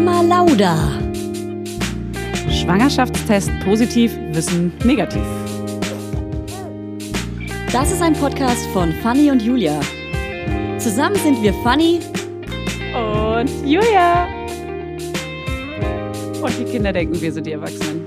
Mama 0.00 0.20
Lauda. 0.22 0.76
Schwangerschaftstest 2.48 3.50
positiv, 3.64 4.16
Wissen 4.30 4.72
negativ. 4.84 5.24
Das 7.72 7.90
ist 7.90 8.00
ein 8.00 8.12
Podcast 8.12 8.64
von 8.68 8.92
Fanny 9.02 9.28
und 9.28 9.42
Julia. 9.42 9.80
Zusammen 10.78 11.16
sind 11.16 11.42
wir 11.42 11.52
Fanny 11.64 11.98
Und 12.94 13.50
Julia. 13.68 14.28
Und 16.42 16.58
die 16.60 16.64
Kinder 16.70 16.92
denken, 16.92 17.20
wir 17.20 17.32
sind 17.32 17.44
die 17.48 17.52
Erwachsenen. 17.52 18.06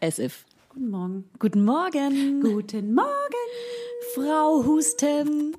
as 0.00 0.18
if. 0.18 0.44
Guten 0.70 0.90
Morgen. 0.90 1.24
Guten 1.38 1.64
Morgen, 1.64 2.40
Guten 2.42 2.94
Morgen. 2.96 3.48
Frau 4.16 4.64
Husten. 4.66 5.56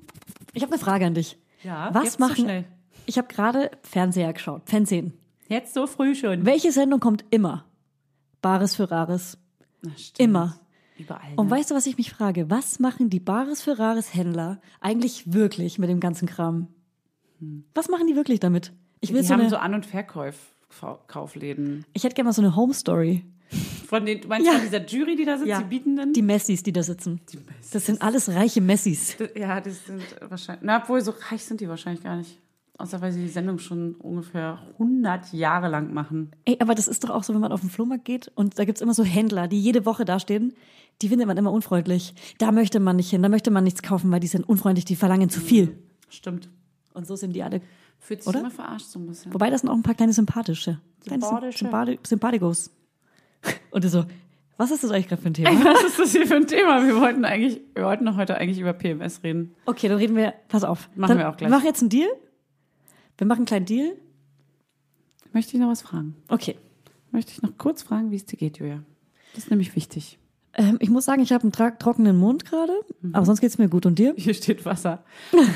Ich 0.52 0.62
habe 0.62 0.74
eine 0.74 0.82
Frage 0.82 1.06
an 1.06 1.14
dich. 1.14 1.38
Ja, 1.64 1.88
Was 1.94 2.12
so 2.14 2.18
machen? 2.18 2.44
schnell. 2.44 2.64
ich 3.06 3.16
habe 3.16 3.28
gerade 3.28 3.70
Fernseher 3.82 4.34
geschaut, 4.34 4.60
Fernsehen. 4.66 5.14
Jetzt 5.50 5.74
so 5.74 5.86
früh 5.86 6.14
schon. 6.14 6.46
Welche 6.46 6.70
Sendung 6.72 7.00
kommt 7.00 7.24
immer? 7.30 7.64
Bares 8.40 8.76
für 8.76 8.90
Rares. 8.90 9.36
Na. 9.82 9.90
Immer. 10.16 10.60
Überall. 10.96 11.32
Und 11.36 11.46
ne? 11.46 11.50
weißt 11.50 11.70
du, 11.70 11.74
was 11.74 11.86
ich 11.86 11.96
mich 11.98 12.10
frage? 12.12 12.48
Was 12.50 12.78
machen 12.78 13.10
die 13.10 13.20
Bares 13.20 13.60
für 13.62 13.78
Rares 13.78 14.14
Händler 14.14 14.60
eigentlich 14.80 15.32
wirklich 15.32 15.78
mit 15.78 15.90
dem 15.90 15.98
ganzen 16.00 16.28
Kram? 16.28 16.68
Was 17.74 17.88
machen 17.88 18.06
die 18.06 18.14
wirklich 18.16 18.38
damit? 18.38 18.72
Ich 19.00 19.10
will 19.12 19.18
Hm. 19.18 19.22
die 19.22 19.26
so 19.28 19.34
haben 19.34 19.40
eine, 19.40 19.50
so 19.50 19.56
An- 19.56 19.74
und 19.74 19.86
Verkaufläden. 20.68 21.84
ich 21.94 22.04
hätte 22.04 22.14
gerne 22.14 22.28
mal 22.28 22.32
so 22.32 22.42
eine 22.42 22.54
Home 22.54 22.72
Story. 22.74 23.24
Von 23.88 24.06
den, 24.06 24.20
du 24.20 24.28
meinst 24.28 24.46
Ja. 24.46 24.52
von 24.52 24.62
dieser 24.62 24.84
Jury, 24.86 25.16
die 25.16 25.24
da 25.24 25.36
sitzt, 25.36 25.58
die 25.58 25.64
Bietenden? 25.64 26.12
Die 26.12 26.22
Messis, 26.22 26.62
die 26.62 26.72
da 26.72 26.84
sitzen. 26.84 27.20
Messis. 27.48 27.70
Das 27.72 27.86
sind 27.86 28.00
alles 28.02 28.28
reiche 28.28 28.60
Messis. 28.60 29.16
Ja, 29.34 29.60
das 29.60 29.84
sind 29.86 30.02
wahrscheinlich. 30.28 30.62
Na, 30.64 30.80
obwohl, 30.82 31.00
so 31.00 31.12
reich 31.30 31.42
sind 31.42 31.60
die 31.60 31.68
wahrscheinlich 31.68 32.04
gar 32.04 32.14
nicht. 32.16 32.38
Außer 32.80 33.02
weil 33.02 33.12
sie 33.12 33.20
die 33.20 33.28
Sendung 33.28 33.58
schon 33.58 33.94
ungefähr 33.96 34.58
100 34.72 35.34
Jahre 35.34 35.68
lang 35.68 35.92
machen. 35.92 36.30
Ey, 36.46 36.56
aber 36.60 36.74
das 36.74 36.88
ist 36.88 37.04
doch 37.04 37.10
auch 37.10 37.22
so, 37.22 37.34
wenn 37.34 37.40
man 37.40 37.52
auf 37.52 37.60
den 37.60 37.68
Flohmarkt 37.68 38.06
geht 38.06 38.32
und 38.34 38.58
da 38.58 38.64
gibt's 38.64 38.80
immer 38.80 38.94
so 38.94 39.04
Händler, 39.04 39.48
die 39.48 39.60
jede 39.60 39.84
Woche 39.84 40.06
dastehen. 40.06 40.54
Die 41.02 41.08
findet 41.08 41.26
man 41.26 41.36
immer 41.36 41.52
unfreundlich. 41.52 42.14
Da 42.38 42.52
möchte 42.52 42.80
man 42.80 42.96
nicht 42.96 43.10
hin, 43.10 43.22
da 43.22 43.28
möchte 43.28 43.50
man 43.50 43.64
nichts 43.64 43.82
kaufen, 43.82 44.10
weil 44.10 44.20
die 44.20 44.26
sind 44.26 44.48
unfreundlich, 44.48 44.86
die 44.86 44.96
verlangen 44.96 45.28
zu 45.28 45.40
viel. 45.40 45.78
Stimmt. 46.08 46.48
Und 46.94 47.06
so 47.06 47.16
sind 47.16 47.34
die 47.34 47.42
alle. 47.42 47.60
Fühlt 47.98 48.22
sich 48.22 48.28
Oder? 48.28 48.40
immer 48.40 48.50
verarscht 48.50 48.86
so 48.86 48.98
ein 48.98 49.06
bisschen. 49.06 49.32
Wobei 49.34 49.50
das 49.50 49.60
sind 49.60 49.70
auch 49.70 49.74
ein 49.74 49.82
paar 49.82 49.94
kleine 49.94 50.14
sympathische. 50.14 50.80
Kleine 51.04 51.22
Sympathische. 51.22 51.58
Sympathi 51.58 51.98
Sympathikos. 52.02 52.70
Und 53.70 53.84
du 53.84 53.90
so, 53.90 54.04
was 54.56 54.70
ist 54.70 54.84
das 54.84 54.90
eigentlich 54.90 55.08
gerade 55.08 55.22
für 55.22 55.28
ein 55.28 55.34
Thema? 55.34 55.64
Was 55.64 55.84
ist 55.84 55.98
das 55.98 56.12
hier 56.12 56.26
für 56.26 56.36
ein 56.36 56.46
Thema? 56.46 56.86
Wir 56.86 56.98
wollten 56.98 57.24
eigentlich, 57.24 57.60
wir 57.74 57.84
wollten 57.84 58.06
doch 58.06 58.16
heute 58.16 58.36
eigentlich 58.36 58.58
über 58.58 58.72
PMS 58.72 59.22
reden. 59.22 59.54
Okay, 59.66 59.88
dann 59.88 59.98
reden 59.98 60.16
wir, 60.16 60.34
pass 60.48 60.64
auf. 60.64 60.88
Machen 60.94 61.10
dann, 61.10 61.18
wir 61.18 61.28
auch 61.28 61.36
gleich. 61.36 61.50
Wir 61.50 61.56
machen 61.56 61.66
jetzt 61.66 61.80
einen 61.82 61.90
Deal. 61.90 62.08
Wir 63.20 63.26
machen 63.26 63.40
einen 63.40 63.46
kleinen 63.46 63.66
Deal. 63.66 63.92
Möchte 65.34 65.54
ich 65.54 65.60
noch 65.60 65.68
was 65.68 65.82
fragen? 65.82 66.16
Okay. 66.28 66.56
Möchte 67.10 67.32
ich 67.32 67.42
noch 67.42 67.56
kurz 67.58 67.82
fragen, 67.82 68.10
wie 68.10 68.16
es 68.16 68.24
dir 68.24 68.38
geht, 68.38 68.56
Julia? 68.58 68.82
Das 69.34 69.44
ist 69.44 69.50
nämlich 69.50 69.76
wichtig. 69.76 70.18
Ähm, 70.54 70.78
ich 70.80 70.88
muss 70.88 71.04
sagen, 71.04 71.20
ich 71.22 71.30
habe 71.32 71.42
einen 71.44 71.52
trockenen 71.78 72.16
Mund 72.16 72.46
gerade, 72.46 72.72
Mhm. 73.02 73.14
aber 73.14 73.26
sonst 73.26 73.40
geht's 73.42 73.58
mir 73.58 73.68
gut. 73.68 73.84
Und 73.84 73.98
dir? 73.98 74.14
Hier 74.16 74.32
steht 74.32 74.64
Wasser. 74.64 75.04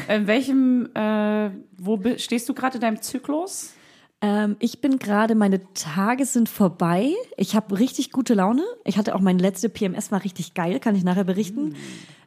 In 0.08 0.26
welchem, 0.26 0.90
äh, 0.94 1.50
wo 1.78 1.98
stehst 2.18 2.48
du 2.50 2.54
gerade 2.54 2.74
in 2.76 2.80
deinem 2.82 3.00
Zyklus? 3.00 3.72
Ähm, 4.20 4.56
ich 4.58 4.82
bin 4.82 4.98
gerade, 4.98 5.34
meine 5.34 5.60
Tage 5.72 6.26
sind 6.26 6.50
vorbei. 6.50 7.12
Ich 7.38 7.56
habe 7.56 7.78
richtig 7.78 8.12
gute 8.12 8.34
Laune. 8.34 8.62
Ich 8.84 8.98
hatte 8.98 9.14
auch 9.14 9.20
meine 9.20 9.40
letzte 9.40 9.70
PMS, 9.70 10.12
war 10.12 10.22
richtig 10.22 10.52
geil, 10.52 10.80
kann 10.80 10.94
ich 10.96 11.02
nachher 11.02 11.24
berichten. 11.24 11.76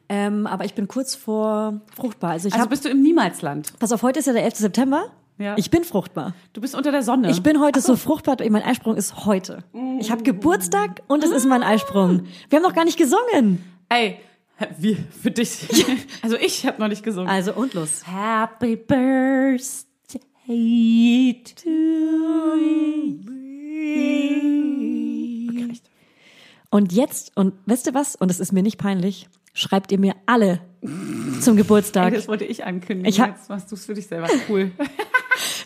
Ähm, 0.08 0.46
aber 0.48 0.64
ich 0.64 0.74
bin 0.74 0.88
kurz 0.88 1.14
vor 1.14 1.80
fruchtbar. 1.94 2.30
Also 2.32 2.48
ich 2.48 2.54
Also 2.54 2.62
habe, 2.62 2.70
bist 2.70 2.84
du 2.84 2.88
im 2.88 3.02
Niemalsland. 3.02 3.78
pass 3.78 3.92
auf, 3.92 4.02
heute 4.02 4.18
ist 4.18 4.26
ja 4.26 4.32
der 4.32 4.42
11. 4.44 4.56
September. 4.56 5.10
Ja. 5.38 5.54
Ich 5.56 5.70
bin 5.70 5.84
fruchtbar. 5.84 6.34
Du 6.52 6.60
bist 6.60 6.74
unter 6.74 6.90
der 6.90 7.02
Sonne. 7.02 7.30
Ich 7.30 7.42
bin 7.42 7.60
heute 7.60 7.80
so 7.80 7.94
fruchtbar. 7.96 8.36
Mein 8.50 8.62
Eisprung 8.64 8.96
ist 8.96 9.24
heute. 9.24 9.62
Ich 10.00 10.10
habe 10.10 10.22
Geburtstag 10.24 11.02
und 11.06 11.22
es 11.22 11.30
ist 11.30 11.46
mein 11.46 11.62
Eisprung. 11.62 12.24
Wir 12.50 12.56
haben 12.58 12.64
noch 12.64 12.74
gar 12.74 12.84
nicht 12.84 12.98
gesungen. 12.98 13.62
Ey, 13.88 14.18
wir, 14.78 14.96
für 15.22 15.30
dich. 15.30 15.66
Also 16.22 16.36
ich 16.36 16.66
habe 16.66 16.80
noch 16.80 16.88
nicht 16.88 17.04
gesungen. 17.04 17.28
Also 17.30 17.54
und 17.54 17.74
los. 17.74 18.02
Happy 18.04 18.74
Birthday 18.76 20.20
to 21.54 21.70
Okay, 25.50 25.66
reicht. 25.68 25.84
Und 26.70 26.92
jetzt, 26.92 27.30
und 27.36 27.54
wisst 27.66 27.86
ihr 27.86 27.94
was? 27.94 28.16
Und 28.16 28.30
es 28.30 28.40
ist 28.40 28.52
mir 28.52 28.62
nicht 28.62 28.78
peinlich, 28.78 29.28
schreibt 29.54 29.92
ihr 29.92 29.98
mir 29.98 30.14
alle 30.26 30.60
zum 31.40 31.56
Geburtstag. 31.56 32.12
Ey, 32.12 32.18
das 32.18 32.28
wollte 32.28 32.44
ich 32.44 32.64
ankündigen. 32.64 33.08
Ich 33.08 33.20
hab- 33.20 33.30
Jetzt 33.36 33.48
machst 33.48 33.70
du 33.70 33.76
es 33.76 33.86
für 33.86 33.94
dich 33.94 34.06
selber. 34.06 34.28
Cool. 34.48 34.72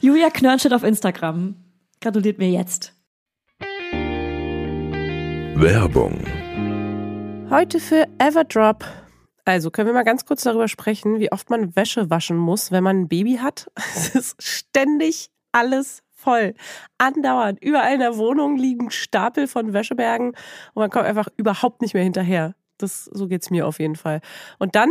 Julia 0.02 0.30
Knörnstedt 0.30 0.72
auf 0.72 0.82
Instagram. 0.82 1.54
Gratuliert 2.00 2.38
mir 2.38 2.50
jetzt. 2.50 2.92
Werbung. 5.54 6.18
Heute 7.48 7.78
für 7.78 8.08
Everdrop. 8.18 8.84
Also 9.44 9.70
können 9.70 9.86
wir 9.86 9.94
mal 9.94 10.02
ganz 10.02 10.24
kurz 10.24 10.42
darüber 10.42 10.66
sprechen, 10.66 11.20
wie 11.20 11.30
oft 11.30 11.50
man 11.50 11.76
Wäsche 11.76 12.10
waschen 12.10 12.36
muss, 12.36 12.72
wenn 12.72 12.82
man 12.82 13.02
ein 13.02 13.08
Baby 13.08 13.36
hat. 13.36 13.70
Es 13.94 14.16
ist 14.16 14.42
ständig 14.42 15.30
alles 15.52 16.02
voll. 16.10 16.54
Andauernd. 16.98 17.62
Überall 17.62 17.94
in 17.94 18.00
der 18.00 18.16
Wohnung 18.16 18.56
liegen 18.56 18.90
Stapel 18.90 19.46
von 19.46 19.72
Wäschebergen 19.72 20.30
und 20.30 20.80
man 20.80 20.90
kommt 20.90 21.06
einfach 21.06 21.28
überhaupt 21.36 21.80
nicht 21.80 21.94
mehr 21.94 22.02
hinterher. 22.02 22.56
Das, 22.76 23.04
so 23.04 23.28
geht's 23.28 23.50
mir 23.50 23.68
auf 23.68 23.78
jeden 23.78 23.94
Fall. 23.94 24.20
Und 24.58 24.74
dann, 24.74 24.90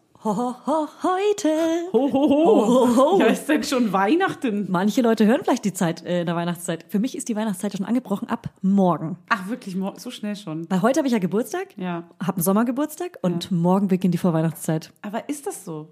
ho, 0.23 0.37
ho, 0.37 0.55
ho, 0.67 0.87
heute. 1.03 1.49
Ho, 1.93 2.11
ho, 2.11 2.29
ho. 2.29 2.45
Ho, 2.45 2.67
ho, 2.67 2.95
ho. 3.13 3.19
Ja, 3.19 3.25
ist 3.27 3.47
denn 3.47 3.63
schon 3.63 3.91
Weihnachten? 3.91 4.67
Manche 4.69 5.01
Leute 5.01 5.25
hören 5.25 5.41
vielleicht 5.43 5.65
die 5.65 5.73
Zeit 5.73 6.05
äh, 6.05 6.21
in 6.21 6.27
der 6.27 6.35
Weihnachtszeit. 6.35 6.85
Für 6.89 6.99
mich 6.99 7.17
ist 7.17 7.27
die 7.29 7.35
Weihnachtszeit 7.35 7.73
schon 7.75 7.85
angebrochen 7.85 8.29
ab 8.29 8.49
morgen. 8.61 9.17
Ach, 9.29 9.47
wirklich, 9.49 9.75
so 9.97 10.11
schnell 10.11 10.35
schon. 10.35 10.69
Weil 10.69 10.81
heute 10.83 10.99
habe 10.99 11.07
ich 11.07 11.13
ja 11.13 11.19
Geburtstag, 11.19 11.69
Ja. 11.77 12.03
habe 12.21 12.37
einen 12.37 12.43
Sommergeburtstag 12.43 13.17
und 13.21 13.51
morgen 13.51 13.87
beginnt 13.87 14.13
die 14.13 14.17
Vorweihnachtszeit. 14.19 14.91
Aber 15.01 15.27
ist 15.29 15.47
das 15.47 15.65
so? 15.65 15.89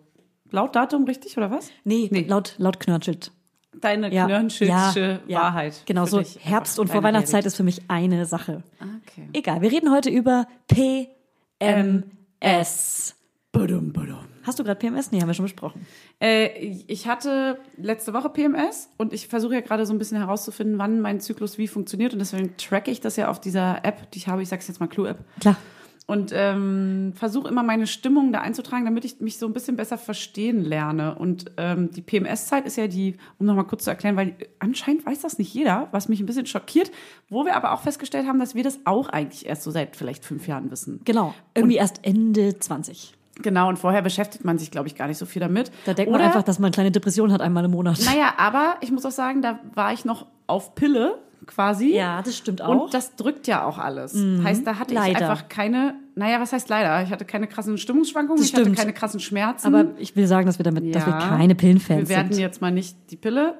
Laut 0.52 0.76
Datum 0.76 1.06
richtig 1.06 1.38
oder 1.38 1.50
was? 1.52 1.70
Nee, 1.84 2.08
Nee. 2.12 2.26
laut 2.28 2.56
laut 2.58 2.80
Knörnschild. 2.80 3.32
Deine 3.80 4.12
Ja, 4.14 4.26
knirnschildsche 4.26 5.22
ja, 5.28 5.28
ja. 5.28 5.40
Wahrheit. 5.42 5.84
Genau 5.86 6.06
so. 6.06 6.18
dich. 6.20 6.40
Herbst 6.42 6.80
und 6.80 6.88
Vorweihnachtszeit 6.90 7.46
ist 7.46 7.56
für 7.56 7.62
mich 7.64 7.82
eine 7.88 8.26
Sache. 8.26 8.64
Realität. 8.82 9.02
Okay. 9.08 9.30
Egal, 9.34 9.62
wir 9.62 9.72
reden 9.72 9.92
heute 9.92 10.10
über 10.10 10.48
PMS. 10.68 13.16
Badum, 13.52 13.92
badum. 13.92 14.26
Hast 14.44 14.60
du 14.60 14.64
gerade 14.64 14.80
PMS? 14.80 15.12
Nee, 15.12 15.22
haben 15.22 15.28
wir 15.28 15.34
schon 15.34 15.46
besprochen. 15.46 15.86
Äh, 16.22 16.50
ich 16.88 17.08
hatte 17.08 17.60
letzte 17.78 18.14
Woche 18.14 18.30
PMS 18.30 18.90
und 18.98 19.12
ich 19.12 19.28
versuche 19.28 19.56
ja 19.56 19.62
gerade 19.62 19.88
so 19.88 19.94
ein 19.94 19.98
bisschen 19.98 20.18
herauszufinden, 20.18 20.78
wann 20.78 21.02
mein 21.02 21.20
Zyklus 21.20 21.58
wie 21.58 21.68
funktioniert 21.68 22.14
und 22.14 22.20
deswegen 22.20 22.56
tracke 22.58 22.92
ich 22.92 23.02
das 23.02 23.16
ja 23.16 23.28
auf 23.28 23.42
dieser 23.42 23.84
App, 23.84 24.12
die 24.12 24.20
ich 24.20 24.28
habe, 24.28 24.44
ich 24.44 24.50
sag's 24.50 24.68
jetzt 24.68 24.80
mal 24.80 24.88
Clue-App. 24.88 25.24
Klar. 25.40 25.58
Und 26.06 26.32
ähm, 26.34 27.14
versuche 27.16 27.48
immer 27.48 27.62
meine 27.62 27.86
Stimmung 27.86 28.32
da 28.32 28.42
einzutragen, 28.42 28.86
damit 28.86 29.06
ich 29.06 29.20
mich 29.20 29.38
so 29.38 29.46
ein 29.46 29.54
bisschen 29.54 29.76
besser 29.76 29.98
verstehen 30.00 30.64
lerne. 30.64 31.14
Und 31.14 31.52
ähm, 31.58 31.92
die 31.92 32.02
PMS-Zeit 32.02 32.66
ist 32.66 32.78
ja 32.78 32.88
die, 32.88 33.18
um 33.38 33.46
nochmal 33.46 33.66
kurz 33.66 33.84
zu 33.84 33.92
erklären, 33.92 34.16
weil 34.16 34.36
anscheinend 34.58 35.06
weiß 35.06 35.22
das 35.22 35.38
nicht 35.38 35.54
jeder, 35.54 35.88
was 35.92 36.10
mich 36.10 36.20
ein 36.20 36.26
bisschen 36.26 36.48
schockiert, 36.48 36.90
wo 37.30 37.46
wir 37.46 37.56
aber 37.56 37.74
auch 37.74 37.82
festgestellt 37.82 38.26
haben, 38.28 38.40
dass 38.40 38.56
wir 38.56 38.64
das 38.64 38.80
auch 38.86 39.10
eigentlich 39.10 39.46
erst 39.46 39.62
so 39.62 39.70
seit 39.70 39.96
vielleicht 39.96 40.26
fünf 40.26 40.48
Jahren 40.48 40.72
wissen. 40.72 41.02
Genau. 41.06 41.36
Irgendwie 41.54 41.76
erst 41.76 42.00
Ende 42.04 42.58
20. 42.58 43.14
Genau, 43.42 43.70
und 43.70 43.78
vorher 43.80 44.02
beschäftigt 44.02 44.44
man 44.46 44.58
sich, 44.58 44.72
glaube 44.72 44.88
ich, 44.88 44.96
gar 44.96 45.08
nicht 45.08 45.18
so 45.18 45.26
viel 45.26 45.40
damit. 45.40 45.72
Da 45.86 45.94
denkt 45.94 46.12
man 46.12 46.20
Oder- 46.20 46.28
einfach, 46.30 46.44
dass 46.44 46.60
man 46.60 46.68
eine 46.68 46.74
kleine 46.74 46.92
Depression 46.92 47.32
hat 47.32 47.42
einmal 47.42 47.64
im 47.66 47.72
Monat. 47.72 48.00
Naja, 48.06 48.34
aber 48.38 48.76
ich 48.82 48.92
muss 48.92 49.06
auch 49.06 49.12
sagen, 49.12 49.42
da 49.42 49.60
war 49.74 49.94
ich 49.94 50.04
noch 50.06 50.26
auf 50.48 50.76
Pille 50.76 51.18
quasi. 51.46 51.96
Ja, 51.96 52.22
das 52.22 52.36
stimmt 52.38 52.62
auch. 52.62 52.74
Mhm. 52.74 52.80
Und 52.82 52.94
das 52.94 53.16
drückt 53.16 53.48
ja 53.48 53.64
auch 53.64 53.78
alles. 53.78 54.14
Heißt, 54.44 54.68
da 54.68 54.78
hatte 54.78 54.94
ich 54.94 55.00
Leider. 55.00 55.22
einfach 55.30 55.48
keine, 55.48 55.96
naja, 56.16 56.40
was 56.42 56.52
heißt 56.54 56.68
leider? 56.70 57.02
Ich 57.04 57.12
hatte 57.12 57.24
keine 57.26 57.48
krassen 57.48 57.78
Stimmungsschwankungen, 57.78 58.44
ich 58.44 58.54
hatte 58.54 58.72
keine 58.74 58.94
krassen 58.94 59.20
Schmerzen. 59.20 59.68
Aber 59.74 59.92
ich 59.98 60.16
will 60.16 60.28
sagen, 60.28 60.46
dass 60.46 60.60
wir 60.60 60.64
damit, 60.66 60.94
dass 60.94 61.06
wir 61.06 61.14
Ja. 61.14 61.20
keine 61.20 61.56
Pillenfans 61.56 62.10
wir 62.10 62.16
werden 62.16 62.34
sind. 62.34 62.42
jetzt 62.42 62.62
mal 62.62 62.72
nicht 62.72 62.96
die 63.10 63.16
Pille. 63.16 63.56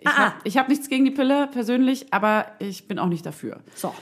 Ich 0.00 0.06
Ah, 0.08 0.10
ah. 0.16 0.32
habe 0.34 0.50
hab 0.50 0.68
nichts 0.68 0.88
gegen 0.88 1.04
die 1.04 1.12
Pille 1.12 1.48
persönlich, 1.52 2.12
aber 2.12 2.46
ich 2.58 2.88
bin 2.88 2.98
auch 2.98 3.08
nicht 3.08 3.24
dafür. 3.24 3.60
So. 3.74 3.94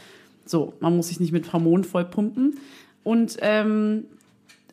So, 0.46 0.72
man 0.80 0.96
muss 0.96 1.08
sich 1.08 1.20
nicht 1.20 1.32
mit 1.32 1.52
Hormonen 1.52 1.84
voll 1.84 2.04
pumpen. 2.06 2.58
Und 3.04 3.36
ähm, 3.40 4.04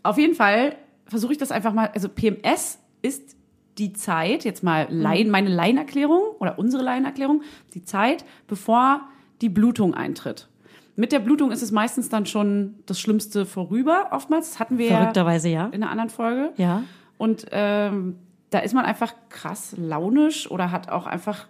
auf 0.04 0.18
jeden 0.18 0.36
Fall 0.36 0.76
versuche 1.06 1.34
ich 1.34 1.38
das 1.38 1.52
einfach 1.52 1.74
mal. 1.74 1.90
Also 1.94 2.10
PMS 2.10 2.80
ist 3.02 3.36
die 3.78 3.94
Zeit, 3.94 4.44
jetzt 4.44 4.64
mal 4.64 4.88
Laien, 4.90 5.30
meine 5.30 5.50
Laienerklärung 5.50 6.22
oder 6.40 6.60
unsere 6.60 6.84
Laienerklärung, 6.84 7.44
die 7.74 7.84
Zeit, 7.84 8.26
bevor 8.48 9.02
die 9.42 9.50
Blutung 9.50 9.94
eintritt. 9.94 10.50
Mit 10.96 11.14
der 11.14 11.20
Blutung 11.20 11.52
ist 11.52 11.62
es 11.62 11.72
meistens 11.72 12.10
dann 12.10 12.26
schon 12.26 12.76
das 12.86 13.00
Schlimmste 13.00 13.46
vorüber, 13.46 14.10
oftmals. 14.12 14.50
Das 14.52 14.60
hatten 14.60 14.78
wir 14.78 14.90
Verrückterweise 14.90 15.48
ja. 15.48 15.68
in 15.68 15.82
einer 15.82 15.92
anderen 15.92 16.10
Folge. 16.10 16.52
Ja. 16.58 16.84
Und 17.18 17.46
ähm, 17.52 18.18
da 18.50 18.60
ist 18.60 18.74
man 18.74 18.84
einfach 18.84 19.14
krass 19.30 19.76
launisch 19.78 20.52
oder 20.52 20.72
hat 20.72 20.90
auch 20.90 21.06
einfach 21.06 21.48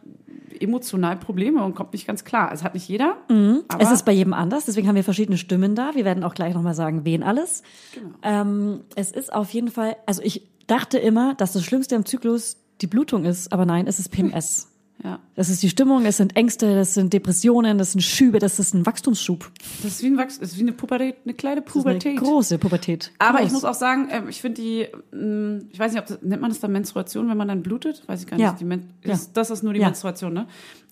emotional 0.61 1.17
Probleme 1.17 1.63
und 1.63 1.75
kommt 1.75 1.93
nicht 1.93 2.07
ganz 2.07 2.23
klar. 2.23 2.51
Es 2.51 2.63
hat 2.63 2.73
nicht 2.73 2.87
jeder. 2.87 3.17
Mhm. 3.29 3.63
Es 3.77 3.91
ist 3.91 4.05
bei 4.05 4.11
jedem 4.11 4.33
anders, 4.33 4.65
deswegen 4.65 4.87
haben 4.87 4.95
wir 4.95 5.03
verschiedene 5.03 5.37
Stimmen 5.37 5.75
da. 5.75 5.95
Wir 5.95 6.05
werden 6.05 6.23
auch 6.23 6.33
gleich 6.33 6.53
nochmal 6.53 6.75
sagen, 6.75 7.05
wen 7.05 7.23
alles. 7.23 7.63
Genau. 7.93 8.09
Ähm, 8.23 8.81
es 8.95 9.11
ist 9.11 9.33
auf 9.33 9.51
jeden 9.51 9.69
Fall, 9.69 9.95
also 10.05 10.21
ich 10.23 10.47
dachte 10.67 10.97
immer, 10.97 11.35
dass 11.35 11.53
das 11.53 11.63
Schlimmste 11.63 11.95
im 11.95 12.05
Zyklus 12.05 12.57
die 12.81 12.87
Blutung 12.87 13.25
ist, 13.25 13.51
aber 13.51 13.65
nein, 13.65 13.87
es 13.87 13.99
ist 13.99 14.09
PMS. 14.09 14.67
ja. 15.03 15.19
Das 15.35 15.49
ist 15.49 15.63
die 15.63 15.69
Stimmung, 15.69 16.05
es 16.05 16.17
sind 16.17 16.35
Ängste, 16.35 16.75
das 16.75 16.93
sind 16.93 17.13
Depressionen, 17.13 17.77
das 17.77 17.93
sind 17.93 18.01
Schübe, 18.01 18.39
das 18.39 18.59
ist 18.59 18.73
ein 18.73 18.85
Wachstumsschub. 18.85 19.49
Das 19.83 19.93
ist 19.93 20.03
wie, 20.03 20.07
ein 20.07 20.17
Wachs 20.17 20.39
das 20.39 20.51
ist 20.51 20.57
wie 20.57 20.63
eine 20.63 20.73
Pubertät, 20.73 21.15
eine 21.23 21.33
kleine 21.33 21.61
Pubertät. 21.61 22.17
eine 22.17 22.19
große 22.27 22.57
Pubertät. 22.57 23.11
Aber 23.19 23.41
ich 23.41 23.51
muss 23.51 23.63
auch 23.65 23.73
sagen, 23.73 24.09
ähm, 24.11 24.27
ich 24.29 24.41
finde 24.41 24.61
die, 24.61 24.87
mh, 25.15 25.61
ich 25.71 25.79
weiß 25.79 25.93
nicht, 25.93 26.01
ob 26.01 26.07
das, 26.07 26.21
nennt 26.21 26.41
man 26.41 26.51
das 26.51 26.59
dann 26.59 26.71
Menstruation, 26.71 27.29
wenn 27.29 27.37
man 27.37 27.47
dann 27.47 27.63
blutet? 27.63 28.03
Weiß 28.07 28.21
ich 28.21 28.27
gar 28.27 28.37
nicht. 28.37 28.43
Ja. 28.45 28.53
Die 28.59 28.65
Men 28.65 28.89
Ja. 29.03 29.13
ist, 29.13 29.37
das 29.37 29.49
ist 29.49 29.63
nur 29.63 29.73
die 29.73 29.79
Ja. 29.79 29.87
Menstruation, 29.87 30.33
ne? 30.33 30.47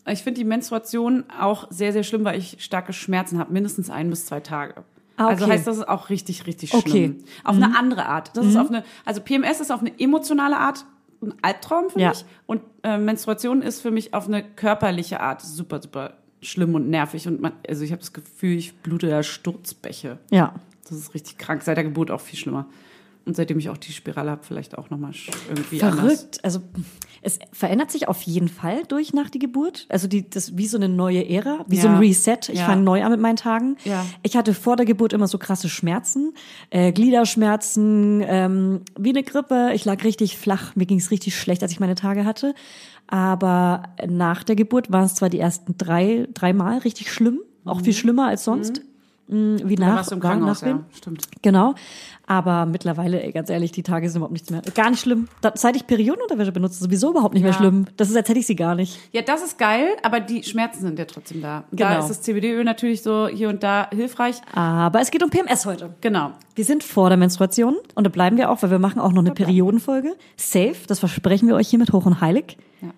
Ich 0.09 0.23
finde 0.23 0.39
die 0.39 0.45
Menstruation 0.45 1.25
auch 1.37 1.67
sehr, 1.69 1.91
sehr 1.91 2.03
schlimm, 2.03 2.23
weil 2.23 2.39
ich 2.39 2.55
starke 2.59 2.93
Schmerzen 2.93 3.39
habe, 3.39 3.51
mindestens 3.51 3.89
ein 3.89 4.09
bis 4.09 4.25
zwei 4.25 4.39
Tage. 4.39 4.85
Ah, 5.17 5.27
Also 5.27 5.43
okay. 5.43 5.53
heißt 5.55 5.67
das 5.67 5.77
ist 5.77 5.87
auch 5.89 6.09
richtig, 6.09 6.45
richtig 6.47 6.73
Okay. 6.73 6.89
schlimm. 6.89 7.17
Auf 7.43 7.55
eine 7.57 7.77
andere 7.77 8.05
Art. 8.05 8.37
Das 8.37 8.45
ist 8.45 8.55
auf 8.55 8.69
eine, 8.69 8.83
also 9.03 9.19
PMS 9.19 9.59
ist 9.59 9.71
auf 9.71 9.81
eine 9.81 9.91
emotionale 9.99 10.55
Art 10.57 10.85
ein 11.21 11.33
Albtraum 11.41 11.89
für 11.89 11.99
Ja. 11.99 12.09
mich 12.09 12.25
und 12.45 12.61
äh, 12.83 12.97
Menstruation 12.97 13.61
ist 13.61 13.81
für 13.81 13.91
mich 13.91 14.13
auf 14.13 14.27
eine 14.27 14.43
körperliche 14.43 15.19
Art 15.19 15.41
super, 15.41 15.81
super 15.81 16.13
schlimm 16.41 16.75
und 16.75 16.89
nervig 16.89 17.27
und 17.27 17.41
man, 17.41 17.53
also 17.67 17.83
ich 17.83 17.91
habe 17.91 17.99
das 17.99 18.13
Gefühl, 18.13 18.57
ich 18.57 18.75
blute 18.77 19.07
da 19.07 19.23
Sturzbäche. 19.23 20.19
Ja. 20.29 20.53
Das 20.87 20.97
ist 20.97 21.13
richtig 21.13 21.37
krank. 21.37 21.63
Seit 21.63 21.77
der 21.77 21.83
Geburt 21.83 22.11
auch 22.11 22.21
viel 22.21 22.37
schlimmer. 22.39 22.67
Und 23.27 23.35
seitdem 23.35 23.59
ich 23.59 23.69
auch 23.69 23.77
die 23.77 23.91
Spirale 23.91 24.31
habe, 24.31 24.43
vielleicht 24.43 24.77
auch 24.77 24.89
nochmal 24.89 25.11
irgendwie 25.49 25.81
anders. 25.83 25.99
Verrückt. 25.99 26.39
Also 26.43 26.61
es 27.21 27.39
verändert 27.51 27.91
sich 27.91 28.07
auf 28.07 28.21
jeden 28.21 28.47
Fall 28.47 28.83
durch 28.87 29.13
nach 29.13 29.29
die 29.29 29.39
Geburt. 29.39 29.85
Also 29.89 30.07
die, 30.07 30.29
das 30.29 30.57
wie 30.57 30.65
so 30.65 30.77
eine 30.77 30.87
neue 30.87 31.27
Ära, 31.29 31.65
wie 31.67 31.77
so 31.77 31.87
ein 31.87 31.95
Ja. 31.95 31.99
Reset. 31.99 32.37
Ich 32.49 32.59
Ja. 32.59 32.65
fange 32.65 32.83
neu 32.83 33.03
an 33.03 33.11
mit 33.11 33.19
meinen 33.19 33.35
Tagen. 33.35 33.75
Ja. 33.83 34.05
Ich 34.23 34.37
hatte 34.37 34.53
vor 34.53 34.77
der 34.77 34.85
Geburt 34.85 35.11
immer 35.13 35.27
so 35.27 35.37
krasse 35.37 35.67
Schmerzen, 35.67 36.33
äh, 36.69 36.91
Gliederschmerzen, 36.93 38.23
ähm, 38.25 38.81
wie 38.97 39.09
eine 39.09 39.23
Grippe. 39.23 39.71
Ich 39.73 39.83
lag 39.85 40.03
richtig 40.03 40.37
flach. 40.37 40.75
Mir 40.75 40.85
ging 40.85 40.99
es 40.99 41.11
richtig 41.11 41.37
schlecht, 41.37 41.61
als 41.63 41.71
ich 41.73 41.79
meine 41.81 41.95
Tage 41.95 42.23
hatte. 42.23 42.53
Aber 43.07 43.83
nach 44.07 44.43
der 44.43 44.55
Geburt 44.55 44.91
waren 44.91 45.05
es 45.05 45.15
zwar 45.15 45.29
die 45.29 45.39
ersten 45.39 45.77
drei, 45.77 46.27
dreimal 46.33 46.79
richtig 46.79 47.11
schlimm, 47.11 47.39
auch 47.65 47.81
viel 47.81 47.93
schlimmer 47.93 48.27
als 48.27 48.43
sonst. 48.43 48.79
Mhm. 48.79 48.83
Wie 49.29 49.75
Da 49.75 49.87
nach, 49.87 49.95
warst 49.97 50.11
du 50.11 50.15
im 50.15 50.21
Krankenhaus, 50.21 50.61
ja. 50.61 50.79
Stimmt. 50.95 51.27
Genau. 51.41 51.75
Aber 52.27 52.65
mittlerweile, 52.65 53.21
ey, 53.21 53.31
ganz 53.33 53.49
ehrlich, 53.49 53.73
die 53.73 53.83
Tage 53.83 54.09
sind 54.09 54.17
überhaupt 54.19 54.31
nichts 54.31 54.49
mehr. 54.49 54.61
Gar 54.73 54.89
nicht 54.89 55.01
schlimm. 55.01 55.27
Da, 55.41 55.51
seit 55.55 55.75
ich 55.75 55.85
Periodenunterwäsche 55.85 56.53
benutze, 56.53 56.81
sowieso 56.81 57.09
überhaupt 57.11 57.33
nicht 57.33 57.43
mehr 57.43 57.51
Ja. 57.51 57.57
schlimm. 57.57 57.85
Das 57.97 58.09
ist, 58.09 58.15
als 58.15 58.29
hätte 58.29 58.39
ich 58.39 58.47
sie 58.47 58.55
gar 58.55 58.75
nicht. 58.75 58.97
Ja, 59.11 59.21
das 59.21 59.43
ist 59.43 59.57
geil, 59.57 59.89
aber 60.01 60.21
die 60.21 60.43
Schmerzen 60.43 60.81
sind 60.81 60.97
ja 60.97 61.05
trotzdem 61.05 61.41
da. 61.41 61.65
Da 61.71 61.87
Genau. 61.89 61.99
ist 61.99 62.09
das 62.09 62.21
CBD-Öl 62.21 62.63
natürlich 62.63 63.01
so 63.01 63.27
hier 63.27 63.49
und 63.49 63.63
da 63.63 63.89
hilfreich. 63.91 64.37
Aber 64.53 65.01
es 65.01 65.11
geht 65.11 65.21
um 65.23 65.29
PMS 65.29 65.65
heute. 65.65 65.93
Genau. 65.99 66.31
Wir 66.55 66.63
sind 66.65 66.83
vor 66.83 67.09
der 67.09 67.17
Menstruation 67.17 67.75
und 67.95 68.03
da 68.05 68.09
bleiben 68.09 68.37
wir 68.37 68.49
auch, 68.49 68.61
weil 68.63 68.71
wir 68.71 68.79
machen 68.79 68.99
auch 69.01 69.11
noch 69.11 69.21
eine 69.23 69.31
Periodenfolge. 69.33 70.15
Safe, 70.37 70.75
das 70.87 70.99
versprechen 70.99 71.47
wir 71.49 71.55
euch 71.55 71.67
hiermit 71.67 71.91
hoch 71.91 72.05
und 72.05 72.21
heilig. 72.21 72.57
Ja. 72.81 72.89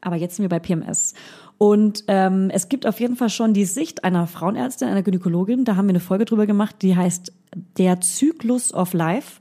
Aber 0.00 0.16
jetzt 0.16 0.36
sind 0.36 0.42
wir 0.44 0.48
bei 0.48 0.58
PMS. 0.58 1.14
Und 1.58 2.04
ähm, 2.08 2.50
es 2.52 2.68
gibt 2.68 2.86
auf 2.86 3.00
jeden 3.00 3.16
Fall 3.16 3.30
schon 3.30 3.54
die 3.54 3.64
Sicht 3.64 4.04
einer 4.04 4.26
Frauenärztin, 4.26 4.88
einer 4.88 5.02
Gynäkologin. 5.02 5.64
Da 5.64 5.76
haben 5.76 5.86
wir 5.86 5.92
eine 5.92 6.00
Folge 6.00 6.26
drüber 6.26 6.46
gemacht, 6.46 6.76
die 6.82 6.96
heißt 6.96 7.32
Der 7.78 8.00
Zyklus 8.00 8.74
of 8.74 8.92
Life. 8.92 9.40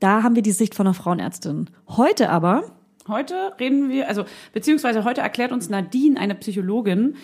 Da 0.00 0.22
haben 0.22 0.34
wir 0.34 0.42
die 0.42 0.52
Sicht 0.52 0.74
von 0.74 0.86
einer 0.86 0.94
Frauenärztin. 0.94 1.70
Heute 1.88 2.28
aber 2.28 2.64
Heute 3.06 3.52
reden 3.60 3.90
wir, 3.90 4.08
also 4.08 4.24
beziehungsweise 4.54 5.04
heute 5.04 5.20
erklärt 5.20 5.52
uns 5.52 5.68
Nadine, 5.68 6.18
eine 6.18 6.34
Psychologin, 6.34 7.16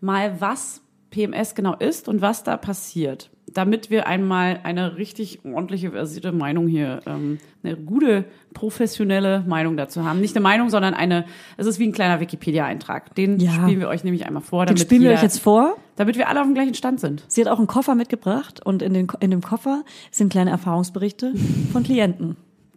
mal, 0.00 0.40
was 0.40 0.80
PMS 1.10 1.54
genau 1.54 1.74
ist 1.74 2.08
und 2.08 2.20
was 2.20 2.44
da 2.44 2.56
passiert. 2.56 3.30
Damit 3.50 3.88
wir 3.88 4.06
einmal 4.06 4.60
eine 4.62 4.96
richtig 4.98 5.42
ordentliche, 5.44 5.92
versierte 5.92 6.32
Meinung 6.32 6.68
hier, 6.68 7.00
ähm, 7.06 7.38
eine 7.62 7.76
gute, 7.76 8.26
professionelle 8.52 9.42
Meinung 9.46 9.78
dazu 9.78 10.04
haben. 10.04 10.20
Nicht 10.20 10.36
eine 10.36 10.42
Meinung, 10.42 10.68
sondern 10.68 10.92
eine, 10.92 11.24
es 11.56 11.66
ist 11.66 11.78
wie 11.78 11.86
ein 11.88 11.92
kleiner 11.92 12.20
Wikipedia-Eintrag. 12.20 13.14
Den 13.14 13.40
Ja. 13.40 13.52
spielen 13.52 13.80
wir 13.80 13.88
euch 13.88 14.04
nämlich 14.04 14.26
einmal 14.26 14.42
vor, 14.42 14.66
den 14.66 14.74
damit, 14.76 14.80
spielen 14.82 15.00
wir 15.02 15.12
euch 15.12 15.22
jetzt 15.22 15.40
vor. 15.40 15.76
damit 15.96 16.18
wir 16.18 16.28
alle 16.28 16.40
auf 16.40 16.46
dem 16.46 16.52
gleichen 16.54 16.74
Stand 16.74 17.00
sind. 17.00 17.24
Sie 17.28 17.40
hat 17.40 17.48
auch 17.50 17.56
einen 17.58 17.66
Koffer 17.66 17.94
mitgebracht 17.94 18.60
und 18.64 18.82
in, 18.82 18.92
den, 18.92 19.08
in 19.20 19.30
dem 19.30 19.40
Koffer 19.40 19.82
sind 20.10 20.30
kleine 20.30 20.50
Erfahrungsberichte 20.50 21.32
von 21.72 21.82
Klienten. 21.82 22.36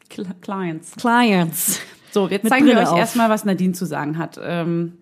Cl- 0.09 0.25
Clients. 0.41 0.95
Clients. 0.95 1.81
So, 2.11 2.27
jetzt 2.29 2.43
Mit 2.43 2.51
zeigen 2.53 2.65
wir 2.65 2.73
Brille 2.75 2.85
euch 2.88 2.91
auf. 2.93 3.00
erstmal, 3.00 3.29
was 3.29 3.43
Nadine 3.45 3.73
zu 3.73 3.85
sagen 3.85 4.17
hat. 4.17 4.39
Ähm, 4.41 4.93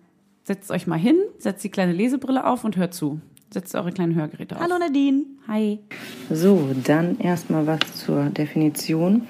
setzt 0.44 0.70
euch 0.70 0.86
mal 0.86 0.98
hin, 0.98 1.16
setzt 1.38 1.64
die 1.64 1.70
kleine 1.70 1.92
Lesebrille 1.92 2.46
auf 2.46 2.64
und 2.64 2.76
hört 2.76 2.94
zu. 2.94 3.20
Setzt 3.52 3.74
eure 3.74 3.90
kleinen 3.90 4.14
Hörgeräte 4.14 4.56
auf. 4.56 4.62
Hallo 4.62 4.78
Nadine. 4.78 5.24
Hi. 5.48 5.80
So, 6.30 6.70
dann 6.84 7.18
erstmal 7.18 7.66
was 7.66 7.80
zur 7.96 8.26
Definition. 8.26 9.26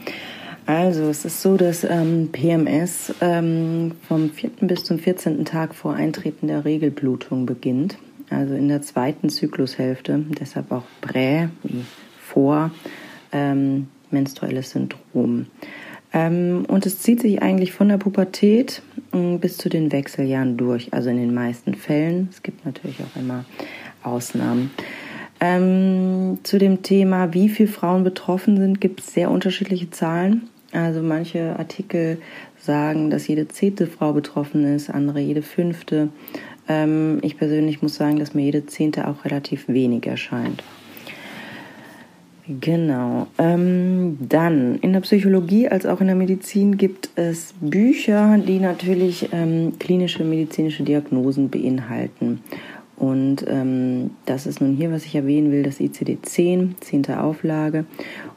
Also, 0.66 1.04
es 1.04 1.24
ist 1.24 1.40
so, 1.40 1.56
dass 1.56 1.84
ähm, 1.84 2.28
PMS 2.30 3.14
ähm, 3.22 3.92
vom 4.06 4.30
4. 4.30 4.50
bis 4.60 4.84
zum 4.84 4.98
14. 4.98 5.44
Tag 5.44 5.74
vor 5.74 5.94
Eintreten 5.94 6.48
der 6.48 6.64
Regelblutung 6.64 7.46
beginnt. 7.46 7.96
Also 8.28 8.54
in 8.54 8.68
der 8.68 8.80
zweiten 8.80 9.28
Zyklushälfte, 9.28 10.24
deshalb 10.38 10.70
auch 10.70 10.84
Prä, 11.00 11.48
wie 11.64 11.84
vor, 12.20 12.70
ähm, 13.32 13.88
menstruelles 14.10 14.70
Syndrom. 14.70 15.46
Ähm, 16.12 16.64
und 16.68 16.86
es 16.86 16.98
zieht 16.98 17.20
sich 17.20 17.42
eigentlich 17.42 17.72
von 17.72 17.88
der 17.88 17.98
Pubertät 17.98 18.82
mh, 19.12 19.38
bis 19.38 19.56
zu 19.56 19.68
den 19.68 19.92
Wechseljahren 19.92 20.56
durch, 20.56 20.92
also 20.92 21.10
in 21.10 21.18
den 21.18 21.34
meisten 21.34 21.74
Fällen. 21.74 22.28
Es 22.30 22.42
gibt 22.42 22.64
natürlich 22.64 22.98
auch 23.00 23.20
immer 23.20 23.44
Ausnahmen. 24.02 24.70
Ähm, 25.40 26.38
zu 26.42 26.58
dem 26.58 26.82
Thema, 26.82 27.32
wie 27.32 27.48
viele 27.48 27.68
Frauen 27.68 28.04
betroffen 28.04 28.58
sind, 28.58 28.80
gibt 28.80 29.00
es 29.00 29.14
sehr 29.14 29.30
unterschiedliche 29.30 29.90
Zahlen. 29.90 30.48
Also 30.72 31.02
manche 31.02 31.58
Artikel 31.58 32.18
sagen, 32.58 33.10
dass 33.10 33.26
jede 33.26 33.48
zehnte 33.48 33.86
Frau 33.86 34.12
betroffen 34.12 34.64
ist, 34.64 34.90
andere 34.90 35.20
jede 35.20 35.42
fünfte. 35.42 36.10
Ähm, 36.68 37.18
ich 37.22 37.38
persönlich 37.38 37.82
muss 37.82 37.94
sagen, 37.94 38.18
dass 38.18 38.34
mir 38.34 38.42
jede 38.42 38.66
zehnte 38.66 39.08
auch 39.08 39.24
relativ 39.24 39.66
wenig 39.68 40.06
erscheint. 40.06 40.62
Genau. 42.58 43.28
Ähm, 43.38 44.18
dann 44.20 44.76
in 44.80 44.92
der 44.92 45.00
Psychologie 45.00 45.68
als 45.68 45.86
auch 45.86 46.00
in 46.00 46.08
der 46.08 46.16
Medizin 46.16 46.76
gibt 46.76 47.10
es 47.14 47.54
Bücher, 47.60 48.38
die 48.38 48.58
natürlich 48.58 49.28
ähm, 49.30 49.74
klinische 49.78 50.24
medizinische 50.24 50.82
Diagnosen 50.82 51.48
beinhalten. 51.48 52.40
Und 52.96 53.44
ähm, 53.46 54.10
das 54.26 54.46
ist 54.46 54.60
nun 54.60 54.74
hier, 54.74 54.90
was 54.90 55.06
ich 55.06 55.14
erwähnen 55.14 55.52
will, 55.52 55.62
das 55.62 55.78
ICD-10, 55.78 56.80
10. 56.80 57.14
Auflage. 57.14 57.84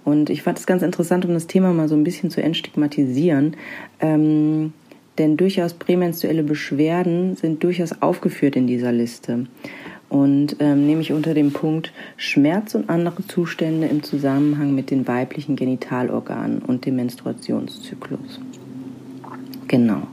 Und 0.05 0.29
ich 0.29 0.43
fand 0.43 0.60
es 0.60 0.67
ganz 0.67 0.84
interessant, 0.84 1.25
um 1.25 1.34
das 1.34 1.48
Thema 1.48 1.74
mal 1.74 1.89
so 1.89 1.96
ein 1.96 2.03
bisschen 2.03 2.29
zu 2.29 2.41
entstigmatisieren. 2.41 3.55
Ähm, 4.00 4.74
denn 5.17 5.38
durchaus 5.38 5.74
prämenstruelle 5.74 6.43
Beschwerden 6.43 7.36
sind 7.36 7.63
durchaus 7.63 8.01
aufgeführt 8.01 8.55
in 8.55 8.67
dieser 8.67 8.91
Liste. 8.91 9.48
Und 10.13 10.58
ähm, 10.60 10.86
nämlich 10.86 11.12
unter 11.12 11.34
dem 11.34 11.51
Punkt 11.53 11.91
Schmerz 12.17 12.75
und 12.75 12.88
andere 12.88 13.25
Zustände 13.25 13.88
im 13.88 14.03
Zusammenhang 14.03 14.75
mit 14.75 14.91
den 14.91 15.08
weiblichen 15.08 15.55
Genitalorganen 15.55 16.60
und 16.60 16.86
dem 16.86 16.98
Menstruationszyklus. 16.98 18.39
Genau. 19.67 20.03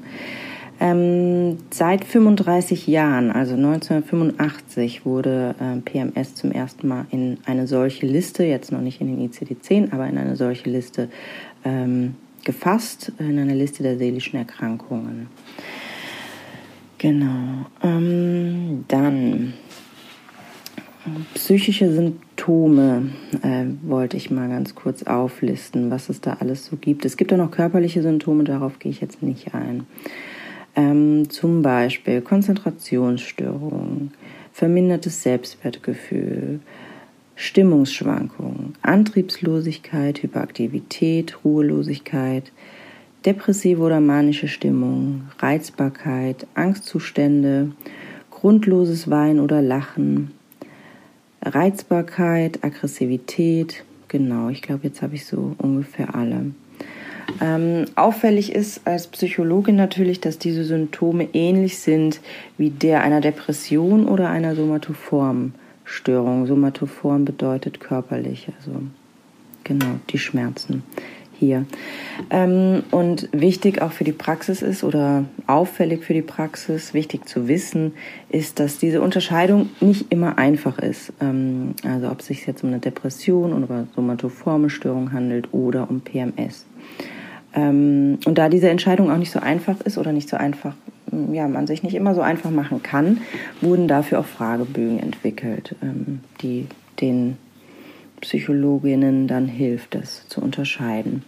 Ähm, 0.80 1.58
seit 1.68 2.06
35 2.06 2.86
Jahren, 2.86 3.30
also 3.30 3.56
1985, 3.56 5.04
wurde 5.04 5.54
äh, 5.60 5.76
PMS 5.82 6.34
zum 6.34 6.50
ersten 6.50 6.88
Mal 6.88 7.04
in 7.10 7.36
eine 7.44 7.66
solche 7.66 8.06
Liste, 8.06 8.44
jetzt 8.44 8.72
noch 8.72 8.80
nicht 8.80 9.02
in 9.02 9.14
den 9.14 9.30
ICD-10, 9.30 9.92
aber 9.92 10.06
in 10.06 10.16
eine 10.16 10.34
solche 10.34 10.70
Liste 10.70 11.10
ähm, 11.62 12.14
gefasst, 12.42 13.12
in 13.18 13.38
eine 13.38 13.54
Liste 13.54 13.82
der 13.82 13.98
seelischen 13.98 14.38
Erkrankungen. 14.38 15.26
Genau. 16.96 17.66
Ähm, 17.82 18.86
dann 18.88 19.52
psychische 21.34 21.92
Symptome 21.92 23.10
äh, 23.42 23.64
wollte 23.82 24.16
ich 24.16 24.30
mal 24.30 24.48
ganz 24.48 24.74
kurz 24.74 25.02
auflisten, 25.02 25.90
was 25.90 26.08
es 26.08 26.20
da 26.20 26.38
alles 26.40 26.66
so 26.66 26.76
gibt. 26.76 27.04
Es 27.04 27.16
gibt 27.16 27.32
auch 27.32 27.38
noch 27.38 27.50
körperliche 27.50 28.02
Symptome, 28.02 28.44
darauf 28.44 28.78
gehe 28.78 28.90
ich 28.90 29.00
jetzt 29.00 29.22
nicht 29.22 29.54
ein. 29.54 29.86
Ähm, 30.76 31.28
zum 31.30 31.62
Beispiel 31.62 32.20
Konzentrationsstörungen, 32.20 34.12
vermindertes 34.52 35.22
Selbstwertgefühl, 35.22 36.60
Stimmungsschwankungen, 37.34 38.74
Antriebslosigkeit, 38.82 40.22
Hyperaktivität, 40.22 41.44
Ruhelosigkeit, 41.44 42.52
depressive 43.24 43.80
oder 43.80 44.00
manische 44.00 44.48
Stimmung, 44.48 45.22
Reizbarkeit, 45.38 46.46
Angstzustände, 46.54 47.72
grundloses 48.30 49.08
Weinen 49.10 49.40
oder 49.40 49.62
Lachen, 49.62 50.32
Reizbarkeit, 51.42 52.62
Aggressivität, 52.62 53.84
genau, 54.08 54.48
ich 54.48 54.62
glaube, 54.62 54.84
jetzt 54.84 55.02
habe 55.02 55.14
ich 55.14 55.26
so 55.26 55.54
ungefähr 55.58 56.14
alle. 56.14 56.52
Ähm, 57.40 57.84
auffällig 57.94 58.52
ist 58.52 58.86
als 58.86 59.06
Psychologin 59.06 59.76
natürlich, 59.76 60.20
dass 60.20 60.38
diese 60.38 60.64
Symptome 60.64 61.28
ähnlich 61.32 61.78
sind 61.78 62.20
wie 62.58 62.70
der 62.70 63.02
einer 63.02 63.20
Depression 63.20 64.08
oder 64.08 64.28
einer 64.28 64.54
somatoformen 64.56 65.54
Störung. 65.84 66.46
Somatoform 66.46 67.24
bedeutet 67.24 67.80
körperlich, 67.80 68.48
also 68.58 68.82
genau 69.64 70.00
die 70.10 70.18
Schmerzen 70.18 70.82
hier. 71.40 71.64
Ähm, 72.30 72.84
und 72.92 73.28
wichtig 73.32 73.82
auch 73.82 73.90
für 73.90 74.04
die 74.04 74.12
Praxis 74.12 74.62
ist 74.62 74.84
oder 74.84 75.24
auffällig 75.46 76.04
für 76.04 76.14
die 76.14 76.22
Praxis, 76.22 76.94
wichtig 76.94 77.26
zu 77.26 77.48
wissen, 77.48 77.94
ist, 78.28 78.60
dass 78.60 78.78
diese 78.78 79.00
Unterscheidung 79.00 79.70
nicht 79.80 80.12
immer 80.12 80.38
einfach 80.38 80.78
ist. 80.78 81.12
Ähm, 81.20 81.74
also 81.82 82.10
ob 82.10 82.20
es 82.20 82.26
sich 82.26 82.46
jetzt 82.46 82.62
um 82.62 82.68
eine 82.68 82.78
Depression 82.78 83.52
oder 83.52 83.88
somatoforme 83.96 84.70
Störung 84.70 85.12
handelt 85.12 85.48
oder 85.52 85.90
um 85.90 86.02
PMS. 86.02 86.66
Ähm, 87.52 88.18
und 88.26 88.38
da 88.38 88.48
diese 88.48 88.68
Entscheidung 88.68 89.10
auch 89.10 89.16
nicht 89.16 89.32
so 89.32 89.40
einfach 89.40 89.80
ist 89.80 89.98
oder 89.98 90.12
nicht 90.12 90.28
so 90.28 90.36
einfach, 90.36 90.74
mm, 91.10 91.34
ja, 91.34 91.48
man 91.48 91.66
sich 91.66 91.82
nicht 91.82 91.94
immer 91.94 92.14
so 92.14 92.20
einfach 92.20 92.50
machen 92.50 92.82
kann, 92.82 93.18
wurden 93.60 93.88
dafür 93.88 94.20
auch 94.20 94.26
Fragebögen 94.26 95.00
entwickelt, 95.00 95.74
ähm, 95.82 96.20
die 96.42 96.66
den 97.00 97.38
Psychologinnen 98.20 99.26
dann 99.26 99.46
hilft, 99.46 99.94
das 99.94 100.28
zu 100.28 100.40
unterscheiden. 100.40 101.22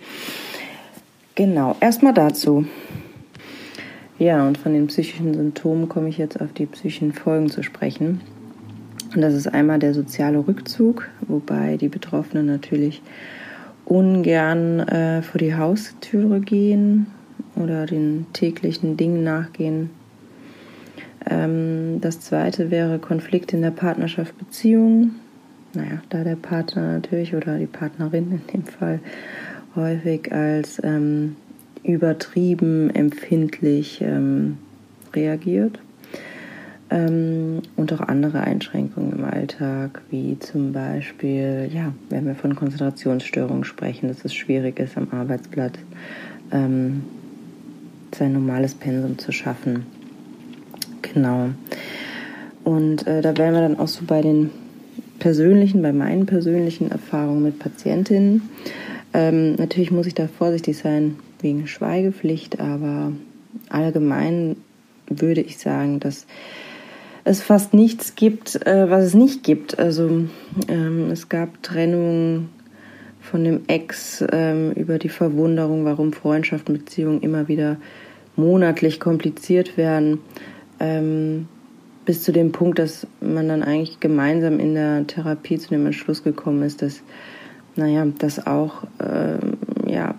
Genau, 1.34 1.76
erstmal 1.80 2.14
dazu. 2.14 2.66
Ja, 4.18 4.46
und 4.46 4.58
von 4.58 4.72
den 4.74 4.86
psychischen 4.86 5.34
Symptomen 5.34 5.88
komme 5.88 6.08
ich 6.08 6.18
jetzt 6.18 6.40
auf 6.40 6.52
die 6.52 6.66
psychischen 6.66 7.12
Folgen 7.12 7.50
zu 7.50 7.62
sprechen. 7.62 8.20
Und 9.14 9.20
das 9.20 9.34
ist 9.34 9.48
einmal 9.48 9.78
der 9.78 9.94
soziale 9.94 10.46
Rückzug, 10.46 11.08
wobei 11.26 11.76
die 11.76 11.88
Betroffenen 11.88 12.46
natürlich 12.46 13.02
ungern 13.84 14.80
äh, 14.80 15.22
vor 15.22 15.38
die 15.38 15.54
Haustüre 15.54 16.40
gehen 16.40 17.06
oder 17.56 17.86
den 17.86 18.26
täglichen 18.32 18.96
Dingen 18.96 19.24
nachgehen. 19.24 19.90
Ähm, 21.28 22.00
das 22.00 22.20
zweite 22.20 22.70
wäre 22.70 22.98
Konflikt 22.98 23.52
in 23.52 23.62
der 23.62 23.70
Partnerschaft, 23.70 24.36
Beziehung. 24.38 25.12
Naja, 25.74 26.02
da 26.10 26.22
der 26.22 26.36
Partner 26.36 26.94
natürlich 26.94 27.34
oder 27.34 27.58
die 27.58 27.66
Partnerin 27.66 28.30
in 28.30 28.46
dem 28.52 28.64
Fall 28.64 29.00
häufig 29.74 30.30
als 30.32 30.80
ähm, 30.84 31.36
übertrieben 31.82 32.90
empfindlich 32.90 34.00
ähm, 34.02 34.58
reagiert 35.14 35.78
ähm, 36.90 37.62
und 37.76 37.92
auch 37.92 38.00
andere 38.00 38.42
Einschränkungen 38.42 39.12
im 39.12 39.24
Alltag, 39.24 40.02
wie 40.10 40.38
zum 40.38 40.72
Beispiel, 40.72 41.70
ja, 41.72 41.92
wenn 42.10 42.26
wir 42.26 42.34
von 42.34 42.54
Konzentrationsstörungen 42.54 43.64
sprechen, 43.64 44.08
dass 44.08 44.24
es 44.24 44.34
schwierig 44.34 44.78
ist, 44.78 44.96
am 44.98 45.08
Arbeitsplatz 45.10 45.78
ähm, 46.50 47.02
sein 48.14 48.34
normales 48.34 48.74
Pensum 48.74 49.18
zu 49.18 49.32
schaffen. 49.32 49.86
Genau. 51.00 51.50
Und 52.62 53.06
äh, 53.06 53.22
da 53.22 53.36
wären 53.36 53.54
wir 53.54 53.62
dann 53.62 53.78
auch 53.78 53.88
so 53.88 54.04
bei 54.04 54.20
den 54.20 54.50
persönlichen, 55.22 55.82
bei 55.82 55.92
meinen 55.92 56.26
persönlichen 56.26 56.90
Erfahrungen 56.90 57.44
mit 57.44 57.60
Patientinnen. 57.60 58.50
Ähm, 59.14 59.54
natürlich 59.54 59.92
muss 59.92 60.08
ich 60.08 60.14
da 60.14 60.26
vorsichtig 60.26 60.76
sein 60.76 61.16
wegen 61.40 61.68
Schweigepflicht, 61.68 62.58
aber 62.58 63.12
allgemein 63.68 64.56
würde 65.06 65.40
ich 65.40 65.58
sagen, 65.58 66.00
dass 66.00 66.26
es 67.22 67.40
fast 67.40 67.72
nichts 67.72 68.16
gibt, 68.16 68.66
äh, 68.66 68.90
was 68.90 69.04
es 69.04 69.14
nicht 69.14 69.44
gibt. 69.44 69.78
Also 69.78 70.24
ähm, 70.66 71.10
es 71.12 71.28
gab 71.28 71.62
Trennungen 71.62 72.48
von 73.20 73.44
dem 73.44 73.60
Ex 73.68 74.24
ähm, 74.32 74.72
über 74.72 74.98
die 74.98 75.08
Verwunderung, 75.08 75.84
warum 75.84 76.12
Freundschaften, 76.12 76.78
Beziehungen 76.78 77.20
immer 77.20 77.46
wieder 77.46 77.76
monatlich 78.34 78.98
kompliziert 78.98 79.76
werden, 79.76 80.18
ähm, 80.80 81.46
bis 82.04 82.22
zu 82.22 82.32
dem 82.32 82.52
Punkt, 82.52 82.78
dass 82.78 83.06
man 83.20 83.48
dann 83.48 83.62
eigentlich 83.62 84.00
gemeinsam 84.00 84.58
in 84.58 84.74
der 84.74 85.06
Therapie 85.06 85.58
zu 85.58 85.68
dem 85.70 85.86
Entschluss 85.86 86.24
gekommen 86.24 86.62
ist, 86.62 86.82
dass, 86.82 87.02
naja, 87.76 88.06
dass 88.18 88.46
auch 88.46 88.84
ähm, 89.00 89.58
ja, 89.86 90.14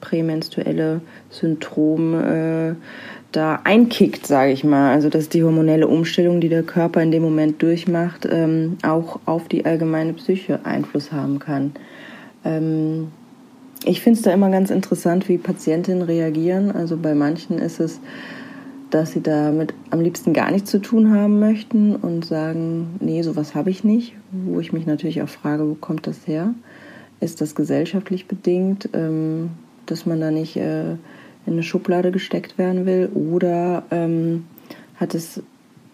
prämenstruelle 0.00 1.00
Syndrome 1.30 2.76
äh, 2.76 2.84
da 3.32 3.60
einkickt, 3.64 4.26
sage 4.26 4.52
ich 4.52 4.64
mal. 4.64 4.92
Also 4.92 5.08
dass 5.08 5.28
die 5.28 5.44
hormonelle 5.44 5.86
Umstellung, 5.86 6.40
die 6.40 6.48
der 6.48 6.62
Körper 6.62 7.02
in 7.02 7.10
dem 7.10 7.22
Moment 7.22 7.62
durchmacht, 7.62 8.26
ähm, 8.30 8.78
auch 8.82 9.20
auf 9.26 9.48
die 9.48 9.64
allgemeine 9.64 10.14
Psyche 10.14 10.60
Einfluss 10.64 11.12
haben 11.12 11.38
kann. 11.38 11.72
Ähm, 12.44 13.08
ich 13.84 14.00
finde 14.00 14.18
es 14.18 14.22
da 14.22 14.32
immer 14.32 14.50
ganz 14.50 14.70
interessant, 14.70 15.28
wie 15.28 15.38
Patientinnen 15.38 16.02
reagieren. 16.02 16.70
Also 16.70 16.96
bei 16.96 17.14
manchen 17.14 17.58
ist 17.58 17.80
es, 17.80 18.00
dass 18.90 19.12
sie 19.12 19.22
damit 19.22 19.74
am 19.90 20.00
liebsten 20.00 20.32
gar 20.32 20.50
nichts 20.50 20.70
zu 20.70 20.80
tun 20.80 21.12
haben 21.12 21.38
möchten 21.38 21.96
und 21.96 22.24
sagen, 22.24 22.96
nee, 23.00 23.22
sowas 23.22 23.54
habe 23.54 23.70
ich 23.70 23.84
nicht. 23.84 24.14
Wo 24.32 24.60
ich 24.60 24.72
mich 24.72 24.86
natürlich 24.86 25.22
auch 25.22 25.28
frage, 25.28 25.68
wo 25.68 25.74
kommt 25.74 26.06
das 26.06 26.26
her? 26.26 26.54
Ist 27.20 27.40
das 27.40 27.54
gesellschaftlich 27.54 28.26
bedingt, 28.26 28.88
ähm, 28.92 29.50
dass 29.86 30.06
man 30.06 30.20
da 30.20 30.30
nicht 30.30 30.56
äh, 30.56 30.92
in 30.92 30.98
eine 31.46 31.62
Schublade 31.62 32.10
gesteckt 32.10 32.58
werden 32.58 32.86
will 32.86 33.10
oder 33.14 33.84
ähm, 33.90 34.44
hat 34.96 35.14
es, 35.14 35.42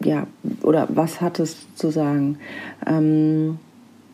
ja, 0.03 0.27
oder 0.63 0.89
was 0.91 1.21
hat 1.21 1.39
es 1.39 1.67
zu 1.75 1.91
sagen? 1.91 2.39
Ähm, 2.87 3.59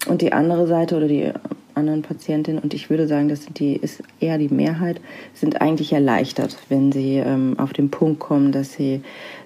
und 0.08 0.20
die 0.20 0.32
andere 0.32 0.66
Seite 0.66 0.96
oder 0.96 1.08
die 1.08 1.32
anderen 1.74 2.02
Patientinnen, 2.02 2.62
und 2.62 2.74
ich 2.74 2.90
würde 2.90 3.06
sagen, 3.06 3.28
das 3.28 3.44
sind 3.44 3.58
die, 3.58 3.76
ist 3.76 4.02
eher 4.20 4.38
die 4.38 4.48
Mehrheit, 4.48 5.00
sind 5.34 5.60
eigentlich 5.60 5.92
erleichtert, 5.92 6.56
wenn 6.68 6.92
sie 6.92 7.16
ähm, 7.16 7.58
auf 7.58 7.72
den 7.72 7.90
Punkt 7.90 8.20
kommen, 8.20 8.52
dass 8.52 8.72
sie 8.72 9.02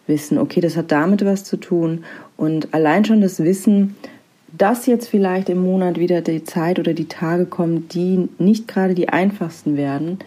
wissen, 0.06 0.38
okay, 0.38 0.60
das 0.60 0.76
hat 0.76 0.92
damit 0.92 1.24
was 1.24 1.44
zu 1.44 1.56
tun. 1.56 2.04
Und 2.36 2.72
allein 2.74 3.04
schon 3.04 3.20
das 3.20 3.42
Wissen, 3.42 3.96
dass 4.56 4.86
jetzt 4.86 5.08
vielleicht 5.08 5.48
im 5.48 5.62
Monat 5.62 5.98
wieder 5.98 6.20
die 6.20 6.44
Zeit 6.44 6.78
oder 6.78 6.94
die 6.94 7.08
Tage 7.08 7.46
kommen, 7.46 7.88
die 7.88 8.28
nicht 8.38 8.68
gerade 8.68 8.94
die 8.94 9.08
einfachsten 9.08 9.76
werden, 9.76 10.18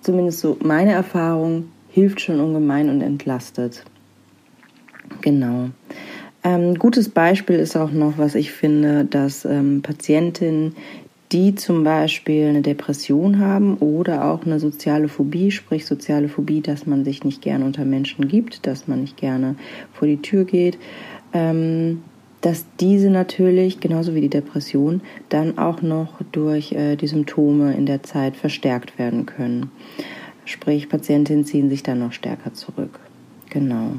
zumindest 0.00 0.40
so 0.40 0.56
meine 0.62 0.92
Erfahrung, 0.92 1.68
hilft 1.90 2.20
schon 2.20 2.40
ungemein 2.40 2.90
und 2.90 3.00
entlastet. 3.00 3.84
Genau. 5.22 5.70
Ähm, 6.44 6.74
gutes 6.76 7.08
Beispiel 7.08 7.56
ist 7.56 7.76
auch 7.76 7.90
noch, 7.90 8.18
was 8.18 8.34
ich 8.34 8.52
finde, 8.52 9.04
dass 9.04 9.44
ähm, 9.44 9.82
Patientinnen, 9.82 10.76
die 11.32 11.54
zum 11.54 11.82
Beispiel 11.84 12.46
eine 12.46 12.62
Depression 12.62 13.38
haben 13.40 13.76
oder 13.78 14.30
auch 14.30 14.44
eine 14.44 14.60
soziale 14.60 15.08
Phobie, 15.08 15.50
sprich 15.50 15.86
soziale 15.86 16.28
Phobie, 16.28 16.60
dass 16.60 16.86
man 16.86 17.04
sich 17.04 17.24
nicht 17.24 17.42
gerne 17.42 17.64
unter 17.64 17.84
Menschen 17.84 18.28
gibt, 18.28 18.66
dass 18.66 18.86
man 18.86 19.00
nicht 19.00 19.16
gerne 19.16 19.56
vor 19.92 20.06
die 20.06 20.22
Tür 20.22 20.44
geht, 20.44 20.78
ähm, 21.32 22.02
dass 22.42 22.64
diese 22.78 23.10
natürlich, 23.10 23.80
genauso 23.80 24.14
wie 24.14 24.20
die 24.20 24.28
Depression, 24.28 25.00
dann 25.28 25.58
auch 25.58 25.82
noch 25.82 26.20
durch 26.30 26.72
äh, 26.72 26.96
die 26.96 27.08
Symptome 27.08 27.74
in 27.74 27.86
der 27.86 28.04
Zeit 28.04 28.36
verstärkt 28.36 28.98
werden 28.98 29.26
können. 29.26 29.70
Sprich, 30.44 30.88
Patientinnen 30.88 31.44
ziehen 31.44 31.70
sich 31.70 31.82
dann 31.82 31.98
noch 31.98 32.12
stärker 32.12 32.54
zurück. 32.54 33.00
Genau. 33.50 33.94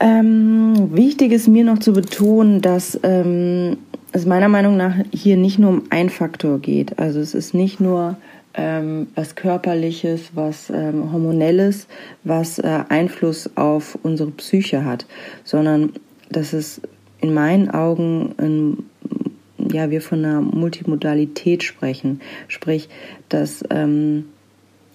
Ähm, 0.00 0.90
wichtig 0.96 1.30
ist 1.30 1.46
mir 1.46 1.64
noch 1.64 1.78
zu 1.78 1.92
betonen, 1.92 2.60
dass 2.60 2.98
ähm, 3.04 3.76
es 4.12 4.26
meiner 4.26 4.48
Meinung 4.48 4.76
nach 4.76 4.94
hier 5.12 5.36
nicht 5.36 5.58
nur 5.58 5.70
um 5.70 5.82
einen 5.90 6.10
Faktor 6.10 6.58
geht. 6.58 6.98
Also 6.98 7.20
es 7.20 7.34
ist 7.34 7.54
nicht 7.54 7.80
nur 7.80 8.16
ähm, 8.54 9.08
was 9.14 9.34
körperliches, 9.34 10.32
was 10.34 10.70
ähm, 10.70 11.12
hormonelles, 11.12 11.86
was 12.22 12.58
äh, 12.58 12.84
Einfluss 12.88 13.50
auf 13.56 13.98
unsere 14.02 14.30
Psyche 14.30 14.84
hat, 14.84 15.06
sondern 15.44 15.92
dass 16.30 16.52
es 16.52 16.80
in 17.20 17.32
meinen 17.32 17.70
Augen 17.70 18.34
ein, 18.38 19.70
ja 19.72 19.90
wir 19.90 20.02
von 20.02 20.24
einer 20.24 20.42
Multimodalität 20.42 21.62
sprechen, 21.62 22.20
sprich, 22.48 22.88
dass 23.30 23.64
ähm, 23.70 24.26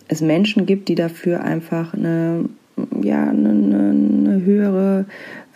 es 0.07 0.21
Menschen 0.21 0.65
gibt, 0.65 0.89
die 0.89 0.95
dafür 0.95 1.41
einfach 1.41 1.93
eine 1.93 2.45
ja, 3.01 3.23
eine, 3.23 3.49
eine 3.49 4.45
höhere 4.45 5.05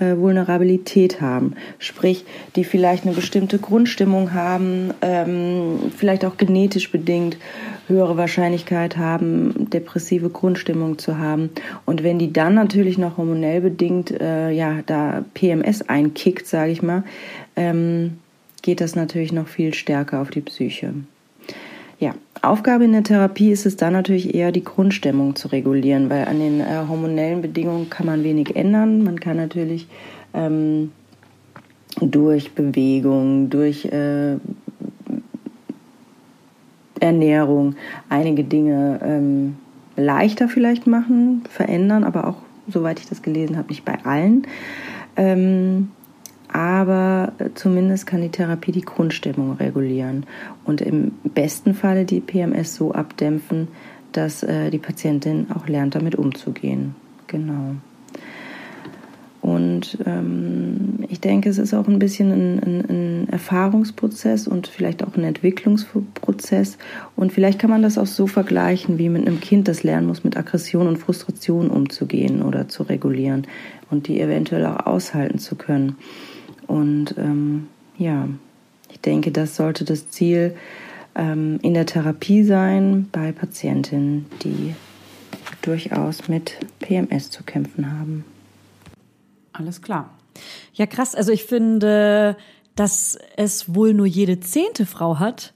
äh, 0.02 0.18
Vulnerabilität 0.18 1.22
haben. 1.22 1.54
Sprich, 1.80 2.26
die 2.56 2.64
vielleicht 2.64 3.06
eine 3.06 3.14
bestimmte 3.14 3.60
Grundstimmung 3.60 4.34
haben, 4.34 4.94
ähm, 5.02 5.92
vielleicht 5.96 6.26
auch 6.26 6.38
genetisch 6.38 6.92
bedingt 6.92 7.38
höhere 7.88 8.18
Wahrscheinlichkeit 8.18 8.98
haben, 8.98 9.70
depressive 9.70 10.30
Grundstimmung 10.30 10.98
zu 10.98 11.18
haben. 11.20 11.52
Und 11.86 12.04
wenn 12.04 12.20
die 12.20 12.34
dann 12.34 12.56
natürlich 12.56 12.98
noch 12.98 13.18
hormonell 13.18 13.62
bedingt, 13.62 14.12
äh, 14.12 14.50
ja, 14.52 14.80
da 14.86 15.24
PMS 15.36 15.84
einkickt, 15.84 16.48
sage 16.48 16.72
ich 16.72 16.82
mal, 16.82 17.04
ähm, 17.56 18.18
geht 18.62 18.82
das 18.82 18.96
natürlich 18.96 19.32
noch 19.32 19.48
viel 19.48 19.74
stärker 19.74 20.22
auf 20.22 20.32
die 20.32 20.42
Psyche. 20.42 20.94
Ja, 22.02 22.16
Aufgabe 22.42 22.86
in 22.86 22.94
der 22.94 23.04
Therapie 23.04 23.52
ist 23.52 23.68
es 23.68 23.78
dann 23.78 23.94
natürlich 23.94 24.34
eher 24.34 24.52
die 24.52 24.64
Grundstimmung 24.64 25.36
zu 25.36 25.50
regulieren, 25.50 26.10
weil 26.10 26.28
an 26.28 26.40
den 26.40 26.60
äh, 26.60 26.84
hormonellen 26.90 27.44
Bedingungen 27.44 27.92
kann 27.92 28.08
man 28.08 28.24
wenig 28.24 28.56
ändern. 28.56 29.04
Man 29.04 29.20
kann 29.20 29.38
natürlich 29.38 29.88
ähm, 30.34 30.92
durch 32.02 32.54
Bewegung, 32.56 33.52
durch 33.52 33.86
äh, 33.86 34.38
Ernährung 37.00 37.76
einige 38.10 38.46
Dinge 38.46 39.00
ähm, 39.04 39.58
leichter 39.96 40.50
vielleicht 40.50 40.88
machen, 40.88 41.44
verändern, 41.52 42.04
aber 42.04 42.26
auch, 42.26 42.38
soweit 42.68 43.00
ich 43.00 43.08
das 43.08 43.22
gelesen 43.22 43.58
habe, 43.58 43.68
nicht 43.68 43.86
bei 43.86 44.04
allen. 44.04 44.48
Ähm, 45.18 45.92
aber 46.54 47.34
äh, 47.38 47.50
zumindest 47.56 48.08
kann 48.08 48.22
die 48.22 48.30
Therapie 48.30 48.72
die 48.72 48.82
Grundstimmung 48.82 49.54
regulieren 49.54 50.26
und 50.66 50.82
im 50.82 51.14
besten 51.24 51.74
Falle 51.74 52.06
die 52.06 52.20
PMS 52.20 52.76
so 52.76 52.92
abdämpfen, 52.94 53.70
dass 54.12 54.44
äh, 54.44 54.70
die 54.70 54.80
Patientin 54.80 55.48
auch 55.54 55.68
lernt, 55.68 55.96
damit 55.96 56.16
umzugehen. 56.16 56.96
Genau. 57.28 57.76
Und 59.42 59.98
ähm, 60.06 61.00
ich 61.10 61.20
denke, 61.20 61.50
es 61.50 61.58
ist 61.58 61.74
auch 61.74 61.88
ein 61.88 61.98
bisschen 61.98 62.32
ein, 62.32 62.60
ein, 62.60 62.90
ein, 62.90 63.30
Erfahrungsprozess 63.30 64.48
und 64.48 64.68
vielleicht 64.68 65.04
auch 65.04 65.16
ein 65.18 65.24
Entwicklungsprozess. 65.24 66.78
Und 67.16 67.34
vielleicht 67.34 67.58
kann 67.58 67.72
man 67.72 67.82
das 67.82 67.98
auch 67.98 68.06
so 68.06 68.28
vergleichen, 68.28 69.00
wie 69.00 69.10
mit 69.10 69.26
einem 69.26 69.40
Kind, 69.40 69.68
das 69.68 69.82
lernen 69.82 70.06
muss, 70.06 70.24
mit 70.24 70.38
Aggression 70.38 70.88
und 70.88 70.98
Frustration 70.98 71.70
umzugehen 71.72 72.44
oder 72.44 72.68
zu 72.68 72.84
regulieren 72.84 73.48
und 73.90 74.08
die 74.08 74.22
eventuell 74.22 74.66
auch 74.68 74.86
aushalten 74.86 75.40
zu 75.40 75.56
können. 75.56 75.96
Und 76.72 77.16
ähm, 77.18 77.68
ja, 77.98 78.30
ich 78.90 79.02
denke, 79.02 79.34
das 79.34 79.58
sollte 79.58 79.84
das 79.84 80.10
Ziel 80.10 80.56
ähm, 81.16 81.60
in 81.62 81.74
der 81.74 81.86
Therapie 81.86 82.46
sein 82.46 83.10
bei 83.12 83.34
Patientinnen, 83.34 84.26
die 84.42 84.74
durchaus 85.62 86.30
mit 86.30 86.56
PMS 86.80 87.30
zu 87.30 87.44
kämpfen 87.44 87.92
haben. 87.92 88.24
Alles 89.52 89.82
klar. 89.82 90.12
Ja, 90.74 90.86
krass. 90.86 91.14
Also 91.14 91.34
ich 91.34 91.44
finde, 91.44 92.38
dass 92.78 93.20
es 93.36 93.76
wohl 93.76 93.94
nur 93.94 94.06
jede 94.06 94.40
zehnte 94.40 94.86
Frau 94.86 95.20
hat, 95.20 95.54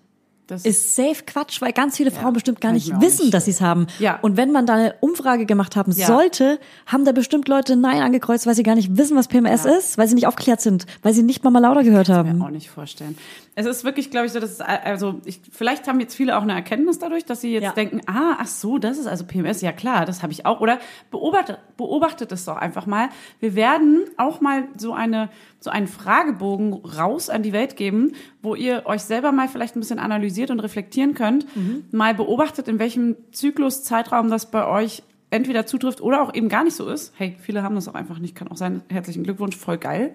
das 0.47 0.65
ist 0.65 0.95
safe 0.95 1.23
Quatsch, 1.25 1.61
weil 1.61 1.73
ganz 1.73 1.97
viele 1.97 2.11
Frauen 2.11 2.25
ja, 2.25 2.31
bestimmt 2.31 2.61
gar 2.61 2.71
nicht 2.71 2.89
wissen, 3.01 3.23
nicht. 3.23 3.33
dass 3.33 3.45
sie 3.45 3.51
es 3.51 3.61
haben. 3.61 3.87
Ja. 3.99 4.19
Und 4.21 4.37
wenn 4.37 4.51
man 4.51 4.65
da 4.65 4.75
eine 4.75 4.95
Umfrage 4.99 5.45
gemacht 5.45 5.75
haben 5.75 5.91
ja. 5.91 6.05
sollte, 6.05 6.59
haben 6.85 7.05
da 7.05 7.11
bestimmt 7.11 7.47
Leute 7.47 7.75
Nein 7.75 8.01
angekreuzt, 8.01 8.45
weil 8.45 8.55
sie 8.55 8.63
gar 8.63 8.75
nicht 8.75 8.95
wissen, 8.97 9.17
was 9.17 9.27
PMS 9.27 9.63
ja. 9.63 9.75
ist, 9.75 9.97
weil 9.97 10.07
sie 10.07 10.15
nicht 10.15 10.27
aufgeklärt 10.27 10.61
sind, 10.61 10.85
weil 11.01 11.13
sie 11.13 11.23
nicht 11.23 11.43
Mama 11.43 11.59
Lauda 11.59 11.81
gehört 11.81 12.09
haben. 12.09 12.27
Ich 12.27 12.31
kann 12.31 12.39
mir 12.39 12.45
auch 12.45 12.49
nicht 12.51 12.69
vorstellen. 12.69 13.17
Es 13.57 13.65
ist 13.65 13.85
wirklich, 13.85 14.11
glaube 14.11 14.25
ich, 14.25 14.33
so, 14.33 14.39
dass 14.39 14.51
es, 14.51 14.61
also 14.61 15.21
ich, 15.23 15.39
vielleicht 15.49 15.87
haben 15.87 16.01
jetzt 16.01 16.13
viele 16.13 16.37
auch 16.37 16.41
eine 16.41 16.53
Erkenntnis 16.53 16.99
dadurch, 16.99 17.23
dass 17.23 17.39
sie 17.39 17.53
jetzt 17.53 17.77
denken, 17.77 18.01
ah, 18.05 18.35
ach 18.37 18.47
so, 18.47 18.77
das 18.77 18.97
ist 18.97 19.07
also 19.07 19.23
PMS. 19.23 19.61
Ja 19.61 19.71
klar, 19.71 20.05
das 20.05 20.23
habe 20.23 20.33
ich 20.33 20.45
auch. 20.45 20.59
Oder 20.59 20.79
beobachtet, 21.09 21.59
beobachtet 21.77 22.33
es 22.33 22.43
doch 22.43 22.57
einfach 22.57 22.85
mal. 22.85 23.09
Wir 23.39 23.55
werden 23.55 24.03
auch 24.17 24.41
mal 24.41 24.65
so 24.77 24.93
eine 24.93 25.29
so 25.65 25.71
einen 25.71 25.87
Fragebogen 25.87 26.73
raus 26.73 27.29
an 27.29 27.41
die 27.41 27.51
Welt 27.51 27.75
geben, 27.75 28.13
wo 28.43 28.53
ihr 28.53 28.83
euch 28.85 29.01
selber 29.01 29.31
mal 29.31 29.49
vielleicht 29.49 29.75
ein 29.75 29.79
bisschen 29.79 29.99
analysiert 29.99 30.51
und 30.51 30.59
reflektieren 30.59 31.15
könnt, 31.15 31.53
mhm. 31.55 31.85
mal 31.91 32.13
beobachtet, 32.13 32.67
in 32.67 32.77
welchem 32.77 33.15
Zyklus-Zeitraum 33.31 34.29
das 34.29 34.51
bei 34.51 34.65
euch 34.67 35.01
entweder 35.31 35.65
zutrifft 35.65 36.01
oder 36.01 36.21
auch 36.21 36.33
eben 36.35 36.49
gar 36.49 36.63
nicht 36.63 36.75
so 36.75 36.87
ist. 36.87 37.13
Hey, 37.17 37.35
viele 37.41 37.63
haben 37.63 37.73
das 37.73 37.87
auch 37.87 37.95
einfach 37.95 38.19
nicht, 38.19 38.35
kann 38.35 38.47
auch 38.47 38.57
sein. 38.57 38.83
Herzlichen 38.89 39.23
Glückwunsch, 39.23 39.57
voll 39.57 39.79
geil. 39.79 40.13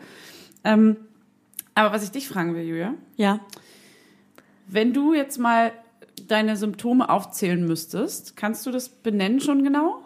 Ähm, 0.62 0.96
aber 1.74 1.92
was 1.92 2.04
ich 2.04 2.12
dich 2.12 2.28
fragen 2.28 2.54
will, 2.54 2.62
Julia. 2.62 2.94
Ja. 3.16 3.40
Wenn 4.68 4.92
du 4.92 5.14
jetzt 5.14 5.38
mal 5.38 5.72
deine 6.28 6.56
Symptome 6.56 7.08
aufzählen 7.08 7.66
müsstest, 7.66 8.36
kannst 8.36 8.64
du 8.66 8.70
das 8.70 8.88
benennen 8.88 9.40
schon 9.40 9.64
genau? 9.64 10.04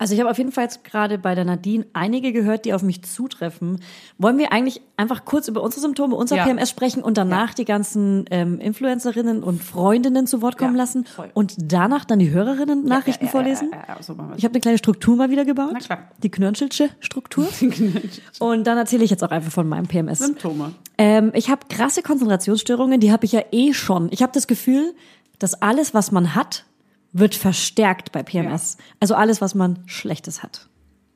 Also 0.00 0.14
ich 0.14 0.20
habe 0.20 0.30
auf 0.30 0.38
jeden 0.38 0.50
Fall 0.50 0.64
jetzt 0.64 0.82
gerade 0.82 1.18
bei 1.18 1.34
der 1.34 1.44
Nadine 1.44 1.84
einige 1.92 2.32
gehört, 2.32 2.64
die 2.64 2.72
auf 2.72 2.82
mich 2.82 3.02
zutreffen. 3.02 3.82
Wollen 4.16 4.38
wir 4.38 4.50
eigentlich 4.50 4.80
einfach 4.96 5.26
kurz 5.26 5.46
über 5.46 5.62
unsere 5.62 5.82
Symptome, 5.82 6.16
unser 6.16 6.36
ja. 6.36 6.44
PMS 6.44 6.70
sprechen 6.70 7.02
und 7.02 7.18
danach 7.18 7.50
ja. 7.50 7.54
die 7.56 7.64
ganzen 7.66 8.24
ähm, 8.30 8.58
Influencerinnen 8.60 9.42
und 9.42 9.62
Freundinnen 9.62 10.26
zu 10.26 10.40
Wort 10.40 10.56
kommen 10.56 10.72
ja, 10.72 10.78
lassen 10.78 11.04
voll. 11.04 11.28
und 11.34 11.54
danach 11.58 12.06
dann 12.06 12.18
die 12.18 12.30
Hörerinnen 12.30 12.82
Nachrichten 12.86 13.28
vorlesen? 13.28 13.72
So 14.00 14.16
ich 14.38 14.44
habe 14.44 14.54
eine 14.54 14.60
kleine 14.62 14.78
Struktur 14.78 15.16
mal 15.16 15.28
wieder 15.28 15.44
gebaut. 15.44 15.72
Na 15.74 15.80
klar. 15.80 16.08
Die 16.22 16.30
Knirnschelsche 16.30 16.88
Struktur. 17.00 17.46
und 18.38 18.66
dann 18.66 18.78
erzähle 18.78 19.04
ich 19.04 19.10
jetzt 19.10 19.22
auch 19.22 19.30
einfach 19.30 19.52
von 19.52 19.68
meinem 19.68 19.86
PMS. 19.86 20.20
Symptome. 20.20 20.72
Ähm, 20.96 21.30
ich 21.34 21.50
habe 21.50 21.66
krasse 21.68 22.00
Konzentrationsstörungen, 22.00 23.00
die 23.00 23.12
habe 23.12 23.26
ich 23.26 23.32
ja 23.32 23.42
eh 23.52 23.74
schon. 23.74 24.08
Ich 24.12 24.22
habe 24.22 24.32
das 24.32 24.46
Gefühl, 24.46 24.94
dass 25.38 25.60
alles, 25.60 25.92
was 25.92 26.10
man 26.10 26.34
hat, 26.34 26.64
wird 27.12 27.34
verstärkt 27.34 28.12
bei 28.12 28.22
PMS. 28.22 28.76
Ja. 28.78 28.84
Also 29.00 29.14
alles, 29.14 29.40
was 29.40 29.54
man 29.54 29.82
Schlechtes 29.86 30.42
hat. 30.42 30.70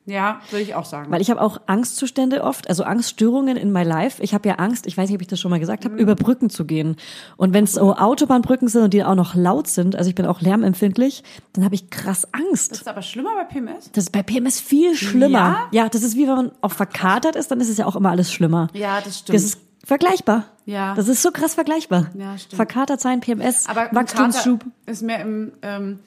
Ja, 0.07 0.39
würde 0.51 0.63
ich 0.63 0.75
auch 0.75 0.85
sagen. 0.85 1.11
Weil 1.11 1.21
ich 1.21 1.31
habe 1.31 1.41
auch 1.41 1.61
Angstzustände 1.65 2.43
oft, 2.43 2.69
also 2.69 2.83
Angststörungen 2.83 3.57
in 3.57 3.71
my 3.71 3.81
life. 3.81 4.21
Ich 4.21 4.35
habe 4.35 4.47
ja 4.47 4.55
Angst, 4.55 4.85
ich 4.85 4.95
weiß 4.95 5.09
nicht, 5.09 5.15
ob 5.15 5.21
ich 5.21 5.27
das 5.27 5.39
schon 5.39 5.49
mal 5.49 5.59
gesagt 5.59 5.83
habe, 5.83 5.95
mhm. 5.95 5.99
über 5.99 6.15
Brücken 6.15 6.51
zu 6.51 6.65
gehen. 6.65 6.95
Und 7.37 7.53
wenn 7.53 7.63
es 7.63 7.73
so 7.73 7.95
Autobahnbrücken 7.95 8.67
sind 8.67 8.83
und 8.83 8.93
die 8.93 9.03
auch 9.03 9.15
noch 9.15 9.33
laut 9.33 9.67
sind, 9.67 9.95
also 9.95 10.07
ich 10.07 10.15
bin 10.15 10.27
auch 10.27 10.41
lärmempfindlich, 10.41 11.23
dann 11.53 11.65
habe 11.65 11.73
ich 11.73 11.89
krass 11.89 12.27
Angst. 12.33 12.71
Das 12.71 12.81
ist 12.81 12.87
aber 12.87 13.01
schlimmer 13.01 13.31
bei 13.35 13.45
PMS? 13.45 13.91
Das 13.93 14.05
ist 14.05 14.11
bei 14.11 14.21
PMS 14.21 14.59
viel 14.59 14.95
schlimmer. 14.95 15.29
Ja, 15.29 15.67
ja 15.71 15.89
das 15.89 16.03
ist 16.03 16.15
wie 16.15 16.27
wenn 16.27 16.35
man 16.35 16.51
auch 16.61 16.71
verkatert 16.71 17.35
ist, 17.35 17.49
dann 17.49 17.59
ist 17.59 17.69
es 17.69 17.77
ja 17.77 17.87
auch 17.87 17.95
immer 17.95 18.11
alles 18.11 18.31
schlimmer. 18.31 18.67
Ja, 18.73 19.01
das 19.01 19.19
stimmt. 19.19 19.35
Das 19.35 19.43
ist 19.43 19.59
vergleichbar. 19.85 20.45
Ja. 20.65 20.95
Das 20.95 21.07
ist 21.07 21.21
so 21.21 21.31
krass 21.31 21.53
vergleichbar. 21.53 22.09
Ja, 22.17 22.37
stimmt. 22.37 22.55
Verkatert 22.55 22.99
sein, 22.99 23.21
PMS, 23.21 23.67
Aber 23.69 23.87
Wachstumsschub. 23.91 24.65
ist 24.85 25.03
mehr 25.03 25.21
im, 25.21 25.53
ähm, 25.61 25.99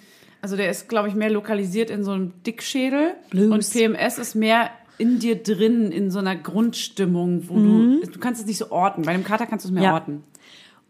also 0.42 0.56
der 0.56 0.70
ist, 0.70 0.88
glaube 0.88 1.08
ich, 1.08 1.14
mehr 1.14 1.30
lokalisiert 1.30 1.88
in 1.88 2.04
so 2.04 2.10
einem 2.12 2.32
Dickschädel. 2.44 3.14
Blues. 3.30 3.50
Und 3.50 3.70
PMS 3.70 4.18
ist 4.18 4.34
mehr 4.34 4.70
in 4.98 5.20
dir 5.20 5.40
drin, 5.42 5.92
in 5.92 6.10
so 6.10 6.18
einer 6.18 6.36
Grundstimmung, 6.36 7.48
wo 7.48 7.54
mhm. 7.54 8.00
du, 8.02 8.10
du 8.10 8.18
kannst 8.18 8.40
es 8.40 8.46
nicht 8.46 8.58
so 8.58 8.70
orten. 8.70 9.02
Bei 9.02 9.12
dem 9.12 9.24
Kater 9.24 9.46
kannst 9.46 9.64
du 9.64 9.68
es 9.68 9.72
mehr 9.72 9.84
ja. 9.84 9.94
orten. 9.94 10.24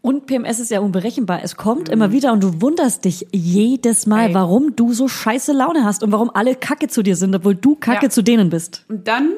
Und 0.01 0.27
PMS 0.27 0.59
ist 0.59 0.71
ja 0.71 0.79
unberechenbar. 0.79 1.41
Es 1.43 1.57
kommt 1.57 1.87
mhm. 1.87 1.93
immer 1.93 2.11
wieder 2.11 2.33
und 2.33 2.43
du 2.43 2.61
wunderst 2.61 3.05
dich 3.05 3.27
jedes 3.31 4.07
Mal, 4.07 4.29
Ey. 4.29 4.33
warum 4.33 4.75
du 4.75 4.93
so 4.93 5.07
scheiße 5.07 5.51
Laune 5.53 5.83
hast 5.83 6.03
und 6.03 6.11
warum 6.11 6.31
alle 6.33 6.55
Kacke 6.55 6.87
zu 6.87 7.03
dir 7.03 7.15
sind, 7.15 7.35
obwohl 7.35 7.55
du 7.55 7.75
Kacke 7.75 8.05
ja. 8.05 8.09
zu 8.09 8.23
denen 8.23 8.49
bist. 8.49 8.85
Und 8.87 9.07
dann 9.07 9.33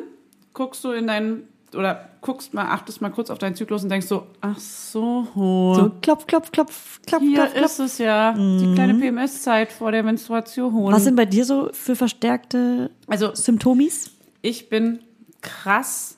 guckst 0.53 0.83
du 0.83 0.91
in 0.91 1.07
dein 1.07 1.43
oder 1.75 2.09
guckst 2.21 2.53
mal, 2.53 2.65
achtest 2.65 3.01
mal 3.01 3.09
kurz 3.09 3.29
auf 3.29 3.37
deinen 3.37 3.55
Zyklus 3.55 3.83
und 3.83 3.89
denkst 3.89 4.07
so, 4.07 4.27
ach 4.41 4.59
so, 4.59 5.27
So, 5.33 5.91
klopf, 6.01 6.27
klopf, 6.27 6.51
klopf, 6.51 6.99
klopf, 7.05 7.21
hier 7.21 7.35
klopf, 7.35 7.53
klopf. 7.53 7.65
ist 7.65 7.79
es 7.79 7.97
ja, 7.97 8.33
die 8.33 8.73
kleine 8.75 8.95
PMS-Zeit 8.95 9.71
vor 9.71 9.91
der 9.91 10.03
Menstruation. 10.03 10.91
Was 10.91 11.03
sind 11.05 11.15
bei 11.15 11.25
dir 11.25 11.45
so 11.45 11.69
für 11.73 11.95
verstärkte 11.95 12.91
also 13.07 13.33
Symptomis? 13.33 14.11
ich 14.41 14.69
bin 14.69 14.99
krass 15.41 16.17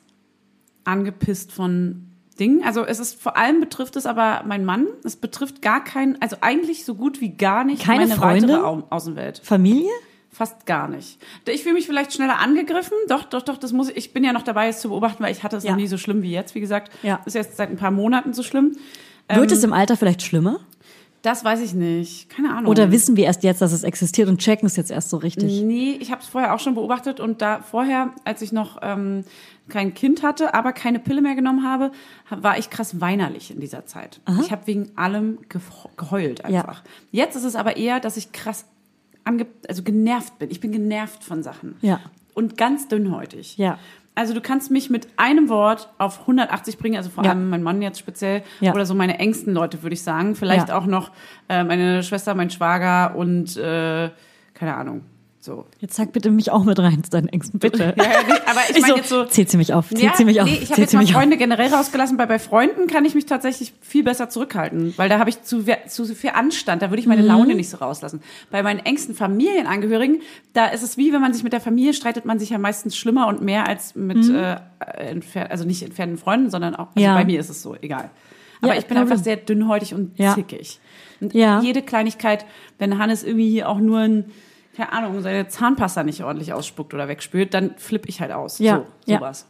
angepisst 0.83 1.51
von 1.51 2.07
Dingen. 2.39 2.63
Also 2.63 2.83
es 2.85 2.99
ist 2.99 3.21
vor 3.21 3.37
allem 3.37 3.59
betrifft 3.59 3.95
es 3.95 4.05
aber 4.05 4.43
mein 4.45 4.65
Mann. 4.65 4.87
Es 5.03 5.15
betrifft 5.15 5.61
gar 5.61 5.83
keinen, 5.83 6.19
also 6.21 6.37
eigentlich 6.41 6.83
so 6.83 6.95
gut 6.95 7.21
wie 7.21 7.29
gar 7.29 7.63
nicht 7.63 7.83
Keine 7.83 8.07
meine 8.07 8.15
Freunde? 8.15 8.47
weitere 8.53 8.65
Au 8.65 8.83
Außenwelt. 8.89 9.41
Familie? 9.43 9.89
Fast 10.33 10.65
gar 10.65 10.87
nicht. 10.89 11.19
Ich 11.47 11.61
fühle 11.63 11.75
mich 11.75 11.85
vielleicht 11.85 12.11
schneller 12.11 12.39
angegriffen. 12.39 12.97
Doch, 13.07 13.23
doch, 13.23 13.43
doch, 13.43 13.57
das 13.57 13.71
muss 13.71 13.89
ich. 13.89 13.95
Ich 13.97 14.13
bin 14.13 14.23
ja 14.23 14.33
noch 14.33 14.41
dabei, 14.41 14.67
es 14.67 14.81
zu 14.81 14.89
beobachten, 14.89 15.23
weil 15.23 15.31
ich 15.31 15.43
hatte 15.43 15.55
es 15.57 15.63
Ja. 15.63 15.71
noch 15.71 15.77
nie 15.77 15.87
so 15.87 15.97
schlimm 15.97 16.23
wie 16.23 16.31
jetzt, 16.31 16.55
wie 16.55 16.59
gesagt. 16.59 16.91
Ja. 17.03 17.21
Ist 17.25 17.35
jetzt 17.35 17.55
seit 17.55 17.69
ein 17.69 17.77
paar 17.77 17.91
Monaten 17.91 18.33
so 18.33 18.41
schlimm. 18.43 18.75
Wird 19.29 19.51
Ähm, 19.51 19.57
es 19.57 19.63
im 19.63 19.71
Alter 19.73 19.95
vielleicht 19.95 20.23
schlimmer? 20.23 20.59
Das 21.21 21.45
weiß 21.45 21.61
ich 21.61 21.73
nicht. 21.73 22.29
Keine 22.29 22.49
Ahnung. 22.53 22.65
Oder 22.69 22.91
wissen 22.91 23.15
wir 23.15 23.23
erst 23.25 23.43
jetzt, 23.43 23.61
dass 23.61 23.71
es 23.71 23.83
existiert 23.83 24.27
und 24.27 24.39
checken 24.39 24.65
es 24.65 24.75
jetzt 24.75 24.91
erst 24.91 25.09
so 25.09 25.15
richtig? 25.17 25.61
Nee, 25.61 25.97
ich 26.01 26.11
habe 26.11 26.21
es 26.21 26.27
vorher 26.27 26.53
auch 26.53 26.59
schon 26.59 26.73
beobachtet 26.75 27.21
und 27.21 27.41
da 27.41 27.61
vorher, 27.61 28.11
als 28.25 28.41
ich 28.41 28.51
noch 28.51 28.79
ähm, 28.81 29.23
kein 29.69 29.93
Kind 29.93 30.21
hatte, 30.23 30.53
aber 30.53 30.73
keine 30.73 30.99
Pille 30.99 31.21
mehr 31.21 31.35
genommen 31.35 31.63
habe, 31.65 31.91
war 32.29 32.57
ich 32.57 32.69
krass 32.69 32.99
weinerlich 32.99 33.51
in 33.51 33.61
dieser 33.61 33.85
Zeit. 33.85 34.19
Ich 34.41 34.51
habe 34.51 34.67
wegen 34.67 34.91
allem 34.97 35.37
ge 35.47 35.61
geheult 35.95 36.43
einfach. 36.43 36.83
Jetzt 37.11 37.37
ist 37.37 37.45
es 37.45 37.55
aber 37.55 37.77
eher, 37.77 38.01
dass 38.01 38.17
ich 38.17 38.33
krass 38.33 38.65
ange 39.23 39.45
also 39.67 39.83
genervt 39.83 40.37
bin. 40.39 40.49
Ich 40.51 40.59
bin 40.59 40.71
genervt 40.71 41.23
von 41.23 41.43
Sachen. 41.43 41.75
Ja. 41.81 41.99
Und 42.33 42.57
ganz 42.57 42.87
dünnhäutig. 42.87 43.57
Ja. 43.57 43.77
Also 44.15 44.33
du 44.35 44.41
kannst 44.41 44.69
mich 44.69 44.89
mit 44.91 45.07
einem 45.17 45.49
Wort 45.49 45.91
auf 45.97 46.21
180 46.21 46.77
bringen, 46.77 46.97
also 46.97 47.09
vor 47.09 47.23
Ja. 47.23 47.31
allem 47.31 47.49
mein 47.49 47.63
Mann 47.63 47.81
jetzt 47.81 47.97
speziell 47.99 48.43
Ja. 48.59 48.73
oder 48.73 48.85
so 48.85 48.93
meine 48.93 49.17
engsten 49.19 49.53
Leute, 49.53 49.81
würde 49.81 49.93
ich 49.95 50.03
sagen. 50.03 50.35
Vielleicht 50.35 50.69
Ja. 50.69 50.77
auch 50.77 50.85
noch 50.85 51.11
äh, 51.49 51.63
meine 51.63 52.03
Schwester, 52.03 52.35
mein 52.35 52.49
Schwager 52.51 53.15
und 53.15 53.57
äh, 53.57 54.09
keine 54.53 54.75
Ahnung. 54.75 55.01
So. 55.45 55.65
Jetzt 55.79 55.95
sag 55.95 56.13
bitte 56.13 56.31
mich 56.31 56.51
auch 56.51 56.63
mit 56.63 56.79
rein 56.79 57.03
zu 57.03 57.09
deinen 57.09 57.27
Ängsten, 57.27 57.59
bitte. 57.59 57.93
Ja, 57.97 58.03
ja, 58.05 58.09
nee, 58.25 58.33
aber 58.49 58.61
ich 58.69 58.75
Ich 58.77 58.81
meine 58.81 58.93
so, 58.93 58.97
jetzt 58.97 59.09
so. 59.09 59.25
zählt 59.25 59.49
sie 59.49 59.57
mich 59.57 59.73
auf, 59.73 59.89
zählt 59.89 59.99
Ja, 60.01 60.13
sie 60.15 60.23
mich 60.23 60.39
auf, 60.39 60.47
nee, 60.47 60.57
ich 60.61 60.71
habe 60.71 60.79
jetzt 60.79 60.93
mal 60.93 61.01
mich 61.01 61.09
auf. 61.13 61.19
Freunde 61.19 61.35
generell 61.35 61.67
rausgelassen, 61.73 62.17
weil 62.17 62.27
bei 62.27 62.39
Freunden 62.39 62.87
kann 62.87 63.03
ich 63.03 63.13
mich 63.13 63.25
tatsächlich 63.25 63.73
viel 63.81 64.05
besser 64.05 64.29
zurückhalten, 64.29 64.93
weil 64.95 65.09
da 65.09 65.19
habe 65.19 65.29
ich 65.29 65.43
zu, 65.43 65.65
zu 65.87 66.05
viel 66.15 66.29
Anstand, 66.29 66.81
da 66.81 66.91
würde 66.91 67.01
ich 67.01 67.07
meine 67.07 67.23
Mhm. 67.23 67.27
Laune 67.27 67.55
nicht 67.55 67.69
so 67.69 67.75
rauslassen. 67.75 68.21
Bei 68.51 68.63
meinen 68.63 68.79
engsten 68.79 69.15
Familienangehörigen, 69.15 70.21
da 70.53 70.67
ist 70.67 70.81
es 70.81 70.95
wie, 70.95 71.11
wenn 71.11 71.19
man 71.19 71.33
sich 71.33 71.43
mit 71.43 71.51
der 71.51 71.59
Familie 71.59 71.93
streitet, 71.93 72.23
man 72.23 72.39
sich 72.39 72.51
ja 72.51 72.57
meistens 72.57 72.95
schlimmer 72.95 73.27
und 73.27 73.41
mehr 73.41 73.67
als 73.67 73.95
mit, 73.95 74.29
äh, 74.29 74.55
entfernt, 74.97 75.51
also 75.51 75.65
nicht 75.65 75.83
entfernten 75.83 76.17
Freunden, 76.17 76.51
sondern 76.51 76.73
auch, 76.73 76.87
also 76.95 76.99
Mhm. 76.99 77.03
Ja. 77.03 77.15
bei 77.15 77.25
mir 77.25 77.41
ist 77.41 77.49
es 77.49 77.61
so, 77.61 77.75
egal. 77.81 78.09
Aber 78.61 78.75
Ja, 78.75 78.79
ich 78.79 78.85
bin 78.85 78.95
einfach 78.97 79.17
sehr 79.17 79.35
dünnhäutig 79.35 79.93
und 79.93 80.17
Ja. 80.17 80.35
zickig. 80.35 80.79
Und 81.19 81.33
jede 81.33 81.81
Kleinigkeit, 81.81 82.45
wenn 82.79 82.97
Hannes 82.97 83.25
irgendwie 83.25 83.49
hier 83.49 83.67
auch 83.67 83.79
nur 83.79 83.99
ein, 83.99 84.25
keine 84.75 84.91
Ahnung, 84.93 85.21
seine 85.21 85.47
Zahnpasta 85.47 86.03
nicht 86.03 86.23
ordentlich 86.23 86.53
ausspuckt 86.53 86.93
oder 86.93 87.07
wegspült, 87.07 87.53
dann 87.53 87.71
flippe 87.77 88.09
ich 88.09 88.21
halt 88.21 88.31
aus. 88.31 88.59
Ja, 88.59 88.77
So, 89.05 89.11
ja. 89.11 89.17
sowas. 89.19 89.45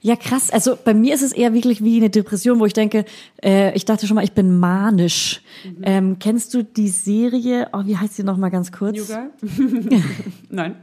Ja, 0.00 0.14
krass. 0.14 0.50
Also 0.50 0.76
bei 0.82 0.94
mir 0.94 1.14
ist 1.14 1.22
es 1.22 1.32
eher 1.32 1.52
wirklich 1.52 1.82
wie 1.82 1.96
eine 1.96 2.08
Depression, 2.10 2.60
wo 2.60 2.66
ich 2.66 2.74
denke, 2.74 3.04
äh, 3.42 3.74
ich 3.74 3.84
dachte 3.84 4.06
schon 4.06 4.14
mal, 4.14 4.22
ich 4.22 4.32
bin 4.32 4.58
manisch. 4.58 5.42
Mhm. 5.64 5.76
Ähm, 5.82 6.16
kennst 6.20 6.54
du 6.54 6.62
die 6.62 6.88
Serie, 6.88 7.68
oh, 7.72 7.80
wie 7.84 7.96
heißt 7.96 8.14
sie 8.14 8.22
noch 8.22 8.36
mal 8.36 8.50
ganz 8.50 8.70
kurz? 8.70 8.96
New 8.96 9.04
Girl? 9.06 9.30
Nein. 10.50 10.76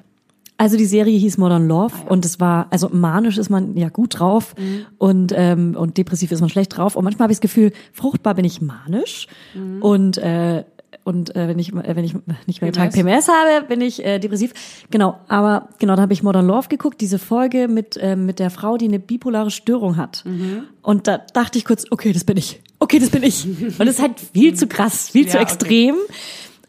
Also 0.57 0.77
die 0.77 0.85
Serie 0.85 1.17
hieß 1.17 1.37
Modern 1.39 1.67
Love 1.67 1.95
Ah, 2.05 2.09
und 2.09 2.23
es 2.23 2.39
war, 2.39 2.67
also 2.69 2.89
manisch 2.89 3.37
ist 3.39 3.49
man 3.49 3.75
ja 3.77 3.89
gut 3.89 4.19
drauf 4.19 4.53
Mhm. 4.57 4.85
und, 4.99 5.33
ähm, 5.35 5.75
und 5.75 5.97
depressiv 5.97 6.31
ist 6.31 6.41
man 6.41 6.49
schlecht 6.49 6.77
drauf. 6.77 6.95
Und 6.95 7.03
manchmal 7.03 7.25
habe 7.25 7.33
ich 7.33 7.37
das 7.39 7.41
Gefühl, 7.41 7.71
fruchtbar 7.93 8.35
bin 8.35 8.45
ich 8.45 8.61
manisch 8.61 9.27
Mhm. 9.55 9.81
und 9.81 10.17
äh, 10.19 10.63
und 11.03 11.35
äh, 11.35 11.47
wenn 11.47 11.57
ich 11.59 11.73
äh, 11.73 11.95
wenn 11.95 12.03
ich 12.03 12.15
nicht 12.47 12.61
mehr 12.61 12.71
Tag 12.71 12.93
PMS? 12.93 13.27
Habe, 13.27 13.65
bin 13.67 13.81
ich 13.81 14.03
äh, 14.05 14.19
depressiv. 14.19 14.53
Genau, 14.89 15.17
aber 15.27 15.69
genau, 15.79 15.95
da 15.95 16.01
habe 16.03 16.13
ich 16.13 16.23
Modern 16.23 16.45
Love 16.47 16.67
geguckt, 16.69 17.01
diese 17.01 17.17
Folge 17.19 17.67
mit 17.67 17.97
äh, 17.97 18.15
mit 18.15 18.39
der 18.39 18.49
Frau, 18.49 18.77
die 18.77 18.85
eine 18.85 18.99
bipolare 18.99 19.51
Störung 19.51 19.97
hat. 19.97 20.23
Mhm. 20.25 20.63
Und 20.81 21.07
da 21.07 21.17
dachte 21.17 21.57
ich 21.57 21.65
kurz, 21.65 21.85
okay, 21.91 22.11
das 22.13 22.23
bin 22.23 22.37
ich. 22.37 22.61
Okay, 22.79 22.99
das 22.99 23.09
bin 23.09 23.23
ich. 23.23 23.45
Und 23.79 23.79
das 23.79 23.95
ist 23.95 24.01
halt 24.01 24.19
viel 24.19 24.53
zu 24.55 24.67
krass, 24.67 25.09
viel 25.09 25.27
zu 25.27 25.37
Ja, 25.37 25.43
okay. 25.43 25.51
extrem. 25.53 25.95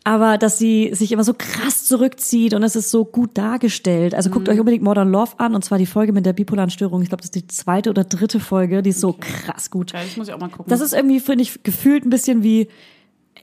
Aber 0.04 0.36
dass 0.36 0.58
sie 0.58 0.90
sich 0.94 1.12
immer 1.12 1.22
so 1.22 1.32
krass 1.32 1.84
zurückzieht 1.84 2.54
und 2.54 2.64
es 2.64 2.74
ist 2.74 2.90
so 2.90 3.04
gut 3.04 3.38
dargestellt. 3.38 4.16
Also 4.16 4.30
Mhm. 4.30 4.34
guckt 4.34 4.48
euch 4.48 4.58
unbedingt 4.58 4.82
Modern 4.82 5.08
Love 5.12 5.38
an 5.38 5.54
und 5.54 5.64
zwar 5.64 5.78
die 5.78 5.86
Folge 5.86 6.12
mit 6.12 6.26
der 6.26 6.32
bipolaren 6.32 6.70
Störung. 6.70 7.02
Ich 7.02 7.08
glaube, 7.08 7.20
das 7.20 7.26
ist 7.26 7.36
die 7.36 7.46
zweite 7.46 7.88
oder 7.90 8.02
dritte 8.02 8.40
Folge. 8.40 8.82
Die 8.82 8.90
ist 8.90 9.00
so 9.00 9.12
krass 9.18 9.70
gut. 9.70 9.92
Ja, 9.92 10.00
das 10.02 10.16
muss 10.16 10.26
ich 10.26 10.34
auch 10.34 10.40
mal 10.40 10.48
gucken. 10.48 10.64
Das 10.68 10.80
ist 10.80 10.92
irgendwie, 10.92 11.20
finde 11.20 11.42
ich, 11.42 11.62
gefühlt 11.62 12.04
ein 12.04 12.10
bisschen 12.10 12.42
wie 12.42 12.66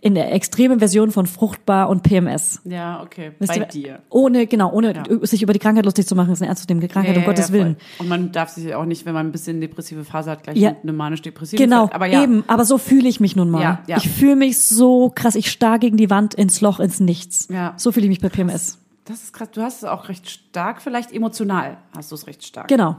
in 0.02 0.16
der 0.16 0.34
extremen 0.34 0.80
Version 0.80 1.12
von 1.12 1.26
fruchtbar 1.26 1.90
und 1.90 2.04
PMS. 2.04 2.62
ja, 2.64 3.02
okay. 3.04 3.32
Wisst 3.40 3.52
Bei 3.54 3.60
ihr, 3.60 3.66
dir. 3.66 4.02
Ohne, 4.10 4.48
genau, 4.48 4.72
ohne 4.72 4.94
Ja. 4.96 5.04
sich 5.26 5.42
über 5.44 5.54
die 5.54 5.60
Krankheit 5.60 5.86
lustig 5.86 6.08
zu 6.08 6.16
machen, 6.16 6.32
ist 6.32 6.42
eine 6.42 6.50
ernstzunehmende 6.50 6.88
Krankheit, 6.88 7.16
um 7.16 7.22
Ja, 7.22 7.28
ja, 7.28 7.32
Gottes 7.34 7.48
voll. 7.48 7.60
Willen. 7.60 7.78
Und 8.00 8.08
man 8.08 8.32
darf 8.32 8.50
sich 8.50 8.74
auch 8.76 8.86
nicht, 8.86 9.06
wenn 9.06 9.14
man 9.14 9.28
ein 9.28 9.32
bisschen 9.32 9.60
depressive 9.62 10.04
Phase 10.06 10.32
hat, 10.32 10.44
gleich 10.44 10.58
Ja. 10.58 10.76
eine 10.82 10.94
manisch-depressive 10.94 11.62
Genau. 11.62 11.90
Aber 11.92 12.08
eben. 12.08 12.44
Aber 12.48 12.66
so 12.66 12.78
fühle 12.78 13.08
ich 13.10 13.20
mich 13.20 13.36
nun 13.36 13.50
mal. 13.50 13.62
Ja, 13.62 13.84
ja. 13.88 13.98
Ich 13.98 14.10
fühle 14.10 14.36
mich 14.36 14.60
so 14.62 15.12
krass. 15.14 15.36
Ich 15.36 15.52
starr 15.52 15.80
gegen 15.80 15.98
die 15.98 16.10
Wand, 16.10 16.34
ins 16.34 16.62
Loch, 16.62 16.80
ins 16.80 17.00
Nichts. 17.00 17.48
Ja. 17.52 17.74
So 17.78 17.92
fühle 17.92 18.06
ich 18.06 18.10
mich 18.10 18.22
bei 18.22 18.30
PMS. 18.30 18.78
das 19.06 19.24
ist 19.24 19.34
krass. 19.34 19.50
Du 19.52 19.62
hast 19.62 19.78
es 19.78 19.84
auch 19.86 20.08
recht 20.08 20.30
stark, 20.30 20.82
vielleicht 20.82 21.12
emotional 21.12 21.78
hast 21.96 22.12
du 22.12 22.16
es 22.16 22.28
recht 22.28 22.44
stark. 22.46 22.68
Genau. 22.68 22.96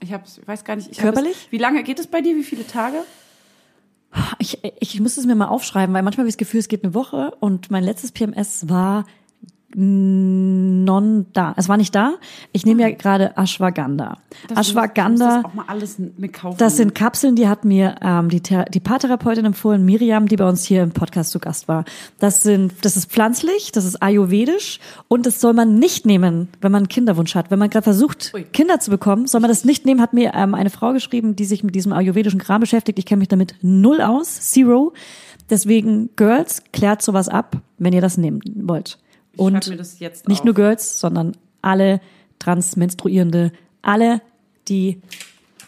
Ich, 0.00 0.12
hab's, 0.12 0.38
ich 0.38 0.46
weiß 0.46 0.64
gar 0.64 0.76
nicht. 0.76 0.90
Ich 0.90 0.98
Körperlich? 0.98 1.32
Es, 1.46 1.52
wie 1.52 1.58
lange 1.58 1.82
geht 1.84 1.98
es 1.98 2.06
bei 2.06 2.20
dir? 2.20 2.36
Wie 2.36 2.42
viele 2.44 2.66
Tage? 2.66 2.98
Ich, 4.38 4.58
ich 4.80 5.00
muss 5.00 5.18
es 5.18 5.26
mir 5.26 5.34
mal 5.34 5.48
aufschreiben, 5.48 5.94
weil 5.94 6.02
manchmal 6.02 6.22
habe 6.22 6.28
ich 6.28 6.34
das 6.34 6.38
Gefühl, 6.38 6.60
es 6.60 6.68
geht 6.68 6.82
eine 6.84 6.94
Woche 6.94 7.32
und 7.40 7.70
mein 7.70 7.84
letztes 7.84 8.12
PMS 8.12 8.68
war 8.68 9.04
non 9.74 11.26
da. 11.32 11.54
Es 11.56 11.68
war 11.68 11.76
nicht 11.76 11.94
da. 11.94 12.14
Ich 12.52 12.64
nehme 12.64 12.82
ja 12.82 12.90
gerade 12.90 13.36
Ashwagandha. 13.36 14.18
Das- 14.48 14.58
Ashwagandha. 14.58 15.36
Das 15.36 15.44
auch 15.44 15.54
mal 15.54 15.64
alles 15.68 15.98
mit 15.98 16.32
kaufen. 16.32 16.56
Das 16.58 16.76
sind 16.76 16.94
Kapseln, 16.94 17.36
die 17.36 17.48
hat 17.48 17.64
mir 17.64 17.96
ähm, 18.02 18.28
die, 18.28 18.40
Thera- 18.40 18.64
die 18.70 18.80
Paartherapeutin 18.80 19.44
empfohlen, 19.44 19.84
Miriam, 19.84 20.26
die 20.26 20.36
bei 20.36 20.48
uns 20.48 20.64
hier 20.64 20.82
im 20.82 20.92
Podcast 20.92 21.30
zu 21.30 21.38
Gast 21.38 21.68
war. 21.68 21.84
Das 22.18 22.42
sind, 22.42 22.72
das 22.82 22.96
ist 22.96 23.10
pflanzlich, 23.10 23.72
das 23.72 23.84
ist 23.84 24.02
ayurvedisch 24.02 24.80
und 25.08 25.26
das 25.26 25.40
soll 25.40 25.52
man 25.52 25.78
nicht 25.78 26.06
nehmen, 26.06 26.48
wenn 26.60 26.72
man 26.72 26.80
einen 26.84 26.88
Kinderwunsch 26.88 27.34
hat. 27.34 27.50
Wenn 27.50 27.58
man 27.58 27.70
gerade 27.70 27.84
versucht, 27.84 28.32
Ui. 28.34 28.44
Kinder 28.44 28.80
zu 28.80 28.90
bekommen, 28.90 29.26
soll 29.26 29.40
man 29.40 29.48
das 29.50 29.64
nicht 29.64 29.84
nehmen, 29.84 30.00
hat 30.00 30.12
mir 30.14 30.32
ähm, 30.34 30.54
eine 30.54 30.70
Frau 30.70 30.92
geschrieben, 30.92 31.36
die 31.36 31.44
sich 31.44 31.62
mit 31.62 31.74
diesem 31.74 31.92
ayurvedischen 31.92 32.40
Kram 32.40 32.60
beschäftigt. 32.60 32.98
Ich 32.98 33.06
kenne 33.06 33.18
mich 33.20 33.28
damit 33.28 33.56
null 33.62 34.00
aus, 34.00 34.40
zero. 34.50 34.92
Deswegen, 35.50 36.10
Girls, 36.16 36.62
klärt 36.72 37.00
sowas 37.02 37.28
ab, 37.28 37.56
wenn 37.78 37.92
ihr 37.92 38.00
das 38.02 38.18
nehmen 38.18 38.40
wollt. 38.54 38.98
Und 39.38 39.68
nicht 40.28 40.40
auf. 40.40 40.44
nur 40.44 40.54
Girls, 40.54 41.00
sondern 41.00 41.36
alle 41.62 42.00
Transmenstruierende, 42.38 43.52
alle, 43.82 44.20
die 44.68 45.00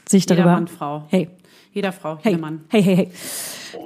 sich 0.09 0.24
Jeder 0.24 0.37
darüber. 0.37 0.52
Mann, 0.54 0.68
Frau. 0.68 1.04
Hey, 1.09 1.28
Jeder 1.72 1.92
Frau, 1.92 2.18
hey, 2.22 2.33
jeder 2.33 2.40
Mann. 2.40 2.61
hey, 2.68 2.83
hey, 2.83 2.96
hey. 2.96 3.11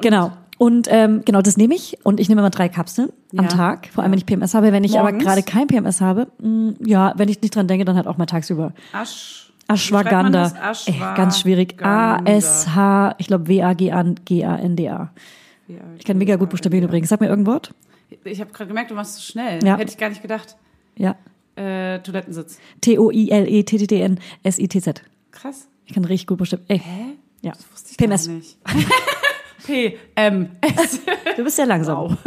Genau. 0.01 0.33
Und 0.57 0.87
ähm, 0.91 1.23
genau, 1.25 1.43
das 1.43 1.57
nehme 1.57 1.75
ich 1.75 1.99
und 2.05 2.21
ich 2.21 2.29
nehme 2.29 2.41
immer 2.41 2.51
drei 2.51 2.69
Kapseln 2.69 3.11
am 3.37 3.45
Ja. 3.47 3.51
Tag, 3.51 3.89
vor 3.93 4.03
allem 4.03 4.13
wenn 4.13 4.19
ich 4.19 4.27
PMS 4.27 4.55
habe. 4.55 4.71
Wenn 4.73 4.85
ich 4.85 4.95
aber 4.99 5.11
Morgens? 5.11 5.25
gerade 5.25 5.43
kein 5.43 5.67
PMS 5.67 6.01
habe, 6.01 6.29
mh, 6.41 6.75
ja, 6.87 7.13
wenn 7.17 7.29
ich 7.29 7.43
nicht 7.43 7.55
dran 7.57 7.67
denke, 7.67 7.85
dann 7.85 7.97
halt 7.97 8.07
auch 8.07 8.17
mal 8.17 8.27
tagsüber. 8.27 8.73
Asch. 8.93 9.53
Ashwagandha. 9.67 10.53
Ey, 10.87 10.95
ganz 11.17 11.41
schwierig. 11.41 11.83
A-S-H, 11.83 13.15
ich 13.19 13.27
glaube 13.29 13.49
W-A-G-A-N-D-A. 13.49 15.11
Ich 15.99 16.05
kann 16.05 16.19
mega 16.19 16.37
gut 16.37 16.51
buchstabieren 16.51 16.85
übrigens. 16.87 17.09
Sag 17.09 17.21
mir 17.21 17.29
irgendein 17.29 17.53
Wort. 17.55 17.75
Ich 18.25 18.41
habe 18.41 18.53
gerade 18.53 18.69
gemerkt, 18.69 18.91
du 18.91 18.95
machst 18.95 19.17
so 19.17 19.23
schnell. 19.23 19.63
Ja. 19.65 19.77
Hätte 19.77 19.91
ich 19.91 19.99
gar 19.99 20.09
nicht 20.09 20.23
gedacht. 20.23 20.57
Ja. 20.97 21.17
Äh, 21.57 21.99
Toilettensitz. 22.01 22.59
T-O-I-L-E-T-T-N-S-I-T-Z. 22.81 25.03
Krass. 25.31 25.69
Ich 25.87 25.95
kann 25.95 26.05
richtig 26.05 26.27
gut 26.27 26.39
buchstabieren. 26.39 26.69
Ey. 26.71 26.79
Hä? 26.79 27.05
Ja. 27.43 27.53
Das 27.53 27.65
wusste 27.73 27.91
ich 27.93 27.97
PMS. 27.97 28.27
gar 28.27 28.35
nicht. 28.35 28.59
P, 29.67 29.97
M, 30.15 30.51
S. 30.61 31.01
Du 31.37 31.45
bist 31.45 31.57
ja 31.59 31.65
langsam. 31.65 32.19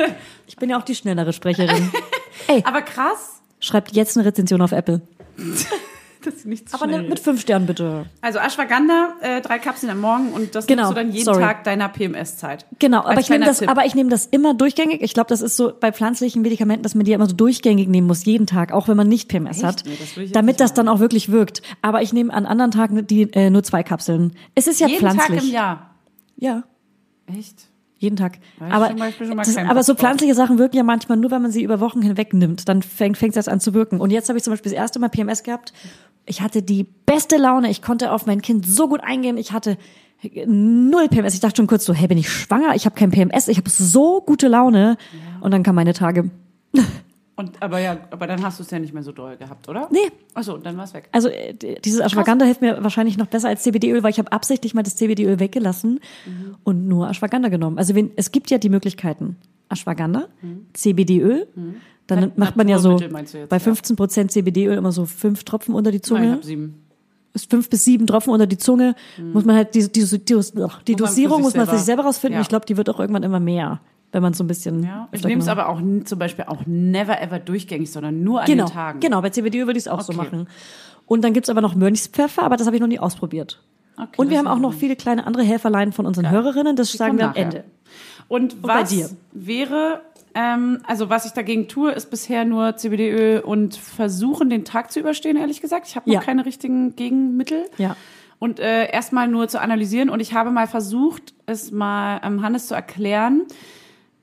Ich 0.48 0.56
bin 0.56 0.72
ja 0.72 0.80
auch 0.80 0.84
die 0.84 0.96
schnellere 0.96 1.34
Sprecherin. 1.34 1.92
Aber 2.64 2.82
krass, 2.82 3.42
Schreibt 3.60 3.92
jetzt 3.94 4.18
eine 4.18 4.26
Rezension 4.26 4.62
auf 4.62 4.72
Apple. 4.72 5.02
dass 6.28 6.42
sie 6.44 6.48
nicht 6.50 6.70
zu 6.70 6.76
Aber 6.76 6.86
schnell 6.86 7.02
ne, 7.02 7.10
mit 7.10 7.20
fünf 7.20 7.42
Sternen 7.42 7.66
bitte. 7.66 8.06
Also 8.22 8.40
Ashwagandha, 8.40 9.16
äh, 9.22 9.42
drei 9.42 9.58
Kapseln 9.60 9.92
am 9.92 10.00
Morgen 10.02 10.32
und 10.34 10.54
das 10.54 10.68
Genau, 10.68 10.84
nimmst 10.84 10.92
du 10.92 10.96
dann 11.04 11.12
jeden 11.12 11.26
sorry. 11.26 11.42
Tag 11.42 11.64
deiner 11.64 11.90
PMS-Zeit. 11.90 12.66
Genau, 12.80 13.00
aber 13.04 13.20
ich 13.20 13.30
nehme 13.30 13.46
das, 13.46 13.60
Tipp. 13.60 13.70
aber 13.70 13.86
ich 13.86 13.96
nehme 13.96 14.10
das 14.10 14.26
immer 14.28 14.54
durchgängig. 14.54 15.02
Ich 15.02 15.14
glaube, 15.14 15.30
das 15.30 15.42
ist 15.42 15.58
so 15.58 15.74
bei 15.80 15.92
pflanzlichen 15.92 16.42
Medikamenten, 16.42 16.84
dass 16.84 16.94
man 16.96 17.06
die 17.06 17.14
immer 17.14 17.28
so 17.28 17.36
durchgängig 17.36 17.88
nehmen 17.88 18.08
muss, 18.08 18.26
jeden 18.26 18.46
Tag, 18.48 18.72
auch 18.72 18.88
wenn 18.88 18.98
man 18.98 19.08
nicht 19.08 19.30
PMS 19.30 19.58
Echt? 19.58 19.66
hat, 19.66 19.84
Nee, 19.86 19.98
das 20.00 20.32
damit 20.32 20.60
das 20.60 20.74
dann 20.74 20.88
auch 20.88 21.00
wirklich 21.00 21.32
wirkt. 21.32 21.62
Aber 21.82 22.02
ich 22.02 22.14
nehme 22.14 22.34
an 22.34 22.46
anderen 22.46 22.72
Tagen 22.72 23.08
die 23.08 23.24
äh, 23.34 23.50
nur 23.50 23.64
zwei 23.64 23.84
Kapseln. 23.84 24.34
Es 24.56 24.68
ist 24.68 24.80
ja 24.80 24.88
jeden 24.88 25.00
pflanzlich. 25.00 25.40
Tag 25.40 25.48
im 25.48 25.52
Jahr. 25.54 25.96
Ja, 26.38 26.64
Echt? 27.28 27.68
Jeden 28.00 28.16
Tag. 28.16 28.40
Weiß 28.60 28.72
Aber, 28.72 28.94
das, 28.94 29.58
aber 29.58 29.84
so 29.84 29.96
pflanzliche 29.96 30.36
Sachen 30.36 30.60
wirken 30.60 30.78
ja 30.78 30.84
manchmal 30.84 31.18
nur, 31.18 31.32
wenn 31.32 31.42
man 31.42 31.52
sie 31.52 31.64
über 31.64 31.80
Wochen 31.80 32.02
hinweg 32.02 32.34
nimmt. 32.34 32.70
Dann 32.70 32.84
fängt 32.84 33.18
fängt 33.18 33.36
das 33.36 33.48
an 33.48 33.60
zu 33.60 33.74
wirken. 33.74 34.00
Und 34.00 34.12
jetzt 34.12 34.30
habe 34.30 34.38
ich 34.38 34.44
zum 34.44 34.54
Beispiel 34.54 34.72
das 34.72 34.78
erste 34.78 35.00
Mal 35.00 35.10
PMS 35.10 35.44
gehabt. 35.44 35.74
Ich 36.26 36.42
hatte 36.42 36.62
die 36.62 36.84
beste 36.84 37.38
Laune. 37.38 37.70
Ich 37.72 37.82
konnte 37.82 38.12
auf 38.12 38.26
mein 38.28 38.42
Kind 38.42 38.68
so 38.68 38.88
gut 38.88 39.02
eingehen. 39.02 39.38
Ich 39.38 39.52
hatte 39.52 39.78
null 40.46 41.08
PMS. 41.08 41.34
Ich 41.34 41.40
dachte 41.40 41.58
schon 41.58 41.68
kurz 41.68 41.86
so, 41.86 41.94
hey, 41.94 42.08
bin 42.08 42.18
ich 42.18 42.30
schwanger? 42.30 42.76
Ich 42.76 42.86
habe 42.86 42.96
kein 42.96 43.10
PMS. 43.10 43.48
Ich 43.48 43.58
habe 43.58 43.70
so 43.70 44.22
gute 44.22 44.48
Laune. 44.48 44.98
Und 45.42 45.52
dann 45.52 45.64
kamen 45.64 45.76
meine 45.76 45.94
Tage. 45.94 46.30
Und, 47.38 47.62
aber 47.62 47.80
ja, 47.80 47.98
aber 48.10 48.26
dann 48.28 48.42
hast 48.44 48.58
du 48.60 48.64
es 48.64 48.72
ja 48.72 48.80
nicht 48.80 48.94
mehr 48.96 49.04
so 49.04 49.12
doll 49.12 49.38
gehabt, 49.38 49.70
oder? 49.70 49.88
Nee. 49.92 50.12
Achso, 50.34 50.58
dann 50.58 50.76
war 50.76 50.86
es 50.86 50.94
weg. 50.96 51.08
Also 51.12 51.30
äh, 51.30 51.54
dieses 51.86 52.00
Ashwagandha 52.00 52.46
hilft 52.46 52.62
mir 52.62 52.84
wahrscheinlich 52.84 53.16
noch 53.18 53.28
besser 53.28 53.48
als 53.50 53.62
CBD-Öl, 53.62 54.02
weil 54.02 54.10
ich 54.10 54.18
habe 54.18 54.32
absichtlich 54.32 54.74
mal 54.74 54.82
das 54.82 54.96
CBD-Öl 54.96 55.40
weggelassen 55.40 56.00
und 56.64 56.88
nur 56.88 57.08
Ashwagandha 57.10 57.50
genommen. 57.50 57.78
Also 57.78 57.94
wenn, 57.94 58.10
es 58.16 58.32
gibt 58.32 58.50
ja 58.50 58.58
die 58.58 58.70
Möglichkeiten. 58.70 59.38
Ashwagandha, 59.70 60.28
CBD-Öl, 60.74 61.48
dann 62.08 62.20
Nat- 62.22 62.38
nimmt 62.38 62.56
man 62.56 62.68
ja 62.68 62.80
so 62.80 62.98
jetzt, 62.98 63.12
bei 63.50 63.58
ja. 63.58 63.60
15 63.60 63.96
Prozent 63.96 64.32
CBD-Öl 64.32 64.78
immer 64.78 64.92
so 64.92 65.06
fünf 65.06 65.44
Tropfen 65.44 65.76
unter 65.76 65.92
die 65.92 65.98
Nein, 65.98 66.02
ich 66.04 66.08
Zunge. 66.08 66.32
hab 66.32 66.44
sieben. 66.44 66.86
fünf 67.50 67.70
bis 67.70 67.84
sieben 67.84 68.08
Tropfen 68.08 68.32
unter 68.34 68.48
die 68.48 68.58
Zunge. 68.58 68.96
Muss 69.34 69.46
man 69.46 69.56
halt 69.58 69.76
die, 69.76 69.92
die, 69.92 70.04
die, 70.06 70.20
die, 70.88 70.96
Dosierung 70.96 71.42
muss 71.42 71.56
man 71.56 71.68
für 71.68 71.76
sich 71.76 71.86
selber 71.86 72.04
rausfinden. 72.04 72.36
Ja. 72.38 72.42
Ich 72.42 72.50
glaube, 72.50 72.66
die 72.66 72.78
wird 72.78 72.90
auch 72.90 73.00
irgendwann 73.00 73.24
immer 73.24 73.40
mehr, 73.40 73.82
wenn 74.12 74.22
man 74.22 74.34
so 74.34 74.44
ein 74.44 74.48
bisschen. 74.48 74.84
Ja, 74.84 75.10
ich 75.12 75.24
nehme 75.24 75.42
es 75.42 75.48
aber 75.48 75.70
auch 75.70 75.82
zum 76.06 76.20
Beispiel 76.20 76.46
auch 76.48 76.62
never 76.66 77.22
ever 77.22 77.40
durchgängig, 77.40 77.92
sondern 77.92 78.24
nur 78.24 78.42
an 78.42 78.46
genau, 78.48 78.66
den 78.66 78.74
Tagen. 78.74 79.00
Genau, 79.00 79.22
bei 79.22 79.30
CBD 79.30 79.66
würde 79.68 79.78
ich 79.78 79.86
es 79.86 79.88
auch 79.88 80.02
so 80.02 80.14
Okay. 80.14 80.24
machen. 80.24 80.48
Und 81.06 81.24
dann 81.24 81.34
gibt's 81.34 81.50
aber 81.50 81.62
noch 81.62 81.76
Mönchspfeffer, 81.76 82.44
aber 82.44 82.58
das 82.58 82.68
habe 82.68 82.76
ich 82.76 82.82
noch 82.82 82.88
nie 82.88 83.00
ausprobiert. 83.00 83.62
Okay, 83.98 84.08
Und 84.18 84.30
wir 84.30 84.38
haben 84.38 84.48
auch 84.48 84.60
noch 84.60 84.74
viele 84.74 84.96
kleine 84.96 85.26
andere 85.26 85.44
Helferlein 85.44 85.92
von 85.92 86.06
unseren 86.06 86.30
Hörerinnen. 86.30 86.76
Das 86.76 86.92
sagen 86.92 87.18
kommen 87.18 87.20
wir 87.20 87.26
am 87.26 87.32
nachher. 87.32 87.44
Ende. 87.44 87.64
Und 88.28 88.62
bei 88.62 88.82
was 88.82 88.90
dir? 88.90 89.10
wäre, 89.32 90.02
ähm, 90.36 90.80
also 90.86 91.10
was 91.10 91.26
ich 91.26 91.32
dagegen 91.32 91.68
tue, 91.68 91.92
ist 91.94 92.10
bisher 92.12 92.46
nur 92.46 92.76
CBD-Öl 92.76 93.40
und 93.40 93.76
versuchen, 93.76 94.50
den 94.50 94.66
Tag 94.66 94.92
zu 94.92 95.00
überstehen, 95.00 95.38
ehrlich 95.38 95.62
gesagt. 95.62 95.88
Ich 95.88 95.96
habe 95.96 96.10
noch 96.10 96.16
Ja. 96.16 96.22
keine 96.22 96.46
richtigen 96.46 96.96
Gegenmittel. 96.96 97.66
Ja. 97.78 97.96
Und 98.40 98.60
äh, 98.60 98.92
erstmal 98.92 99.28
nur 99.28 99.48
zu 99.48 99.60
analysieren. 99.60 100.10
Und 100.10 100.20
ich 100.20 100.34
habe 100.36 100.52
mal 100.52 100.68
versucht, 100.68 101.34
es 101.48 101.72
mal 101.72 102.22
ähm, 102.24 102.44
Hannes 102.44 102.68
zu 102.68 102.76
erklären. 102.76 103.44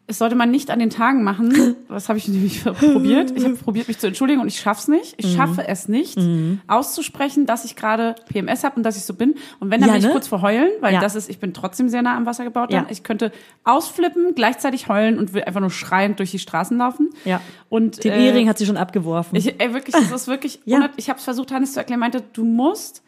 Es 0.06 0.18
sollte 0.18 0.34
man 0.34 0.50
nicht 0.50 0.70
an 0.70 0.78
den 0.80 0.90
Tagen 0.90 1.22
machen. 1.24 1.76
Das 1.88 2.08
habe 2.08 2.18
ich 2.18 2.26
nämlich 2.26 2.64
probiert. 2.64 3.32
Ich 3.36 3.44
habe 3.44 3.54
probiert, 3.64 3.86
mich 3.86 3.98
zu 3.98 4.08
entschuldigen 4.08 4.40
und 4.40 4.48
ich 4.48 4.58
schaff's 4.58 4.88
nicht. 4.88 5.12
Mhm. 5.12 5.28
Ich 5.28 5.36
schaffe 5.36 5.68
es 5.68 5.86
nicht, 5.88 6.18
auszusprechen, 6.66 7.46
dass 7.46 7.64
ich 7.64 7.76
gerade 7.76 8.14
PMS 8.28 8.64
habe 8.64 8.76
und 8.76 8.82
dass 8.82 8.96
ich 8.96 9.04
so 9.04 9.14
bin. 9.14 9.34
Und 9.60 9.70
wenn, 9.70 9.80
dann 9.80 9.88
Ja, 9.88 9.94
bin 9.94 10.00
ich 10.02 10.06
ne? 10.06 10.12
kurz 10.12 10.26
vor 10.28 10.42
heulen, 10.42 10.70
weil 10.80 10.94
Ja. 10.94 11.00
das 11.00 11.14
ist, 11.14 11.30
ich 11.30 11.38
bin 11.38 11.54
trotzdem 11.54 11.88
sehr 11.88 12.02
nah 12.02 12.16
am 12.16 12.26
Wasser 12.26 12.44
gebaut. 12.44 12.72
Dann. 12.72 12.84
Ja. 12.84 12.90
Ich 12.90 13.04
könnte 13.04 13.30
ausflippen, 13.62 14.34
gleichzeitig 14.34 14.88
heulen 14.88 15.18
und 15.18 15.34
will 15.34 15.44
einfach 15.44 15.60
nur 15.60 15.70
schreiend 15.70 16.18
durch 16.18 16.30
die 16.32 16.38
Straßen 16.40 16.76
laufen. 16.76 17.10
Ja. 17.24 17.40
Und 17.68 18.02
Den 18.02 18.12
äh, 18.12 18.26
Ehering 18.26 18.48
hat 18.48 18.58
sie 18.58 18.66
schon 18.66 18.76
abgeworfen. 18.76 19.36
ich, 19.36 19.60
ey, 19.60 19.72
wirklich, 19.72 19.94
das 19.94 20.10
ist 20.10 20.26
wirklich, 20.26 20.60
ja. 20.64 20.88
ich 20.96 21.08
habe 21.08 21.18
es 21.18 21.24
versucht, 21.24 21.52
Hannes 21.52 21.74
zu 21.74 21.78
erklären, 21.80 22.00
meinte, 22.00 22.22
du 22.32 22.44
musst 22.44 23.02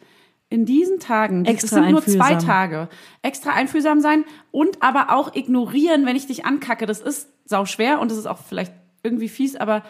in 0.49 0.65
diesen 0.65 0.99
Tagen, 0.99 1.45
Extra 1.45 1.65
es 1.79 1.83
sind 1.83 1.91
nur 1.91 2.05
zwei. 2.05 2.35
Tage, 2.35 2.87
extra 3.21 3.51
einfühlsam 3.51 3.99
sein 3.99 4.23
und 4.51 4.81
aber 4.81 5.11
auch 5.13 5.35
ignorieren, 5.35 6.05
wenn 6.05 6.15
ich 6.15 6.27
dich 6.27 6.45
ankacke. 6.45 6.85
Das 6.85 7.01
ist 7.01 7.27
sau 7.45 7.65
schwer 7.65 7.99
und 7.99 8.11
das 8.11 8.17
ist 8.17 8.27
auch 8.27 8.39
vielleicht 8.47 8.71
irgendwie 9.03 9.27
fies, 9.29 9.55
aber 9.57 9.83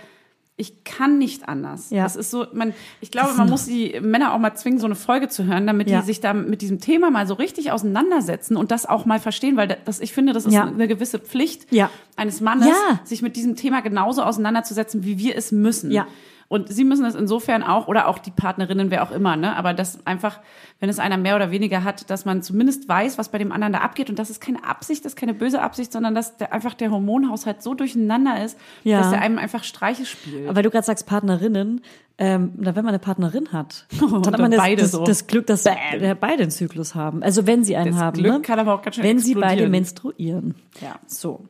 ich 0.60 0.84
kann 0.84 1.20
nicht 1.20 1.48
anders. 1.48 1.92
Ja. 1.92 2.02
Das 2.02 2.16
ist 2.16 2.32
so, 2.32 2.48
man, 2.52 2.74
ich 3.00 3.12
glaube, 3.12 3.36
man 3.36 3.48
muss 3.48 3.66
die 3.68 4.00
Männer 4.02 4.34
auch 4.34 4.40
mal 4.40 4.56
zwingen, 4.56 4.80
so 4.80 4.88
eine 4.88 4.96
Folge 4.96 5.28
zu 5.30 5.46
hören, 5.46 5.68
damit 5.68 5.88
Ja. 5.88 6.00
die 6.00 6.06
sich 6.08 6.20
da 6.20 6.34
mit 6.34 6.64
diesem 6.64 6.80
Thema 6.82 7.12
mal 7.12 7.28
so 7.28 7.36
richtig 7.36 7.72
auseinandersetzen 7.72 8.58
und 8.58 8.72
das 8.72 8.88
auch 8.88 9.06
mal 9.06 9.20
verstehen, 9.20 9.56
weil 9.56 9.78
das, 9.86 10.00
ich 10.00 10.14
finde, 10.14 10.34
das 10.34 10.48
ist 10.48 10.54
Ja. 10.54 10.64
eine 10.66 10.88
gewisse 10.88 11.20
Pflicht 11.20 11.72
Ja. 11.72 11.92
eines 12.16 12.42
Mannes, 12.42 12.76
sich 13.04 13.22
mit 13.22 13.36
diesem 13.36 13.56
Thema 13.56 13.82
genauso 13.84 14.24
auseinanderzusetzen, 14.24 15.06
wie 15.06 15.20
wir 15.20 15.36
es 15.36 15.52
müssen. 15.52 15.92
Ja. 15.92 16.08
Und 16.50 16.70
sie 16.70 16.86
müssen 16.86 17.06
es 17.06 17.16
insofern 17.16 17.62
auch, 17.62 17.88
oder 17.88 18.08
auch 18.08 18.20
die 18.20 18.32
Partnerinnen, 18.32 18.90
wer 18.90 19.04
auch 19.04 19.12
immer, 19.12 19.36
ne? 19.36 19.56
Aber 19.58 19.74
das 19.74 20.06
einfach, 20.06 20.40
wenn 20.80 20.90
es 20.90 20.98
einer 20.98 21.18
mehr 21.18 21.36
oder 21.36 21.52
weniger 21.52 21.84
hat, 21.84 22.10
dass 22.10 22.24
man 22.24 22.42
zumindest 22.42 22.88
weiß, 22.88 23.18
was 23.18 23.30
bei 23.30 23.38
dem 23.38 23.52
anderen 23.52 23.74
da 23.74 23.80
abgeht. 23.80 24.10
Und 24.10 24.18
das 24.18 24.30
ist 24.30 24.40
keine 24.40 24.64
Absicht, 24.64 25.04
das 25.04 25.14
ist 25.14 25.18
keine 25.18 25.34
böse 25.34 25.62
Absicht, 25.62 25.92
sondern 25.92 26.16
dass 26.16 26.38
der, 26.38 26.54
einfach 26.54 26.74
der 26.74 26.92
Hormonhaushalt 26.92 27.62
so 27.62 27.74
durcheinander 27.74 28.44
ist, 28.44 28.58
Ja. 28.84 29.00
dass 29.00 29.10
der 29.10 29.22
einem 29.22 29.38
einfach 29.40 29.64
Streiche 29.66 30.06
spielt. 30.06 30.48
Aber 30.48 30.56
weil 30.56 30.64
du 30.64 30.70
gerade 30.70 30.86
sagst 30.86 31.06
Partnerinnen, 31.06 31.82
ähm, 32.20 32.54
na, 32.58 32.76
wenn 32.76 32.84
man 32.84 32.94
eine 32.94 33.00
Partnerin 33.00 33.52
hat, 33.52 33.86
dann 34.00 34.26
hat 34.26 34.40
man 34.40 34.52
das, 34.52 34.60
beide 34.60 34.82
das, 34.82 34.92
so. 34.92 35.04
das 35.04 35.28
Glück, 35.28 35.48
dass 35.48 35.66
äh, 35.66 36.16
beide 36.20 36.44
einen 36.44 36.52
Zyklus 36.52 36.96
haben. 36.96 37.22
Also 37.24 37.46
wenn 37.46 37.64
sie 37.64 37.76
einen 37.76 37.92
Das 37.92 38.02
haben. 38.02 38.18
Glück 38.18 38.34
ne? 38.34 38.42
kann 38.42 38.58
aber 38.60 38.74
auch 38.74 38.82
ganz 38.82 38.96
schön 38.96 39.04
Wenn 39.04 39.20
sie 39.20 39.36
beide 39.36 39.68
menstruieren. 39.68 40.56
Ja. 40.82 40.96
So. 41.06 41.46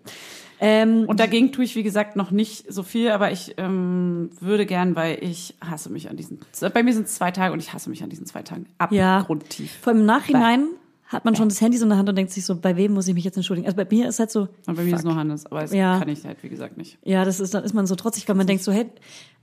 Ähm, 0.59 1.05
Und 1.07 1.19
dagegen 1.19 1.51
tue 1.51 1.63
ich, 1.65 1.75
wie 1.75 1.83
gesagt, 1.83 2.15
noch 2.15 2.31
nicht 2.31 2.71
so 2.71 2.81
viel, 2.83 3.09
aber 3.11 3.31
ich 3.31 3.53
ähm, 3.57 4.29
würde 4.39 4.65
gern, 4.65 4.95
weil 4.95 5.17
ich 5.23 5.55
hasse 5.61 5.89
mich 5.91 6.09
an 6.09 6.17
diesen, 6.17 6.39
bei 6.73 6.81
mir 6.83 6.93
sind 6.93 7.05
es 7.07 7.15
zwei 7.15 7.31
Tage 7.31 7.53
und 7.53 7.59
ich 7.59 7.73
hasse 7.73 7.89
mich 7.89 8.01
an 8.03 8.09
diesen 8.09 8.25
zwei 8.25 8.41
Tagen. 8.41 8.65
Ja. 8.89 9.19
Abgrundtief. 9.19 9.71
Vor 9.81 9.91
allem 9.93 9.99
im 10.01 10.05
Nachhinein 10.07 10.67
hat 11.07 11.25
man 11.25 11.35
schon 11.35 11.47
das 11.47 11.61
Handy 11.61 11.77
so 11.77 11.85
in 11.85 11.89
der 11.89 11.97
Hand 11.97 12.09
und 12.09 12.15
denkt 12.15 12.31
sich 12.33 12.43
so, 12.43 12.55
bei 12.55 12.75
wem 12.75 12.93
muss 12.93 13.07
ich 13.07 13.13
mich 13.13 13.23
jetzt 13.23 13.37
entschuldigen? 13.37 13.65
Also 13.67 13.77
bei 13.77 13.87
mir 13.89 14.09
ist 14.09 14.19
halt 14.19 14.31
so, 14.31 14.49
Und 14.65 14.75
bei 14.75 14.83
mir 14.83 14.95
ist 14.95 15.05
nur 15.05 15.15
Hannes, 15.15 15.45
aber 15.45 15.61
das 15.61 15.73
Ja. 15.73 15.99
kann 15.99 16.09
ich 16.09 16.25
halt, 16.25 16.41
wie 16.43 16.49
gesagt, 16.49 16.75
nicht. 16.77 16.97
ja, 17.05 17.23
das 17.23 17.39
ist, 17.39 17.53
dann 17.53 17.63
ist 17.63 17.73
man 17.73 17.85
so 17.87 17.95
trotzig, 17.95 18.27
weil 18.27 18.35
man 18.35 18.47
denkt 18.47 18.63
so, 18.63 18.71
hey, 18.71 18.87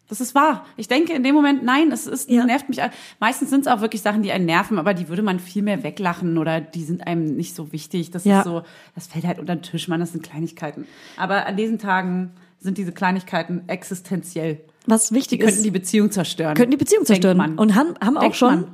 Das 0.08 0.20
ist 0.20 0.34
wahr. 0.34 0.66
Ich 0.76 0.86
denke 0.86 1.14
in 1.14 1.22
dem 1.22 1.34
Moment, 1.34 1.62
nein, 1.64 1.90
es 1.90 2.06
ist, 2.06 2.28
Ja. 2.28 2.44
nervt 2.44 2.68
mich. 2.68 2.78
Meistens 3.20 3.48
sind 3.50 3.62
es 3.62 3.66
auch 3.66 3.80
wirklich 3.80 4.02
Sachen, 4.02 4.22
die 4.22 4.32
einen 4.32 4.44
nerven, 4.44 4.78
aber 4.78 4.92
die 4.92 5.08
würde 5.08 5.22
man 5.22 5.40
viel 5.40 5.62
mehr 5.62 5.82
weglachen 5.82 6.36
oder 6.36 6.60
die 6.60 6.84
sind 6.84 7.06
einem 7.06 7.36
nicht 7.36 7.54
so 7.56 7.72
wichtig. 7.72 8.10
Das 8.10 8.24
Ja. 8.24 8.40
ist 8.40 8.44
so, 8.44 8.62
das 8.94 9.06
fällt 9.06 9.26
halt 9.26 9.38
unter 9.38 9.56
den 9.56 9.62
Tisch, 9.62 9.88
man, 9.88 10.00
das 10.00 10.12
sind 10.12 10.22
Kleinigkeiten. 10.22 10.86
Aber 11.16 11.46
an 11.46 11.56
diesen 11.56 11.78
Tagen 11.78 12.32
sind 12.60 12.76
diese 12.78 12.92
Kleinigkeiten 12.92 13.62
existenziell. 13.66 14.60
was 14.86 15.08
Die 15.08 15.14
wichtig 15.14 15.40
könnten 15.40 15.56
ist, 15.56 15.64
die 15.64 15.70
Beziehung 15.70 16.10
zerstören. 16.10 16.54
könnten 16.54 16.72
die 16.72 16.76
Beziehung 16.76 17.06
zerstören. 17.06 17.38
man. 17.38 17.56
Und 17.58 17.74
haben, 17.74 17.94
haben 18.04 18.18
auch 18.18 18.34
schon, 18.34 18.54
man. 18.54 18.66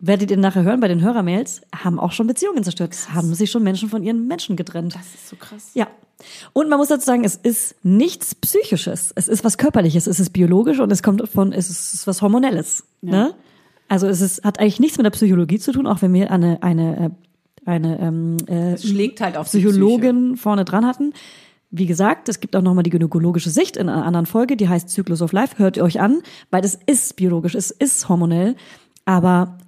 werdet 0.00 0.30
ihr 0.30 0.36
nachher 0.36 0.62
hören 0.64 0.80
bei 0.80 0.88
den 0.88 1.00
Hörermails, 1.00 1.62
haben 1.74 1.98
auch 1.98 2.12
schon 2.12 2.26
Beziehungen 2.26 2.62
zerstört. 2.62 2.92
Es 2.92 3.10
haben 3.14 3.32
sich 3.34 3.50
schon 3.50 3.62
Menschen 3.62 3.88
von 3.88 4.02
ihren 4.02 4.26
Menschen 4.26 4.56
getrennt. 4.56 4.94
Das 4.94 5.06
ist 5.14 5.28
so 5.30 5.36
krass. 5.36 5.70
Ja. 5.72 5.86
Und 6.52 6.68
man 6.68 6.78
muss 6.78 6.88
dazu 6.88 7.04
sagen, 7.04 7.24
es 7.24 7.36
ist 7.36 7.74
nichts 7.84 8.34
Psychisches. 8.34 9.12
Es 9.14 9.28
ist 9.28 9.44
was 9.44 9.58
Körperliches. 9.58 10.06
Es 10.06 10.20
ist 10.20 10.30
biologisch 10.30 10.78
und 10.80 10.90
es 10.92 11.02
kommt 11.02 11.28
von, 11.28 11.52
es 11.52 11.70
ist 11.70 12.06
was 12.06 12.22
Hormonelles. 12.22 12.84
Ne? 13.02 13.34
Also 13.88 14.06
es 14.06 14.20
ist, 14.20 14.44
hat 14.44 14.60
eigentlich 14.60 14.80
nichts 14.80 14.96
mit 14.98 15.04
der 15.04 15.10
Psychologie 15.10 15.58
zu 15.58 15.72
tun, 15.72 15.86
auch 15.86 16.02
wenn 16.02 16.12
wir 16.12 16.30
eine, 16.30 16.62
eine, 16.62 16.96
äh, 16.96 17.10
eine 17.70 17.98
ähm, 18.00 18.36
äh, 18.48 18.72
Es 18.72 18.88
schlägt 18.88 19.20
halt 19.20 19.36
auf 19.36 19.46
Psychologin 19.46 20.36
vorne 20.36 20.64
dran 20.64 20.86
hatten. 20.86 21.12
Wie 21.70 21.86
gesagt, 21.86 22.28
es 22.28 22.38
gibt 22.38 22.54
auch 22.54 22.62
nochmal 22.62 22.84
die 22.84 22.90
gynäkologische 22.90 23.50
Sicht 23.50 23.76
in 23.76 23.88
einer 23.88 24.04
anderen 24.04 24.26
Folge, 24.26 24.56
die 24.56 24.68
heißt 24.68 24.88
Zyklus 24.88 25.20
of 25.22 25.32
Life. 25.32 25.58
Hört 25.58 25.76
ihr 25.76 25.82
euch 25.82 26.00
an, 26.00 26.22
weil 26.50 26.62
das 26.62 26.78
ist 26.86 27.16
biologisch, 27.16 27.56
es 27.56 27.72
ist 27.72 28.08
hormonell. 28.08 28.54
Aber 29.04 29.58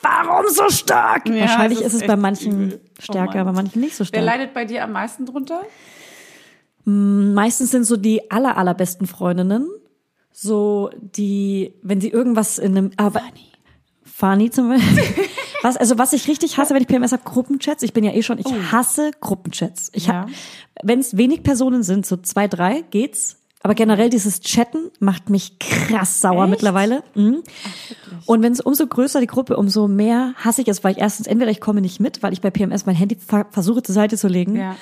warum 0.00 0.46
so 0.48 0.68
stark? 0.70 1.28
Ja, 1.28 1.40
Wahrscheinlich 1.40 1.80
es 1.80 1.86
ist 1.86 1.94
ist 1.94 2.02
es 2.02 2.06
bei 2.06 2.16
manchen 2.16 2.66
übel. 2.68 2.80
Oh 2.84 3.02
stärker, 3.02 3.44
Mann. 3.44 3.46
bei 3.46 3.62
manchen 3.62 3.80
nicht 3.80 3.96
so 3.96 4.02
Wer 4.02 4.06
stark. 4.06 4.24
leidet 4.24 4.54
bei 4.54 4.64
dir 4.66 4.84
am 4.84 4.92
meisten 4.92 5.26
drunter? 5.26 5.62
Meistens 6.90 7.70
sind 7.70 7.84
so 7.84 7.98
die 7.98 8.30
aller, 8.30 8.56
allerbesten 8.56 9.06
Freundinnen, 9.06 9.68
so 10.32 10.88
die, 11.00 11.74
wenn 11.82 12.00
sie 12.00 12.08
irgendwas 12.08 12.58
in 12.58 12.76
einem, 12.78 12.90
aber, 12.96 13.20
Funny 14.04 14.50
zum 14.50 14.70
Beispiel. 14.70 15.04
Was, 15.62 15.76
also 15.76 15.98
was 15.98 16.12
ich 16.12 16.28
richtig 16.28 16.56
hasse, 16.56 16.72
wenn 16.72 16.82
ich 16.82 16.86
PMS 16.88 17.10
habe, 17.10 17.24
Gruppenchats. 17.24 17.82
Ich 17.82 17.92
bin 17.92 18.04
ja 18.04 18.12
eh 18.12 18.22
schon, 18.22 18.38
ich 18.38 18.46
hasse 18.70 19.10
Gruppenchats. 19.20 19.90
Ich 19.92 20.06
Ja. 20.06 20.26
wenn 20.84 21.00
es 21.00 21.16
wenig 21.16 21.42
Personen 21.42 21.82
sind, 21.82 22.06
so 22.06 22.16
zwei, 22.16 22.46
drei, 22.46 22.82
geht's. 22.92 23.38
Aber 23.64 23.74
generell 23.74 24.08
dieses 24.08 24.38
Chatten 24.40 24.92
macht 25.00 25.30
mich 25.30 25.58
krass 25.58 26.20
sauer 26.20 26.44
Echt? 26.44 26.50
mittlerweile. 26.50 27.02
Mhm. 27.16 27.42
Und 28.24 28.40
wenn 28.42 28.52
es 28.52 28.60
umso 28.60 28.86
größer 28.86 29.18
die 29.20 29.26
Gruppe, 29.26 29.56
umso 29.56 29.88
mehr 29.88 30.32
hasse 30.36 30.62
ich 30.62 30.68
es, 30.68 30.84
weil 30.84 30.92
ich 30.92 30.98
erstens 30.98 31.26
entweder 31.26 31.50
ich 31.50 31.60
komme 31.60 31.80
nicht 31.80 31.98
mit, 31.98 32.22
weil 32.22 32.32
ich 32.32 32.40
bei 32.40 32.50
PMS 32.50 32.86
mein 32.86 32.94
Handy 32.94 33.16
ver 33.16 33.46
versuche 33.50 33.82
zur 33.82 33.96
Seite 33.96 34.16
zu 34.16 34.28
legen, 34.28 34.54
Ja. 34.54 34.76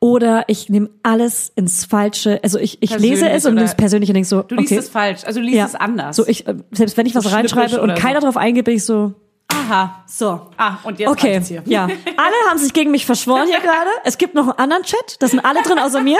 Oder 0.00 0.44
ich 0.46 0.68
nehme 0.68 0.90
alles 1.02 1.50
ins 1.56 1.84
Falsche. 1.84 2.40
Also 2.42 2.58
ich, 2.58 2.78
ich 2.82 2.96
lese 2.98 3.28
es 3.28 3.44
und 3.46 3.54
nehme 3.54 3.66
es 3.66 3.74
persönlich 3.74 4.08
und 4.10 4.14
denke 4.14 4.28
so, 4.28 4.42
Du 4.42 4.54
liest 4.54 4.70
okay. 4.72 4.78
es 4.80 4.88
falsch, 4.88 5.24
also 5.24 5.40
du 5.40 5.46
liest 5.46 5.58
ja. 5.58 5.64
es 5.66 5.74
anders. 5.74 6.16
So 6.16 6.26
ich, 6.26 6.46
äh, 6.46 6.54
selbst 6.70 6.96
wenn 6.96 7.06
ich 7.06 7.14
was 7.14 7.24
So 7.24 7.30
reinschreibe 7.30 7.68
schnippisch 7.70 7.88
und 7.90 7.98
keiner 7.98 8.20
so. 8.20 8.26
drauf 8.26 8.36
eingeht, 8.36 8.64
bin 8.64 8.76
ich 8.76 8.84
so, 8.84 9.14
Aha. 9.48 10.04
so. 10.06 10.50
Ah, 10.56 10.76
und 10.84 11.00
jetzt 11.00 11.10
Okay, 11.10 11.40
hier. 11.42 11.62
ja. 11.66 11.84
Alle 11.84 12.34
haben 12.48 12.58
sich 12.58 12.72
gegen 12.72 12.90
mich 12.92 13.06
verschworen 13.06 13.46
hier 13.48 13.58
gerade. 13.60 13.90
Es 14.04 14.18
gibt 14.18 14.34
noch 14.34 14.44
einen 14.48 14.58
anderen 14.58 14.82
Chat, 14.84 15.16
da 15.20 15.26
sind 15.26 15.40
alle 15.40 15.62
drin 15.62 15.78
außer 15.78 16.00
mir. 16.00 16.18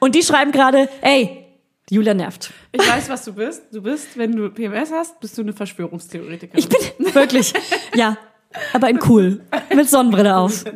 Und 0.00 0.14
die 0.14 0.22
schreiben 0.22 0.50
gerade, 0.52 0.88
ey, 1.02 1.44
Julia 1.90 2.14
nervt. 2.14 2.52
Ich 2.72 2.88
weiß, 2.88 3.08
was 3.10 3.24
du 3.24 3.32
bist. 3.34 3.62
Du 3.72 3.82
bist, 3.82 4.16
wenn 4.16 4.32
du 4.36 4.48
PMS 4.48 4.92
hast, 4.92 5.18
bist 5.20 5.36
du 5.36 5.42
eine 5.42 5.52
Verschwörungstheoretikerin. 5.52 6.58
Ich 6.58 6.68
bin 6.68 7.14
wirklich, 7.14 7.52
ja, 7.96 8.16
aber 8.72 8.90
in 8.90 8.98
cool. 9.08 9.40
mit 9.74 9.88
Sonnenbrille 9.88 10.36
auf. 10.36 10.64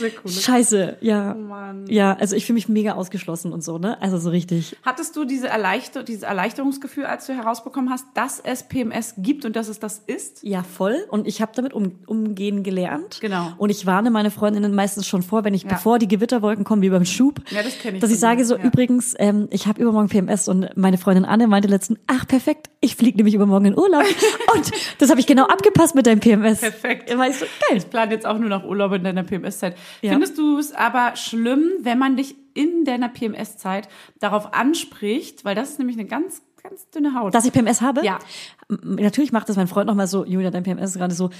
Cool. 0.00 0.30
Scheiße, 0.30 0.98
ja. 1.00 1.34
Mann. 1.34 1.86
Ja, 1.88 2.14
also 2.14 2.36
ich 2.36 2.46
fühle 2.46 2.54
mich 2.54 2.68
mega 2.68 2.92
ausgeschlossen 2.92 3.52
und 3.52 3.64
so, 3.64 3.78
ne? 3.78 4.00
Also 4.00 4.18
so 4.18 4.30
richtig. 4.30 4.76
Hattest 4.84 5.16
du 5.16 5.24
diese 5.24 5.48
Erleichter 5.48 6.04
dieses 6.04 6.22
Erleichterungsgefühl, 6.22 7.04
als 7.04 7.26
du 7.26 7.34
herausbekommen 7.34 7.90
hast, 7.90 8.06
dass 8.14 8.38
es 8.38 8.62
PMS 8.62 9.14
gibt 9.18 9.44
und 9.44 9.56
dass 9.56 9.66
es 9.66 9.80
das 9.80 10.00
ist? 10.06 10.44
Ja, 10.44 10.62
voll. 10.62 11.04
Und 11.08 11.26
ich 11.26 11.42
habe 11.42 11.50
damit 11.54 11.72
um, 11.72 11.98
umgehen 12.06 12.62
gelernt. 12.62 13.18
Genau. 13.20 13.52
Und 13.58 13.70
ich 13.70 13.86
warne 13.86 14.10
meine 14.10 14.30
Freundinnen 14.30 14.72
meistens 14.72 15.06
schon 15.06 15.22
vor, 15.22 15.42
wenn 15.42 15.54
ich, 15.54 15.66
bevor 15.66 15.98
die 15.98 16.06
Gewitterwolken 16.06 16.64
kommen, 16.64 16.82
wie 16.82 16.90
beim 16.90 17.04
Schub, 17.04 17.40
Ja, 17.50 17.62
das 17.64 17.78
kenn 17.78 17.96
ich 17.96 18.00
dass 18.00 18.10
ich 18.10 18.20
sage 18.20 18.44
so, 18.44 18.56
ja. 18.56 18.62
übrigens, 18.62 19.14
ähm, 19.18 19.48
ich 19.50 19.66
habe 19.66 19.82
übermorgen 19.82 20.08
PMS 20.08 20.48
und 20.48 20.76
meine 20.76 20.98
Freundin 20.98 21.24
Anne 21.24 21.48
meinte 21.48 21.68
letztens, 21.68 21.98
ach 22.06 22.24
perfekt, 22.26 22.70
ich 22.80 22.94
fliege 22.94 23.16
nämlich 23.16 23.34
übermorgen 23.34 23.66
in 23.66 23.76
Urlaub. 23.76 24.04
und 24.54 24.70
das 24.98 25.10
habe 25.10 25.18
ich 25.18 25.26
genau 25.26 25.47
abgepasst 25.48 25.94
mit 25.94 26.06
deinem 26.06 26.20
PMS. 26.20 26.60
Perfekt. 26.60 27.10
Immer 27.10 27.28
ich 27.28 27.36
so, 27.36 27.46
geil. 27.68 27.78
Ich 27.78 27.88
plane 27.90 28.12
jetzt 28.12 28.26
auch 28.26 28.38
nur 28.38 28.48
noch 28.48 28.64
Urlaub 28.64 28.92
in 28.92 29.04
deiner 29.04 29.22
PMS-Zeit. 29.22 29.76
Ja. 30.02 30.12
Findest 30.12 30.38
du 30.38 30.58
es 30.58 30.72
aber 30.72 31.16
schlimm, 31.16 31.70
wenn 31.80 31.98
man 31.98 32.16
dich 32.16 32.36
in 32.54 32.84
deiner 32.84 33.08
PMS-Zeit 33.08 33.88
darauf 34.20 34.52
anspricht? 34.54 35.44
Weil 35.44 35.54
das 35.54 35.70
ist 35.70 35.78
nämlich 35.78 35.98
eine 35.98 36.06
ganz, 36.06 36.42
ganz 36.62 36.88
dünne 36.90 37.14
Haut. 37.14 37.34
Dass 37.34 37.44
ich 37.44 37.52
PMS 37.52 37.80
habe? 37.80 38.04
Ja. 38.04 38.18
Natürlich 38.82 39.32
macht 39.32 39.48
das 39.48 39.56
mein 39.56 39.68
Freund 39.68 39.86
nochmal 39.86 40.06
so, 40.06 40.24
Julia, 40.24 40.50
dein 40.50 40.62
PMS 40.62 40.90
ist 40.90 40.98
gerade 40.98 41.14
so. 41.14 41.30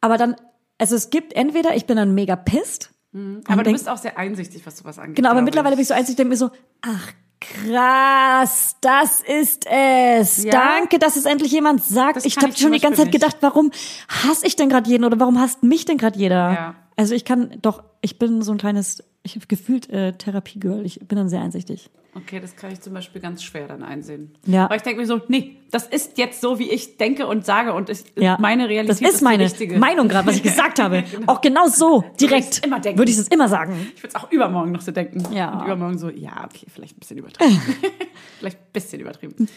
Aber 0.00 0.16
dann, 0.18 0.36
also 0.78 0.94
es 0.94 1.10
gibt 1.10 1.32
entweder, 1.34 1.74
ich 1.76 1.86
bin 1.86 1.96
dann 1.96 2.14
mega 2.14 2.36
pisst. 2.36 2.90
aber 3.12 3.56
du 3.58 3.62
denk- 3.64 3.76
bist 3.76 3.88
auch 3.88 3.96
sehr 3.96 4.18
einsichtig, 4.18 4.64
was 4.66 4.78
sowas 4.78 4.98
angeht. 4.98 5.16
Genau, 5.16 5.30
aber 5.30 5.42
mittlerweile 5.42 5.76
bin 5.76 5.82
ich 5.82 5.88
so 5.88 5.94
einzig, 5.94 6.16
denke 6.16 6.30
mir 6.30 6.36
so, 6.36 6.50
ach 6.82 7.12
krass, 7.40 8.76
das 8.80 9.20
ist 9.20 9.66
es. 9.70 10.44
Ja. 10.44 10.52
Danke, 10.52 10.98
dass 10.98 11.16
es 11.16 11.24
endlich 11.24 11.52
jemand 11.52 11.82
sagt. 11.82 12.16
Das 12.16 12.24
ich 12.24 12.36
habe 12.36 12.56
schon 12.56 12.72
die 12.72 12.80
ganze 12.80 13.02
Zeit 13.02 13.12
gedacht, 13.12 13.36
warum 13.40 13.70
hasse 14.08 14.46
ich 14.46 14.56
denn 14.56 14.68
gerade 14.68 14.88
jeden 14.88 15.04
oder 15.04 15.18
warum 15.20 15.38
hasst 15.38 15.62
mich 15.62 15.84
denn 15.84 15.98
gerade 15.98 16.18
jeder? 16.18 16.52
Ja. 16.52 16.74
Also 16.96 17.14
ich 17.14 17.24
kann 17.24 17.56
doch, 17.62 17.82
ich 18.00 18.18
bin 18.18 18.42
so 18.42 18.52
ein 18.52 18.58
kleines, 18.58 19.04
ich 19.22 19.36
habe 19.36 19.46
gefühlt 19.46 19.88
äh, 19.90 20.12
Therapiegirl. 20.12 20.84
Ich 20.84 21.00
bin 21.00 21.16
dann 21.16 21.28
sehr 21.28 21.40
einsichtig. 21.40 21.90
Okay, 22.14 22.40
das 22.40 22.56
kann 22.56 22.72
ich 22.72 22.80
zum 22.80 22.94
Beispiel 22.94 23.20
ganz 23.20 23.42
schwer 23.42 23.68
dann 23.68 23.82
einsehen. 23.82 24.34
Ja. 24.46 24.68
Weil 24.70 24.78
ich 24.78 24.82
denke 24.82 25.00
mir 25.00 25.06
so, 25.06 25.20
nee, 25.28 25.56
das 25.70 25.86
ist 25.86 26.16
jetzt 26.18 26.40
so, 26.40 26.58
wie 26.58 26.70
ich 26.70 26.96
denke 26.96 27.26
und 27.26 27.44
sage 27.44 27.74
und 27.74 27.90
ich, 27.90 28.04
Ja, 28.16 28.38
meine 28.40 28.68
Realität 28.68 29.02
Das 29.04 29.14
ist 29.14 29.20
meine 29.22 29.44
richtige. 29.44 29.78
Meinung 29.78 30.08
gerade, 30.08 30.26
was 30.26 30.36
ich 30.36 30.42
gesagt 30.44 30.80
habe. 30.80 31.04
Auch 31.26 31.40
genau 31.40 31.68
so, 31.68 32.04
direkt. 32.20 32.62
Würde 32.66 33.10
ich 33.10 33.18
es 33.18 33.28
immer 33.28 33.48
sagen. 33.48 33.74
Ich 33.94 34.02
würde 34.02 34.08
es 34.08 34.14
auch 34.14 34.32
übermorgen 34.32 34.72
noch 34.72 34.80
so 34.80 34.90
denken. 34.90 35.22
Ja. 35.32 35.58
Und 35.58 35.66
übermorgen 35.66 35.98
so, 35.98 36.08
ja, 36.08 36.44
okay, 36.46 36.66
vielleicht 36.72 36.96
ein 36.96 37.00
bisschen 37.00 37.18
übertrieben. 37.18 37.60
vielleicht 38.38 38.58
ein 38.58 38.72
bisschen 38.72 39.00
übertrieben. 39.00 39.48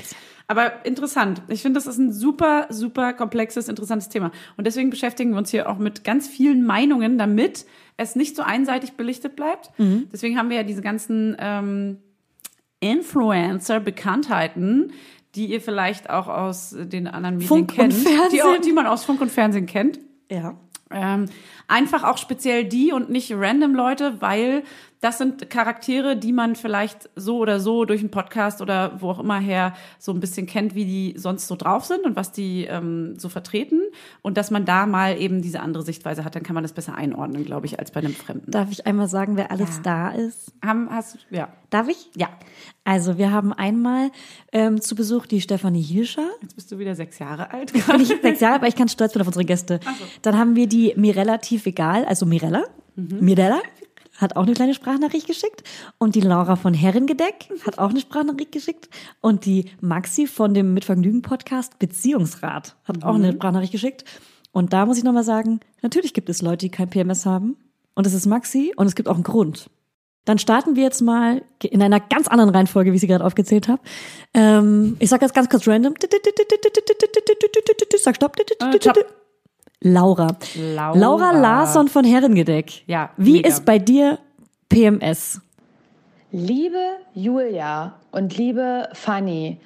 Aber 0.47 0.85
interessant. 0.85 1.41
Ich 1.47 1.61
finde, 1.61 1.77
das 1.79 1.87
ist 1.87 1.97
ein 1.97 2.11
super, 2.11 2.67
super 2.69 3.13
komplexes, 3.13 3.69
interessantes 3.69 4.09
Thema. 4.09 4.31
Und 4.57 4.67
deswegen 4.67 4.89
beschäftigen 4.89 5.31
wir 5.31 5.37
uns 5.37 5.49
hier 5.51 5.69
auch 5.69 5.77
mit 5.77 6.03
ganz 6.03 6.27
vielen 6.27 6.65
Meinungen, 6.65 7.17
damit 7.17 7.65
es 7.95 8.17
nicht 8.17 8.35
so 8.35 8.41
einseitig 8.43 8.93
belichtet 8.93 9.37
bleibt. 9.37 9.71
Mhm. 9.79 10.09
Deswegen 10.11 10.37
haben 10.37 10.49
wir 10.49 10.57
ja 10.57 10.63
diese 10.63 10.81
ganzen 10.81 11.37
ähm, 11.39 11.97
Influencer, 12.81 13.79
Bekanntheiten, 13.79 14.91
die 15.35 15.45
ihr 15.45 15.61
vielleicht 15.61 16.09
auch 16.09 16.27
aus 16.27 16.75
den 16.77 17.07
anderen 17.07 17.35
Medien 17.35 17.47
Funk 17.47 17.71
und 17.71 17.77
kennt. 17.77 18.33
Die, 18.33 18.41
auch, 18.43 18.57
die 18.57 18.73
man 18.73 18.85
aus 18.85 19.05
Funk 19.05 19.21
und 19.21 19.31
Fernsehen 19.31 19.65
kennt. 19.65 19.99
Ja. 20.29 20.55
Ähm, 20.89 21.27
einfach 21.69 22.03
auch 22.03 22.17
speziell 22.17 22.65
die 22.65 22.91
und 22.91 23.09
nicht 23.09 23.31
random 23.33 23.73
Leute, 23.73 24.19
weil 24.19 24.63
das 25.01 25.17
sind 25.17 25.49
Charaktere, 25.49 26.15
die 26.15 26.31
man 26.31 26.55
vielleicht 26.55 27.09
so 27.15 27.39
oder 27.39 27.59
so 27.59 27.85
durch 27.85 28.01
einen 28.01 28.11
Podcast 28.11 28.61
oder 28.61 29.01
wo 29.01 29.09
auch 29.09 29.19
immer 29.19 29.39
her 29.39 29.73
so 29.97 30.11
ein 30.11 30.19
bisschen 30.19 30.45
kennt, 30.45 30.75
wie 30.75 30.85
die 30.85 31.15
sonst 31.17 31.47
so 31.47 31.55
drauf 31.55 31.85
sind 31.85 32.05
und 32.05 32.15
was 32.15 32.31
die 32.31 32.65
ähm, 32.65 33.17
so 33.17 33.27
vertreten. 33.27 33.81
Und 34.21 34.37
dass 34.37 34.51
man 34.51 34.63
da 34.63 34.85
mal 34.85 35.19
eben 35.19 35.41
diese 35.41 35.59
andere 35.59 35.81
Sichtweise 35.81 36.23
hat, 36.23 36.35
dann 36.35 36.43
kann 36.43 36.53
man 36.53 36.63
das 36.63 36.73
besser 36.73 36.93
einordnen, 36.93 37.45
glaube 37.45 37.65
ich, 37.65 37.79
als 37.79 37.89
bei 37.89 37.99
einem 37.99 38.13
Fremden. 38.13 38.51
Darf 38.51 38.71
ich 38.71 38.85
einmal 38.85 39.07
sagen, 39.07 39.37
wer 39.37 39.49
alles 39.49 39.81
da 39.81 40.11
ist? 40.11 40.53
Haben, 40.63 40.87
hast, 40.91 41.17
ja. 41.31 41.49
Darf 41.71 41.87
ich? 41.87 42.11
Ja. 42.15 42.29
Also 42.83 43.17
wir 43.17 43.31
haben 43.31 43.53
einmal 43.53 44.11
ähm, 44.51 44.81
zu 44.81 44.93
Besuch 44.93 45.25
die 45.25 45.41
Stefanie 45.41 45.81
Hirscher. 45.81 46.29
Jetzt 46.43 46.55
bist 46.55 46.71
du 46.71 46.77
wieder 46.77 46.93
sechs 46.93 47.17
Jahre 47.17 47.51
alt. 47.51 47.73
Bin 47.73 48.01
ich 48.01 48.09
sechs 48.21 48.39
Jahre, 48.39 48.55
aber 48.55 48.67
ich 48.67 48.75
kann 48.75 48.87
stolz 48.87 49.13
bin 49.13 49.21
auf 49.21 49.27
unsere 49.27 49.45
Gäste. 49.45 49.79
Dann 50.21 50.37
haben 50.37 50.55
wir 50.55 50.67
die 50.67 50.93
Mirella 50.95 51.39
Tief 51.39 51.65
Egal, 51.65 52.05
also 52.05 52.27
Mirella. 52.27 52.65
Mirella 52.95 53.61
hat 54.21 54.35
auch 54.35 54.43
eine 54.43 54.53
kleine 54.53 54.73
Sprachnachricht 54.73 55.27
geschickt. 55.27 55.63
Und 55.97 56.15
die 56.15 56.21
Laura 56.21 56.55
von 56.55 56.73
Herrengedeck 56.73 57.49
hat 57.65 57.79
auch 57.79 57.89
eine 57.89 57.99
Sprachnachricht 57.99 58.51
geschickt. 58.51 58.89
Und 59.19 59.45
die 59.45 59.71
Maxi 59.81 60.27
von 60.27 60.53
dem 60.53 60.73
Mitvergnügen-Podcast 60.73 61.79
Beziehungsrat 61.79 62.75
hat 62.85 63.03
auch 63.03 63.15
eine 63.15 63.33
Sprachnachricht 63.33 63.71
geschickt. 63.71 64.05
Und 64.51 64.73
da 64.73 64.85
muss 64.85 64.97
ich 64.97 65.03
nochmal 65.03 65.23
sagen, 65.23 65.59
natürlich 65.81 66.13
gibt 66.13 66.29
es 66.29 66.41
Leute, 66.41 66.65
die 66.65 66.69
kein 66.69 66.89
PMS 66.89 67.25
haben. 67.25 67.57
Und 67.95 68.07
es 68.07 68.13
ist 68.13 68.25
Maxi 68.25 68.73
und 68.75 68.87
es 68.87 68.95
gibt 68.95 69.09
auch 69.09 69.15
einen 69.15 69.23
Grund. 69.23 69.69
Dann 70.25 70.37
starten 70.37 70.75
wir 70.75 70.83
jetzt 70.83 71.01
mal 71.01 71.41
in 71.63 71.81
einer 71.81 71.99
ganz 71.99 72.27
anderen 72.27 72.51
Reihenfolge, 72.51 72.91
wie 72.91 72.95
ich 72.95 73.01
sie 73.01 73.07
gerade 73.07 73.25
aufgezählt 73.25 73.67
habe. 73.67 73.81
Ähm, 74.33 74.95
ich 74.99 75.09
sage 75.09 75.25
jetzt 75.25 75.33
ganz 75.33 75.49
kurz 75.49 75.67
random. 75.67 75.95
Sag 77.97 78.15
stopp. 78.15 78.37
Äh, 78.39 78.79
stopp. 78.79 79.20
Laura. 79.83 80.27
Laura. 80.55 80.97
Laura 80.97 81.31
Larsson 81.31 81.87
von 81.87 82.03
Herrengedeck. 82.05 82.83
Ja, 82.87 83.09
Wie 83.17 83.33
mega. 83.33 83.49
ist 83.49 83.65
bei 83.65 83.79
dir 83.79 84.19
PMS? 84.69 85.41
Liebe 86.31 86.77
Julia 87.13 87.95
und 88.11 88.37
liebe 88.37 88.87
Fanny, 88.93 89.59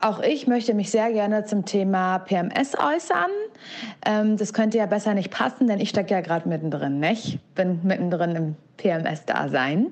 auch 0.00 0.20
ich 0.20 0.46
möchte 0.46 0.74
mich 0.74 0.90
sehr 0.90 1.12
gerne 1.12 1.44
zum 1.44 1.64
Thema 1.64 2.18
PMS 2.20 2.76
äußern. 2.78 3.30
Ähm, 4.06 4.36
das 4.36 4.52
könnte 4.52 4.78
ja 4.78 4.86
besser 4.86 5.12
nicht 5.14 5.30
passen, 5.30 5.66
denn 5.66 5.80
ich 5.80 5.90
stecke 5.90 6.14
ja 6.14 6.20
gerade 6.22 6.48
mittendrin, 6.48 6.98
nicht? 6.98 7.38
Bin 7.54 7.80
mittendrin 7.82 8.36
im 8.36 8.56
PMS-Dasein. 8.78 9.88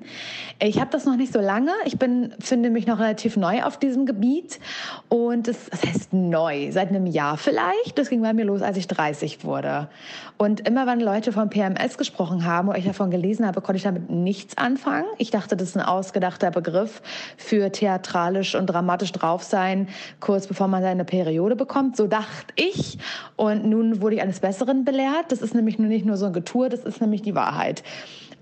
Ich 0.59 0.79
habe 0.79 0.89
das 0.89 1.05
noch 1.05 1.15
nicht 1.15 1.31
so 1.31 1.39
lange. 1.39 1.71
Ich 1.85 1.99
bin, 1.99 2.33
finde 2.39 2.71
mich 2.71 2.87
noch 2.87 2.99
relativ 2.99 3.37
neu 3.37 3.63
auf 3.63 3.77
diesem 3.77 4.05
Gebiet. 4.07 4.59
Und 5.07 5.47
das, 5.47 5.69
das 5.69 5.83
heißt 5.85 6.13
neu, 6.13 6.71
seit 6.71 6.89
einem 6.89 7.05
Jahr 7.05 7.37
vielleicht. 7.37 7.97
Das 7.97 8.09
ging 8.09 8.21
bei 8.21 8.33
mir 8.33 8.45
los, 8.45 8.61
als 8.61 8.77
ich 8.77 8.87
30 8.87 9.43
wurde. 9.43 9.89
Und 10.37 10.67
immer 10.67 10.87
wenn 10.87 10.99
Leute 10.99 11.31
von 11.31 11.49
PMS 11.49 11.97
gesprochen 11.97 12.45
haben 12.45 12.69
oder 12.69 12.77
ich 12.77 12.85
davon 12.85 13.11
gelesen 13.11 13.45
habe, 13.45 13.61
konnte 13.61 13.77
ich 13.77 13.83
damit 13.83 14.09
nichts 14.09 14.57
anfangen. 14.57 15.05
Ich 15.17 15.29
dachte, 15.29 15.55
das 15.55 15.69
ist 15.69 15.77
ein 15.77 15.85
ausgedachter 15.85 16.51
Begriff 16.51 17.01
für 17.37 17.71
theatralisch 17.71 18.55
und 18.55 18.67
dramatisch 18.67 19.11
drauf 19.11 19.43
sein, 19.43 19.89
kurz 20.19 20.47
bevor 20.47 20.67
man 20.67 20.81
seine 20.81 21.05
Periode 21.05 21.55
bekommt. 21.55 21.97
So 21.97 22.07
dachte 22.07 22.53
ich. 22.55 22.97
Und 23.35 23.65
nun 23.65 24.01
wurde 24.01 24.15
ich 24.15 24.21
eines 24.21 24.39
Besseren 24.39 24.85
belehrt. 24.85 25.31
Das 25.31 25.41
ist 25.41 25.53
nämlich 25.53 25.77
nur 25.77 25.87
nicht 25.87 26.05
nur 26.05 26.17
so 26.17 26.27
ein 26.27 26.33
Getue, 26.33 26.69
das 26.69 26.81
ist 26.81 27.01
nämlich 27.01 27.21
die 27.21 27.35
Wahrheit. 27.35 27.83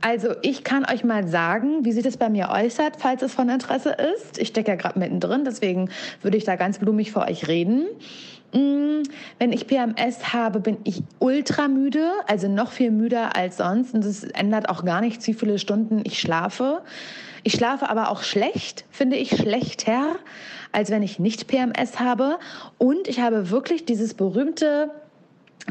Also 0.02 0.36
ich 0.42 0.64
kann 0.64 0.86
euch 0.86 1.04
mal 1.04 1.28
sagen, 1.28 1.84
wie 1.84 1.92
sich 1.92 2.04
das 2.04 2.18
bei 2.18 2.30
mir 2.30 2.50
äußert, 2.50 2.98
falls 2.98 3.22
es 3.24 3.34
von 3.34 3.50
Interesse 3.50 3.96
ist. 4.16 4.38
Ich 4.38 4.50
stecke 4.50 4.72
ja 4.72 4.76
gerade 4.76 5.00
mittendrin, 5.00 5.46
deswegen 5.46 5.90
würde 6.22 6.38
ich 6.38 6.44
da 6.44 6.56
ganz 6.56 6.78
blumig 6.78 7.12
für 7.12 7.22
euch 7.22 7.48
reden. 7.48 7.88
Mm, 8.54 9.04
Wenn 9.40 9.52
ich 9.52 9.68
PMS 9.68 10.34
habe, 10.34 10.60
bin 10.60 10.78
ich 10.84 11.04
ultra 11.20 11.68
müde, 11.68 12.10
also 12.28 12.48
noch 12.48 12.72
viel 12.72 12.92
müder 12.92 13.36
als 13.36 13.58
sonst. 13.58 13.94
Und 13.94 14.06
das 14.06 14.24
ändert 14.24 14.70
auch 14.70 14.86
gar 14.86 15.02
nichts, 15.02 15.28
wie 15.28 15.34
viele 15.34 15.60
Stunden 15.60 16.02
ich 16.06 16.20
schlafe. 16.20 16.82
Ich 17.44 17.54
schlafe 17.54 17.90
aber 17.90 18.10
auch 18.10 18.24
schlecht, 18.24 18.86
finde 18.92 19.18
ich 19.18 19.30
schlechter, 19.30 20.16
als 20.72 20.90
wenn 20.90 21.04
ich 21.04 21.20
nicht 21.20 21.48
PMS 21.48 22.00
habe. 22.00 22.40
Und 22.78 23.08
ich 23.08 23.20
habe 23.20 23.50
wirklich 23.50 23.86
dieses 23.86 24.14
berühmte 24.14 24.90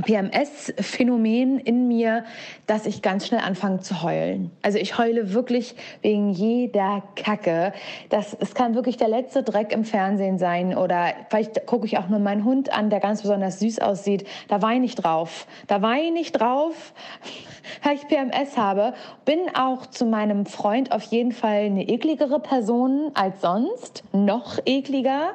PMS-Phänomen 0.02 1.59
in 1.59 1.87
mir, 1.87 2.24
dass 2.66 2.85
ich 2.87 3.00
ganz 3.00 3.26
schnell 3.26 3.40
anfange 3.40 3.80
zu 3.80 4.02
heulen. 4.02 4.50
Also 4.62 4.78
ich 4.78 4.98
heule 4.98 5.33
wirklich 5.33 5.76
wegen 6.02 6.30
jeder 6.30 7.02
Kacke. 7.14 7.72
Das, 8.09 8.37
es 8.40 8.54
kann 8.54 8.74
wirklich 8.74 8.96
der 8.96 9.09
letzte 9.09 9.44
Dreck 9.44 9.72
im 9.72 9.85
Fernsehen 9.85 10.38
sein 10.38 10.76
oder 10.76 11.12
vielleicht 11.30 11.66
gucke 11.66 11.87
ich 11.87 11.96
auch 11.98 12.09
nur 12.09 12.18
meinen 12.18 12.44
Hund 12.44 12.72
an, 12.72 12.90
der 12.90 12.98
ganz 12.98 13.22
besonders 13.22 13.61
süß 13.61 13.78
aussieht. 13.78 14.26
Da 14.48 14.62
weine 14.62 14.85
ich 14.85 14.96
drauf. 14.96 15.46
Da 15.68 15.80
weine 15.80 16.18
ich 16.18 16.33
drauf, 16.33 16.92
weil 17.85 17.94
ich 17.94 18.09
PMS 18.09 18.57
habe. 18.57 18.94
Bin 19.24 19.38
auch 19.54 19.87
zu 19.87 20.07
meinem 20.07 20.44
Freund 20.44 20.90
auf 20.90 21.04
jeden 21.04 21.33
Fall 21.33 21.66
eine 21.66 21.88
ekligere 21.88 22.40
Person 22.40 23.12
als 23.14 23.40
sonst. 23.40 24.02
Noch 24.12 24.59
ekliger 24.66 25.35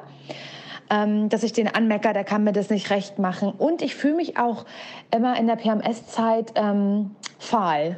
ähm, 0.90 1.28
dass 1.28 1.42
ich 1.42 1.52
den 1.52 1.68
anmecker, 1.68 2.12
der 2.12 2.24
kann 2.24 2.44
mir 2.44 2.52
das 2.52 2.68
nicht 2.68 2.90
recht 2.90 3.18
machen. 3.18 3.50
Und 3.50 3.80
ich 3.80 3.94
fühle 3.94 4.16
mich 4.16 4.36
auch 4.36 4.66
immer 5.14 5.38
in 5.38 5.46
der 5.46 5.56
PMS-Zeit 5.56 6.52
ähm, 6.56 7.12
fahl. 7.38 7.96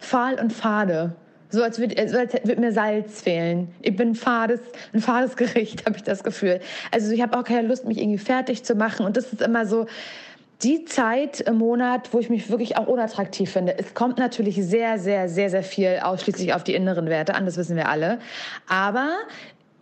Fahl 0.00 0.38
und 0.40 0.52
fade. 0.52 1.14
So 1.50 1.62
als 1.62 1.78
würde 1.78 1.98
als 1.98 2.12
würd 2.12 2.58
mir 2.58 2.72
Salz 2.72 3.22
fehlen. 3.22 3.74
Ich 3.80 3.96
bin 3.96 4.14
fades, 4.14 4.60
ein 4.92 5.00
fades 5.00 5.36
Gericht, 5.36 5.86
habe 5.86 5.96
ich 5.96 6.02
das 6.02 6.22
Gefühl. 6.22 6.60
Also 6.90 7.10
ich 7.12 7.22
habe 7.22 7.38
auch 7.38 7.44
keine 7.44 7.66
Lust, 7.66 7.86
mich 7.86 7.98
irgendwie 7.98 8.18
fertig 8.18 8.64
zu 8.64 8.74
machen. 8.74 9.06
Und 9.06 9.16
das 9.16 9.32
ist 9.32 9.40
immer 9.40 9.64
so 9.64 9.86
die 10.62 10.84
Zeit 10.84 11.40
im 11.40 11.56
Monat, 11.56 12.12
wo 12.12 12.18
ich 12.18 12.30
mich 12.30 12.50
wirklich 12.50 12.76
auch 12.76 12.88
unattraktiv 12.88 13.52
finde. 13.52 13.78
Es 13.78 13.94
kommt 13.94 14.18
natürlich 14.18 14.56
sehr, 14.56 14.98
sehr, 14.98 15.28
sehr, 15.28 15.50
sehr 15.50 15.62
viel 15.62 16.00
ausschließlich 16.02 16.52
auf 16.52 16.64
die 16.64 16.74
inneren 16.74 17.06
Werte 17.06 17.36
an, 17.36 17.46
das 17.46 17.56
wissen 17.56 17.76
wir 17.76 17.88
alle. 17.88 18.18
Aber 18.68 19.10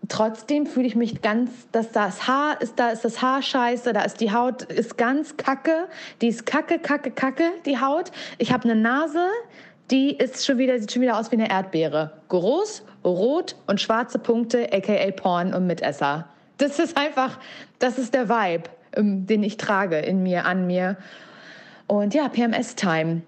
Trotzdem 0.09 0.67
fühle 0.67 0.87
ich 0.87 0.97
mich 0.97 1.23
ganz, 1.23 1.51
dass 1.73 1.91
das 1.91 2.29
Haar 2.29 2.61
ist, 2.61 2.79
da 2.79 2.91
ist 2.91 3.05
das 3.05 3.23
Haar 3.23 3.43
scheiße, 3.43 3.93
da 3.93 4.03
ist 4.03 4.21
die 4.21 4.33
Haut 4.33 4.63
ist 4.63 4.99
ganz 4.99 5.37
kacke, 5.37 5.89
die 6.21 6.29
ist 6.29 6.47
kacke, 6.47 6.79
kacke, 6.79 7.11
kacke, 7.11 7.45
die 7.65 7.81
Haut. 7.81 8.13
Ich 8.39 8.53
habe 8.53 8.65
eine 8.65 8.81
Nase, 8.81 9.27
die 9.91 10.17
ist 10.17 10.45
schon 10.45 10.59
wieder, 10.59 10.79
sieht 10.79 10.93
schon 10.93 11.03
wieder 11.03 11.19
aus 11.19 11.31
wie 11.33 11.37
eine 11.37 11.51
Erdbeere. 11.51 12.13
Groß, 12.29 12.85
rot 13.05 13.57
und 13.67 13.81
schwarze 13.81 14.19
Punkte, 14.19 14.73
aka 14.73 15.11
Porn 15.13 15.55
und 15.55 15.67
Mitesser. 15.67 16.29
Das 16.59 16.79
ist 16.79 16.97
einfach, 16.97 17.39
das 17.79 17.99
ist 17.99 18.15
der 18.15 18.29
Vibe, 18.29 18.65
ähm, 18.95 19.27
den 19.27 19.43
ich 19.43 19.57
trage 19.57 19.99
in 19.99 20.23
mir, 20.23 20.45
an 20.45 20.67
mir. 20.67 20.97
Und 21.87 22.15
ja, 22.15 22.29
PMS-Time. 22.29 23.23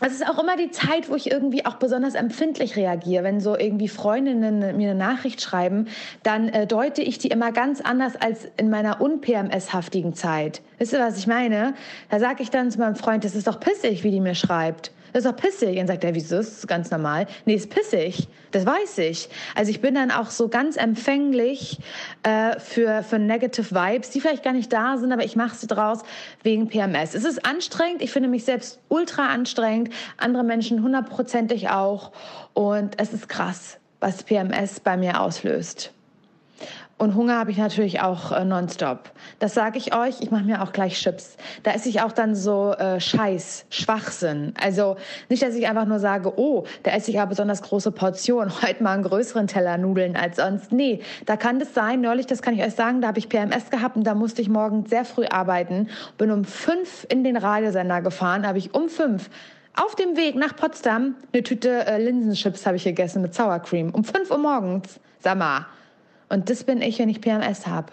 Es 0.00 0.12
ist 0.12 0.28
auch 0.28 0.42
immer 0.42 0.56
die 0.56 0.72
Zeit, 0.72 1.08
wo 1.08 1.14
ich 1.14 1.30
irgendwie 1.30 1.64
auch 1.66 1.76
besonders 1.76 2.14
empfindlich 2.14 2.74
reagiere. 2.74 3.22
Wenn 3.22 3.40
so 3.40 3.56
irgendwie 3.56 3.86
Freundinnen 3.86 4.76
mir 4.76 4.90
eine 4.90 4.98
Nachricht 4.98 5.40
schreiben, 5.40 5.86
dann 6.24 6.48
äh, 6.48 6.66
deute 6.66 7.00
ich 7.00 7.18
die 7.18 7.28
immer 7.28 7.52
ganz 7.52 7.80
anders 7.80 8.16
als 8.16 8.48
in 8.56 8.70
meiner 8.70 9.00
un-PMS-haftigen 9.00 10.14
Zeit. 10.14 10.62
Wisst 10.78 10.94
ihr, 10.94 10.98
was 10.98 11.16
ich 11.16 11.28
meine? 11.28 11.74
Da 12.10 12.18
sage 12.18 12.42
ich 12.42 12.50
dann 12.50 12.72
zu 12.72 12.80
meinem 12.80 12.96
Freund, 12.96 13.24
das 13.24 13.36
ist 13.36 13.46
doch 13.46 13.60
pissig, 13.60 14.02
wie 14.02 14.10
die 14.10 14.20
mir 14.20 14.34
schreibt. 14.34 14.90
Das 15.14 15.24
ist 15.24 15.30
doch 15.30 15.36
pissig. 15.36 15.78
Und 15.78 15.86
sagt 15.86 16.02
er, 16.02 16.12
wieso 16.16 16.38
ist 16.38 16.58
das 16.58 16.66
ganz 16.66 16.90
normal? 16.90 17.28
Nee, 17.44 17.54
ist 17.54 17.70
pissig. 17.70 18.26
Das 18.50 18.66
weiß 18.66 18.98
ich. 18.98 19.28
Also 19.54 19.70
ich 19.70 19.80
bin 19.80 19.94
dann 19.94 20.10
auch 20.10 20.28
so 20.28 20.48
ganz 20.48 20.76
empfänglich 20.76 21.78
äh, 22.24 22.58
für, 22.58 23.04
für 23.04 23.20
Negative 23.20 23.70
Vibes, 23.70 24.10
die 24.10 24.20
vielleicht 24.20 24.42
gar 24.42 24.52
nicht 24.52 24.72
da 24.72 24.96
sind, 24.96 25.12
aber 25.12 25.24
ich 25.24 25.36
mache 25.36 25.54
sie 25.54 25.68
draus 25.68 26.00
wegen 26.42 26.66
PMS. 26.66 27.14
Es 27.14 27.24
ist 27.24 27.46
anstrengend. 27.46 28.02
Ich 28.02 28.10
finde 28.10 28.28
mich 28.28 28.44
selbst 28.44 28.80
ultra 28.88 29.28
anstrengend. 29.28 29.90
Andere 30.16 30.42
Menschen 30.42 30.82
hundertprozentig 30.82 31.68
auch. 31.68 32.10
Und 32.52 33.00
es 33.00 33.12
ist 33.12 33.28
krass, 33.28 33.78
was 34.00 34.24
PMS 34.24 34.80
bei 34.80 34.96
mir 34.96 35.20
auslöst. 35.20 35.92
Und 37.04 37.16
Hunger 37.16 37.38
habe 37.38 37.50
ich 37.50 37.58
natürlich 37.58 38.00
auch 38.00 38.32
äh, 38.32 38.46
nonstop. 38.46 39.10
Das 39.38 39.52
sage 39.52 39.76
ich 39.76 39.94
euch. 39.94 40.22
Ich 40.22 40.30
mache 40.30 40.44
mir 40.44 40.62
auch 40.62 40.72
gleich 40.72 40.98
Chips. 40.98 41.36
Da 41.62 41.72
esse 41.72 41.90
ich 41.90 42.00
auch 42.00 42.12
dann 42.12 42.34
so 42.34 42.72
äh, 42.72 42.98
Scheiß, 42.98 43.66
Schwachsinn. 43.68 44.54
Also 44.58 44.96
nicht, 45.28 45.42
dass 45.42 45.54
ich 45.54 45.68
einfach 45.68 45.84
nur 45.84 45.98
sage, 45.98 46.32
oh, 46.38 46.64
da 46.82 46.92
esse 46.92 47.10
ich 47.10 47.20
aber 47.20 47.28
besonders 47.28 47.60
große 47.60 47.90
Portionen. 47.90 48.50
Heute 48.62 48.82
mal 48.82 48.94
einen 48.94 49.02
größeren 49.02 49.48
Teller 49.48 49.76
Nudeln 49.76 50.16
als 50.16 50.36
sonst. 50.36 50.72
Nee, 50.72 51.00
da 51.26 51.36
kann 51.36 51.58
das 51.58 51.74
sein. 51.74 52.00
Neulich, 52.00 52.24
das 52.24 52.40
kann 52.40 52.54
ich 52.54 52.64
euch 52.64 52.74
sagen, 52.74 53.02
da 53.02 53.08
habe 53.08 53.18
ich 53.18 53.28
PMS 53.28 53.68
gehabt 53.68 53.96
und 53.96 54.04
da 54.04 54.14
musste 54.14 54.40
ich 54.40 54.48
morgen 54.48 54.86
sehr 54.86 55.04
früh 55.04 55.26
arbeiten. 55.26 55.90
Bin 56.16 56.30
um 56.30 56.44
fünf 56.44 57.06
in 57.10 57.22
den 57.22 57.36
Radiosender 57.36 58.00
gefahren. 58.00 58.46
habe 58.46 58.56
ich 58.56 58.72
um 58.72 58.88
fünf 58.88 59.28
auf 59.76 59.94
dem 59.94 60.16
Weg 60.16 60.36
nach 60.36 60.56
Potsdam 60.56 61.16
eine 61.34 61.42
Tüte 61.42 61.84
äh, 61.84 62.02
Linsenchips 62.02 62.64
habe 62.64 62.76
ich 62.76 62.84
gegessen 62.84 63.20
mit 63.20 63.34
Sour 63.34 63.58
Cream. 63.58 63.90
Um 63.90 64.04
fünf 64.04 64.30
Uhr 64.30 64.38
morgens. 64.38 64.98
Sag 65.20 65.36
mal. 65.36 65.66
Und 66.28 66.50
das 66.50 66.64
bin 66.64 66.82
ich, 66.82 66.98
wenn 66.98 67.08
ich 67.08 67.20
PMS 67.20 67.66
habe. 67.66 67.92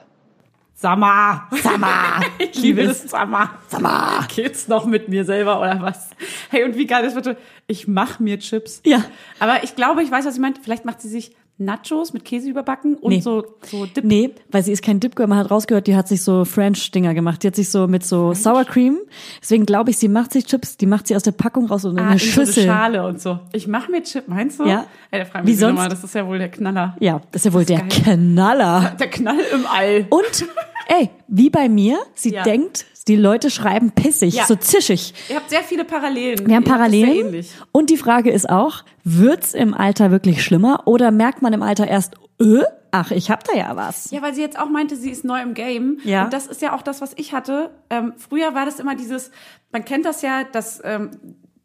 Sammer. 0.74 1.48
Sammer. 1.62 2.22
Ich 2.40 2.60
liebe 2.62 2.82
es, 2.82 3.04
Sammer. 3.04 3.52
Sammer. 3.68 4.28
Geht's 4.34 4.68
noch 4.68 4.86
mit 4.86 5.10
mir 5.10 5.26
selber 5.26 5.60
oder 5.60 5.80
was? 5.82 6.10
Hey, 6.50 6.64
und 6.64 6.76
wie 6.76 6.88
geil 6.88 7.04
das 7.04 7.14
wird. 7.14 7.38
Ich 7.68 7.88
mach 7.88 8.20
mir 8.20 8.40
Chips. 8.40 8.82
Ja. 8.84 9.04
Aber 9.40 9.64
ich 9.64 9.76
glaube, 9.76 10.02
ich 10.02 10.10
weiß, 10.10 10.26
was 10.26 10.34
sie 10.34 10.40
meint. 10.42 10.60
Vielleicht 10.64 10.86
macht 10.86 11.00
sie 11.02 11.10
sich 11.10 11.36
Nachos 11.62 12.14
mit 12.14 12.26
Käse 12.26 12.50
überbacken 12.50 12.96
und 12.96 13.12
Nee. 13.12 13.20
so, 13.22 13.44
so 13.66 13.86
Dip. 13.86 14.04
Nee, 14.04 14.32
weil 14.52 14.64
sie 14.64 14.72
ist 14.72 14.84
kein 14.84 15.00
Dip-Girl. 15.00 15.28
Man 15.28 15.38
hat 15.38 15.52
rausgehört, 15.52 15.88
die 15.88 15.96
hat 15.96 16.08
sich 16.08 16.22
so 16.24 16.44
French-Dinger 16.46 17.14
gemacht. 17.14 17.44
Die 17.44 17.48
hat 17.48 17.56
sich 17.56 17.70
so 17.70 17.88
mit 17.88 18.06
so 18.06 18.34
Sour 18.34 18.66
Cream. 18.66 18.98
Deswegen 19.42 19.66
glaube 19.66 19.92
ich, 19.92 19.98
sie 19.98 20.08
macht 20.08 20.34
sich 20.34 20.46
Chips, 20.46 20.78
die 20.78 20.86
macht 20.86 21.08
sie 21.08 21.16
aus 21.16 21.24
der 21.24 21.32
Packung 21.32 21.68
raus 21.68 21.86
und 21.86 21.94
in 21.94 22.00
Ah, 22.00 22.10
eine 22.10 22.14
in 22.14 22.20
so 22.20 22.42
eine 22.42 22.48
Schüssel. 22.48 22.66
Schale 22.66 23.06
und 23.08 23.22
so. 23.22 23.40
Ich 23.54 23.68
mach 23.68 23.88
mir 23.90 24.04
Chip, 24.04 24.28
meinst 24.28 24.60
du? 24.60 24.66
Ja. 24.66 24.86
Ey, 25.12 25.20
da 25.20 25.26
fragen 25.26 25.46
Wie 25.46 25.50
wir 25.52 25.56
sie 25.56 25.60
sonst? 25.62 25.74
nochmal, 25.74 25.90
das 25.90 26.04
ist 26.04 26.16
ja 26.16 26.28
wohl 26.28 26.38
der 26.40 26.50
Knaller. 26.50 26.96
ja, 27.00 27.22
das 27.32 27.42
ist 27.42 27.46
ja 27.46 27.54
wohl 27.54 27.66
der 27.66 27.80
geil. 27.80 27.88
Knaller. 27.90 28.96
Der 29.00 29.10
Knall 29.10 29.40
im 29.54 29.66
All. 29.66 30.06
Und, 30.10 30.46
ey, 30.88 31.10
wie 31.28 31.50
bei 31.50 31.70
mir, 31.70 32.00
sie 32.16 32.34
Ja. 32.34 32.44
denkt, 32.44 32.86
die 33.12 33.22
Leute 33.22 33.50
schreiben 33.50 33.92
pissig, 33.92 34.34
Ja. 34.36 34.46
so 34.46 34.56
zischig. 34.56 35.14
Ihr 35.30 35.36
habt 35.36 35.50
sehr 35.50 35.64
viele 35.64 35.86
Parallelen. 35.86 36.48
Wir 36.48 36.56
haben 36.56 36.64
das 36.64 36.72
Sehr 36.72 36.78
Parallelen. 36.78 37.26
ähnlich. 37.28 37.52
Und 37.72 37.90
die 37.90 37.98
Frage 37.98 38.32
ist 38.32 38.50
auch, 38.50 38.84
wird's 39.04 39.54
im 39.54 39.74
Alter 39.74 40.12
wirklich 40.12 40.44
schlimmer 40.44 40.84
oder 40.88 41.12
merkt 41.12 41.42
man 41.42 41.54
im 41.54 41.62
Alter 41.62 41.88
erst, 41.88 42.16
äh, 42.40 42.64
ach, 42.92 43.12
ich 43.12 43.30
hab 43.30 43.44
da 43.44 43.54
ja 43.56 43.76
was. 43.76 44.12
Ja, 44.12 44.22
weil 44.22 44.34
sie 44.34 44.42
jetzt 44.42 44.58
auch 44.60 44.70
meinte, 44.70 44.96
sie 44.96 45.10
ist 45.12 45.24
neu 45.26 45.42
im 45.42 45.54
Game. 45.54 46.00
Ja. 46.04 46.24
Und 46.26 46.34
das 46.34 46.48
ist 46.48 46.62
ja 46.62 46.76
auch 46.76 46.82
das, 46.82 47.02
was 47.02 47.14
ich 47.18 47.34
hatte. 47.34 47.70
Ähm, 47.90 48.14
früher 48.18 48.54
war 48.56 48.66
das 48.66 48.80
immer 48.80 48.96
dieses, 48.96 49.32
man 49.72 49.86
kennt 49.86 50.06
das 50.06 50.22
ja, 50.22 50.44
dass 50.44 50.82
ähm, 50.84 51.12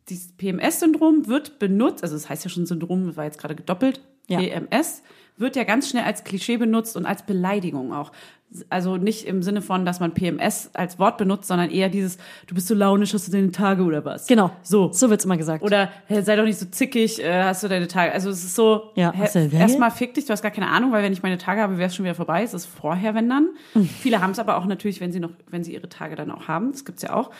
dieses 0.08 0.32
PMS-Syndrom 0.36 1.26
wird 1.26 1.58
benutzt, 1.58 2.02
also 2.02 2.14
das 2.14 2.28
heißt 2.28 2.44
ja 2.44 2.50
schon 2.50 2.66
Syndrom, 2.66 3.16
war 3.16 3.24
jetzt 3.24 3.38
gerade 3.38 3.54
gedoppelt, 3.56 4.00
Ja. 4.28 4.38
PMS, 4.38 5.02
wird 5.38 5.56
ja 5.56 5.64
ganz 5.64 5.88
schnell 5.88 6.04
als 6.04 6.24
Klischee 6.24 6.56
benutzt 6.56 6.96
und 6.96 7.06
als 7.06 7.24
Beleidigung 7.24 7.92
auch. 7.92 8.12
Also 8.70 8.96
nicht 8.96 9.26
im 9.26 9.42
Sinne 9.42 9.60
von, 9.60 9.84
dass 9.84 9.98
man 9.98 10.14
PMS 10.14 10.70
als 10.72 10.98
Wort 11.00 11.18
benutzt, 11.18 11.48
sondern 11.48 11.68
eher 11.68 11.88
dieses, 11.88 12.16
du 12.46 12.54
bist 12.54 12.68
so 12.68 12.74
launisch, 12.74 13.12
hast 13.12 13.26
du 13.26 13.32
deine 13.32 13.50
Tage 13.50 13.82
oder 13.82 14.04
was? 14.04 14.28
Genau. 14.28 14.52
So. 14.62 14.92
So 14.92 15.10
wird's 15.10 15.24
immer 15.24 15.36
gesagt. 15.36 15.64
Oder 15.64 15.90
hey, 16.06 16.22
sei 16.22 16.36
doch 16.36 16.44
nicht 16.44 16.58
so 16.58 16.66
zickig, 16.66 17.22
äh, 17.22 17.42
hast 17.42 17.64
du 17.64 17.68
deine 17.68 17.88
Tage. 17.88 18.12
Also 18.12 18.30
es 18.30 18.44
ist 18.44 18.54
so, 18.54 18.92
Ja, 18.94 19.12
erstmal 19.12 19.90
fick 19.90 20.14
dich, 20.14 20.26
du 20.26 20.32
hast 20.32 20.42
gar 20.42 20.52
keine 20.52 20.68
Ahnung, 20.68 20.92
weil 20.92 21.02
wenn 21.02 21.12
ich 21.12 21.22
meine 21.24 21.38
Tage 21.38 21.60
habe, 21.60 21.76
wäre 21.76 21.88
es 21.88 21.96
schon 21.96 22.04
wieder 22.04 22.14
vorbei. 22.14 22.44
Es 22.44 22.54
ist 22.54 22.66
vorher, 22.66 23.14
wenn 23.14 23.28
dann. 23.28 23.48
Hm. 23.72 23.84
Viele 23.84 24.22
haben 24.22 24.30
es 24.30 24.38
aber 24.38 24.56
auch 24.56 24.64
natürlich, 24.64 25.00
wenn 25.00 25.10
sie 25.10 25.20
noch, 25.20 25.32
wenn 25.50 25.64
sie 25.64 25.74
ihre 25.74 25.88
Tage 25.88 26.14
dann 26.14 26.30
auch 26.30 26.46
haben. 26.46 26.70
Das 26.70 26.84
gibt's 26.84 27.02
ja 27.02 27.14
auch. 27.14 27.30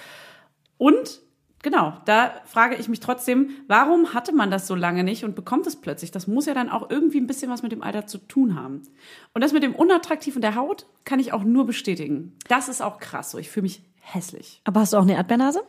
Und 0.76 1.20
genau, 1.66 1.94
da 2.04 2.30
frage 2.44 2.76
ich 2.76 2.88
mich 2.88 3.00
trotzdem, 3.00 3.50
warum 3.66 4.14
hatte 4.14 4.32
man 4.32 4.52
das 4.52 4.68
so 4.68 4.76
lange 4.76 5.02
nicht 5.02 5.24
und 5.24 5.34
bekommt 5.34 5.66
es 5.66 5.74
plötzlich? 5.74 6.12
Das 6.12 6.28
muss 6.28 6.46
ja 6.46 6.54
dann 6.54 6.70
auch 6.70 6.90
irgendwie 6.90 7.18
ein 7.18 7.26
bisschen 7.26 7.50
was 7.50 7.64
mit 7.64 7.72
dem 7.72 7.82
Alter 7.82 8.06
zu 8.06 8.18
tun 8.18 8.54
haben. 8.54 8.82
Und 9.34 9.42
das 9.42 9.52
mit 9.52 9.64
dem 9.64 9.74
Unattraktiven 9.74 10.40
der 10.40 10.54
Haut 10.54 10.86
kann 11.04 11.18
ich 11.18 11.32
auch 11.32 11.42
nur 11.42 11.66
bestätigen. 11.66 12.36
Das 12.46 12.68
ist 12.68 12.82
auch 12.82 13.00
krass 13.00 13.32
so. 13.32 13.38
Ich 13.38 13.50
fühle 13.50 13.64
mich 13.64 13.82
hässlich. 13.98 14.60
Aber 14.62 14.78
hast 14.78 14.92
du 14.92 14.96
auch 14.96 15.02
eine 15.02 15.14
Erdbeernase? 15.14 15.64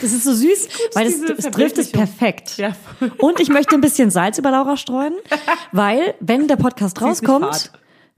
Das 0.00 0.12
ist 0.12 0.22
so 0.22 0.32
süß, 0.32 0.68
weil 0.94 1.08
es, 1.08 1.20
diese 1.20 1.32
es 1.32 1.50
trifft 1.50 1.78
es 1.78 1.90
perfekt. 1.90 2.56
Ja. 2.58 2.76
Und 3.18 3.40
ich 3.40 3.48
möchte 3.48 3.74
ein 3.74 3.80
bisschen 3.80 4.12
Salz 4.12 4.38
über 4.38 4.52
Laura 4.52 4.76
streuen, 4.76 5.14
weil 5.72 6.14
wenn 6.20 6.46
der 6.46 6.56
Podcast 6.56 6.98
ist 6.98 7.02
rauskommt. 7.02 7.72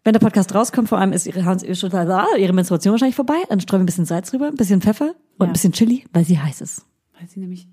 Wenn 0.04 0.12
der 0.12 0.20
Podcast 0.20 0.54
rauskommt, 0.54 0.88
vor 0.88 0.98
allem 0.98 1.12
ist 1.12 1.26
ihre, 1.26 1.40
ihre 1.40 2.52
Menstruation 2.52 2.92
wahrscheinlich 2.92 3.16
vorbei, 3.16 3.36
dann 3.48 3.60
streuen 3.60 3.80
wir 3.80 3.84
ein 3.84 3.86
bisschen 3.86 4.04
Salz 4.04 4.30
drüber, 4.30 4.48
ein 4.48 4.54
bisschen 4.56 4.80
Pfeffer 4.82 5.14
und 5.38 5.46
Ja. 5.46 5.46
ein 5.46 5.52
bisschen 5.52 5.72
Chili, 5.72 6.04
weil 6.12 6.24
sie 6.24 6.38
heiß 6.38 6.60
ist. 6.60 6.84
Weil 7.18 7.28
sie 7.28 7.40
nämlich. 7.40 7.66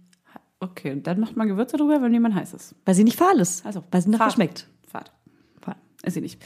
Okay, 0.60 0.92
und 0.92 1.08
dann 1.08 1.20
macht 1.20 1.36
man 1.36 1.48
Gewürze 1.48 1.76
drüber, 1.78 2.02
wenn 2.02 2.14
jemand 2.14 2.36
heiß 2.36 2.54
ist. 2.54 2.76
Weil 2.86 2.94
sie 2.96 3.04
nicht 3.04 3.18
fahl 3.18 3.40
ist. 3.40 3.66
Also, 3.66 3.84
weil 3.92 4.02
sie 4.02 4.12
Fahrt. 4.14 4.34
schmeckt. 4.34 4.68
Fahrt. 4.88 5.12
Fahl. 5.60 5.76
Ist 6.04 6.14
sie 6.14 6.22
nicht. 6.22 6.40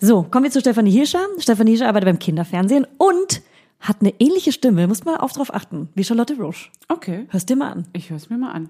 So, 0.00 0.24
kommen 0.24 0.44
wir 0.44 0.50
zu 0.50 0.58
Stefanie 0.60 0.90
Hirscher. 0.90 1.24
Stefanie 1.38 1.70
Hirscher 1.70 1.86
arbeitet 1.88 2.08
beim 2.08 2.18
Kinderfernsehen 2.18 2.86
und 2.98 3.42
hat 3.78 3.98
eine 4.00 4.12
ähnliche 4.18 4.50
Stimme, 4.52 4.88
muss 4.88 5.04
man 5.04 5.16
auch 5.18 5.30
drauf 5.30 5.54
achten, 5.54 5.88
wie 5.94 6.02
Charlotte 6.04 6.36
Roche. 6.36 6.68
Okay. 6.88 7.26
Hörst 7.30 7.48
dir 7.48 7.56
mal 7.56 7.70
an. 7.70 7.86
Ich 7.92 8.10
höre 8.10 8.16
es 8.16 8.28
mir 8.28 8.36
mal 8.38 8.50
an. 8.52 8.68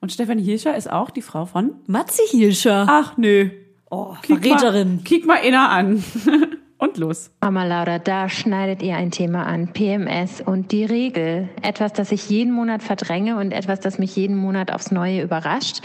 Und 0.00 0.10
Stefanie 0.12 0.42
Hirscher 0.42 0.76
ist 0.76 0.90
auch 0.90 1.10
die 1.10 1.22
Frau 1.22 1.46
von. 1.46 1.74
Matzi 1.86 2.22
Hirscher. 2.30 2.86
Ach 2.88 3.16
nö. 3.16 3.50
Oh, 3.90 4.14
Kick 4.22 4.42
Verräterin. 4.42 4.96
Mal, 4.96 5.04
kick 5.04 5.26
mal 5.26 5.36
inner 5.36 5.68
an. 5.68 6.02
Und 6.80 6.96
los. 6.96 7.30
Mama 7.42 7.64
Laura, 7.64 7.98
da 7.98 8.30
schneidet 8.30 8.82
ihr 8.82 8.96
ein 8.96 9.10
Thema 9.10 9.44
an. 9.44 9.74
PMS 9.74 10.40
und 10.40 10.72
die 10.72 10.86
Regel. 10.86 11.50
Etwas, 11.60 11.92
das 11.92 12.10
ich 12.10 12.30
jeden 12.30 12.54
Monat 12.54 12.82
verdränge 12.82 13.36
und 13.36 13.52
etwas, 13.52 13.80
das 13.80 13.98
mich 13.98 14.16
jeden 14.16 14.34
Monat 14.34 14.72
aufs 14.72 14.90
Neue 14.90 15.20
überrascht. 15.20 15.82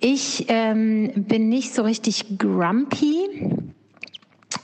Ich 0.00 0.44
ähm, 0.48 1.12
bin 1.16 1.48
nicht 1.48 1.72
so 1.74 1.80
richtig 1.80 2.36
grumpy 2.36 3.24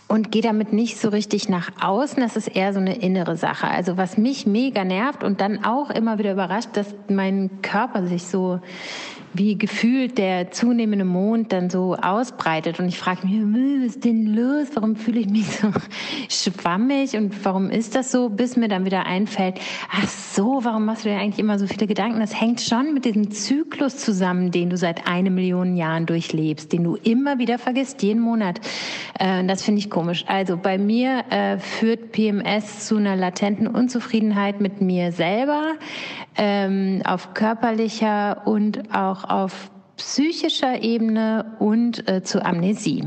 und 0.07 0.31
gehe 0.31 0.43
damit 0.43 0.75
nicht 0.75 0.99
so 0.99 1.09
richtig 1.09 1.49
nach 1.49 1.71
außen. 1.81 2.23
Das 2.23 2.37
ist 2.37 2.49
eher 2.49 2.75
so 2.75 2.79
eine 2.81 2.97
innere 2.97 3.39
Sache. 3.39 3.67
Also 3.67 3.97
was 3.97 4.19
mich 4.19 4.47
mega 4.47 4.85
nervt 4.85 5.25
und 5.25 5.41
dann 5.41 5.65
auch 5.65 5.89
immer 5.89 6.19
wieder 6.19 6.33
überrascht, 6.33 6.71
dass 6.75 6.95
mein 7.09 7.63
Körper 7.63 8.07
sich 8.07 8.25
so 8.25 8.61
wie 9.35 9.59
gefühlt 9.59 10.17
der 10.17 10.51
zunehmende 10.53 11.05
Mond 11.05 11.53
dann 11.53 11.69
so 11.69 11.97
ausbreitet. 11.97 12.79
Und 12.79 12.87
ich 12.87 12.99
frage 12.99 13.27
mich, 13.27 13.37
"Hm, 13.37 13.83
was 13.85 13.97
ist 13.97 14.05
denn 14.05 14.35
los? 14.35 14.69
Warum 14.75 14.97
fühle 14.97 15.21
ich 15.21 15.29
mich 15.29 15.47
so 15.47 15.69
schwammig 16.29 17.17
und 17.17 17.45
warum 17.45 17.69
ist 17.69 17.95
das 17.95 18.11
so? 18.11 18.29
Bis 18.29 18.57
mir 18.57 18.69
dann 18.69 18.85
wieder 18.85 19.07
einfällt, 19.07 19.59
ach 19.91 20.09
so, 20.09 20.61
warum 20.63 20.85
machst 20.85 21.05
du 21.05 21.09
dir 21.09 21.19
eigentlich 21.19 21.39
immer 21.39 21.59
so 21.59 21.67
viele 21.67 21.87
Gedanken? 21.87 22.21
Das 22.21 22.41
hängt 22.41 22.61
schon 22.61 22.95
mit 22.95 23.05
diesem 23.05 23.31
Zyklus 23.31 23.99
zusammen, 23.99 24.51
den 24.51 24.71
du 24.71 24.77
seit 24.77 25.07
eine 25.07 25.31
Million 25.31 25.77
Jahren 25.77 26.07
durchlebst, 26.07 26.73
den 26.73 26.85
du 26.85 26.97
immer 26.97 27.39
wieder 27.39 27.59
vergisst, 27.59 28.03
jeden 28.03 28.21
Monat. 28.21 28.61
Äh, 29.19 29.45
das 29.45 29.63
finde 29.63 29.81
ich 29.81 29.91
komisch. 29.91 30.25
Also 30.29 30.57
bei 30.57 30.79
mir 30.79 31.25
äh, 31.31 31.59
führt 31.59 32.13
PMS 32.13 32.87
zu 32.87 32.97
einer 32.97 33.17
latenten 33.17 33.67
Unzufriedenheit 33.67 34.61
mit 34.61 34.81
mir 34.81 35.13
selber, 35.13 35.75
ähm, 36.37 37.03
auf 37.05 37.35
körperlicher 37.35 38.47
und 38.47 38.95
auch 38.95 39.24
auf 39.31 39.71
psychischer 39.97 40.83
Ebene 40.83 41.57
und 41.59 42.09
äh, 42.09 42.23
zu 42.23 42.45
Amnesie. 42.45 43.07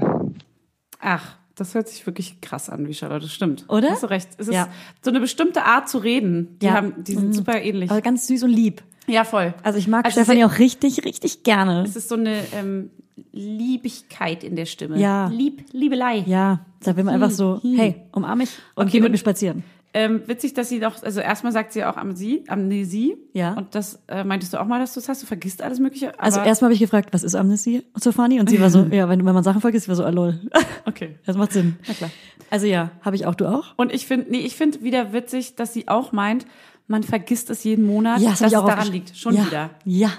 Ach, 0.99 1.35
das 1.55 1.73
hört 1.75 1.87
sich 1.87 2.05
wirklich 2.05 2.39
krass 2.41 2.69
an, 2.69 2.87
wie 2.87 2.93
Charlotte. 2.93 3.27
Stimmt. 3.27 3.65
Oder? 3.69 3.91
Hast 3.91 4.03
du 4.03 4.07
recht. 4.07 4.29
Es 4.37 4.47
ist 4.47 4.53
Ja. 4.53 4.69
so 5.01 5.09
eine 5.11 5.19
bestimmte 5.19 5.63
Art 5.63 5.89
zu 5.89 5.97
reden. 5.97 6.57
Die, 6.61 6.65
Ja. 6.67 6.73
haben, 6.73 7.03
die 7.03 7.13
sind 7.15 7.33
super 7.33 7.61
ähnlich. 7.61 7.89
Aber 7.91 8.01
ganz 8.01 8.27
süß 8.27 8.43
und 8.43 8.49
lieb. 8.51 8.83
Ja, 9.07 9.23
voll. 9.23 9.53
Also 9.63 9.79
ich 9.79 9.87
mag 9.87 10.05
Also 10.05 10.19
Stefanie 10.19 10.43
auch 10.45 10.59
richtig, 10.59 11.03
richtig 11.05 11.43
gerne. 11.43 11.83
Es 11.83 11.95
ist 11.95 12.09
so 12.09 12.15
eine, 12.15 12.35
ähm, 12.53 12.89
Liebigkeit 13.31 14.43
in 14.43 14.55
der 14.55 14.65
Stimme. 14.65 14.99
Ja. 14.99 15.27
Lieb, 15.27 15.65
Liebelei. 15.71 16.23
Ja, 16.27 16.59
da 16.83 16.95
will 16.95 17.03
man 17.03 17.15
einfach 17.15 17.31
so, 17.31 17.59
hey, 17.75 17.95
umarm 18.11 18.39
mich 18.39 18.49
und 18.75 18.83
Okay, 18.87 18.93
geh 18.93 18.99
mit 18.99 19.05
und- 19.07 19.11
mir 19.13 19.17
spazieren. 19.17 19.63
Ähm, 19.99 20.21
witzig, 20.27 20.53
dass 20.53 20.69
sie 20.69 20.79
doch, 20.79 21.01
also 21.01 21.21
erstmal 21.21 21.51
sagt 21.51 21.73
sie 21.73 21.83
auch 21.83 21.97
Amnesie, 21.97 22.43
Amnesie. 22.47 23.17
Ja. 23.33 23.53
Und 23.53 23.73
das 23.73 23.99
äh, 24.07 24.23
meintest 24.23 24.53
du 24.53 24.61
auch 24.61 24.67
mal, 24.67 24.79
dass 24.79 24.93
du 24.93 24.99
es 24.99 25.09
hast, 25.09 25.23
du 25.23 25.25
vergisst 25.25 25.63
alles 25.63 25.79
Mögliche. 25.79 26.19
Also 26.19 26.39
erstmal 26.39 26.67
habe 26.67 26.75
ich 26.75 26.79
gefragt, 26.79 27.09
was 27.13 27.23
ist 27.23 27.33
Amnesie 27.33 27.83
zu 27.99 28.11
Fanny? 28.11 28.39
Und 28.39 28.47
sie 28.47 28.61
war 28.61 28.69
so, 28.69 28.83
ja, 28.91 29.09
wenn, 29.09 29.25
wenn 29.25 29.33
man 29.33 29.43
Sachen 29.43 29.59
vergisst, 29.59 29.87
war 29.87 29.95
so, 29.95 30.03
ah, 30.03 30.09
lol. 30.09 30.39
Okay. 30.85 31.17
Das 31.25 31.35
macht 31.35 31.51
Sinn. 31.51 31.77
Na 31.87 31.95
klar. 31.95 32.11
Also 32.51 32.67
ja, 32.67 32.91
habe 33.01 33.15
ich 33.15 33.25
auch, 33.25 33.33
du 33.33 33.47
auch? 33.47 33.73
Und 33.75 33.91
ich 33.91 34.05
finde, 34.05 34.27
nee, 34.29 34.39
ich 34.39 34.55
finde 34.55 34.83
wieder 34.83 35.13
witzig, 35.13 35.55
dass 35.55 35.73
sie 35.73 35.87
auch 35.87 36.11
meint, 36.11 36.45
man 36.85 37.01
vergisst 37.01 37.49
es 37.49 37.63
jeden 37.63 37.85
Monat, 37.85 38.21
Ja, 38.21 38.29
dass 38.29 38.41
hab 38.41 38.47
es 38.47 38.53
auch 38.53 38.67
daran 38.67 38.91
liegt. 38.91 39.17
Schon 39.17 39.35
ja, 39.35 39.45
wieder. 39.47 39.69
Ja. 39.83 40.11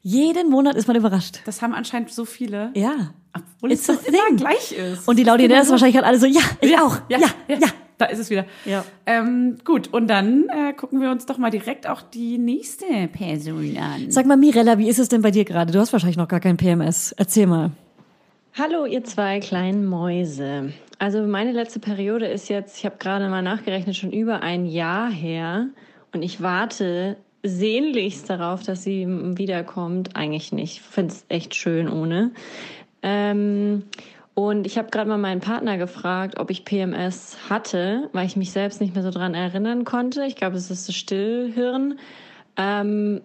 Jeden 0.00 0.48
Monat 0.48 0.74
ist 0.74 0.88
man 0.88 0.96
überrascht. 0.96 1.40
Das 1.44 1.60
haben 1.60 1.74
anscheinend 1.74 2.10
so 2.10 2.24
viele. 2.24 2.70
Ja. 2.74 3.12
Obwohl 3.34 3.72
It's 3.72 3.88
es 3.88 3.98
doch 3.98 4.04
immer 4.06 4.36
gleich 4.36 4.72
ist. 4.72 5.06
Und 5.06 5.18
die 5.18 5.24
Laudinärs 5.24 5.70
wahrscheinlich 5.70 5.96
halt 5.96 6.06
alle 6.06 6.18
so, 6.18 6.26
ja, 6.26 6.40
ich 6.60 6.76
auch. 6.78 6.98
Ja, 7.08 7.18
Ja, 7.18 7.28
ja, 7.48 7.58
ja. 7.58 7.68
Da 8.02 8.08
ist 8.08 8.18
es 8.18 8.30
wieder. 8.30 8.46
Ja. 8.64 8.84
Ähm, 9.06 9.58
gut, 9.64 9.92
und 9.92 10.08
dann 10.08 10.48
äh, 10.48 10.72
gucken 10.72 11.00
wir 11.00 11.12
uns 11.12 11.24
doch 11.24 11.38
mal 11.38 11.50
direkt 11.50 11.88
auch 11.88 12.02
die 12.02 12.36
nächste 12.36 12.84
Person 13.12 13.78
an. 13.78 14.10
Sag 14.10 14.26
mal, 14.26 14.36
Mirella, 14.36 14.76
wie 14.78 14.88
ist 14.88 14.98
es 14.98 15.08
denn 15.08 15.22
bei 15.22 15.30
dir 15.30 15.44
gerade? 15.44 15.70
Du 15.70 15.78
hast 15.78 15.92
wahrscheinlich 15.92 16.16
noch 16.16 16.26
gar 16.26 16.40
kein 16.40 16.56
PMS. 16.56 17.12
Erzähl 17.12 17.46
mal. 17.46 17.70
Hallo, 18.58 18.86
ihr 18.86 19.04
zwei 19.04 19.38
kleinen 19.38 19.86
Mäuse. 19.86 20.72
Also 20.98 21.22
meine 21.22 21.52
letzte 21.52 21.78
Periode 21.78 22.26
ist 22.26 22.48
jetzt, 22.48 22.76
ich 22.76 22.84
habe 22.84 22.96
gerade 22.98 23.28
mal 23.28 23.40
nachgerechnet, 23.40 23.94
schon 23.94 24.10
über 24.10 24.42
ein 24.42 24.66
Jahr 24.66 25.08
her. 25.08 25.68
Und 26.12 26.22
ich 26.22 26.42
warte 26.42 27.18
sehnlichst 27.44 28.28
darauf, 28.28 28.64
dass 28.64 28.82
sie 28.82 29.06
wiederkommt. 29.06 30.16
Eigentlich 30.16 30.50
nicht. 30.50 30.78
Ich 30.78 30.82
finde 30.82 31.14
es 31.14 31.24
echt 31.28 31.54
schön 31.54 31.88
ohne. 31.88 32.32
Ähm, 33.00 33.84
und 34.34 34.66
ich 34.66 34.78
habe 34.78 34.88
gerade 34.90 35.08
mal 35.08 35.18
meinen 35.18 35.40
Partner 35.40 35.76
gefragt, 35.76 36.38
ob 36.38 36.50
ich 36.50 36.64
PMS 36.64 37.36
hatte, 37.50 38.08
weil 38.12 38.26
ich 38.26 38.36
mich 38.36 38.50
selbst 38.50 38.80
nicht 38.80 38.94
mehr 38.94 39.02
so 39.02 39.10
dran 39.10 39.34
erinnern 39.34 39.84
konnte. 39.84 40.24
Ich 40.24 40.36
glaube, 40.36 40.56
es 40.56 40.70
ist 40.70 40.88
das 40.88 40.94
Stillhirn. 40.94 41.98
Ähm, 42.56 43.20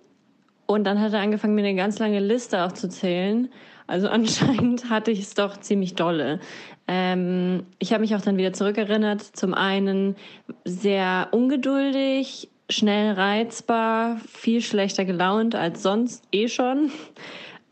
und 0.66 0.84
dann 0.84 1.00
hat 1.00 1.14
er 1.14 1.22
angefangen, 1.22 1.56
mir 1.56 1.64
eine 1.64 1.76
ganz 1.76 1.98
lange 2.00 2.20
Liste 2.20 2.62
aufzuzählen. 2.64 3.50
Also 3.88 4.10
anscheinend 4.10 4.90
hatte 4.90 5.12
ich 5.12 5.22
es 5.22 5.34
doch 5.34 5.58
ziemlich 5.58 5.96
dolle. 5.96 6.42
Ähm, 6.90 7.66
ich 7.80 7.94
habe 7.94 8.02
mich 8.02 8.14
auch 8.14 8.22
dann 8.22 8.38
wieder 8.38 8.52
zurückerinnert. 8.52 9.22
Zum 9.22 9.54
einen 9.54 10.18
sehr 10.66 11.30
ungeduldig, 11.32 12.50
schnell 12.70 13.14
reizbar, 13.14 14.18
viel 14.28 14.62
schlechter 14.62 15.06
gelaunt 15.06 15.56
als 15.56 15.84
sonst 15.84 16.26
eh 16.34 16.50
schon. 16.50 16.92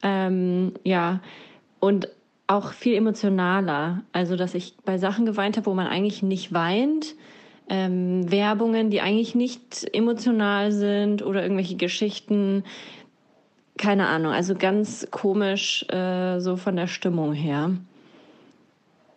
Ähm, 0.07 0.73
ja, 0.83 1.19
und 1.79 2.09
auch 2.47 2.73
viel 2.73 2.95
emotionaler. 2.95 4.03
Also, 4.11 4.35
dass 4.35 4.53
ich 4.53 4.75
bei 4.85 4.97
Sachen 4.97 5.25
geweint 5.25 5.57
habe, 5.57 5.67
wo 5.67 5.73
man 5.73 5.87
eigentlich 5.87 6.23
nicht 6.23 6.53
weint. 6.53 7.15
Ähm, 7.67 8.29
Werbungen, 8.31 8.91
die 8.91 9.01
eigentlich 9.01 9.33
nicht 9.33 9.87
emotional 9.93 10.71
sind 10.71 11.23
oder 11.23 11.41
irgendwelche 11.41 11.75
Geschichten. 11.75 12.63
Keine 13.77 14.07
Ahnung, 14.07 14.31
also 14.31 14.55
ganz 14.55 15.07
komisch 15.09 15.85
äh, 15.89 16.39
so 16.39 16.57
von 16.57 16.75
der 16.75 16.87
Stimmung 16.87 17.33
her. 17.33 17.71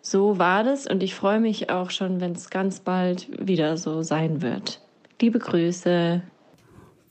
So 0.01 0.39
war 0.39 0.64
das 0.64 0.87
und 0.87 1.03
ich 1.03 1.14
freue 1.14 1.39
mich 1.39 1.68
auch 1.68 1.91
schon, 1.91 2.20
wenn 2.20 2.33
es 2.33 2.49
ganz 2.49 2.81
bald 2.81 3.29
wieder 3.47 3.76
so 3.76 4.03
sein 4.03 4.41
wird. 4.41 4.81
Liebe 5.20 5.39
Grüße. 5.39 6.22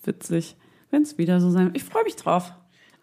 Witzig. 0.04 0.56
Wenn 0.90 1.04
es 1.04 1.18
wieder 1.18 1.40
so 1.40 1.52
sein 1.52 1.72
Ich 1.74 1.84
freue 1.84 2.04
mich 2.04 2.16
drauf. 2.16 2.54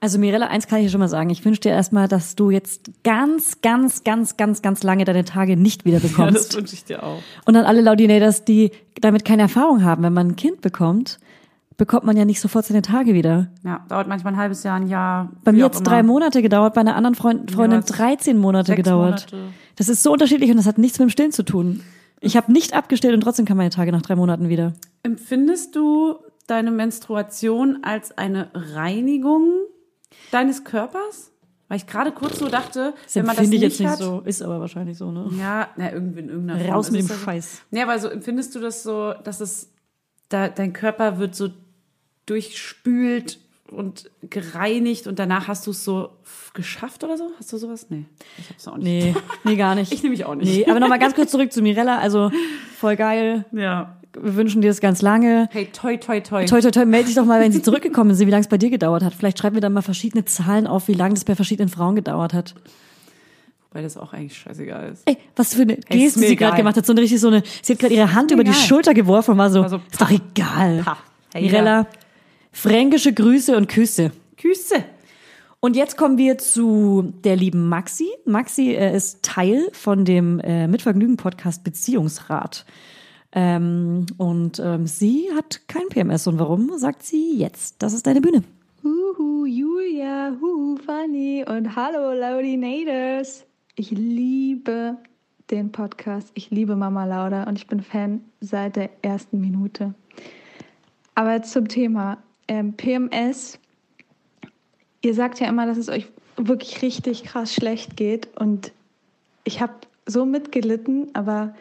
Also 0.05 0.19
Mirella, 0.19 0.49
eins 0.49 0.67
kann 0.67 0.81
ich 0.81 0.85
dir 0.85 0.91
schon 0.91 1.01
mal 1.01 1.09
sagen. 1.09 1.31
Ich 1.31 1.43
wünsche 1.47 1.63
dir 1.63 1.71
erstmal, 1.71 2.09
dass 2.09 2.37
du 2.37 2.51
jetzt 2.51 2.91
ganz, 3.05 3.63
ganz, 3.63 4.05
ganz, 4.05 4.37
ganz, 4.37 4.61
ganz 4.61 4.83
lange 4.83 5.07
deine 5.07 5.25
Tage 5.25 5.57
nicht 5.57 5.87
wieder 5.87 5.97
Ja, 6.03 6.07
bekommst. 6.07 6.51
das 6.51 6.57
wünsche 6.59 6.75
ich 6.75 6.85
dir 6.85 7.03
auch. 7.03 7.23
Und 7.47 7.57
an 7.57 7.65
alle 7.65 7.81
Laudinators, 7.81 8.45
die 8.45 8.71
damit 9.01 9.25
keine 9.25 9.41
Erfahrung 9.41 9.83
haben, 9.83 10.03
wenn 10.03 10.13
man 10.13 10.29
ein 10.29 10.37
Kind 10.37 10.61
bekommt, 10.61 11.19
bekommt 11.79 12.05
man 12.05 12.19
ja 12.19 12.27
nicht 12.27 12.39
sofort 12.43 12.67
seine 12.67 12.83
Tage 12.83 13.15
wieder. 13.15 13.49
Ja, 13.65 13.83
dauert 13.89 14.07
manchmal 14.07 14.35
ein 14.35 14.39
halbes 14.39 14.63
Jahr, 14.63 14.77
ein 14.77 14.89
Jahr. 14.89 15.31
Bei 15.43 15.53
mir 15.53 15.65
hat 15.65 15.75
es 15.75 15.83
drei 15.83 16.03
Monate 16.03 16.43
gedauert, 16.43 16.75
bei 16.75 16.83
einer 16.83 16.97
anderen 16.97 17.15
Freund, 17.15 17.51
Freundin 17.51 17.79
es- 17.79 17.87
13 17.87 18.37
Monate 18.37 18.75
gedauert. 18.77 19.33
Monate. 19.33 19.53
Das 19.77 19.89
ist 19.89 20.03
so 20.03 20.13
unterschiedlich 20.13 20.51
und 20.51 20.59
das 20.59 20.67
hat 20.67 20.77
nichts 20.77 20.99
mit 20.99 21.09
dem 21.09 21.11
Stillen 21.13 21.33
zu 21.33 21.45
tun. 21.45 21.81
Ich 22.21 22.37
habe 22.37 22.53
nicht 22.53 22.75
abgestillt 22.75 23.15
und 23.15 23.23
trotzdem 23.23 23.47
kann 23.47 23.57
meine 23.57 23.71
Tage 23.71 23.91
nach 23.91 24.03
drei 24.03 24.17
Monaten 24.17 24.51
wieder. 24.51 24.75
Empfindest 25.03 25.75
du 25.77 26.17
deine 26.47 26.71
Menstruation 26.73 27.79
als 27.83 28.19
eine 28.19 28.51
Reinigung 28.55 29.51
deines 30.31 30.65
Körpers? 30.65 31.31
Weil 31.69 31.79
ich 31.79 31.87
gerade 31.87 32.13
kurz 32.13 32.39
so 32.39 32.49
dachte, 32.49 32.95
wenn 33.15 33.25
man 33.25 33.37
das 33.37 33.45
Finde 33.45 33.57
ich 33.57 33.63
nicht 33.63 33.71
jetzt 33.71 33.81
nicht 33.81 33.89
hat, 33.89 33.99
so, 33.99 34.21
ist 34.21 34.43
aber 34.43 34.61
wahrscheinlich 34.61 34.99
so, 34.99 35.11
ne? 35.11 35.31
Ja, 35.39 35.69
na, 35.77 35.93
irgendwie 35.93 36.21
in 36.21 36.29
irgendeiner 36.29 36.61
Form. 36.61 36.75
Raus 36.75 36.91
mit 36.91 37.01
dem 37.01 37.09
das. 37.09 37.21
Scheiß. 37.21 37.63
Ja, 37.71 37.85
aber 37.85 37.99
so 37.99 38.09
empfindest 38.09 38.55
du 38.55 38.61
das 38.61 38.83
so, 38.83 39.15
dass 39.25 39.41
es, 39.41 39.71
da, 40.29 40.49
dein 40.49 40.73
Körper 40.75 41.19
wird 41.19 41.35
so 41.35 41.49
durchspült 42.27 43.39
und 43.71 44.11
gereinigt 44.23 45.07
und 45.07 45.19
danach 45.19 45.49
hast 45.49 45.67
du 45.67 45.71
es 45.71 45.85
so 45.85 46.11
geschafft 46.53 47.03
oder 47.03 47.17
so? 47.17 47.31
Hast 47.39 47.53
du 47.53 47.57
sowas? 47.57 47.87
Nee, 47.89 48.05
ich 48.39 48.51
hab's 48.51 48.69
auch 48.69 48.77
nicht. 48.77 48.85
Nee, 48.85 49.15
nee, 49.45 49.57
gar 49.57 49.75
nicht. 49.75 49.91
Ich 49.91 50.03
nehme 50.03 50.13
mich 50.13 50.27
auch 50.27 50.35
nicht. 50.35 50.47
Nee, 50.47 50.71
aber 50.71 50.81
nochmal 50.81 50.99
ganz 50.99 51.15
kurz 51.15 51.31
zurück 51.31 51.51
zu 51.51 51.63
Mirella. 51.63 51.99
Also 51.99 52.31
voll 52.77 52.97
geil. 52.97 53.47
Ja. 53.53 53.97
Wir 54.21 54.37
wünschen 54.37 54.63
dir 54.63 54.69
das 54.69 54.81
ganz 54.81 55.03
lange. 55.03 55.49
Hey, 55.53 55.69
toi, 55.73 55.97
toi, 55.97 56.21
toi. 56.21 56.45
Toi, 56.45 56.61
toi, 56.61 56.71
toi, 56.71 56.85
melde 56.87 57.07
dich 57.07 57.15
doch 57.17 57.25
mal, 57.25 57.41
wenn 57.41 57.53
sie 57.53 57.63
zurückgekommen 57.63 58.15
sind, 58.15 58.27
wie 58.27 58.31
lange 58.31 58.43
es 58.43 58.49
bei 58.49 58.59
dir 58.59 58.71
gedauert 58.71 59.03
hat. 59.03 59.15
Vielleicht 59.15 59.39
schreiben 59.39 59.57
wir 59.57 59.61
dann 59.61 59.73
mal 59.73 59.83
verschiedene 59.83 60.25
Zahlen 60.25 60.67
auf, 60.67 60.89
wie 60.89 60.95
lange 60.95 61.15
das 61.15 61.25
bei 61.25 61.35
verschiedenen 61.35 61.69
Frauen 61.69 61.97
gedauert 61.97 62.33
hat. 62.33 62.55
Wobei 63.71 63.83
das 63.83 63.97
auch 63.97 64.13
eigentlich 64.13 64.39
scheißegal 64.39 64.93
ist. 64.93 65.03
Ey, 65.05 65.17
was 65.35 65.55
für 65.55 65.63
eine 65.63 65.79
Hey, 65.89 65.99
Geste 65.99 66.21
sie 66.21 66.37
gerade 66.37 66.57
gemacht 66.57 66.77
hat. 66.77 66.87
So 66.87 66.93
eine 66.93 67.01
richtig 67.01 67.21
so 67.21 67.27
eine, 67.27 67.43
sie 67.61 67.73
hat 67.73 67.81
gerade 67.81 67.95
ihre 67.95 68.15
Hand 68.15 68.31
über 68.31 68.45
die. 68.45 68.53
Schulter 68.55 68.95
geworfen 68.95 69.33
und 69.33 69.39
war 69.39 69.51
so, 69.51 69.63
War 69.63 69.69
so, 69.69 69.81
ist 69.91 70.01
doch 70.01 70.11
egal. 70.11 70.83
Pa. 70.85 70.97
Hey, 71.33 71.43
Mirella, 71.43 71.89
fränkische 72.53 73.13
Grüße 73.13 73.57
und 73.57 73.69
Küsse. 73.69 74.13
Küsse. 74.37 74.85
Und 75.59 75.77
jetzt 75.77 75.97
kommen 75.97 76.19
wir 76.19 76.39
zu 76.39 77.15
der 77.25 77.37
lieben 77.37 77.69
Maxi. 77.69 78.07
Maxi 78.27 78.75
äh, 78.75 78.95
ist 78.95 79.23
Teil 79.23 79.69
von 79.73 80.05
dem 80.05 80.39
äh, 80.41 80.69
Mitvergnügen-Podcast 80.69 81.65
Beziehungsrat. 81.65 82.65
Ähm, 83.35 84.07
und 84.17 84.61
ähm, 84.61 84.87
sie 84.87 85.29
hat 85.35 85.67
kein 85.67 85.89
PMS. 85.89 86.27
Und 86.27 86.39
warum, 86.39 86.79
sagt 86.79 87.03
sie 87.03 87.37
jetzt. 87.37 87.83
Das 87.83 87.93
ist 87.93 88.07
deine 88.07 88.21
Bühne. 88.21 88.45
Huhu, 88.83 89.45
Julia, 89.45 90.37
huhu, 90.41 90.77
Fanny 90.77 91.45
und 91.47 91.75
hallo 91.75 92.13
Laudinators. 92.13 93.45
Ich 93.75 93.91
liebe 93.91 94.97
den 95.51 95.73
Podcast. 95.73 96.31
Ich 96.35 96.51
liebe 96.51 96.77
Mama 96.77 97.05
Lauda 97.05 97.45
und 97.45 97.59
ich 97.59 97.67
bin 97.67 97.81
Fan 97.81 98.21
seit 98.41 98.77
der 98.77 98.91
ersten 99.03 99.41
Minute. 99.41 99.95
Aber 101.17 101.43
zum 101.43 101.67
Thema 101.67 102.19
ähm, 102.47 102.75
PMS. 102.75 103.59
Ihr 105.03 105.15
sagt 105.15 105.41
ja 105.41 105.49
immer, 105.49 105.67
dass 105.67 105.77
es 105.77 105.89
euch 105.89 106.07
wirklich 106.37 106.83
richtig 106.83 107.25
krass 107.25 107.53
schlecht 107.53 107.97
geht 107.97 108.29
und 108.37 108.73
ich 109.45 109.61
habe 109.61 109.75
so 110.07 110.25
mitgelitten, 110.25 111.11
aber 111.15 111.55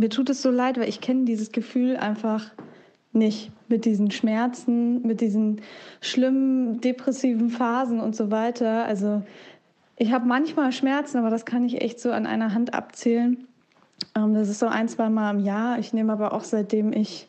mir 0.00 0.08
tut 0.08 0.30
es 0.30 0.40
so 0.40 0.50
leid, 0.50 0.78
weil 0.78 0.88
ich 0.88 1.02
kenne 1.02 1.26
dieses 1.26 1.52
Gefühl 1.52 1.96
einfach 1.98 2.50
nicht 3.12 3.52
mit 3.68 3.84
diesen 3.84 4.10
Schmerzen, 4.10 5.02
mit 5.02 5.20
diesen 5.20 5.60
schlimmen 6.00 6.80
depressiven 6.80 7.50
Phasen 7.50 8.00
und 8.00 8.16
so 8.16 8.30
weiter. 8.30 8.84
Also 8.86 9.22
ich 9.96 10.10
habe 10.10 10.26
manchmal 10.26 10.72
Schmerzen, 10.72 11.18
aber 11.18 11.28
das 11.28 11.44
kann 11.44 11.64
ich 11.64 11.82
echt 11.82 12.00
so 12.00 12.12
an 12.12 12.24
einer 12.24 12.54
Hand 12.54 12.72
abzählen. 12.72 13.46
Ähm, 14.16 14.32
das 14.32 14.48
ist 14.48 14.60
so 14.60 14.68
ein, 14.68 14.88
zwei 14.88 15.10
Mal 15.10 15.34
im 15.34 15.44
Jahr. 15.44 15.78
Ich 15.78 15.92
nehme 15.92 16.12
aber 16.12 16.32
auch 16.32 16.44
seitdem 16.44 16.94
ich 16.94 17.28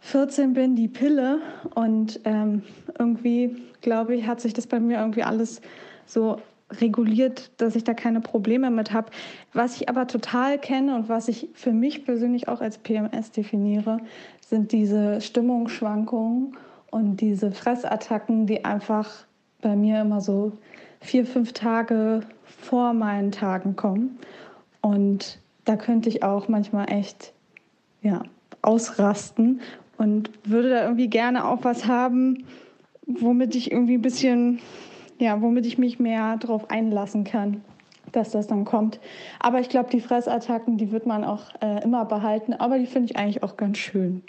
14 0.00 0.54
bin 0.54 0.74
die 0.74 0.88
Pille 0.88 1.40
und 1.74 2.20
ähm, 2.24 2.62
irgendwie, 2.98 3.56
glaube 3.82 4.14
ich, 4.14 4.26
hat 4.26 4.40
sich 4.40 4.54
das 4.54 4.66
bei 4.66 4.80
mir 4.80 5.00
irgendwie 5.00 5.22
alles 5.22 5.60
so 6.06 6.40
reguliert, 6.70 7.50
dass 7.56 7.76
ich 7.76 7.84
da 7.84 7.94
keine 7.94 8.20
Probleme 8.20 8.70
mit 8.70 8.92
habe. 8.92 9.10
Was 9.52 9.76
ich 9.76 9.88
aber 9.88 10.06
total 10.06 10.58
kenne 10.58 10.94
und 10.94 11.08
was 11.08 11.28
ich 11.28 11.48
für 11.54 11.72
mich 11.72 12.04
persönlich 12.04 12.48
auch 12.48 12.60
als 12.60 12.78
PMS 12.78 13.30
definiere, 13.30 13.98
sind 14.46 14.72
diese 14.72 15.20
Stimmungsschwankungen 15.20 16.56
und 16.90 17.20
diese 17.20 17.52
Fressattacken, 17.52 18.46
die 18.46 18.64
einfach 18.64 19.26
bei 19.60 19.76
mir 19.76 20.00
immer 20.00 20.20
so 20.20 20.52
vier, 21.00 21.26
fünf 21.26 21.52
Tage 21.52 22.20
vor 22.44 22.92
meinen 22.92 23.32
Tagen 23.32 23.76
kommen. 23.76 24.18
Und 24.80 25.38
da 25.64 25.76
könnte 25.76 26.08
ich 26.08 26.22
auch 26.22 26.48
manchmal 26.48 26.90
echt 26.90 27.32
ja, 28.02 28.22
ausrasten 28.62 29.60
und 29.96 30.30
würde 30.44 30.70
da 30.70 30.82
irgendwie 30.84 31.08
gerne 31.08 31.46
auch 31.46 31.64
was 31.64 31.86
haben, 31.86 32.44
womit 33.06 33.54
ich 33.54 33.70
irgendwie 33.70 33.94
ein 33.94 34.02
bisschen, 34.02 34.60
ja, 35.18 35.40
womit 35.42 35.66
ich 35.66 35.78
mich 35.78 35.98
mehr 35.98 36.36
darauf 36.36 36.70
einlassen 36.70 37.24
kann, 37.24 37.62
dass 38.12 38.30
das 38.30 38.46
dann 38.46 38.64
kommt. 38.64 39.00
Aber 39.40 39.60
ich 39.60 39.68
glaube, 39.68 39.90
die 39.90 40.00
Fressattacken, 40.00 40.78
die 40.78 40.92
wird 40.92 41.06
man 41.06 41.24
auch 41.24 41.54
äh, 41.60 41.82
immer 41.82 42.04
behalten, 42.04 42.54
aber 42.54 42.78
die 42.78 42.86
finde 42.86 43.10
ich 43.10 43.16
eigentlich 43.16 43.42
auch 43.42 43.56
ganz 43.56 43.78
schön. 43.78 44.22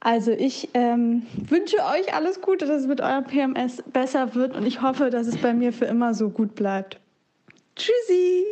Also 0.00 0.30
ich 0.30 0.70
ähm, 0.72 1.22
wünsche 1.36 1.76
euch 1.76 2.14
alles 2.14 2.40
Gute, 2.40 2.66
dass 2.66 2.80
es 2.80 2.86
mit 2.86 3.02
eurem 3.02 3.24
PMS 3.24 3.82
besser 3.92 4.34
wird 4.34 4.56
und 4.56 4.66
ich 4.66 4.80
hoffe, 4.80 5.10
dass 5.10 5.26
es 5.26 5.36
bei 5.36 5.52
mir 5.52 5.74
für 5.74 5.84
immer 5.84 6.14
so 6.14 6.30
gut 6.30 6.54
bleibt. 6.54 6.98
Tschüssi! 7.76 8.44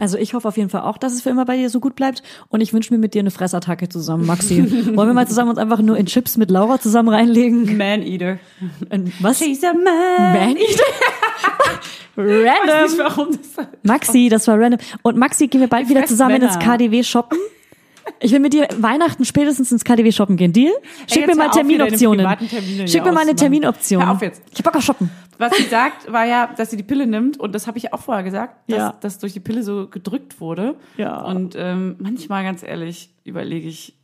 Also 0.00 0.18
ich 0.18 0.34
hoffe 0.34 0.48
auf 0.48 0.56
jeden 0.56 0.70
Fall 0.70 0.80
auch, 0.80 0.98
dass 0.98 1.12
es 1.12 1.22
für 1.22 1.30
immer 1.30 1.44
bei 1.44 1.56
dir 1.56 1.70
so 1.70 1.78
gut 1.78 1.94
bleibt. 1.94 2.22
Und 2.48 2.60
ich 2.60 2.72
wünsche 2.72 2.92
mir 2.92 2.98
mit 2.98 3.14
dir 3.14 3.20
eine 3.20 3.30
Fressattacke 3.30 3.88
zusammen, 3.88 4.26
Maxi. 4.26 4.64
Wollen 4.96 5.08
wir 5.08 5.14
mal 5.14 5.28
zusammen 5.28 5.50
uns 5.50 5.58
einfach 5.58 5.80
nur 5.80 5.96
in 5.96 6.06
Chips 6.06 6.36
mit 6.36 6.50
Laura 6.50 6.80
zusammen 6.80 7.10
reinlegen? 7.10 7.76
Man-Eater. 7.76 8.38
In 8.90 9.12
was? 9.20 9.38
She's 9.38 9.62
a 9.62 9.72
man. 9.72 10.32
Man 10.32 10.56
Eater? 10.56 10.84
Ich 12.16 12.26
weiß 12.26 12.46
Random. 12.68 12.90
nicht, 12.90 12.98
warum 12.98 13.28
das 13.30 13.66
Maxi, 13.82 14.28
das 14.28 14.46
war 14.46 14.58
random. 14.60 14.80
Und 15.02 15.16
Maxi, 15.16 15.46
gehen 15.46 15.60
wir 15.60 15.68
bald 15.68 15.88
wieder 15.88 16.00
fress 16.00 16.10
zusammen 16.10 16.42
ins 16.42 16.56
Männer. 16.56 16.76
KDW 16.76 17.02
shoppen? 17.02 17.38
Ich 18.18 18.32
will 18.32 18.40
mit 18.40 18.52
dir 18.52 18.68
Weihnachten 18.78 19.24
spätestens 19.24 19.72
ins 19.72 19.84
KDW 19.84 20.12
shoppen 20.12 20.36
gehen. 20.36 20.52
Deal? 20.52 20.72
Schick 21.06 21.22
jetzt 21.22 21.28
mir 21.28 21.36
mal 21.36 21.50
Terminoptionen. 21.50 22.26
Schick 22.86 23.04
mir 23.04 23.12
mal 23.12 23.20
eine. 23.22 23.34
Terminoption. 23.34 24.04
Hör 24.04 24.12
auf 24.12 24.22
jetzt. 24.22 24.42
Ich 24.52 24.58
hab 24.58 24.64
Bock 24.64 24.76
auf 24.76 24.82
shoppen. 24.82 25.10
Was 25.40 25.56
sie 25.56 25.64
sagt, 25.64 26.12
war 26.12 26.24
ja, 26.24 26.48
dass 26.56 26.70
sie 26.70 26.76
die 26.76 26.82
Pille 26.82 27.06
nimmt 27.06 27.40
und 27.40 27.52
das 27.54 27.66
habe 27.66 27.78
ich 27.78 27.92
auch 27.92 28.00
vorher 28.00 28.22
gesagt, 28.22 28.70
dass 28.70 28.78
Ja. 28.78 28.94
das 29.00 29.18
durch 29.18 29.32
die 29.32 29.40
Pille 29.40 29.62
so 29.62 29.88
gedrückt 29.88 30.40
wurde. 30.40 30.76
Ja. 30.96 31.20
Und 31.22 31.54
ähm, 31.58 31.96
manchmal, 31.98 32.44
ganz 32.44 32.62
ehrlich, 32.62 33.12
überlege 33.24 33.66
ich, 33.68 33.96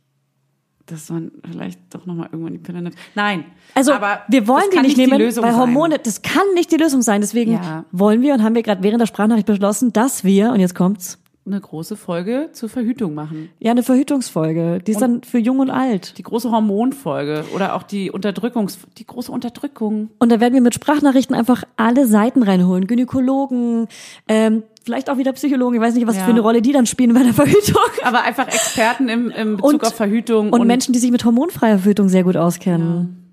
dass 0.87 1.09
man 1.09 1.31
vielleicht 1.49 1.79
doch 1.93 2.05
nochmal 2.05 2.29
irgendwann 2.31 2.53
die 2.53 2.59
Pille 2.59 2.81
nimmt. 2.81 2.95
Nein. 3.13 3.45
Also 3.75 3.93
aber 3.93 4.21
wir 4.29 4.47
wollen 4.47 4.63
die 4.73 4.79
nicht 4.79 4.97
die 4.97 5.05
nehmen, 5.05 5.19
Lösung 5.19 5.43
weil 5.43 5.51
sein. 5.51 5.59
Hormone, 5.59 5.99
das 5.99 6.21
kann 6.21 6.45
nicht 6.55 6.71
die 6.71 6.77
Lösung 6.77 7.01
sein. 7.01 7.21
Deswegen 7.21 7.53
Ja. 7.53 7.83
wollen 7.91 8.21
wir 8.21 8.33
und 8.33 8.41
haben 8.41 8.55
wir 8.55 8.63
gerade 8.63 8.81
während 8.83 9.01
der 9.01 9.05
Sprachnachricht 9.05 9.45
beschlossen, 9.47 9.91
dass 9.93 10.23
wir, 10.23 10.51
und 10.51 10.59
jetzt 10.59 10.75
kommt's, 10.75 11.19
eine 11.47 11.59
große 11.61 11.95
Folge 11.95 12.49
zur 12.51 12.69
Verhütung 12.69 13.13
machen. 13.13 13.49
ja, 13.59 13.71
eine 13.71 13.81
Verhütungsfolge. 13.83 14.79
Die 14.85 14.91
ist 14.91 15.01
dann 15.01 15.23
für 15.23 15.39
jung 15.39 15.59
und 15.59 15.69
alt. 15.69 16.17
Die 16.17 16.23
große 16.23 16.51
Hormonfolge 16.51 17.45
oder 17.55 17.75
auch 17.75 17.83
die 17.83 18.11
Unterdrückungs, 18.11 18.77
die 18.97 19.07
große 19.07 19.31
Unterdrückung. 19.31 20.09
Und 20.19 20.31
da 20.31 20.39
werden 20.39 20.53
wir 20.53 20.61
mit 20.61 20.75
Sprachnachrichten 20.75 21.35
einfach 21.35 21.63
alle 21.77 22.05
Seiten 22.05 22.43
reinholen. 22.43 22.85
Gynäkologen, 22.87 23.87
ähm, 24.27 24.63
vielleicht 24.83 25.09
auch 25.09 25.17
wieder 25.17 25.33
Psychologen. 25.33 25.75
Ich 25.75 25.81
weiß 25.81 25.95
nicht, 25.95 26.05
was 26.07 26.17
Ja. 26.17 26.23
für 26.25 26.31
eine 26.31 26.41
Rolle 26.41 26.61
die 26.61 26.71
dann 26.71 26.85
spielen 26.85 27.13
bei 27.13 27.23
der 27.23 27.33
Verhütung. 27.33 27.81
Aber 28.03 28.23
einfach 28.23 28.47
Experten 28.47 29.09
im, 29.09 29.29
im 29.31 29.57
Bezug 29.57 29.73
Und- 29.73 29.83
auf 29.85 29.93
Verhütung 29.95 30.51
Und, 30.53 30.67
Menschen, 30.67 30.93
die 30.93 30.99
sich 30.99 31.11
mit 31.11 31.23
hormonfreier 31.25 31.79
Verhütung 31.79 32.09
sehr 32.09 32.23
gut 32.23 32.37
auskennen. 32.37 33.23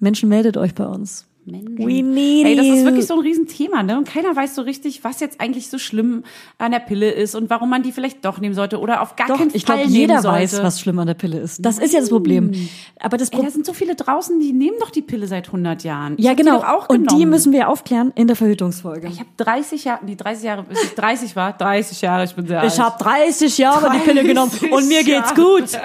Menschen, 0.00 0.28
meldet 0.28 0.56
euch 0.56 0.74
bei 0.74 0.86
uns. 0.86 1.26
Menschen. 1.44 1.78
We 1.78 2.02
need 2.02 2.46
Ey, 2.46 2.56
das 2.56 2.66
ist 2.66 2.84
wirklich 2.84 3.06
so 3.06 3.14
ein 3.14 3.20
Riesenthema, 3.20 3.82
ne? 3.82 3.98
Und 3.98 4.06
keiner 4.08 4.34
weiß 4.34 4.54
so 4.54 4.62
richtig, 4.62 5.02
was 5.04 5.20
jetzt 5.20 5.40
eigentlich 5.40 5.68
so 5.68 5.78
schlimm 5.78 6.24
an 6.58 6.72
der 6.72 6.78
Pille 6.78 7.10
ist 7.10 7.34
und 7.34 7.50
warum 7.50 7.70
man 7.70 7.82
die 7.82 7.92
vielleicht 7.92 8.24
doch 8.24 8.38
nehmen 8.38 8.54
sollte 8.54 8.78
oder 8.78 9.02
auf 9.02 9.16
gar 9.16 9.26
Doch, 9.28 9.38
keinen 9.38 9.50
ich 9.54 9.64
Fall 9.64 9.76
glaube, 9.76 9.90
nehmen 9.90 10.00
jeder 10.00 10.22
sollte. 10.22 10.38
weiß, 10.42 10.62
was 10.62 10.80
schlimm 10.80 10.98
an 10.98 11.06
der 11.06 11.14
Pille 11.14 11.38
ist. 11.38 11.64
Das 11.64 11.78
ist 11.78 11.92
ja 11.92 12.00
das 12.00 12.10
Problem. 12.10 12.52
Aber 13.00 13.16
das 13.16 13.28
Ey, 13.28 13.32
Problem 13.32 13.46
da 13.50 13.52
sind 13.54 13.66
so 13.66 13.72
viele 13.72 13.94
draußen, 13.94 14.38
die 14.40 14.52
nehmen 14.52 14.76
doch 14.80 14.90
die 14.90 15.02
Pille 15.02 15.26
seit 15.26 15.46
100 15.48 15.82
Jahren. 15.84 16.14
Ich 16.16 16.24
ja, 16.24 16.34
die 16.34 16.42
genau. 16.42 16.58
doch 16.60 16.68
auch 16.68 16.88
und 16.88 17.10
die 17.12 17.26
müssen 17.26 17.52
wir 17.52 17.68
aufklären 17.68 18.12
in 18.14 18.26
der 18.26 18.36
Verhütungsfolge. 18.36 19.08
Ich 19.08 19.18
habe 19.18 19.28
30 19.36 19.84
Jahre, 19.84 20.06
die 20.06 20.16
30 20.16 20.44
Jahre, 20.44 20.62
bis 20.62 20.82
ich 20.82 20.94
30 20.94 21.34
war, 21.36 21.52
30 21.56 22.00
Jahre, 22.02 22.24
ich 22.24 22.34
bin 22.34 22.46
sehr 22.46 22.62
Ich 22.64 22.78
alt. 22.78 22.78
habe 22.80 23.02
30 23.02 23.58
Jahre 23.58 23.90
die 23.92 23.98
Pille 23.98 24.22
genommen 24.24 24.50
30 24.50 24.72
und 24.72 24.88
mir 24.88 25.02
geht's 25.04 25.34
gut. 25.34 25.64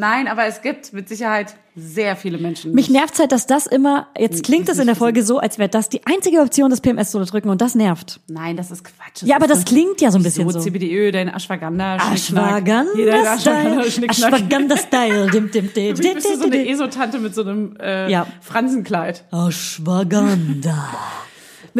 Nein, 0.00 0.28
aber 0.28 0.46
es 0.46 0.62
gibt 0.62 0.94
mit 0.94 1.10
Sicherheit 1.10 1.54
sehr 1.76 2.16
viele 2.16 2.38
Menschen. 2.38 2.72
Mich 2.72 2.88
nervt 2.88 3.18
halt, 3.18 3.32
dass 3.32 3.46
das 3.46 3.66
immer, 3.66 4.08
jetzt 4.18 4.42
klingt 4.44 4.66
es 4.70 4.78
in 4.78 4.86
der 4.86 4.96
Folge 4.96 5.22
so, 5.22 5.38
als 5.38 5.58
wäre 5.58 5.68
das 5.68 5.90
die 5.90 6.00
einzige 6.06 6.40
Option, 6.40 6.70
das 6.70 6.80
PMS 6.80 7.10
zu 7.10 7.18
unterdrücken 7.18 7.50
und 7.50 7.60
das 7.60 7.74
nervt. 7.74 8.18
Nein, 8.26 8.56
das 8.56 8.70
ist 8.70 8.82
Quatsch. 8.82 9.22
Ja, 9.24 9.36
aber 9.36 9.46
das 9.46 9.66
klingt 9.66 10.00
ja 10.00 10.10
so 10.10 10.18
ein 10.18 10.22
bisschen 10.22 10.48
so. 10.48 10.58
CBDÖ, 10.58 11.12
dein 11.12 11.28
Ashwagandha, 11.28 12.00
Schnickschnack. 12.00 12.66
Jeder 12.96 13.12
Ashwagandha 13.34 13.34
Ashwagandha, 13.34 13.82
Style. 13.82 13.90
Schnickschnack. 13.90 14.32
Ashwagandha 14.32 14.76
Style. 14.78 15.30
Dim, 15.30 15.50
dim, 15.50 15.72
dim, 15.74 15.98
Wie 15.98 16.00
dim, 16.02 16.14
bist 16.14 16.28
du 16.30 16.36
so 16.38 16.44
eine. 16.44 16.66
ESO-Tante 16.66 17.18
mit 17.18 17.34
so 17.34 17.42
einem 17.42 17.76
äh, 17.78 18.10
Ja. 18.10 18.26
Fransenkleid? 18.40 19.24
Ashwagandha. 19.30 20.88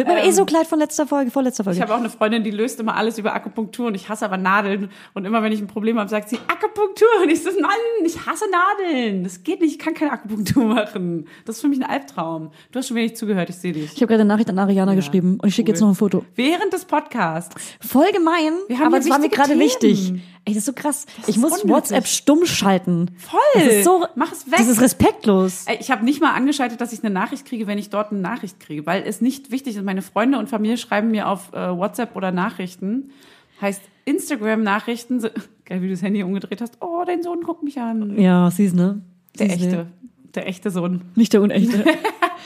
Mit 0.07 0.15
meinem 0.15 0.29
ESO-Kleid 0.29 0.67
von 0.67 0.79
letzter 0.79 1.07
Folge, 1.07 1.31
vorletzter 1.31 1.63
Folge. 1.63 1.77
Ich 1.77 1.81
habe 1.81 1.93
auch 1.93 1.99
eine 1.99 2.09
Freundin, 2.09 2.43
die 2.43 2.51
löst 2.51 2.79
immer 2.79 2.95
alles 2.95 3.17
über 3.17 3.33
Akupunktur 3.33 3.87
und 3.87 3.95
ich 3.95 4.09
hasse 4.09 4.25
aber 4.25 4.37
Nadeln. 4.37 4.89
Und 5.13 5.25
immer 5.25 5.41
wenn 5.43 5.51
ich 5.51 5.59
ein 5.61 5.67
Problem 5.67 5.99
habe, 5.99 6.09
sagt 6.09 6.29
sie 6.29 6.37
Akupunktur. 6.47 7.07
Und 7.23 7.29
ich 7.29 7.43
so, 7.43 7.49
Mann, 7.61 7.71
ich 8.05 8.25
hasse 8.25 8.45
Nadeln. 8.49 9.23
Das 9.23 9.43
geht 9.43 9.61
nicht, 9.61 9.73
ich 9.73 9.79
kann 9.79 9.93
keine 9.93 10.11
Akupunktur 10.11 10.63
machen. 10.75 11.27
Das 11.45 11.55
ist 11.57 11.61
für 11.61 11.67
mich 11.67 11.79
ein 11.79 11.89
Albtraum. 11.89 12.51
Du 12.71 12.79
hast 12.79 12.87
schon 12.87 12.97
wenig 12.97 13.15
zugehört, 13.15 13.49
ich 13.49 13.55
sehe 13.57 13.73
dich. 13.73 13.85
Ich 13.93 13.97
habe 14.01 14.07
gerade 14.07 14.21
eine 14.21 14.27
Nachricht 14.29 14.49
an 14.49 14.59
Ariana 14.59 14.95
geschrieben 14.95 15.37
und 15.41 15.47
ich 15.47 15.55
schicke 15.55 15.71
jetzt 15.71 15.81
noch 15.81 15.89
ein 15.89 15.95
Foto. 15.95 16.25
Während 16.35 16.73
des 16.73 16.85
Podcasts. 16.85 17.55
Voll 17.79 18.11
gemein, 18.11 18.53
Wir 18.67 18.79
haben 18.79 18.87
aber 18.87 18.97
es 18.97 19.09
war 19.09 19.19
mir 19.19 19.29
gerade 19.29 19.57
wichtig. 19.59 20.13
Ey, 20.43 20.55
das 20.55 20.61
ist 20.61 20.65
so 20.65 20.73
krass. 20.73 21.05
ich 21.27 21.35
ist 21.35 21.37
muss 21.37 21.51
unnötig. 21.51 21.69
WhatsApp 21.69 22.07
stumm 22.07 22.45
schalten. 22.47 23.11
Voll. 23.19 23.39
Das 23.53 23.63
ist 23.65 23.83
so, 23.83 24.05
Mach 24.15 24.31
es 24.31 24.47
weg. 24.47 24.55
Das 24.57 24.67
ist 24.67 24.81
respektlos. 24.81 25.65
Ey, 25.67 25.77
Ich 25.79 25.91
habe 25.91 26.03
nicht 26.03 26.19
mal 26.19 26.31
angeschaltet, 26.33 26.81
dass 26.81 26.93
ich 26.93 27.03
eine 27.03 27.13
Nachricht 27.13 27.45
kriege, 27.45 27.67
wenn 27.67 27.77
ich 27.77 27.91
dort 27.91 28.11
eine 28.11 28.21
Nachricht 28.21 28.59
kriege, 28.59 28.83
weil 28.87 29.03
es 29.05 29.21
nicht 29.21 29.51
wichtig 29.51 29.75
ist. 29.75 29.83
Meine 29.91 30.01
Freunde 30.01 30.39
und 30.39 30.47
Familie 30.47 30.77
schreiben 30.77 31.11
mir 31.11 31.27
auf 31.27 31.51
äh, 31.51 31.57
WhatsApp 31.77 32.15
oder 32.15 32.31
Nachrichten. 32.31 33.09
Heißt 33.59 33.81
Instagram-Nachrichten. 34.05 35.19
so- 35.19 35.27
Geil, 35.65 35.81
wie 35.81 35.87
du 35.87 35.91
das 35.91 36.01
Handy 36.01 36.23
umgedreht 36.23 36.61
hast. 36.61 36.77
Oh, 36.79 37.03
dein 37.05 37.21
Sohn 37.23 37.41
guckt 37.41 37.61
mich 37.61 37.77
an. 37.77 38.17
Ja, 38.17 38.49
siehst 38.51 38.73
ne? 38.73 39.01
Der 39.37 39.49
Siehst 39.49 39.59
ne? 39.59 39.67
echte. 39.67 39.87
Der 40.33 40.47
echte 40.47 40.71
Sohn. 40.71 41.01
Nicht 41.15 41.33
der 41.33 41.41
unechte. 41.41 41.79
Nicht 41.83 41.89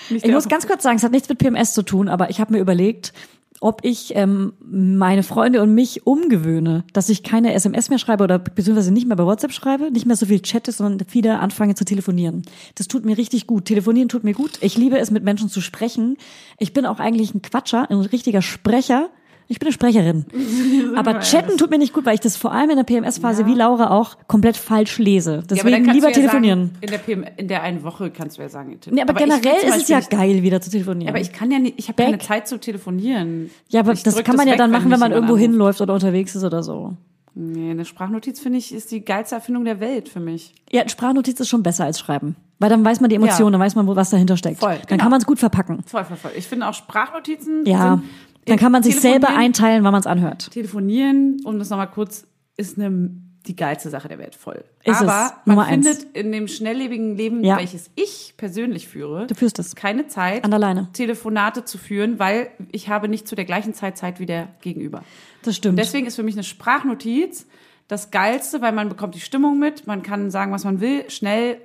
Ich 0.09 0.21
der 0.23 0.31
muss 0.33 0.49
ganz 0.49 0.65
kurz 0.65 0.81
sagen, 0.81 0.95
es 0.97 1.03
hat 1.03 1.11
nichts 1.11 1.29
mit 1.29 1.37
PMS 1.37 1.75
zu 1.75 1.83
tun, 1.83 2.09
aber 2.09 2.31
ich 2.31 2.39
habe 2.41 2.51
mir 2.53 2.59
überlegt, 2.59 3.13
ob 3.61 3.83
ich 3.83 4.15
ähm, 4.15 4.53
meine 4.59 5.23
Freunde 5.23 5.61
und 5.61 5.73
mich 5.73 6.05
umgewöhne, 6.05 6.83
dass 6.93 7.09
ich 7.09 7.23
keine 7.23 7.53
SMS 7.53 7.89
mehr 7.89 7.99
schreibe 7.99 8.23
oder 8.23 8.39
beziehungsweise 8.39 8.91
nicht 8.91 9.07
mehr 9.07 9.15
bei 9.15 9.25
WhatsApp 9.25 9.53
schreibe, 9.53 9.91
nicht 9.91 10.05
mehr 10.05 10.15
so 10.15 10.25
viel 10.25 10.41
chatte, 10.41 10.71
sondern 10.71 11.07
wieder 11.11 11.39
anfange 11.39 11.75
zu 11.75 11.85
telefonieren. 11.85 12.43
Das 12.75 12.87
tut 12.87 13.05
mir 13.05 13.17
richtig 13.17 13.47
gut. 13.47 13.65
Telefonieren 13.65 14.09
tut 14.09 14.23
mir 14.23 14.33
gut. 14.33 14.51
Ich 14.61 14.77
liebe 14.77 14.97
es, 14.97 15.11
mit 15.11 15.23
Menschen 15.23 15.49
zu 15.49 15.61
sprechen. 15.61 16.17
Ich 16.57 16.73
bin 16.73 16.85
auch 16.85 16.99
eigentlich 16.99 17.33
ein 17.33 17.41
Quatscher, 17.41 17.89
ein 17.89 17.99
richtiger 17.99 18.41
Sprecher. 18.41 19.09
Ich 19.47 19.59
bin 19.59 19.67
eine 19.67 19.73
Sprecherin. 19.73 20.25
Aber 20.95 21.19
chatten 21.19 21.57
tut 21.57 21.69
mir 21.69 21.77
nicht 21.77 21.93
gut, 21.93 22.05
weil 22.05 22.15
ich 22.15 22.19
das 22.19 22.35
vor 22.35 22.51
allem 22.51 22.71
in 22.71 22.77
der 22.77 22.83
PMS-Phase 22.83 23.45
wie 23.45 23.53
Laura 23.53 23.91
auch 23.91 24.17
komplett 24.27 24.57
falsch 24.57 24.97
lese. 24.97 25.31
Ja, 25.31 25.37
aber 25.37 25.47
Deswegen 25.47 25.71
dann 25.71 25.83
kannst 25.83 25.95
lieber 25.95 26.07
ja 26.07 26.13
telefonieren. 26.13 26.59
Sagen, 26.67 26.77
in, 26.81 26.89
der 26.89 26.97
PM, 26.97 27.25
in 27.37 27.47
der 27.47 27.61
einen 27.63 27.83
Woche 27.83 28.09
kannst 28.09 28.37
du 28.37 28.41
ja 28.41 28.49
sagen. 28.49 28.79
nee, 28.89 29.01
aber, 29.01 29.13
will 29.19 29.27
generell 29.27 29.67
ist 29.67 29.77
es 29.83 29.87
ja 29.87 29.99
geil, 29.99 30.41
wieder 30.41 30.61
zu 30.61 30.71
telefonieren. 30.71 31.09
Aber 31.09 31.19
ich 31.21 31.31
kann 31.31 31.51
ja 31.51 31.59
nicht, 31.59 31.75
ich 31.77 31.87
habe 31.89 32.01
keine 32.03 32.17
Zeit 32.17 32.47
zu 32.47 32.59
telefonieren. 32.59 33.51
Ja, 33.69 33.81
aber 33.81 33.93
Ich 33.93 34.01
das 34.03 34.15
kann 34.23 34.35
man 34.35 34.47
ja 34.47 34.53
weg, 34.53 34.57
dann 34.59 34.71
machen, 34.71 34.89
wenn 34.89 34.99
man 34.99 35.11
irgendwo 35.11 35.33
anruft. 35.33 35.41
hinläuft 35.49 35.81
oder 35.81 35.93
unterwegs 35.93 36.35
ist 36.35 36.43
oder 36.43 36.63
so. 36.63 36.93
Nee, 37.37 37.71
eine 37.71 37.83
Sprachnotiz 37.85 38.39
finde 38.39 38.57
ich 38.59 38.73
ist 38.73 38.91
die 38.91 39.03
geilste 39.03 39.35
Erfindung 39.35 39.65
der 39.65 39.79
Welt 39.81 40.07
für 40.09 40.21
mich. 40.21 40.53
Ja, 40.71 40.87
Sprachnotiz 40.87 41.39
ist 41.39 41.49
schon 41.49 41.63
besser 41.63 41.83
als 41.83 41.99
Schreiben. 41.99 42.35
Weil 42.59 42.69
dann 42.69 42.85
weiß 42.85 43.01
man 43.01 43.09
die 43.09 43.17
Emotionen, 43.17 43.47
Ja. 43.53 43.59
dann 43.59 43.65
weiß 43.67 43.75
man, 43.75 43.85
wo 43.87 43.95
was 43.97 44.09
dahinter 44.09 44.37
steckt. 44.37 44.59
Voll, 44.61 44.75
Dann 44.75 44.85
genau. 44.87 45.01
kann 45.03 45.11
man 45.11 45.19
es 45.19 45.27
gut 45.27 45.37
verpacken. 45.39 45.83
Voll, 45.85 46.05
voll, 46.05 46.15
voll. 46.15 46.31
Ich 46.37 46.47
finde 46.47 46.67
auch 46.69 46.73
Sprachnotizen. 46.73 47.65
Ja. 47.65 47.95
sind- 47.97 48.03
Dann 48.45 48.57
kann 48.57 48.71
man 48.71 48.83
sich 48.83 48.99
selber 48.99 49.29
einteilen, 49.35 49.83
wann 49.83 49.91
man 49.91 49.99
es 50.01 50.07
anhört. 50.07 50.51
Telefonieren, 50.51 51.37
um 51.45 51.57
das 51.59 51.69
nochmal 51.69 51.89
kurz, 51.89 52.27
ist 52.57 52.77
eine, 52.79 53.09
die 53.47 53.55
geilste 53.55 53.89
Sache 53.89 54.07
der 54.07 54.17
Welt 54.17 54.35
voll. 54.35 54.63
Ist 54.83 54.95
es. 55.01 55.07
Aber 55.07 55.33
Nummer 55.45 55.63
man 55.63 55.73
eins. 55.73 55.87
findet 55.87 56.15
in 56.15 56.31
dem 56.31 56.47
schnelllebigen 56.47 57.15
Leben, 57.15 57.43
Ja. 57.43 57.57
welches 57.57 57.89
ich 57.95 58.33
persönlich 58.37 58.87
führe, 58.87 59.27
Du 59.27 59.35
führst 59.35 59.59
es. 59.59 59.75
keine 59.75 60.07
Zeit, 60.07 60.43
An 60.43 60.51
der 60.51 60.59
Leine. 60.59 60.89
Telefonate 60.93 61.63
zu 61.65 61.77
führen, 61.77 62.17
weil 62.19 62.49
ich 62.71 62.89
habe 62.89 63.07
nicht 63.07 63.27
zu 63.27 63.35
der 63.35 63.45
gleichen 63.45 63.73
Zeit 63.73 63.97
Zeit 63.97 64.19
wie 64.19 64.25
der 64.25 64.49
Gegenüber. 64.61 65.03
Das 65.43 65.55
stimmt. 65.55 65.77
Deswegen 65.79 66.07
ist 66.07 66.15
für 66.15 66.23
mich 66.23 66.35
eine 66.35 66.43
Sprachnotiz 66.43 67.45
das 67.87 68.09
Geilste, 68.09 68.61
weil 68.61 68.71
man 68.71 68.89
bekommt 68.89 69.13
die 69.15 69.19
Stimmung 69.19 69.59
mit, 69.59 69.85
man 69.85 70.01
kann 70.01 70.31
sagen, 70.31 70.51
was 70.51 70.63
man 70.63 70.81
will, 70.81 71.07
schnell 71.09 71.57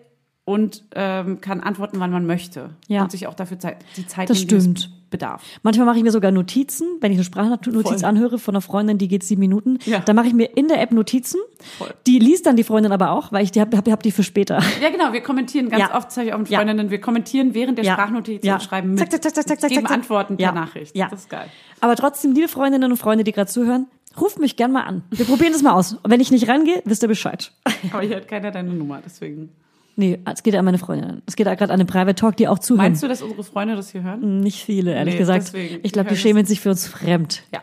und 0.45 0.85
ähm, 0.95 1.41
kann 1.41 1.61
antworten, 1.61 1.99
wann 2.01 2.11
man 2.11 2.27
möchte. 2.27 2.71
Ja. 2.89 3.03
Und 3.03 3.11
sich 3.11 3.27
auch 3.27 3.35
dafür 3.35 3.59
Zeit, 3.59 3.79
die 3.97 4.07
Zeit 4.07 4.29
Das 4.29 4.39
es 4.39 4.43
stimmt. 4.43 4.91
Bedarf. 5.11 5.43
Manchmal 5.63 5.87
mache 5.87 5.99
ich 5.99 6.03
mir 6.05 6.11
sogar 6.13 6.31
Notizen, 6.31 6.87
wenn 7.01 7.13
ich 7.13 7.19
eine 7.19 7.25
Sprachnotiz 7.25 7.83
Voll. 7.83 8.05
anhöre 8.05 8.39
von 8.39 8.55
einer 8.55 8.63
Freundin, 8.63 8.99
die 8.99 9.09
geht 9.09 9.23
sieben 9.23 9.41
Minuten. 9.41 9.79
Ja. 9.85 9.99
Dann 10.01 10.17
mache 10.17 10.29
ich 10.29 10.35
mir 10.35 10.57
in 10.57 10.69
der 10.69 10.81
App 10.81 10.93
Notizen. 10.93 11.41
Voll. 11.79 11.93
Die 12.07 12.19
liest 12.19 12.47
dann 12.47 12.57
die 12.57 12.65
Freundin 12.65 12.93
aber 12.93 13.11
auch, 13.11 13.33
weil 13.33 13.45
ich 13.45 13.51
die 13.51 13.61
habe 13.61 13.77
hab, 13.77 13.89
hab 13.89 14.03
die 14.03 14.11
für 14.13 14.23
später. 14.23 14.61
Ja, 14.81 14.91
genau, 14.91 15.13
wir 15.13 15.21
kommentieren 15.21 15.69
ganz 15.69 15.83
Ja. 15.91 15.97
oft, 15.97 16.17
habe 16.17 16.27
ich 16.27 16.33
auch 16.33 16.39
mit 16.39 16.49
Ja. 16.49 16.59
Freundinnen, 16.59 16.91
wir 16.91 17.01
kommentieren 17.01 17.55
während 17.55 17.79
der 17.79 17.85
Ja. 17.85 17.93
Sprachnotiz 17.95 18.45
Ja. 18.45 18.55
und 18.55 18.63
schreiben 18.63 18.91
mit. 18.91 18.99
Zack, 19.01 19.11
zack, 19.13 19.23
zack, 19.23 19.35
zack, 19.35 19.47
zack, 19.49 19.61
zack, 19.61 19.71
geben 19.71 19.83
zack. 19.87 19.91
Antworten 19.97 20.37
per 20.37 20.47
Ja. 20.47 20.53
Nachricht. 20.53 20.97
Ja. 20.97 21.09
Das 21.11 21.21
ist 21.21 21.31
geil. 21.31 21.47
Aber 21.81 21.97
trotzdem, 21.97 22.33
liebe 22.33 22.49
Freundinnen 22.49 22.91
und 22.91 22.97
Freunde, 22.97 23.25
die 23.25 23.33
gerade 23.33 23.51
zuhören, 23.51 23.87
ruft 24.21 24.39
mich 24.39 24.57
gern 24.57 24.73
mal 24.73 24.83
an. 24.83 25.03
Wir 25.11 25.25
probieren 25.25 25.53
das 25.53 25.63
mal 25.63 25.73
aus. 25.73 25.95
Und 25.95 26.11
wenn 26.11 26.21
ich 26.21 26.31
nicht 26.31 26.49
rangehe, 26.49 26.83
wisst 26.85 27.03
ihr 27.03 27.09
Bescheid. 27.09 27.53
Aber 27.93 28.03
hier 28.03 28.17
hat 28.17 28.29
keiner 28.29 28.51
deine 28.51 28.71
Nummer, 28.73 29.01
deswegen. 29.05 29.51
Nee, 29.97 30.19
es 30.33 30.43
geht 30.43 30.55
ja 30.55 30.61
an 30.61 30.65
meine 30.65 30.79
Freundin. 30.79 31.21
Es 31.27 31.37
geht 31.37 31.47
ja 31.47 31.55
gerade 31.55 31.73
an 31.73 31.79
den 31.79 31.87
Private 31.87 32.15
Talk, 32.15 32.37
die 32.37 32.49
auch 32.49 32.59
zuhören. 32.59 32.87
Meinst 32.87 33.03
du, 33.03 33.09
dass 33.09 33.21
unsere 33.23 33.45
Freunde 33.45 33.77
das 33.77 33.91
hier 33.93 34.03
hören? 34.03 34.41
Nicht 34.41 34.65
viele, 34.65 34.95
ehrlich 34.95 35.15
Nee, 35.15 35.19
gesagt. 35.21 35.43
deswegen. 35.49 35.81
Ich 35.83 35.93
glaube, 35.93 36.09
Die 36.11 36.17
schämen 36.17 36.47
sich 36.47 36.61
für 36.61 36.71
uns 36.71 36.87
fremd. 36.87 37.43
Ja. 37.53 37.61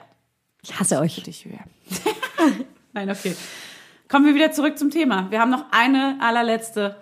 Ich 0.64 0.80
hasse 0.80 1.00
euch. 1.00 1.24
Dich 1.24 1.46
hören. 1.46 1.70
Nein, 2.94 3.10
okay. 3.10 3.34
Kommen 4.10 4.26
wir 4.26 4.36
wieder 4.36 4.52
zurück 4.52 4.78
zum 4.78 4.90
Thema. 4.92 5.28
Wir 5.32 5.40
haben 5.40 5.50
noch 5.52 5.66
eine 5.72 6.18
allerletzte 6.22 6.96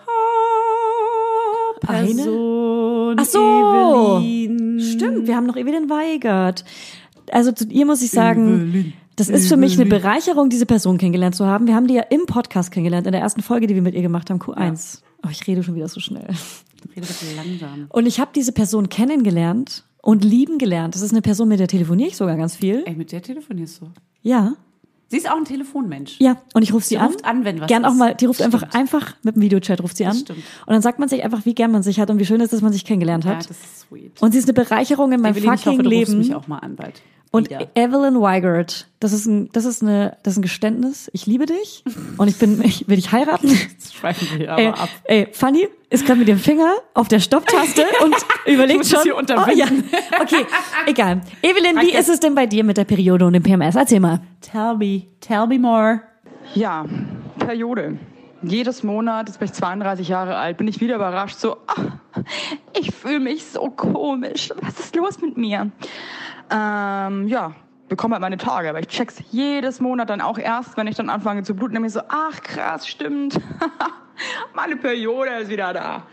Eine? 1.88 2.05
Person. 2.15 3.15
Ach 3.19 3.26
so. 3.26 4.19
Evelyn. 4.23 4.80
Stimmt, 4.80 5.28
wir 5.28 5.36
haben 5.36 5.45
noch 5.45 5.55
Evelyn 5.57 5.89
Weigert. 5.89 6.65
Also 7.32 7.51
zu 7.51 7.65
ihr 7.67 7.86
muss 7.86 8.01
ich 8.01 8.11
sagen, 8.11 8.93
Das 9.15 9.30
ist 9.30 9.47
für 9.47 9.57
mich 9.57 9.80
eine 9.80 9.89
Bereicherung, 9.89 10.49
diese 10.49 10.65
Person 10.65 10.97
kennengelernt 10.97 11.36
zu 11.36 11.45
haben. 11.45 11.67
Wir 11.67 11.76
haben 11.76 11.88
die 11.88 11.95
ja 11.95 12.03
im 12.03 12.26
Podcast 12.26 12.71
kennengelernt, 12.71 13.07
in 13.07 13.13
der 13.13 13.21
ersten 13.21 13.41
Folge, 13.41 13.67
die 13.67 13.76
wir 13.76 13.82
mit 13.82 13.95
ihr 13.95 14.01
gemacht 14.01 14.30
haben, 14.30 14.39
Q1. 14.39 15.01
Oh, 15.26 15.30
ich 15.32 15.45
rede 15.47 15.63
schon 15.63 15.76
wieder 15.76 15.88
so 15.88 15.99
schnell. 15.99 16.28
Rede 16.95 17.07
bitte 17.07 17.26
langsam. 17.36 17.86
Und 17.89 18.05
ich 18.05 18.19
habe 18.19 18.32
diese 18.36 18.51
Person 18.51 18.89
kennengelernt 18.89 19.84
und 20.01 20.23
lieben 20.23 20.57
gelernt. 20.59 20.93
Das 20.95 21.01
ist 21.01 21.11
eine 21.11 21.21
Person, 21.21 21.47
mit 21.47 21.59
der 21.59 21.67
telefoniere 21.67 22.09
ich 22.09 22.17
sogar 22.17 22.36
ganz 22.38 22.55
viel. 22.55 22.84
Ey, 22.86 22.95
mit 22.95 23.11
der 23.11 23.21
telefonierst 23.23 23.82
du. 23.82 23.88
Ja. 24.21 24.53
Sie 25.07 25.17
ist 25.17 25.30
auch 25.30 25.38
ein 25.38 25.45
Telefonmensch. 25.45 26.15
Ja, 26.19 26.38
und 26.53 26.63
ich 26.63 26.73
rufe 26.73 26.86
sie 26.86 26.95
Die 26.95 26.99
an. 26.99 27.07
ruft 27.07 27.26
an, 27.26 27.45
wenn 27.45 27.59
was 27.61 27.67
Gern 27.67 27.86
auch 27.86 27.93
mal, 27.93 28.15
die 28.15 28.26
ruft 28.26 28.41
einfach, 28.41 28.59
Stimmt. 28.59 28.76
einfach 28.76 29.15
mit 29.23 29.36
dem 29.36 29.41
Videochat 29.43 29.82
ruft 29.82 29.97
sie 29.97 30.05
an. 30.05 30.15
stimmt. 30.15 30.39
Und 30.65 30.73
dann 30.73 30.82
sagt 30.82 30.97
man 30.99 31.09
sich 31.09 31.23
einfach, 31.23 31.45
wie 31.45 31.53
gern 31.53 31.71
man 31.71 31.84
sich 31.84 31.99
hat 31.99 32.09
und 32.09 32.19
wie 32.19 32.26
schön 32.26 32.39
es 32.41 32.45
ist, 32.45 32.53
dass 32.53 32.61
man 32.61 32.73
sich 32.73 32.86
kennengelernt 32.86 33.23
Ja, 33.23 33.32
hat. 33.32 33.39
das 33.49 33.51
ist 33.51 33.80
sweet. 33.82 34.19
und 34.21 34.32
sie 34.32 34.39
ist 34.39 34.45
eine 34.45 34.53
Bereicherung 34.53 35.11
in 35.11 35.21
meinem 35.21 35.36
Evelyn, 35.38 35.53
ich 35.53 35.61
fucking 35.61 35.80
hoffe, 35.80 35.84
du 35.89 35.95
rufst 35.95 36.09
Leben. 36.09 36.17
mich 36.19 36.36
auch 36.36 36.47
mal 36.47 36.57
an 36.59 36.76
bald. 36.76 37.01
Und 37.32 37.49
Wieder. 37.49 37.67
Evelyn 37.76 38.21
Weigert, 38.21 38.88
das 39.01 39.11
ist 39.11 39.26
ein, 39.26 39.49
das 39.51 39.65
ist 39.65 39.82
eine, 39.84 40.17
das 40.23 40.34
ist 40.34 40.39
ein 40.39 40.41
Geständnis. 40.41 41.09
Ich 41.13 41.26
liebe 41.26 41.45
dich 41.45 41.84
und 42.17 42.28
ich 42.30 42.38
bin, 42.38 42.61
ich 42.63 42.88
will 42.88 42.95
dich 42.95 43.11
heiraten. 43.11 43.49
Jetzt 43.49 43.95
schweifen 43.95 44.28
wir 44.32 44.38
hier 44.38 44.51
aber 44.53 44.61
Ey, 44.61 44.67
ab. 44.69 44.89
ey, 45.03 45.28
Fanny 45.34 45.67
ist 45.89 46.05
gerade 46.05 46.19
mit 46.19 46.28
dem 46.30 46.39
Finger 46.39 46.73
auf 46.93 47.07
der 47.09 47.19
Stopptaste 47.19 47.86
und 48.03 48.15
überlegt 48.45 48.80
muss 48.80 48.89
schon. 48.91 49.01
hier. 49.03 49.15
Oh, 49.17 49.51
ja. 49.53 49.65
Okay, 50.21 50.45
egal. 50.86 51.21
Evelyn, 51.41 51.82
wie 51.82 51.93
ist 51.93 52.09
es 52.09 52.19
denn 52.21 52.36
bei 52.36 52.45
dir 52.45 52.63
mit 52.63 52.78
der 52.78 52.86
Periode 52.86 53.26
und 53.26 53.34
dem 53.34 53.43
PMS? 53.43 53.76
Erzähl 53.76 53.99
mal. 53.99 54.21
Tell 54.41 54.76
me, 54.78 55.03
tell 55.19 55.45
me 55.47 55.59
more. 55.59 56.01
Ja, 56.53 56.86
Periode. 57.39 57.97
Jedes 58.43 58.84
Monat, 58.84 59.28
jetzt 59.28 59.39
bin 59.39 59.47
ich 59.47 59.53
32 59.53 60.07
Jahre 60.07 60.36
alt, 60.38 60.57
bin 60.57 60.67
ich 60.67 60.80
wieder 60.80 60.95
überrascht, 60.95 61.38
so, 61.39 61.57
ah, 61.65 61.97
ich 62.80 62.91
fühle 62.93 63.19
mich 63.19 63.43
so 63.45 63.71
komisch. 63.71 64.51
Was 64.61 64.80
ist 64.80 64.95
los 64.95 65.19
mit 65.19 65.36
mir? 65.36 65.71
Ähm, 66.52 67.28
ja, 67.28 67.54
bekomme 67.89 68.16
halt 68.16 68.22
meine 68.22 68.38
Tage, 68.38 68.70
aber 68.70 68.80
ich 68.80 68.88
check's 68.88 69.22
jedes 69.32 69.80
Monat 69.80 70.10
dann 70.10 70.22
auch 70.22 70.38
erst, 70.38 70.78
wenn 70.78 70.88
ich 70.88 70.96
dann 70.96 71.10
anfange 71.10 71.43
zu 71.43 71.56
bluten, 71.56 71.74
nämlich 71.74 71.93
so, 71.93 72.02
ach 72.08 72.41
krass, 72.41 72.88
stimmt. 72.88 73.39
meine 74.54 74.76
Periode 74.78 75.32
ist 75.41 75.50
wieder 75.50 75.74
da. 75.74 76.04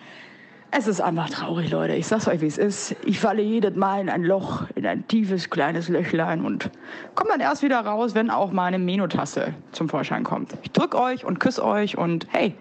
Es 0.74 0.86
ist 0.86 1.02
einfach 1.02 1.28
traurig, 1.28 1.70
Leute. 1.70 1.94
Ich 1.94 2.06
sag's 2.06 2.26
euch, 2.26 2.40
wie 2.40 2.46
es 2.46 2.56
ist. 2.56 2.96
Ich 3.04 3.20
falle 3.20 3.42
jedes 3.42 3.76
Mal 3.76 4.00
in 4.00 4.08
ein 4.08 4.24
Loch, 4.24 4.64
in 4.74 4.86
ein 4.86 5.06
tiefes, 5.06 5.50
kleines 5.50 5.90
Löchlein 5.90 6.46
und 6.46 6.70
komme 7.14 7.28
dann 7.28 7.40
erst 7.40 7.62
wieder 7.62 7.80
raus, 7.80 8.14
wenn 8.14 8.30
auch 8.30 8.52
meine 8.52 8.78
Menotasse 8.78 9.52
zum 9.72 9.90
Vorschein 9.90 10.24
kommt. 10.24 10.56
Ich 10.62 10.72
drück 10.72 10.94
euch 10.94 11.26
und 11.26 11.40
küsse 11.40 11.62
euch 11.62 11.98
und 11.98 12.26
hey, 12.30 12.54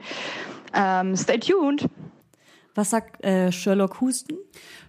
ähm, 0.73 1.15
stay 1.15 1.39
tuned. 1.39 1.87
Was 2.75 2.89
sagt 2.89 3.23
äh, 3.23 3.49
Sherlock 3.49 4.01
Husten? 4.01 4.37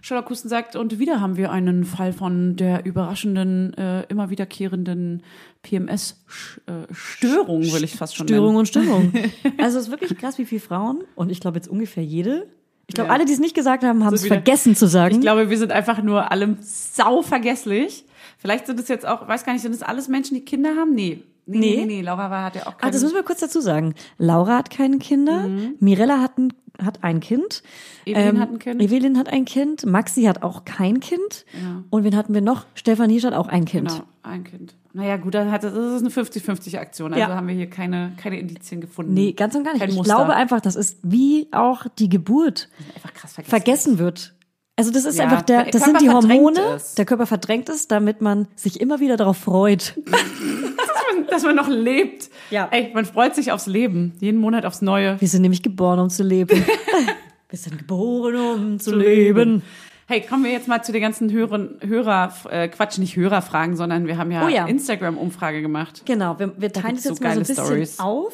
Sherlock 0.05 0.29
Husten 0.29 0.49
sagt, 0.49 0.75
und 0.75 0.99
wieder 0.99 1.21
haben 1.21 1.37
wir 1.37 1.49
einen 1.49 1.85
Fall 1.85 2.11
von 2.11 2.57
der 2.57 2.85
überraschenden, 2.85 3.73
äh, 3.75 4.03
immer 4.09 4.29
wiederkehrenden 4.29 5.23
PMS-Störung, 5.61 7.61
will 7.73 7.85
ich 7.85 7.95
fast 7.95 8.17
schon 8.17 8.27
Störung 8.27 8.47
nennen. 8.47 8.57
und 8.59 8.65
Stimmung. 8.67 9.13
Also 9.57 9.79
es 9.79 9.85
ist 9.85 9.91
wirklich 9.91 10.17
krass, 10.17 10.37
wie 10.37 10.45
viele 10.45 10.59
Frauen, 10.61 11.03
und 11.15 11.31
ich 11.31 11.39
glaube 11.39 11.55
jetzt 11.57 11.69
ungefähr 11.69 12.03
jede, 12.03 12.47
ich 12.87 12.95
glaube, 12.95 13.07
Ja. 13.07 13.13
alle, 13.13 13.23
die 13.23 13.31
es 13.31 13.39
nicht 13.39 13.55
gesagt 13.55 13.85
haben, 13.85 14.03
haben 14.03 14.13
es 14.13 14.25
wieder- 14.25 14.35
vergessen 14.35 14.75
zu 14.75 14.87
sagen. 14.87 15.15
Ich 15.15 15.21
glaube, 15.21 15.49
wir 15.49 15.57
sind 15.57 15.71
einfach 15.71 16.03
nur 16.03 16.29
alle 16.31 16.57
sau 16.59 17.21
vergesslich. 17.21 18.03
Vielleicht 18.37 18.67
sind 18.67 18.77
es 18.81 18.89
jetzt 18.89 19.05
auch, 19.07 19.25
weiß 19.25 19.45
gar 19.45 19.53
nicht, 19.53 19.61
sind 19.61 19.73
es 19.73 19.83
alles 19.83 20.09
Menschen, 20.09 20.35
die 20.35 20.43
Kinder 20.43 20.75
haben? 20.75 20.93
Nee. 20.93 21.23
Nee, 21.45 21.59
Nee. 21.59 21.75
nee, 21.77 21.85
nee. 21.85 22.01
Laura 22.01 22.29
war, 22.31 22.43
hat 22.45 22.55
ja 22.55 22.63
auch 22.63 22.67
ah, 22.67 22.71
keine. 22.77 22.91
das 22.93 23.01
müssen 23.01 23.15
wir 23.15 23.23
kurz 23.23 23.39
dazu 23.41 23.59
sagen. 23.61 23.95
Laura 24.17 24.57
hat 24.57 24.69
keine 24.69 24.97
Kinder, 24.99 25.47
Mhm. 25.47 25.75
Mirella 25.79 26.21
hat 26.21 26.37
ein, 26.37 26.53
hat 26.81 27.03
ein 27.03 27.19
Kind. 27.19 27.63
Ähm, 28.05 28.15
Evelyn 28.15 28.39
hat 28.39 28.49
ein 28.51 28.59
Kind. 28.59 28.81
Evelyn 28.81 29.17
hat 29.17 29.29
ein 29.29 29.45
Kind. 29.45 29.85
Maxi 29.85 30.23
hat 30.23 30.41
auch 30.43 30.63
kein 30.65 30.99
Kind. 30.99 31.45
Und 31.89 32.03
wen 32.03 32.15
hatten 32.15 32.33
wir 32.33 32.41
noch? 32.41 32.65
Stefanie 32.75 33.19
hat 33.21 33.33
auch 33.33 33.47
ein 33.47 33.65
Kind. 33.65 33.89
Genau, 33.89 34.03
ein 34.23 34.43
Kind. 34.43 34.75
Naja, 34.95 35.17
gut, 35.17 35.33
dann 35.33 35.51
hat 35.51 35.63
das, 35.63 35.73
das 35.73 36.01
ist 36.01 36.17
eine 36.17 36.27
50-50-Aktion. 36.27 37.13
Also 37.13 37.27
Ja. 37.27 37.35
haben 37.35 37.47
wir 37.47 37.55
hier 37.55 37.69
keine, 37.69 38.13
keine 38.17 38.39
Indizien 38.39 38.79
gefunden. 38.79 39.13
Nee, 39.15 39.33
ganz 39.33 39.55
und 39.55 39.63
gar 39.63 39.71
nicht. 39.73 39.81
Kein 39.81 39.89
ich 39.89 39.95
Muster. 39.95 40.13
glaube 40.15 40.35
einfach, 40.35 40.61
das 40.61 40.75
ist 40.75 40.99
wie 41.01 41.47
auch 41.51 41.87
die 41.97 42.09
Geburt 42.09 42.69
einfach 42.95 43.11
krass 43.13 43.33
vergessen. 43.33 43.49
vergessen 43.49 43.97
wird. 43.99 44.32
Also 44.75 44.91
das 44.91 45.05
ist 45.05 45.17
Ja, 45.17 45.25
einfach 45.25 45.43
der, 45.43 45.65
das 45.65 45.83
sind 45.83 46.01
die 46.01 46.09
Hormone. 46.09 46.59
es. 46.75 46.95
Der 46.95 47.05
Körper 47.05 47.27
verdrängt 47.27 47.69
es, 47.69 47.87
damit 47.87 48.21
man 48.21 48.47
sich 48.55 48.81
immer 48.81 48.99
wieder 48.99 49.17
darauf 49.17 49.37
freut. 49.37 49.99
Dass 51.29 51.43
man 51.43 51.55
noch 51.55 51.67
lebt. 51.67 52.29
Ja. 52.49 52.67
Ey, 52.71 52.91
man 52.93 53.05
freut 53.05 53.35
sich 53.35 53.51
aufs 53.51 53.67
Leben. 53.67 54.13
Jeden 54.19 54.39
Monat 54.39 54.65
aufs 54.65 54.81
Neue. 54.81 55.19
Wir 55.21 55.27
sind 55.27 55.41
nämlich 55.43 55.61
geboren, 55.63 55.99
um 55.99 56.09
zu 56.09 56.23
leben. 56.23 56.63
Wir 57.49 57.59
sind 57.59 57.77
geboren, 57.77 58.35
um 58.35 58.79
zu 58.79 58.95
leben. 58.95 59.61
Hey, 60.07 60.21
kommen 60.21 60.43
wir 60.43 60.51
jetzt 60.51 60.67
mal 60.67 60.81
zu 60.83 60.91
den 60.91 61.01
ganzen 61.03 61.31
Hörern, 61.31 61.77
Hörer, 61.85 62.33
äh, 62.49 62.67
Quatsch, 62.67 62.97
nicht 62.97 63.15
Hörerfragen, 63.15 63.75
sondern 63.77 64.07
wir 64.07 64.17
haben 64.17 64.31
ja, 64.31 64.43
Oh 64.45 64.49
ja. 64.49 64.65
Instagram-Umfrage 64.65 65.61
gemacht. 65.61 66.01
Genau, 66.05 66.37
wir, 66.39 66.59
wir 66.59 66.73
teilen 66.73 66.95
das 66.95 67.03
jetzt 67.05 67.17
so 67.19 67.23
mal 67.23 67.33
so 67.35 67.39
ein 67.39 67.45
bisschen 67.45 67.63
Stories. 67.63 67.99
auf. 67.99 68.33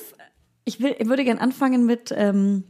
Ich, 0.63 0.79
will, 0.81 0.95
ich 0.97 1.07
würde 1.07 1.25
gern 1.25 1.37
anfangen 1.37 1.85
mit, 1.85 2.13
ähm, 2.15 2.63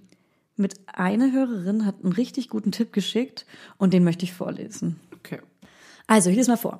mit 0.59 0.75
einer 0.87 1.31
Hörerin 1.31 1.85
hat 1.85 2.03
einen 2.03 2.13
richtig 2.13 2.49
guten 2.49 2.71
Tipp 2.71 2.93
geschickt 2.93 3.45
und 3.77 3.93
den 3.93 4.03
möchte 4.03 4.25
ich 4.25 4.33
vorlesen. 4.33 4.99
Okay. 5.17 5.39
Also, 6.07 6.29
ich 6.29 6.35
lese 6.35 6.51
mal 6.51 6.57
vor. 6.57 6.79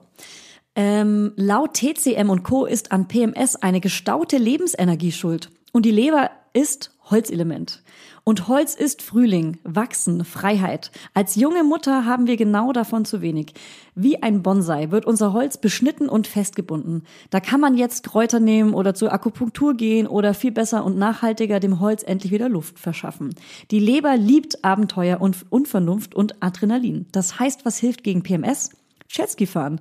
Ähm, 0.75 1.34
laut 1.36 1.73
TCM 1.73 2.30
und 2.30 2.43
Co. 2.43 2.65
ist 2.65 2.91
an 2.91 3.07
PMS 3.07 3.55
eine 3.55 3.82
gestaute 3.82 4.38
Lebensenergie 4.38 5.11
schuld. 5.11 5.49
Und 5.71 5.86
die 5.86 5.91
Leber 5.91 6.32
ist 6.53 6.95
Holzelement. 7.09 7.82
Und 8.24 8.47
Holz 8.47 8.76
ist 8.76 9.01
Frühling, 9.01 9.57
Wachsen, 9.63 10.26
Freiheit. 10.26 10.91
Als 11.13 11.36
junge 11.36 11.63
Mutter 11.63 12.05
haben 12.05 12.28
wir 12.28 12.38
genau 12.38 12.72
davon 12.74 13.05
zu 13.05 13.22
wenig. 13.22 13.53
Wie 13.95 14.22
ein 14.22 14.43
Bonsai 14.43 14.91
wird 14.91 15.05
unser 15.05 15.34
Holz 15.34 15.57
beschnitten 15.57 16.09
und 16.09 16.28
festgebunden. 16.28 17.03
Da 17.30 17.39
kann 17.39 17.59
man 17.59 17.78
jetzt 17.78 18.03
Kräuter 18.03 18.39
nehmen 18.39 18.74
oder 18.74 18.93
zur 18.93 19.11
Akupunktur 19.11 19.76
gehen 19.76 20.07
oder 20.07 20.34
viel 20.34 20.51
besser 20.51 20.86
und 20.86 20.97
nachhaltiger 20.97 21.59
dem 21.59 21.80
Holz 21.80 22.03
endlich 22.03 22.32
wieder 22.32 22.49
Luft 22.49 22.80
verschaffen. 22.80 23.36
Die 23.72 23.80
Leber 23.80 24.17
liebt 24.17 24.63
Abenteuer 24.63 25.22
und 25.22 25.45
Unvernunft 25.49 26.15
und 26.15 26.41
Adrenalin. 26.41 27.07
Das 27.11 27.39
heißt, 27.39 27.65
was 27.65 27.78
hilft 27.78 28.03
gegen 28.03 28.24
PMS? 28.24 28.72
Jetski 29.09 29.47
fahren. 29.47 29.80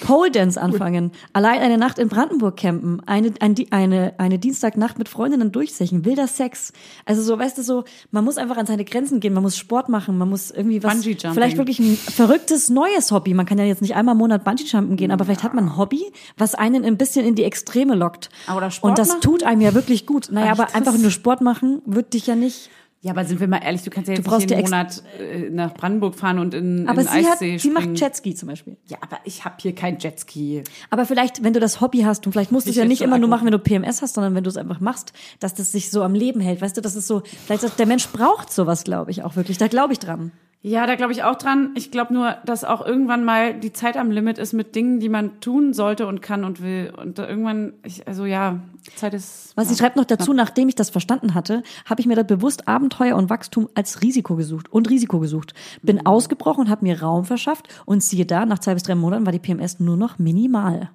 Pole 0.00 0.30
Dance 0.30 0.60
anfangen, 0.60 1.12
allein 1.32 1.60
eine 1.60 1.78
Nacht 1.78 1.98
in 1.98 2.08
Brandenburg 2.08 2.56
campen, 2.56 3.00
eine, 3.06 3.32
ein, 3.40 3.54
eine, 3.70 4.14
eine 4.18 4.38
Dienstagnacht 4.38 4.98
mit 4.98 5.08
Freundinnen 5.08 5.52
durchsechen, 5.52 6.04
wilder 6.04 6.26
Sex. 6.26 6.72
Also 7.04 7.22
so, 7.22 7.38
weißt 7.38 7.58
du, 7.58 7.62
so, 7.62 7.84
man 8.10 8.24
muss 8.24 8.38
einfach 8.38 8.56
an 8.56 8.66
seine 8.66 8.84
Grenzen 8.84 9.20
gehen, 9.20 9.32
man 9.34 9.42
muss 9.42 9.56
Sport 9.56 9.88
machen, 9.88 10.18
man 10.18 10.28
muss 10.28 10.50
irgendwie 10.50 10.82
was, 10.82 11.04
vielleicht 11.04 11.56
wirklich 11.56 11.78
ein 11.78 11.96
verrücktes 11.96 12.70
neues 12.70 13.10
Hobby. 13.10 13.34
Man 13.34 13.46
kann 13.46 13.58
ja 13.58 13.64
jetzt 13.64 13.82
nicht 13.82 13.94
einmal 13.94 14.14
im 14.14 14.18
Monat 14.18 14.44
Bungee 14.44 14.64
Jumpen 14.64 14.96
gehen, 14.96 15.10
aber 15.10 15.24
vielleicht 15.24 15.42
hat 15.42 15.54
man 15.54 15.64
ein 15.64 15.76
Hobby, 15.76 16.12
was 16.36 16.54
einen 16.54 16.84
ein 16.84 16.96
bisschen 16.96 17.24
in 17.26 17.34
die 17.34 17.44
Extreme 17.44 17.94
lockt. 17.94 18.30
Oder 18.54 18.70
Sport 18.70 18.90
Und 18.90 18.98
das 18.98 19.08
machen? 19.08 19.20
tut 19.20 19.42
einem 19.44 19.60
ja 19.60 19.74
wirklich 19.74 20.06
gut. 20.06 20.28
Naja, 20.30 20.52
Ach, 20.54 20.58
aber 20.58 20.74
einfach 20.74 20.96
nur 20.96 21.10
Sport 21.10 21.40
machen 21.40 21.82
wird 21.86 22.14
dich 22.14 22.26
ja 22.26 22.34
nicht. 22.34 22.70
Ja, 23.04 23.12
aber 23.12 23.26
sind 23.26 23.38
wir 23.38 23.48
mal 23.48 23.58
ehrlich, 23.62 23.82
du 23.82 23.90
kannst 23.90 24.08
ja 24.08 24.14
jetzt 24.14 24.26
nicht 24.26 24.48
jeden 24.48 24.62
Monat 24.62 25.02
äh, 25.20 25.50
nach 25.50 25.74
Brandenburg 25.74 26.14
fahren 26.14 26.38
und 26.38 26.54
in, 26.54 26.88
Aber 26.88 27.02
in 27.02 27.06
sie 27.06 27.26
hat, 27.26 27.34
Eissee 27.34 27.58
sie 27.58 27.68
springen. 27.70 27.92
macht 27.92 28.00
Jetski 28.00 28.34
zum 28.34 28.48
Beispiel. 28.48 28.78
Ja, 28.86 28.96
aber 29.02 29.18
ich 29.24 29.44
habe 29.44 29.56
hier 29.60 29.74
kein 29.74 29.98
Jetski. 29.98 30.64
Aber 30.88 31.04
vielleicht, 31.04 31.44
wenn 31.44 31.52
du 31.52 31.60
das 31.60 31.82
Hobby 31.82 31.98
hast, 32.00 32.24
und 32.24 32.32
vielleicht 32.32 32.50
musst 32.50 32.66
du 32.66 32.70
es 32.70 32.76
ja 32.76 32.86
nicht 32.86 33.00
so 33.00 33.04
immer 33.04 33.18
nur 33.18 33.28
machen, 33.28 33.44
wenn 33.44 33.52
du 33.52 33.58
PMS 33.58 34.00
hast, 34.00 34.14
sondern 34.14 34.34
wenn 34.34 34.42
du 34.42 34.48
es 34.48 34.56
einfach 34.56 34.80
machst, 34.80 35.12
dass 35.38 35.52
das 35.52 35.70
sich 35.70 35.90
so 35.90 36.02
am 36.02 36.14
Leben 36.14 36.40
hält. 36.40 36.62
Weißt 36.62 36.78
du, 36.78 36.80
das 36.80 36.96
ist 36.96 37.06
so, 37.06 37.22
vielleicht 37.46 37.78
der 37.78 37.84
Mensch 37.84 38.08
braucht 38.08 38.50
sowas, 38.50 38.84
glaube 38.84 39.10
ich, 39.10 39.22
auch 39.22 39.36
wirklich. 39.36 39.58
Da 39.58 39.68
glaube 39.68 39.92
ich 39.92 39.98
dran. 39.98 40.32
Ja, 40.66 40.86
da 40.86 40.94
glaube 40.94 41.12
ich 41.12 41.22
auch 41.22 41.34
dran. 41.36 41.72
Ich 41.74 41.90
glaube 41.90 42.14
nur, 42.14 42.38
dass 42.46 42.64
auch 42.64 42.86
irgendwann 42.86 43.22
mal 43.22 43.52
die 43.52 43.74
Zeit 43.74 43.98
am 43.98 44.10
Limit 44.10 44.38
ist 44.38 44.54
mit 44.54 44.74
Dingen, 44.74 44.98
die 44.98 45.10
man 45.10 45.38
tun 45.40 45.74
sollte 45.74 46.06
und 46.06 46.22
kann 46.22 46.42
und 46.42 46.62
will. 46.62 46.90
Und 46.96 47.18
da 47.18 47.28
irgendwann, 47.28 47.74
ich, 47.82 48.08
also 48.08 48.24
ja, 48.24 48.60
Zeit 48.96 49.12
ist. 49.12 49.52
Was 49.56 49.68
sie 49.68 49.76
schreibt 49.76 49.96
noch 49.96 50.06
dazu, 50.06 50.32
nachdem 50.32 50.70
ich 50.70 50.74
das 50.74 50.88
verstanden 50.88 51.34
hatte, 51.34 51.62
habe 51.84 52.00
ich 52.00 52.06
mir 52.06 52.16
da 52.16 52.22
bewusst 52.22 52.66
Abenteuer 52.66 53.14
und 53.16 53.28
Wachstum 53.28 53.68
als 53.74 54.00
Risiko 54.00 54.36
gesucht 54.36 54.72
und 54.72 54.88
Risiko 54.88 55.20
gesucht. 55.20 55.52
Bin 55.82 55.96
Mhm. 55.96 56.06
ausgebrochen, 56.06 56.70
habe 56.70 56.86
mir 56.86 57.02
Raum 57.02 57.26
verschafft 57.26 57.68
und 57.84 58.02
siehe 58.02 58.24
da, 58.24 58.46
nach 58.46 58.58
zwei 58.58 58.72
bis 58.72 58.84
drei 58.84 58.94
Monaten 58.94 59.26
war 59.26 59.32
die 59.34 59.40
PMS 59.40 59.80
nur 59.80 59.98
noch 59.98 60.18
minimal. 60.18 60.88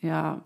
Ja. 0.00 0.40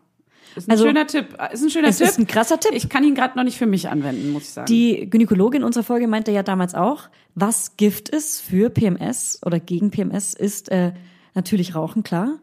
Ist 0.57 0.69
ein 0.69 0.73
Also, 0.73 0.85
schöner 0.87 1.07
Tipp. 1.07 1.37
Ist 1.53 1.63
ein 1.63 1.71
schöner 1.71 1.89
es 1.89 1.99
Tipp. 1.99 2.09
ist 2.09 2.19
ein 2.19 2.27
krasser 2.27 2.59
Tipp. 2.59 2.73
Ich 2.75 2.89
kann 2.89 3.05
ihn 3.05 3.15
gerade 3.15 3.37
noch 3.37 3.45
nicht 3.45 3.59
für 3.59 3.67
mich 3.67 3.89
anwenden, 3.89 4.31
muss 4.33 4.43
ich 4.45 4.51
sagen. 4.51 4.67
Die 4.67 5.09
Gynäkologin 5.09 5.63
unserer 5.63 5.85
Folge 5.85 6.09
meinte 6.09 6.33
ja 6.33 6.43
damals 6.43 6.75
auch, 6.75 7.05
was 7.35 7.77
Gift 7.77 8.09
ist 8.09 8.41
für 8.41 8.71
PMS 8.71 9.41
oder 9.45 9.61
gegen 9.61 9.91
PMS 9.91 10.35
ist 10.35 10.71
äh, 10.71 10.93
natürlich 11.35 11.75
Rauchen, 11.75 12.03
klar, 12.03 12.39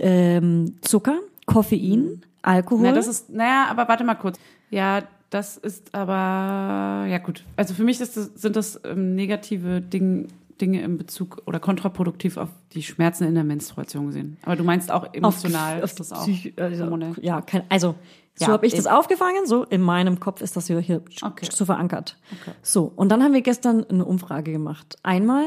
ähm, 0.00 0.76
Zucker, 0.82 1.18
Koffein, 1.46 2.22
Alkohol. 2.42 2.82
Na, 2.82 2.92
das 2.92 3.06
ist, 3.06 3.30
naja, 3.30 3.66
aber 3.70 3.88
warte 3.88 4.04
mal 4.04 4.14
kurz. 4.14 4.38
Ja, 4.70 5.02
das 5.30 5.56
ist 5.56 5.94
aber, 5.94 7.06
ja 7.08 7.18
gut. 7.18 7.44
Also 7.56 7.74
für 7.74 7.84
mich 7.84 7.98
das, 7.98 8.14
sind 8.14 8.56
das 8.56 8.80
ähm, 8.84 9.14
negative 9.14 9.80
Ding, 9.80 10.28
Dinge 10.58 10.82
in 10.82 10.98
Bezug 10.98 11.42
oder 11.46 11.60
kontraproduktiv 11.60 12.36
auf 12.36 12.48
die 12.72 12.82
Schmerzen 12.82 13.24
in 13.24 13.34
der 13.34 13.44
Menstruation 13.44 14.06
gesehen. 14.06 14.36
Aber 14.42 14.56
du 14.56 14.64
meinst 14.64 14.90
auch 14.90 15.12
emotional 15.12 15.78
auf 15.78 15.84
ist 15.84 16.00
das 16.00 16.12
auch. 16.12 16.26
Psych- 16.26 16.52
also, 16.60 16.98
ja, 17.20 17.40
kein, 17.40 17.62
also 17.68 17.94
so 18.34 18.44
Ja, 18.46 18.52
habe 18.52 18.66
ich 18.66 18.74
das 18.74 18.86
eben. 18.86 18.94
aufgefangen, 18.94 19.46
so 19.46 19.64
in 19.64 19.80
meinem 19.80 20.20
Kopf 20.20 20.42
ist 20.42 20.56
das 20.56 20.66
hier, 20.68 20.78
hier 20.80 21.02
Okay. 21.22 21.48
so 21.50 21.64
verankert. 21.64 22.16
So, 22.62 22.92
und 22.94 23.08
dann 23.10 23.22
haben 23.22 23.32
wir 23.34 23.42
gestern 23.42 23.84
eine 23.84 24.04
Umfrage 24.04 24.52
gemacht. 24.52 24.96
Einmal, 25.02 25.44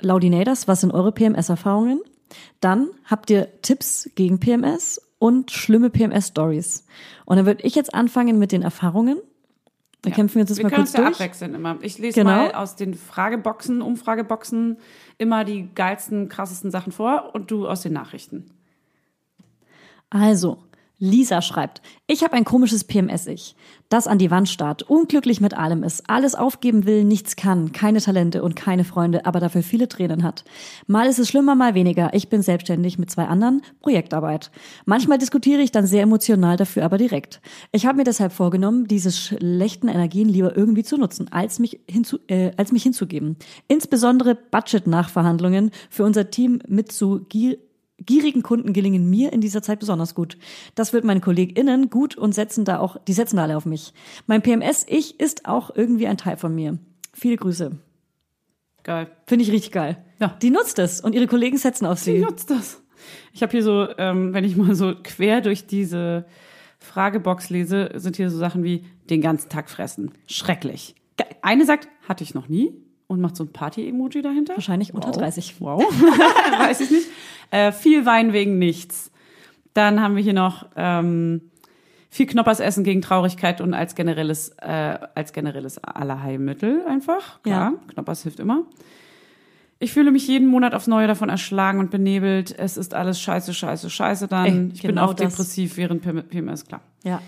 Laudinators, 0.00 0.68
was 0.68 0.80
sind 0.82 0.92
eure 0.92 1.10
PMS-Erfahrungen? 1.12 2.00
Dann 2.60 2.88
habt 3.04 3.30
ihr 3.30 3.48
Tipps 3.62 4.08
gegen 4.14 4.38
PMS 4.38 5.00
und 5.18 5.50
schlimme 5.50 5.90
PMS-Stories. 5.90 6.84
Und 7.24 7.36
dann 7.36 7.46
würde 7.46 7.64
ich 7.64 7.74
jetzt 7.74 7.92
anfangen 7.94 8.38
mit 8.38 8.52
den 8.52 8.62
Erfahrungen. 8.62 9.18
Dann 10.02 10.12
kämpfen 10.14 10.36
wir 10.36 10.40
uns 10.42 10.50
jetzt 10.50 10.58
Wir 10.58 10.64
mal 10.64 10.70
können 10.70 10.82
kurz 10.84 10.90
uns 10.90 10.96
ja 10.98 11.04
durch. 11.04 11.14
abwechseln 11.16 11.54
immer. 11.54 11.76
Ich 11.82 11.98
lese 11.98 12.20
Genau. 12.20 12.30
mal 12.30 12.52
aus 12.52 12.74
den 12.76 12.94
Frageboxen, 12.94 13.82
Umfrageboxen 13.82 14.78
immer 15.18 15.44
die 15.44 15.68
geilsten, 15.74 16.28
krassesten 16.30 16.70
Sachen 16.70 16.92
vor 16.92 17.30
und 17.34 17.50
du 17.50 17.68
aus 17.68 17.82
den 17.82 17.92
Nachrichten. 17.92 18.50
Also, 20.08 20.58
Lisa 21.02 21.40
schreibt, 21.40 21.80
ich 22.06 22.22
habe 22.22 22.34
ein 22.34 22.44
komisches 22.44 22.84
PMS-Ich, 22.84 23.56
das 23.88 24.06
an 24.06 24.18
die 24.18 24.30
Wand 24.30 24.50
starrt, 24.50 24.82
unglücklich 24.82 25.40
mit 25.40 25.54
allem 25.54 25.82
ist, 25.82 26.10
alles 26.10 26.34
aufgeben 26.34 26.84
will, 26.84 27.04
nichts 27.04 27.36
kann, 27.36 27.72
keine 27.72 28.02
Talente 28.02 28.42
und 28.42 28.54
keine 28.54 28.84
Freunde, 28.84 29.24
aber 29.24 29.40
dafür 29.40 29.62
viele 29.62 29.88
Tränen 29.88 30.22
hat. 30.22 30.44
Mal 30.86 31.08
ist 31.08 31.18
es 31.18 31.28
schlimmer, 31.28 31.54
mal 31.54 31.74
weniger. 31.74 32.12
Ich 32.12 32.28
bin 32.28 32.42
selbstständig 32.42 32.98
mit 32.98 33.10
zwei 33.10 33.24
anderen, 33.24 33.62
Projektarbeit. 33.80 34.50
Manchmal 34.84 35.16
diskutiere 35.16 35.62
ich 35.62 35.72
dann 35.72 35.86
sehr 35.86 36.02
emotional, 36.02 36.58
dafür 36.58 36.84
aber 36.84 36.98
direkt. 36.98 37.40
Ich 37.72 37.86
habe 37.86 37.96
mir 37.96 38.04
deshalb 38.04 38.32
vorgenommen, 38.32 38.86
diese 38.86 39.10
schlechten 39.10 39.88
Energien 39.88 40.28
lieber 40.28 40.54
irgendwie 40.54 40.84
zu 40.84 40.98
nutzen, 40.98 41.32
als 41.32 41.58
mich, 41.58 41.80
hinzu, 41.88 42.18
äh, 42.26 42.52
als 42.58 42.72
mich 42.72 42.82
hinzugeben. 42.82 43.36
Insbesondere 43.68 44.34
Budget-Nachverhandlungen 44.34 45.70
für 45.88 46.04
unser 46.04 46.30
Team 46.30 46.60
mit 46.68 46.92
zu 46.92 47.24
gier 47.30 47.56
gierigen 48.04 48.42
Kunden 48.42 48.72
gelingen 48.72 49.08
mir 49.08 49.32
in 49.32 49.40
dieser 49.40 49.62
Zeit 49.62 49.80
besonders 49.80 50.14
gut. 50.14 50.36
Das 50.74 50.92
wird 50.92 51.04
meine 51.04 51.20
KollegInnen 51.20 51.90
gut 51.90 52.16
und 52.16 52.34
setzen 52.34 52.64
da 52.64 52.78
auch, 52.78 52.96
die 53.06 53.12
setzen 53.12 53.36
da 53.36 53.44
alle 53.44 53.56
auf 53.56 53.66
mich. 53.66 53.92
Mein 54.26 54.42
PMS-Ich 54.42 55.20
ist 55.20 55.46
auch 55.46 55.74
irgendwie 55.74 56.06
ein 56.06 56.16
Teil 56.16 56.36
von 56.36 56.54
mir. 56.54 56.78
Viele 57.12 57.36
Grüße. 57.36 57.72
Geil. 58.82 59.10
Finde 59.26 59.44
ich 59.44 59.52
richtig 59.52 59.72
geil. 59.72 60.02
Ja. 60.20 60.36
Die 60.40 60.50
nutzt 60.50 60.78
es 60.78 61.00
und 61.00 61.14
ihre 61.14 61.26
Kollegen 61.26 61.58
setzen 61.58 61.86
auf 61.86 61.98
Sie 61.98 62.16
sie. 62.16 62.18
nutzt 62.20 62.50
das. 62.50 62.82
Ich 63.32 63.42
habe 63.42 63.52
hier 63.52 63.62
so, 63.62 63.88
ähm, 63.98 64.32
wenn 64.32 64.44
ich 64.44 64.56
mal 64.56 64.74
so 64.74 64.94
quer 65.02 65.40
durch 65.40 65.66
diese 65.66 66.26
Fragebox 66.78 67.50
lese, 67.50 67.90
sind 67.94 68.16
hier 68.16 68.30
so 68.30 68.38
Sachen 68.38 68.62
wie 68.62 68.84
den 69.08 69.20
ganzen 69.20 69.48
Tag 69.48 69.70
fressen. 69.70 70.12
Schrecklich. 70.26 70.94
Eine 71.42 71.66
sagt, 71.66 71.88
hatte 72.08 72.24
ich 72.24 72.34
noch 72.34 72.48
nie 72.48 72.74
und 73.10 73.20
macht 73.20 73.36
so 73.36 73.44
ein 73.44 73.52
Party-Emoji 73.52 74.22
dahinter. 74.22 74.54
Wahrscheinlich 74.54 74.94
unter 74.94 75.10
30. 75.10 75.56
Wow. 75.60 75.82
Weiß 76.58 76.80
ich 76.80 76.90
nicht. 76.90 77.06
Äh, 77.50 77.72
viel 77.72 78.06
Wein 78.06 78.32
wegen 78.32 78.58
nichts. 78.58 79.10
Dann 79.74 80.00
haben 80.00 80.14
wir 80.16 80.22
hier 80.22 80.32
noch 80.32 80.66
ähm, 80.76 81.42
viel 82.08 82.26
Knoppers 82.26 82.60
essen 82.60 82.84
gegen 82.84 83.02
Traurigkeit 83.02 83.60
und 83.60 83.74
als 83.74 83.94
generelles, 83.94 84.50
äh, 84.60 84.98
als 85.14 85.32
generelles 85.32 85.82
Allerheilmittel 85.82 86.84
einfach. 86.88 87.42
Klar, 87.42 87.74
Knoppers 87.88 88.22
hilft 88.22 88.40
immer. 88.40 88.62
Ich 89.80 89.92
fühle 89.92 90.10
mich 90.10 90.28
jeden 90.28 90.46
Monat 90.46 90.74
aufs 90.74 90.86
Neue 90.86 91.06
davon 91.06 91.28
erschlagen 91.30 91.78
und 91.80 91.90
benebelt. 91.90 92.56
Es 92.56 92.76
ist 92.76 92.94
alles 92.94 93.20
scheiße, 93.20 93.54
scheiße, 93.54 93.90
scheiße 93.90 94.28
dann. 94.28 94.44
Ey, 94.46 94.70
ich 94.74 94.82
bin 94.82 94.90
genau 94.90 95.06
auch 95.06 95.14
das. 95.14 95.32
depressiv 95.32 95.76
während 95.76 96.02
PM- 96.02 96.22
PMS, 96.22 96.66
klar. 96.66 96.82
Ja. 97.02 97.20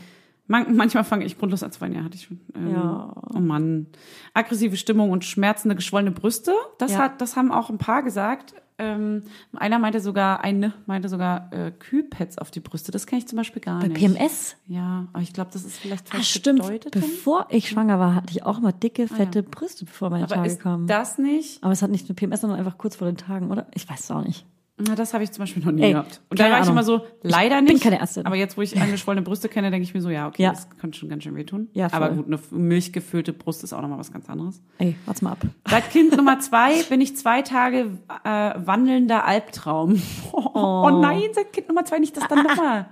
Man, 0.52 0.76
manchmal 0.76 1.04
fange 1.04 1.24
ich 1.24 1.38
grundlos 1.38 1.62
an 1.62 1.72
zu 1.72 1.80
weinen, 1.80 1.94
ja, 1.94 2.04
hatte 2.04 2.14
ich 2.16 2.24
schon. 2.24 2.40
Ähm, 2.54 2.70
Ja. 2.70 3.12
Oh 3.34 3.38
Mann. 3.40 3.86
Aggressive 4.34 4.76
Stimmung 4.76 5.10
und 5.10 5.24
schmerzende, 5.24 5.74
geschwollene 5.74 6.10
Brüste. 6.12 6.52
Das 6.78 6.92
Ja. 6.92 6.98
hat, 6.98 7.20
das 7.22 7.36
haben 7.36 7.50
auch 7.50 7.70
ein 7.70 7.78
paar 7.78 8.02
gesagt. 8.02 8.54
Ähm, 8.78 9.22
einer 9.56 9.78
meinte 9.78 10.00
sogar, 10.00 10.42
eine 10.42 10.72
meinte 10.86 11.08
sogar 11.08 11.52
äh, 11.52 11.70
Kühlpads 11.70 12.38
auf 12.38 12.50
die 12.50 12.60
Brüste. 12.60 12.90
Das 12.90 13.06
kenne 13.06 13.20
ich 13.20 13.28
zum 13.28 13.36
Beispiel 13.36 13.62
gar 13.62 13.80
Bei 13.80 13.88
nicht. 13.88 13.98
PMS? 13.98 14.56
Ja, 14.66 15.06
aber 15.12 15.22
ich 15.22 15.32
glaube, 15.32 15.50
das 15.52 15.64
ist 15.64 15.78
vielleicht 15.78 16.08
Ah, 16.10 16.16
falsch 16.16 16.30
stimmt. 16.34 16.60
gedeutet. 16.62 16.94
dann. 16.96 17.02
Bevor 17.02 17.46
ich 17.50 17.68
schwanger 17.68 17.98
war, 17.98 18.14
hatte 18.14 18.30
ich 18.32 18.42
auch 18.44 18.58
immer 18.58 18.72
dicke, 18.72 19.08
fette 19.08 19.42
Brüste, 19.42 19.84
bevor 19.84 20.10
meine 20.10 20.24
aber 20.24 20.34
Tage 20.34 20.48
ist 20.48 20.60
kamen. 20.60 20.86
das 20.86 21.16
nicht? 21.18 21.62
Aber 21.62 21.72
es 21.72 21.80
hat 21.82 21.90
nicht 21.90 22.08
nur 22.08 22.16
PMS, 22.16 22.40
sondern 22.40 22.58
einfach 22.58 22.76
kurz 22.76 22.96
vor 22.96 23.06
den 23.06 23.16
Tagen, 23.16 23.50
oder? 23.50 23.66
Ich 23.74 23.88
weiß 23.88 24.00
es 24.00 24.10
auch 24.10 24.22
nicht. 24.24 24.44
Na, 24.78 24.94
das 24.94 25.12
habe 25.14 25.22
ich 25.22 25.30
zum 25.30 25.42
Beispiel 25.42 25.62
noch 25.62 25.70
nie 25.70 25.82
Ey, 25.82 25.92
gehabt. 25.92 26.22
Und 26.30 26.40
da 26.40 26.44
war 26.44 26.50
ich 26.52 26.56
Ahnung. 26.62 26.70
immer 26.70 26.82
so, 26.82 27.02
leider 27.22 27.56
bin 27.56 27.74
nicht. 27.74 27.82
keine 27.84 28.00
Ärztin. 28.00 28.24
Aber 28.26 28.36
jetzt, 28.36 28.56
wo 28.56 28.62
ich 28.62 28.76
angeschwollene 28.80 29.22
Brüste 29.22 29.48
kenne, 29.48 29.70
denke 29.70 29.84
ich 29.84 29.92
mir 29.94 30.00
so, 30.00 30.08
ja, 30.08 30.26
okay, 30.26 30.42
Ja. 30.42 30.50
das 30.50 30.68
könnte 30.78 30.98
schon 30.98 31.08
ganz 31.10 31.22
schön 31.24 31.36
wehtun. 31.36 31.68
Ja, 31.72 31.88
voll. 31.90 32.02
aber 32.02 32.14
gut, 32.14 32.26
eine 32.26 32.38
milchgefüllte 32.50 33.32
Brust 33.34 33.62
ist 33.64 33.74
auch 33.74 33.82
nochmal 33.82 33.98
was 33.98 34.10
ganz 34.12 34.28
anderes. 34.30 34.62
Ey, 34.78 34.96
warte 35.04 35.24
mal 35.24 35.32
ab. 35.32 35.38
Seit 35.68 35.90
Kind 35.90 36.16
Nummer 36.16 36.40
zwei 36.40 36.82
bin 36.84 37.00
ich 37.02 37.16
zwei 37.16 37.42
Tage 37.42 37.98
äh, 38.24 38.28
wandelnder 38.56 39.24
Albtraum. 39.24 40.00
Oh, 40.54 40.90
nein, 41.00 41.22
seit 41.32 41.52
Kind 41.52 41.68
Nummer 41.68 41.84
zwei 41.84 41.98
nicht, 41.98 42.16
dass 42.16 42.26
dann 42.28 42.42
nochmal, 42.44 42.86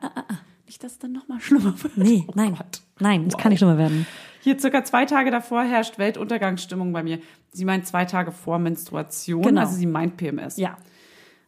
nicht, 0.67 0.83
dass 0.85 0.99
dann 0.99 1.13
nochmal 1.13 1.41
schlimmer 1.41 1.75
wird. 1.83 1.97
Nee, 1.97 2.25
Oh 2.29 2.33
nein. 2.35 2.55
Gott. 2.57 2.81
Nein, 3.01 3.27
es 3.27 3.37
kann 3.37 3.51
nicht 3.51 3.59
schlimmer 3.59 3.77
werden. 3.79 4.07
Hier 4.43 4.59
circa 4.59 4.85
zwei 4.85 5.05
Tage 5.07 5.31
davor 5.31 5.63
herrscht 5.65 5.99
Weltuntergangsstimmung 5.99 6.93
bei 6.93 7.03
mir. 7.03 7.19
Sie 7.53 7.65
meint 7.65 7.87
zwei 7.87 8.05
Tage 8.07 8.33
vor 8.33 8.59
Menstruation, 8.59 9.43
Genau. 9.43 9.61
also 9.63 9.75
sie 9.77 9.87
meint 9.87 10.17
PMS. 10.17 10.57
Ja. 10.57 10.77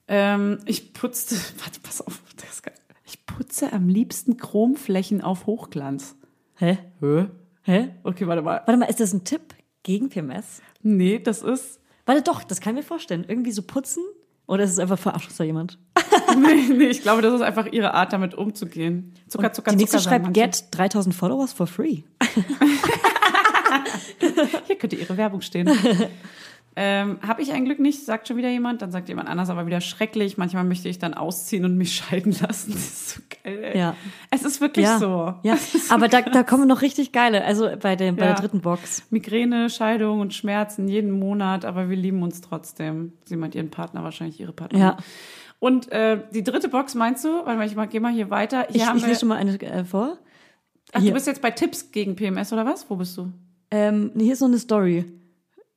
Ähm, 0.09 0.59
ich 0.67 0.93
putzte, 0.93 1.35
warte, 1.59 1.81
pass 1.83 2.01
auf. 2.07 2.23
Ich 3.05 3.27
putze 3.27 3.73
am 3.73 3.89
liebsten 3.89 4.37
Chromflächen 4.37 5.21
auf 5.21 5.47
Hochglanz. 5.47 6.17
Hä? 6.57 6.79
Hä? 7.01 7.27
Hä? 7.63 7.95
Okay, 8.03 8.27
warte 8.27 8.43
mal. 8.43 8.63
Warte 8.67 8.77
mal, 8.77 8.87
ist 8.87 9.01
das 9.01 9.13
ein 9.13 9.25
Tipp 9.25 9.55
gegen 9.83 10.09
PMS? 10.09 10.63
Nee, 10.83 11.19
das 11.19 11.43
ist, 11.43 11.81
Warte 12.07 12.23
doch, 12.23 12.43
das 12.43 12.61
kann 12.61 12.75
ich 12.75 12.83
mir 12.83 12.87
vorstellen. 12.87 13.25
Irgendwie 13.27 13.53
so 13.53 13.63
putzen? 13.63 14.03
Oder 14.47 14.65
ist 14.65 14.73
es 14.73 14.79
einfach 14.81 14.99
verarscht 14.99 15.31
da 15.39 15.45
jemand? 15.45 15.79
nee, 16.37 16.75
nee, 16.75 16.87
ich 16.87 17.03
glaube, 17.03 17.23
das 17.23 17.33
ist 17.33 17.43
einfach 17.43 17.67
ihre 17.67 17.95
Art, 17.95 18.13
damit 18.13 18.35
umzugehen. 18.35 19.15
Zucker, 19.29 19.47
Und 19.49 19.55
Zucker, 19.55 19.71
die 19.71 19.77
nächste 19.77 19.99
Zucker. 19.99 20.11
sagen 20.11 20.25
schreibt, 20.25 20.37
manche. 20.37 20.63
get 20.63 20.79
3000 20.79 21.15
Followers 21.15 21.53
for 21.53 21.67
free. 21.69 22.03
Hier 24.67 24.77
könnte 24.77 24.97
ihre 24.97 25.17
Werbung 25.17 25.41
stehen. 25.43 25.71
Ähm, 26.75 27.19
Habe 27.27 27.43
ich 27.43 27.53
ein 27.53 27.65
Glück 27.67 27.79
nicht, 27.81 28.05
sagt 28.05 28.29
schon 28.29 28.37
wieder 28.39 28.49
jemand. 28.49 28.81
Dann 28.81 28.91
sagt 28.91 29.09
jemand 29.09 29.29
anders, 29.29 29.51
aber 29.51 29.67
wieder 29.67 29.81
schrecklich. 29.83 30.39
Manchmal 30.39 30.65
möchte 30.65 30.89
ich 30.89 30.99
dann 30.99 31.13
ausziehen 31.15 31.65
und 31.65 31.77
mich 31.77 31.95
scheiden 31.97 32.33
lassen. 32.41 32.73
Das 32.73 32.81
ist 32.83 33.11
so 33.11 33.21
geil, 33.45 33.65
ey. 33.65 33.79
Ja. 33.79 33.95
Es 34.31 34.43
ist 34.43 34.61
wirklich 34.61 34.87
ja, 34.87 34.99
so. 34.99 35.35
Ja, 35.43 35.59
aber 35.91 36.09
da, 36.09 36.23
da 36.23 36.43
kommen 36.43 36.67
noch 36.69 36.81
richtig 36.83 37.13
geile, 37.13 37.45
also 37.45 37.69
bei, 37.81 37.95
dem, 37.97 38.17
bei 38.17 38.25
Ja. 38.27 38.33
der 38.33 38.41
dritten 38.41 38.61
Box. 38.63 39.03
Migräne, 39.11 39.69
Scheidung 39.69 40.21
und 40.21 40.33
Schmerzen 40.33 40.89
jeden 40.89 41.11
Monat, 41.11 41.65
aber 41.65 41.91
wir 41.91 41.97
lieben 41.97 42.23
uns 42.23 42.41
trotzdem. 42.41 43.13
Sie 43.25 43.37
meint 43.37 43.55
ihren 43.55 43.71
Partner, 43.71 44.03
wahrscheinlich 44.05 44.41
ihre 44.41 44.53
Partnerin. 44.53 44.83
Ja. 44.87 44.97
Und 45.59 45.93
äh, 45.93 46.21
die 46.33 46.43
dritte 46.43 46.69
Box 46.69 46.95
meinst 46.95 47.25
du? 47.25 47.29
Warte 47.29 47.57
mal, 47.57 47.67
ich 47.67 47.77
mal, 47.77 47.87
geh 47.87 48.01
mal 48.01 48.13
hier 48.13 48.31
weiter. 48.31 48.67
Hier 48.69 48.77
Ich, 48.77 48.87
haben 48.87 48.97
ich 48.99 49.07
lese 49.07 49.21
schon 49.21 49.29
mal 49.29 49.37
eine 49.37 49.61
äh, 49.61 49.85
vor. 49.85 50.17
ach, 50.93 50.99
du 50.99 51.05
hier. 51.05 51.13
bist 51.13 51.27
jetzt 51.27 51.43
bei 51.43 51.51
Tipps 51.53 51.93
gegen 51.93 52.17
PMS 52.17 52.53
oder 52.53 52.65
was? 52.67 52.89
Wo 52.91 52.97
bist 52.97 53.17
du? 53.17 53.31
Ähm, 53.71 54.11
hier 54.19 54.33
ist 54.33 54.41
noch 54.41 54.49
eine 54.49 54.59
Story. 54.59 55.05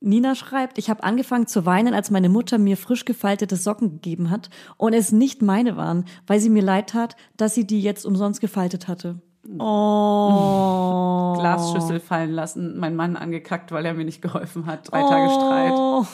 Nina 0.06 0.34
schreibt, 0.34 0.78
ich 0.78 0.88
habe 0.88 1.02
angefangen 1.02 1.46
zu 1.46 1.66
weinen, 1.66 1.92
als 1.94 2.10
meine 2.10 2.28
Mutter 2.28 2.58
mir 2.58 2.76
frisch 2.76 3.04
gefaltete 3.04 3.56
Socken 3.56 3.90
gegeben 3.90 4.30
hat 4.30 4.48
und 4.76 4.92
es 4.94 5.12
nicht 5.12 5.42
meine 5.42 5.76
waren, 5.76 6.04
weil 6.26 6.40
sie 6.40 6.48
mir 6.50 6.62
leid 6.62 6.90
tat, 6.90 7.16
dass 7.36 7.54
sie 7.54 7.66
die 7.66 7.82
jetzt 7.82 8.06
umsonst 8.06 8.40
gefaltet 8.40 8.88
hatte. 8.88 9.20
Oh. 9.58 11.34
Glasschüssel 11.38 12.00
fallen 12.00 12.32
lassen, 12.32 12.78
mein 12.78 12.96
Mann 12.96 13.16
angekackt, 13.16 13.70
weil 13.72 13.84
er 13.86 13.94
mir 13.94 14.04
nicht 14.04 14.20
geholfen 14.22 14.66
hat. 14.66 14.90
Drei 14.90 15.02
Tage 15.02 15.30
Streit. 15.32 15.72
Oh. 15.72 16.04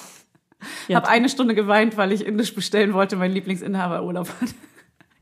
Ja, 0.89 0.99
Hab 0.99 1.09
eine 1.09 1.29
Stunde 1.29 1.55
geweint, 1.55 1.97
weil 1.97 2.13
ich 2.13 2.25
Indisch 2.27 2.55
bestellen 2.55 2.93
wollte, 2.93 3.17
mein 3.17 3.33
Lieblingsinhaber 3.33 4.03
Urlaub 4.05 4.29
hat. 4.41 4.51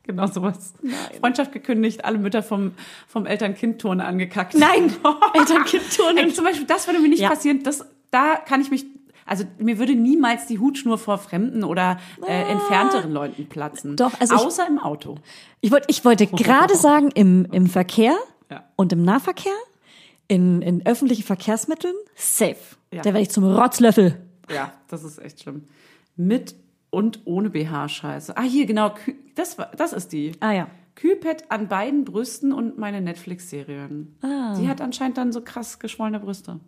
genau 0.02 0.26
sowas. 0.26 0.74
Freundschaft 1.20 1.52
gekündigt, 1.52 2.04
alle 2.04 2.18
Mütter 2.18 2.42
vom, 2.42 2.72
vom 3.06 3.26
Eltern-Kind-Turnen 3.26 4.00
angekackt. 4.04 4.54
Nein, 4.54 4.92
Eltern-Kind-Turnen. 5.34 6.18
Ey, 6.18 6.32
Zum 6.32 6.44
Beispiel, 6.44 6.66
das 6.66 6.86
würde 6.88 6.98
mir 7.00 7.08
nicht 7.08 7.20
Ja. 7.20 7.28
passieren. 7.30 7.62
Das, 7.62 7.84
da 8.10 8.36
kann 8.36 8.60
ich 8.60 8.70
mich, 8.70 8.84
also 9.26 9.44
mir 9.58 9.78
würde 9.78 9.94
niemals 9.94 10.46
die 10.46 10.58
Hutschnur 10.58 10.98
vor 10.98 11.18
fremden 11.18 11.62
oder 11.64 11.98
äh, 12.26 12.50
entfernteren 12.50 13.12
Leuten 13.12 13.48
platzen. 13.48 13.96
Doch, 13.96 14.12
also 14.20 14.34
ich- 14.34 14.40
Außer 14.40 14.66
im 14.66 14.78
Auto. 14.78 15.16
Ich 15.60 15.70
wollte, 15.70 15.86
ich 15.90 16.04
wollte 16.04 16.26
gerade 16.26 16.74
sagen, 16.76 17.10
im, 17.14 17.44
im 17.52 17.66
Verkehr 17.66 18.16
Ja. 18.50 18.64
und 18.76 18.92
im 18.92 19.02
Nahverkehr, 19.02 19.52
in, 20.28 20.62
in 20.62 20.84
öffentlichen 20.86 21.22
Verkehrsmitteln, 21.24 21.94
safe. 22.14 22.56
Ja. 22.92 23.02
Da 23.02 23.06
werde 23.06 23.20
ich 23.20 23.30
zum 23.30 23.44
Rotzlöffel. 23.44 24.20
Ja, 24.52 24.72
das 24.88 25.04
ist 25.04 25.18
echt 25.18 25.42
schlimm. 25.42 25.64
Mit 26.16 26.54
und 26.90 27.20
ohne 27.24 27.50
BH-Scheiße. 27.50 28.36
Ah, 28.36 28.42
hier, 28.42 28.66
genau. 28.66 28.94
Das, 29.36 29.58
war, 29.58 29.70
das 29.76 29.92
ist 29.92 30.12
die. 30.12 30.32
Ah 30.40 30.50
ja. 30.52 30.66
Kühlpad 30.96 31.50
an 31.52 31.68
beiden 31.68 32.04
Brüsten 32.04 32.52
und 32.52 32.76
meine 32.76 33.00
Netflix-Serien. 33.00 34.16
Ah. 34.22 34.54
Die 34.58 34.68
hat 34.68 34.80
anscheinend 34.80 35.16
dann 35.18 35.32
so 35.32 35.40
krass 35.40 35.78
geschwollene 35.78 36.18
Brüste. 36.20 36.58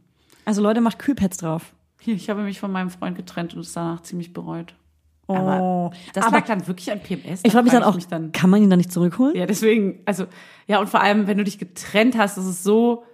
Also 0.45 0.63
Leute, 0.63 0.81
macht 0.81 0.99
Kühlpads 0.99 1.37
drauf. 1.39 1.73
Ich 2.05 2.29
habe 2.31 2.43
mich 2.43 2.59
von 2.59 2.73
meinem 2.73 2.91
Freund 2.91 3.17
getrennt 3.17 3.55
und 3.55 3.61
es 3.61 3.73
danach 3.73 4.03
ziemlich 4.03 4.33
bereut. 4.33 4.75
Oh. 5.29 5.35
Aber 5.37 5.93
das 6.15 6.25
Aber 6.27 6.39
lag 6.39 6.47
dann 6.47 6.67
wirklich 6.67 6.91
an 6.91 6.99
PMS. 7.01 7.41
ich 7.45 7.53
frage 7.53 7.65
mich 7.65 7.73
dann 7.73 7.85
auch, 7.85 7.95
mich 7.95 8.09
dann- 8.09 8.33
kann 8.33 8.51
man 8.51 8.61
ihn 8.61 8.69
dann 8.71 8.79
nicht 8.79 8.91
zurückholen? 8.93 9.37
ja, 9.37 9.47
deswegen, 9.47 10.01
also, 10.05 10.27
ja, 10.67 10.81
und 10.81 10.89
vor 10.89 11.01
allem, 11.01 11.29
wenn 11.29 11.39
du 11.39 11.45
dich 11.45 11.59
getrennt 11.59 12.19
hast, 12.19 12.37
das 12.37 12.45
ist 12.47 12.65
so 12.65 13.05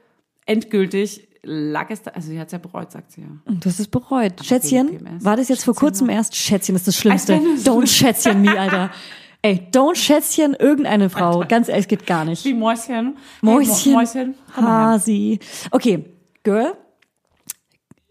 endgültig, 0.46 1.28
lag 1.42 1.90
es 1.90 2.02
da, 2.02 2.12
also 2.12 2.28
sie 2.30 2.40
hat 2.40 2.46
es 2.46 2.52
ja 2.52 2.58
bereut, 2.58 2.90
sagt 2.90 3.12
sie 3.12 3.20
ja. 3.22 3.26
Du 3.46 3.68
hast 3.68 3.78
es 3.78 3.88
bereut. 3.88 4.42
Schätzchen, 4.44 4.88
wegen 4.88 5.04
PMS. 5.04 5.24
war 5.24 5.36
das 5.36 5.48
jetzt 5.48 5.64
vor 5.64 5.74
Schätzchen 5.74 5.86
kurzem 5.88 6.06
noch. 6.08 6.14
erst? 6.14 6.34
Schätzchen 6.36 6.74
ist 6.76 6.88
das 6.88 6.96
Schlimmste. 6.96 7.34
Es- 7.34 7.66
Don't 7.66 7.86
Schätzchen 7.86 8.40
me, 8.42 8.58
Alter. 8.58 8.90
Ey, 9.42 9.68
don't 9.72 9.94
Schätzchen 9.94 10.54
irgendeine 10.54 11.10
Frau. 11.10 11.44
Ganz 11.46 11.68
ehrlich, 11.68 11.86
geht 11.86 12.06
gar 12.06 12.24
nicht. 12.24 12.44
Wie 12.44 12.54
Mäuschen. 12.54 13.16
Mäuschen. 13.40 13.74
Hey, 13.84 13.92
Mäuschen. 13.92 14.34
Hasi. 14.56 15.38
Okay, 15.70 16.06
Girl, 16.42 16.72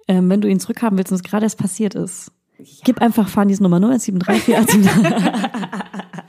ähm, 0.07 0.29
wenn 0.29 0.41
du 0.41 0.47
ihn 0.49 0.59
zurückhaben 0.59 0.97
willst 0.97 1.11
und 1.11 1.15
es 1.17 1.23
gerade 1.23 1.45
erst 1.45 1.57
passiert 1.59 1.95
ist, 1.95 2.31
Gib 2.83 3.01
einfach 3.03 3.27
Fannys 3.29 3.59
Nummer 3.59 3.79
017348. 3.79 4.89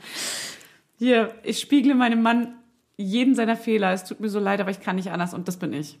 Hier, 0.97 1.33
ich 1.43 1.59
spiegle 1.59 1.95
meinem 1.95 2.21
Mann 2.21 2.55
jeden 2.97 3.33
seiner 3.35 3.55
Fehler. 3.55 3.93
Es 3.93 4.03
tut 4.03 4.19
mir 4.19 4.29
so 4.29 4.39
leid, 4.39 4.59
aber 4.61 4.69
ich 4.71 4.79
kann 4.81 4.97
nicht 4.97 5.11
anders 5.11 5.33
und 5.33 5.47
das 5.47 5.57
bin 5.57 5.73
ich. 5.73 5.99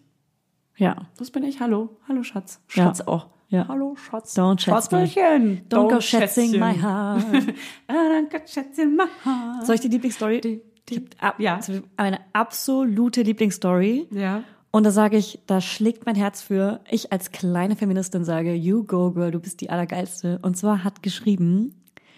ja. 0.77 1.07
Das 1.17 1.31
bin 1.31 1.43
ich. 1.43 1.61
Hallo. 1.61 1.97
Hallo, 2.07 2.23
Schatz. 2.23 2.61
Ja. 2.73 2.83
Schatz 2.85 3.01
auch. 3.01 3.27
Ja. 3.47 3.67
Hallo, 3.67 3.95
Schatz. 3.95 4.37
Don't 4.37 4.59
schätz 4.59 4.91
me. 4.91 5.07
Schatzelchen. 5.07 5.61
Don't 5.69 5.89
go 5.89 5.99
schätzing 6.01 6.51
Schätzchen. 6.51 6.59
my 6.59 6.79
heart. 6.79 7.25
Ah, 7.87 7.93
Don't 7.93 8.29
go 8.29 8.37
schätzing 8.45 8.95
my 8.95 9.05
heart. 9.25 9.65
Soll 9.65 9.75
ich 9.75 9.81
die 9.81 9.87
Lieblingsstory? 9.87 10.61
Ich 10.89 10.97
hab 11.19 11.33
ab- 11.33 11.39
Ja. 11.39 11.59
Eine 11.97 12.19
absolute 12.33 13.21
Lieblingsstory. 13.23 14.07
Ja. 14.11 14.43
Und 14.71 14.83
da 14.83 14.91
sage 14.91 15.17
ich, 15.17 15.39
da 15.47 15.61
schlägt 15.61 16.05
mein 16.05 16.15
Herz 16.15 16.41
für. 16.41 16.81
Ich 16.89 17.11
als 17.11 17.31
kleine 17.31 17.75
Feministin 17.75 18.23
sage, 18.23 18.53
you 18.53 18.83
go 18.83 19.11
girl, 19.11 19.31
du 19.31 19.39
bist 19.39 19.61
die 19.61 19.69
Allergeilste. 19.69 20.39
Und 20.41 20.57
zwar 20.57 20.83
hat 20.83 21.01
geschrieben, 21.01 21.73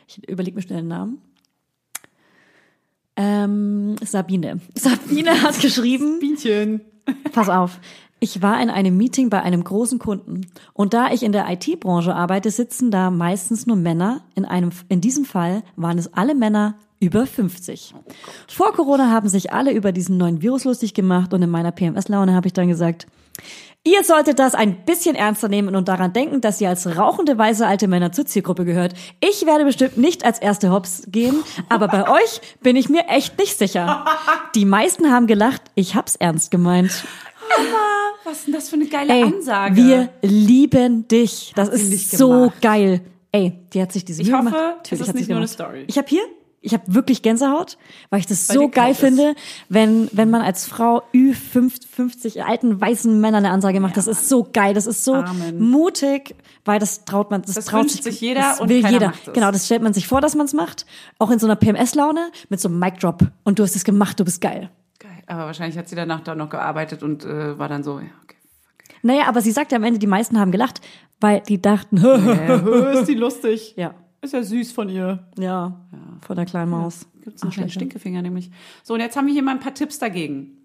ich 0.08 0.28
überlege 0.28 0.56
mir 0.56 0.62
schnell 0.62 0.82
den 0.82 0.89
Namen. 0.89 1.22
Ähm, 3.16 3.95
Sabine. 4.04 4.60
Sabine 4.76 5.41
hat 5.41 5.60
geschrieben, 5.62 6.20
Bienchen. 6.20 6.82
pass 7.32 7.49
auf, 7.49 7.80
ich 8.20 8.41
war 8.41 8.62
in 8.62 8.70
einem 8.70 8.97
Meeting 8.97 9.30
bei 9.30 9.41
einem 9.41 9.64
großen 9.64 9.97
Kunden. 9.97 10.41
Und 10.74 10.93
da 10.93 11.12
ich 11.12 11.24
in 11.24 11.32
der 11.32 11.49
IT-Branche 11.49 12.14
arbeite, 12.14 12.52
sitzen 12.52 12.91
da 12.91 13.10
meistens 13.10 13.66
nur 13.66 13.78
Männer. 13.78 14.22
In 14.36 14.45
einem, 14.45 14.72
in 14.89 15.02
diesem 15.02 15.26
Fall 15.26 15.64
waren 15.76 15.97
es 15.97 16.14
alle 16.14 16.36
Männer 16.36 16.76
über 17.02 17.26
50. 17.26 17.93
Vor 18.47 18.72
Corona 18.74 19.10
haben 19.12 19.28
sich 19.28 19.52
alle 19.52 19.74
über 19.74 19.91
diesen 19.91 20.18
neuen 20.18 20.41
Virus 20.41 20.64
lustig 20.64 20.93
gemacht 20.93 21.34
und 21.34 21.41
in 21.41 21.49
meiner 21.49 21.72
PMS-Laune 21.72 22.34
habe 22.34 22.47
ich 22.47 22.54
dann 22.54 22.70
gesagt, 22.70 23.08
Ihr 23.84 24.04
solltet 24.04 24.38
das 24.38 24.54
ein 24.54 24.86
bisschen 24.86 25.16
ernster 25.16 25.47
nehmen 25.47 25.76
und 25.76 25.88
daran 25.88 26.14
denken, 26.14 26.39
dass 26.39 26.62
ihr 26.62 26.70
als 26.70 26.86
rauchende 26.97 27.36
weiße 27.36 27.66
alte 27.66 27.88
Männer 27.88 28.12
zur 28.12 28.28
Zielgruppe 28.28 28.64
gehört. 28.64 28.93
Ich 29.22 29.43
werde 29.47 29.66
bestimmt 29.66 29.97
nicht 29.97 30.24
als 30.24 30.38
erste 30.38 30.70
Hops 30.70 31.02
gehen, 31.08 31.41
aber 31.68 31.88
bei 31.88 32.08
euch 32.12 32.41
bin 32.62 32.76
ich 32.76 32.89
mir 32.89 33.08
echt 33.08 33.39
nicht 33.39 33.58
sicher. 33.58 34.06
Die 34.54 34.66
meisten 34.66 35.12
haben 35.12 35.26
gelacht, 35.26 35.64
ich 35.74 35.95
hab's 35.95 36.16
ernst 36.16 36.52
gemeint. 36.52 36.91
Was 38.24 38.38
ist 38.39 38.47
denn 38.47 38.54
das 38.54 38.70
für 38.70 38.76
eine 38.76 38.86
geile 38.86 39.14
Ey, 39.14 39.24
Ansage? 39.24 39.76
wir 39.78 40.10
lieben 40.22 41.08
dich. 41.08 41.52
Das 41.56 41.70
ist 41.70 42.12
so 42.12 42.54
geil. 42.62 43.02
Ey, 43.32 43.54
die 43.74 43.82
hat 43.82 43.91
sich 43.91 44.06
diese 44.06 44.22
Ich 44.22 44.28
Mühe 44.28 44.38
hoffe, 44.38 44.45
gemacht. 44.52 44.64
es 44.64 44.91
Natürlich 44.91 45.02
ist 45.02 45.08
hat 45.08 45.16
sie 45.16 45.22
nicht 45.22 45.30
nur 45.30 45.38
eine. 45.39 45.47
Story. 45.47 45.84
Ich 45.88 45.97
habe 45.97 46.08
hier, 46.08 46.22
ich 46.62 46.74
habe 46.74 46.84
wirklich 46.88 47.24
Gänsehaut, 47.24 47.78
weil 48.12 48.20
ich 48.20 48.28
das 48.28 48.47
Weil 48.49 48.55
so 48.55 48.70
geil 48.70 48.93
finde, 48.93 49.36
wenn 49.68 50.09
wenn 50.12 50.30
man 50.30 50.41
als 50.41 50.68
Frau 50.68 51.01
Ü50 51.14 52.41
alten 52.41 52.80
weißen 52.80 53.20
Männern 53.20 53.45
eine 53.45 53.53
Ansage 53.53 53.80
macht. 53.80 53.97
das 53.97 54.07
ist 54.07 54.30
so 54.30 54.47
geil, 54.51 54.76
das 54.76 54.86
ist 54.86 55.03
so 55.03 55.16
Amen. 55.16 55.59
mutig, 55.59 56.36
weil 56.64 56.80
das 56.80 57.03
traut 57.03 57.32
man, 57.32 57.41
das, 57.41 57.55
Das 57.55 57.66
traut 57.66 57.86
wünscht 57.86 58.03
sich 58.03 58.22
jeder 58.22 58.41
das 58.41 58.59
und 58.59 58.70
will 58.70 58.86
jeder. 58.88 59.14
Genau, 59.34 59.51
das 59.51 59.66
stellt 59.66 59.82
man 59.82 59.93
sich 59.93 60.07
vor, 60.07 60.22
dass 60.22 60.36
man 60.36 60.45
es 60.45 60.53
macht, 60.53 60.86
auch 61.18 61.32
in 61.32 61.39
so 61.39 61.47
einer 61.47 61.55
PMS-Laune 61.55 62.32
mit 62.49 62.59
so 62.59 62.70
einem 62.70 62.78
Mic 62.78 62.97
Drop 62.99 63.24
und 63.43 63.57
du 63.57 63.64
hast 63.64 63.76
es 63.76 63.84
gemacht, 63.84 64.20
du 64.20 64.26
bist 64.26 64.39
geil. 64.39 64.70
Geil. 64.99 65.24
Aber 65.26 65.47
wahrscheinlich 65.47 65.78
hat 65.80 65.89
sie 65.89 65.95
danach 65.95 66.22
da 66.22 66.36
noch 66.36 66.49
gearbeitet 66.49 67.01
und 67.01 67.26
äh, 67.26 67.57
war 67.57 67.70
dann 67.70 67.84
so, 67.84 67.99
ja, 67.99 68.05
okay. 68.24 68.36
Naja, 69.01 69.24
aber 69.28 69.41
sie 69.41 69.51
sagt 69.51 69.72
ja 69.72 69.78
am 69.78 69.84
Ende, 69.84 69.97
die 69.97 70.05
meisten 70.05 70.39
haben 70.39 70.51
gelacht, 70.51 70.80
weil 71.20 71.41
die 71.41 71.59
dachten, 71.59 71.97
ist 72.93 73.07
die 73.07 73.16
lustig. 73.16 73.74
ja, 73.78 73.95
Ist 74.22 74.34
ja 74.34 74.43
süß 74.43 74.72
von 74.72 74.89
ihr. 74.89 75.19
ja, 75.38 75.80
von 76.26 76.36
der 76.36 76.45
kleinen 76.45 76.72
Maus. 76.72 77.07
Gibt's 77.24 77.41
einen 77.41 77.51
kleinen 77.51 77.69
Stinkefinger 77.69 78.22
nämlich. 78.22 78.51
So, 78.84 78.93
und 78.93 78.99
jetzt 78.99 79.15
haben 79.15 79.28
wir 79.28 79.34
hier 79.34 79.43
mal 79.43 79.51
ein 79.51 79.59
paar 79.59 79.74
Tipps 79.74 79.99
dagegen. 79.99 80.57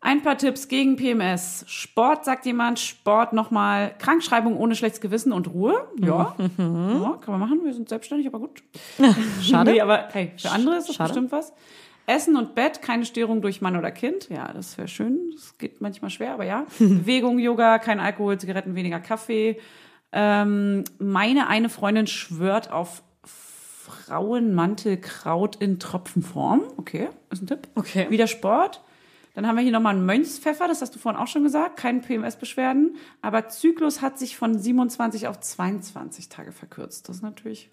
Ein 0.00 0.22
paar 0.22 0.36
Tipps 0.36 0.68
gegen 0.68 0.96
PMS. 0.96 1.64
Sport, 1.66 2.26
sagt 2.26 2.44
jemand. 2.44 2.78
Sport 2.78 3.32
nochmal. 3.32 3.94
Krankschreibung 3.98 4.54
ohne 4.56 4.74
schlechtes 4.74 5.00
Gewissen 5.00 5.32
und 5.32 5.48
Ruhe. 5.48 5.88
Ja. 5.98 6.36
ja. 6.58 7.18
Kann 7.22 7.38
man 7.38 7.40
machen. 7.40 7.60
Wir 7.64 7.72
sind 7.72 7.88
selbstständig, 7.88 8.26
aber 8.26 8.38
gut. 8.38 8.62
Schade. 9.40 9.72
Nee, 9.72 9.80
aber 9.80 10.08
hey, 10.12 10.32
für 10.36 10.50
andere 10.50 10.76
ist 10.76 10.90
das 10.90 10.96
Schade. 10.96 11.08
bestimmt 11.08 11.32
was. 11.32 11.54
Essen 12.06 12.36
und 12.36 12.54
Bett, 12.54 12.82
keine 12.82 13.06
Störung 13.06 13.40
durch 13.40 13.62
Mann 13.62 13.76
oder 13.76 13.90
Kind. 13.90 14.28
Ja, 14.28 14.52
das 14.52 14.76
wäre 14.76 14.88
schön. 14.88 15.30
Das 15.32 15.56
geht 15.56 15.80
manchmal 15.80 16.10
schwer, 16.10 16.34
aber 16.34 16.44
ja. 16.44 16.66
Bewegung, 16.78 17.38
Yoga, 17.38 17.78
kein 17.78 17.98
Alkohol, 17.98 18.36
Zigaretten, 18.36 18.74
weniger 18.74 19.00
Kaffee. 19.00 19.58
Ähm, 20.16 20.84
meine 20.98 21.48
eine 21.48 21.68
Freundin 21.68 22.06
schwört 22.06 22.70
auf 22.70 23.02
Frauenmantelkraut 23.24 25.56
in 25.56 25.80
Tropfenform. 25.80 26.62
Okay, 26.76 27.08
ist 27.30 27.42
ein 27.42 27.48
Tipp. 27.48 27.66
Okay. 27.74 28.08
Wieder 28.10 28.28
Sport. 28.28 28.80
Dann 29.34 29.48
haben 29.48 29.56
wir 29.56 29.64
hier 29.64 29.72
nochmal 29.72 29.96
einen 29.96 30.06
Mönchspfeffer, 30.06 30.68
das 30.68 30.80
hast 30.80 30.94
du 30.94 31.00
vorhin 31.00 31.20
auch 31.20 31.26
schon 31.26 31.42
gesagt, 31.42 31.76
keine 31.76 32.00
PMS-Beschwerden. 32.00 32.94
Aber 33.20 33.48
Zyklus 33.48 34.00
hat 34.00 34.16
sich 34.16 34.36
von 34.36 34.56
27 34.56 35.26
auf 35.26 35.40
22 35.40 36.28
Tage 36.28 36.52
verkürzt. 36.52 37.08
Das 37.08 37.16
ist 37.16 37.22
natürlich. 37.22 37.68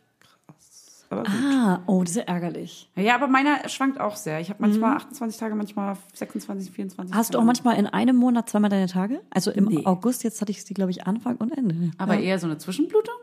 Aber 1.11 1.23
gut. 1.23 1.31
Ah, 1.43 1.83
oh, 1.87 2.01
das 2.01 2.11
ist 2.11 2.17
ja 2.17 2.23
ärgerlich. 2.23 2.89
Ja, 2.95 3.15
aber 3.15 3.27
meiner 3.27 3.67
schwankt 3.69 3.99
auch 3.99 4.15
sehr. 4.15 4.39
Ich 4.39 4.49
habe 4.49 4.61
manchmal 4.61 4.95
28 4.97 5.39
Tage, 5.39 5.55
manchmal 5.55 5.97
26, 6.13 6.71
24. 6.71 7.13
Mhm. 7.13 7.17
Hast 7.17 7.33
du 7.33 7.37
auch 7.37 7.41
Tage. 7.41 7.45
manchmal 7.47 7.77
in 7.77 7.85
einem 7.87 8.15
Monat 8.15 8.49
zweimal 8.49 8.69
deine 8.69 8.87
Tage? 8.87 9.21
Also 9.29 9.51
im 9.51 9.65
Nee. 9.65 9.85
August, 9.85 10.23
jetzt 10.23 10.41
hatte 10.41 10.51
ich 10.51 10.63
sie, 10.63 10.73
glaube 10.73 10.91
ich, 10.91 11.05
Anfang 11.05 11.35
und 11.37 11.51
Ende. 11.57 11.91
Aber 11.97 12.15
ja. 12.15 12.21
eher 12.21 12.39
so 12.39 12.47
eine 12.47 12.57
Zwischenblutung? 12.57 13.13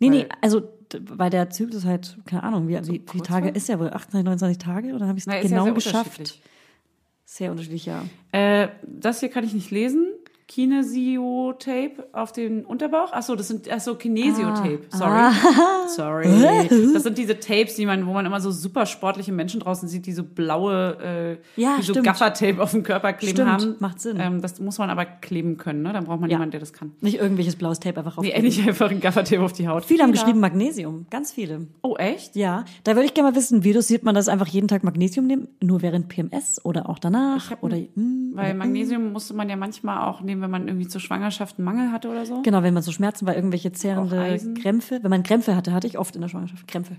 Nee, 0.00 0.10
nee, 0.10 0.20
weil- 0.22 0.28
also 0.40 0.60
d- 0.60 1.00
weil 1.02 1.28
der 1.30 1.50
Zyklus 1.50 1.84
halt, 1.84 2.16
keine 2.24 2.44
Ahnung, 2.44 2.68
wie, 2.68 2.78
wie, 2.78 2.88
wie 2.92 2.98
kurz 3.04 3.26
Tage 3.28 3.48
war? 3.48 3.56
ist 3.56 3.68
er 3.68 3.78
wohl? 3.78 3.88
28, 3.90 4.24
29 4.24 4.58
Tage? 4.58 4.94
Oder 4.94 5.06
habe 5.08 5.18
ich 5.18 5.26
es 5.26 5.32
ja 5.32 5.42
genau 5.42 5.64
sehr 5.64 5.72
geschafft? 5.74 6.40
Sehr 7.24 7.50
unterschiedlich, 7.50 7.84
ja. 7.84 8.04
Äh, 8.32 8.68
das 8.86 9.20
hier 9.20 9.28
kann 9.28 9.44
ich 9.44 9.52
nicht 9.52 9.70
lesen. 9.70 10.06
Kinesiotape 10.48 12.06
auf 12.12 12.32
den 12.32 12.64
Unterbauch. 12.64 13.12
Achso, 13.12 13.36
das 13.36 13.48
sind 13.48 13.70
achso, 13.70 13.94
Kinesiotape. 13.94 14.80
Ah. 14.98 15.32
Sorry. 15.88 16.26
Sorry. 16.28 16.68
Das 16.94 17.02
sind 17.04 17.16
diese 17.18 17.38
Tapes, 17.38 17.74
die 17.76 17.86
man, 17.86 18.06
wo 18.06 18.12
man 18.12 18.26
immer 18.26 18.40
so 18.40 18.50
super 18.50 18.86
sportliche 18.86 19.30
Menschen 19.32 19.60
draußen 19.60 19.88
sieht, 19.88 20.06
die 20.06 20.12
so 20.12 20.24
blaue, 20.24 21.38
äh, 21.56 21.60
Ja, 21.60 21.76
die 21.78 21.82
so. 21.82 22.02
Gaffertape 22.02 22.60
auf 22.62 22.72
dem 22.72 22.82
Körper 22.82 23.12
kleben 23.12 23.34
Stimmt, 23.36 23.50
haben. 23.50 23.76
macht 23.78 24.00
Sinn. 24.00 24.18
Ähm, 24.20 24.42
das 24.42 24.58
muss 24.60 24.78
man 24.78 24.90
aber 24.90 25.04
kleben 25.04 25.56
können, 25.58 25.82
ne? 25.82 25.92
Dann 25.92 26.04
braucht 26.04 26.20
man 26.20 26.30
Ja. 26.30 26.34
jemanden, 26.36 26.52
der 26.52 26.60
das 26.60 26.72
kann. 26.72 26.92
Nicht 27.00 27.18
irgendwelches 27.18 27.56
blaues 27.56 27.78
Tape 27.80 27.98
einfach 27.98 28.16
Nee, 28.18 28.28
aufkleben. 28.28 28.44
nicht 28.44 28.66
einfach 28.66 28.90
ein 28.90 29.00
Gaffertape 29.00 29.42
auf 29.42 29.52
die 29.52 29.68
Haut. 29.68 29.84
Viele 29.84 30.02
haben 30.02 30.10
Ja. 30.14 30.20
geschrieben 30.20 30.40
Magnesium, 30.40 31.06
ganz 31.10 31.32
viele. 31.32 31.66
Oh, 31.82 31.96
echt? 31.96 32.34
Ja, 32.36 32.64
da 32.84 32.94
würde 32.96 33.04
ich 33.06 33.14
gerne 33.14 33.30
mal 33.30 33.36
wissen, 33.36 33.64
wie 33.64 33.72
dosiert 33.72 34.02
man 34.02 34.14
das 34.14 34.28
einfach 34.28 34.46
jeden 34.48 34.68
Tag 34.68 34.82
Magnesium 34.84 35.26
nehmen? 35.26 35.48
Nur 35.62 35.82
während 35.82 36.08
PMS 36.08 36.64
oder 36.64 36.88
auch 36.88 36.98
danach? 36.98 37.52
Oder, 37.60 37.76
ein- 37.76 37.88
hm, 37.94 38.30
Weil 38.34 38.50
oder, 38.50 38.54
Magnesium 38.58 39.12
musste 39.12 39.34
man 39.34 39.48
ja 39.48 39.56
manchmal 39.56 40.06
auch 40.08 40.20
nehmen, 40.22 40.37
wenn 40.40 40.50
man 40.50 40.68
irgendwie 40.68 40.88
zur 40.88 41.00
Schwangerschaft 41.00 41.58
einen 41.58 41.64
Mangel 41.64 41.92
hatte 41.92 42.08
oder 42.08 42.24
so. 42.26 42.42
Genau, 42.42 42.62
wenn 42.62 42.74
man 42.74 42.82
so 42.82 42.92
Schmerzen 42.92 43.26
war, 43.26 43.34
irgendwelche 43.36 43.72
zehrende. 43.72 44.38
Krämpfe. 44.60 45.00
Wenn 45.02 45.10
man 45.10 45.22
Krämpfe 45.22 45.54
hatte, 45.56 45.72
hatte 45.72 45.86
ich 45.86 45.98
oft 45.98 46.14
in 46.14 46.20
der 46.22 46.28
Schwangerschaft 46.28 46.66
Krämpfe. 46.68 46.96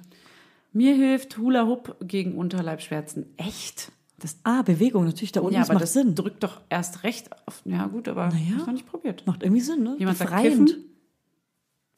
Mir 0.71 0.93
hilft 0.95 1.37
Hula 1.37 1.65
Hoop 1.65 1.95
gegen 2.01 2.35
Unterleibschmerzen. 2.35 3.25
Echt? 3.37 3.91
Das, 4.19 4.37
Ah, 4.43 4.61
Bewegung, 4.63 5.05
natürlich, 5.05 5.31
da 5.31 5.39
unten, 5.41 5.55
ja, 5.55 5.61
aber 5.61 5.73
macht 5.75 5.83
das 5.83 5.93
Sinn. 5.93 6.13
drückt 6.13 6.43
doch 6.43 6.59
erst 6.69 7.03
recht 7.03 7.29
auf. 7.47 7.61
Ja, 7.65 7.87
gut, 7.87 8.07
aber 8.09 8.27
Naja. 8.27 8.39
ich 8.57 8.65
noch 8.65 8.73
nicht 8.73 8.85
probiert. 8.85 9.25
Macht 9.25 9.43
irgendwie 9.43 9.61
Sinn, 9.61 9.81
ne? 9.83 9.95
Jemand 9.97 10.17
sagt 10.17 10.31
Befreiend. 10.31 10.67
Kiffen. 10.69 10.83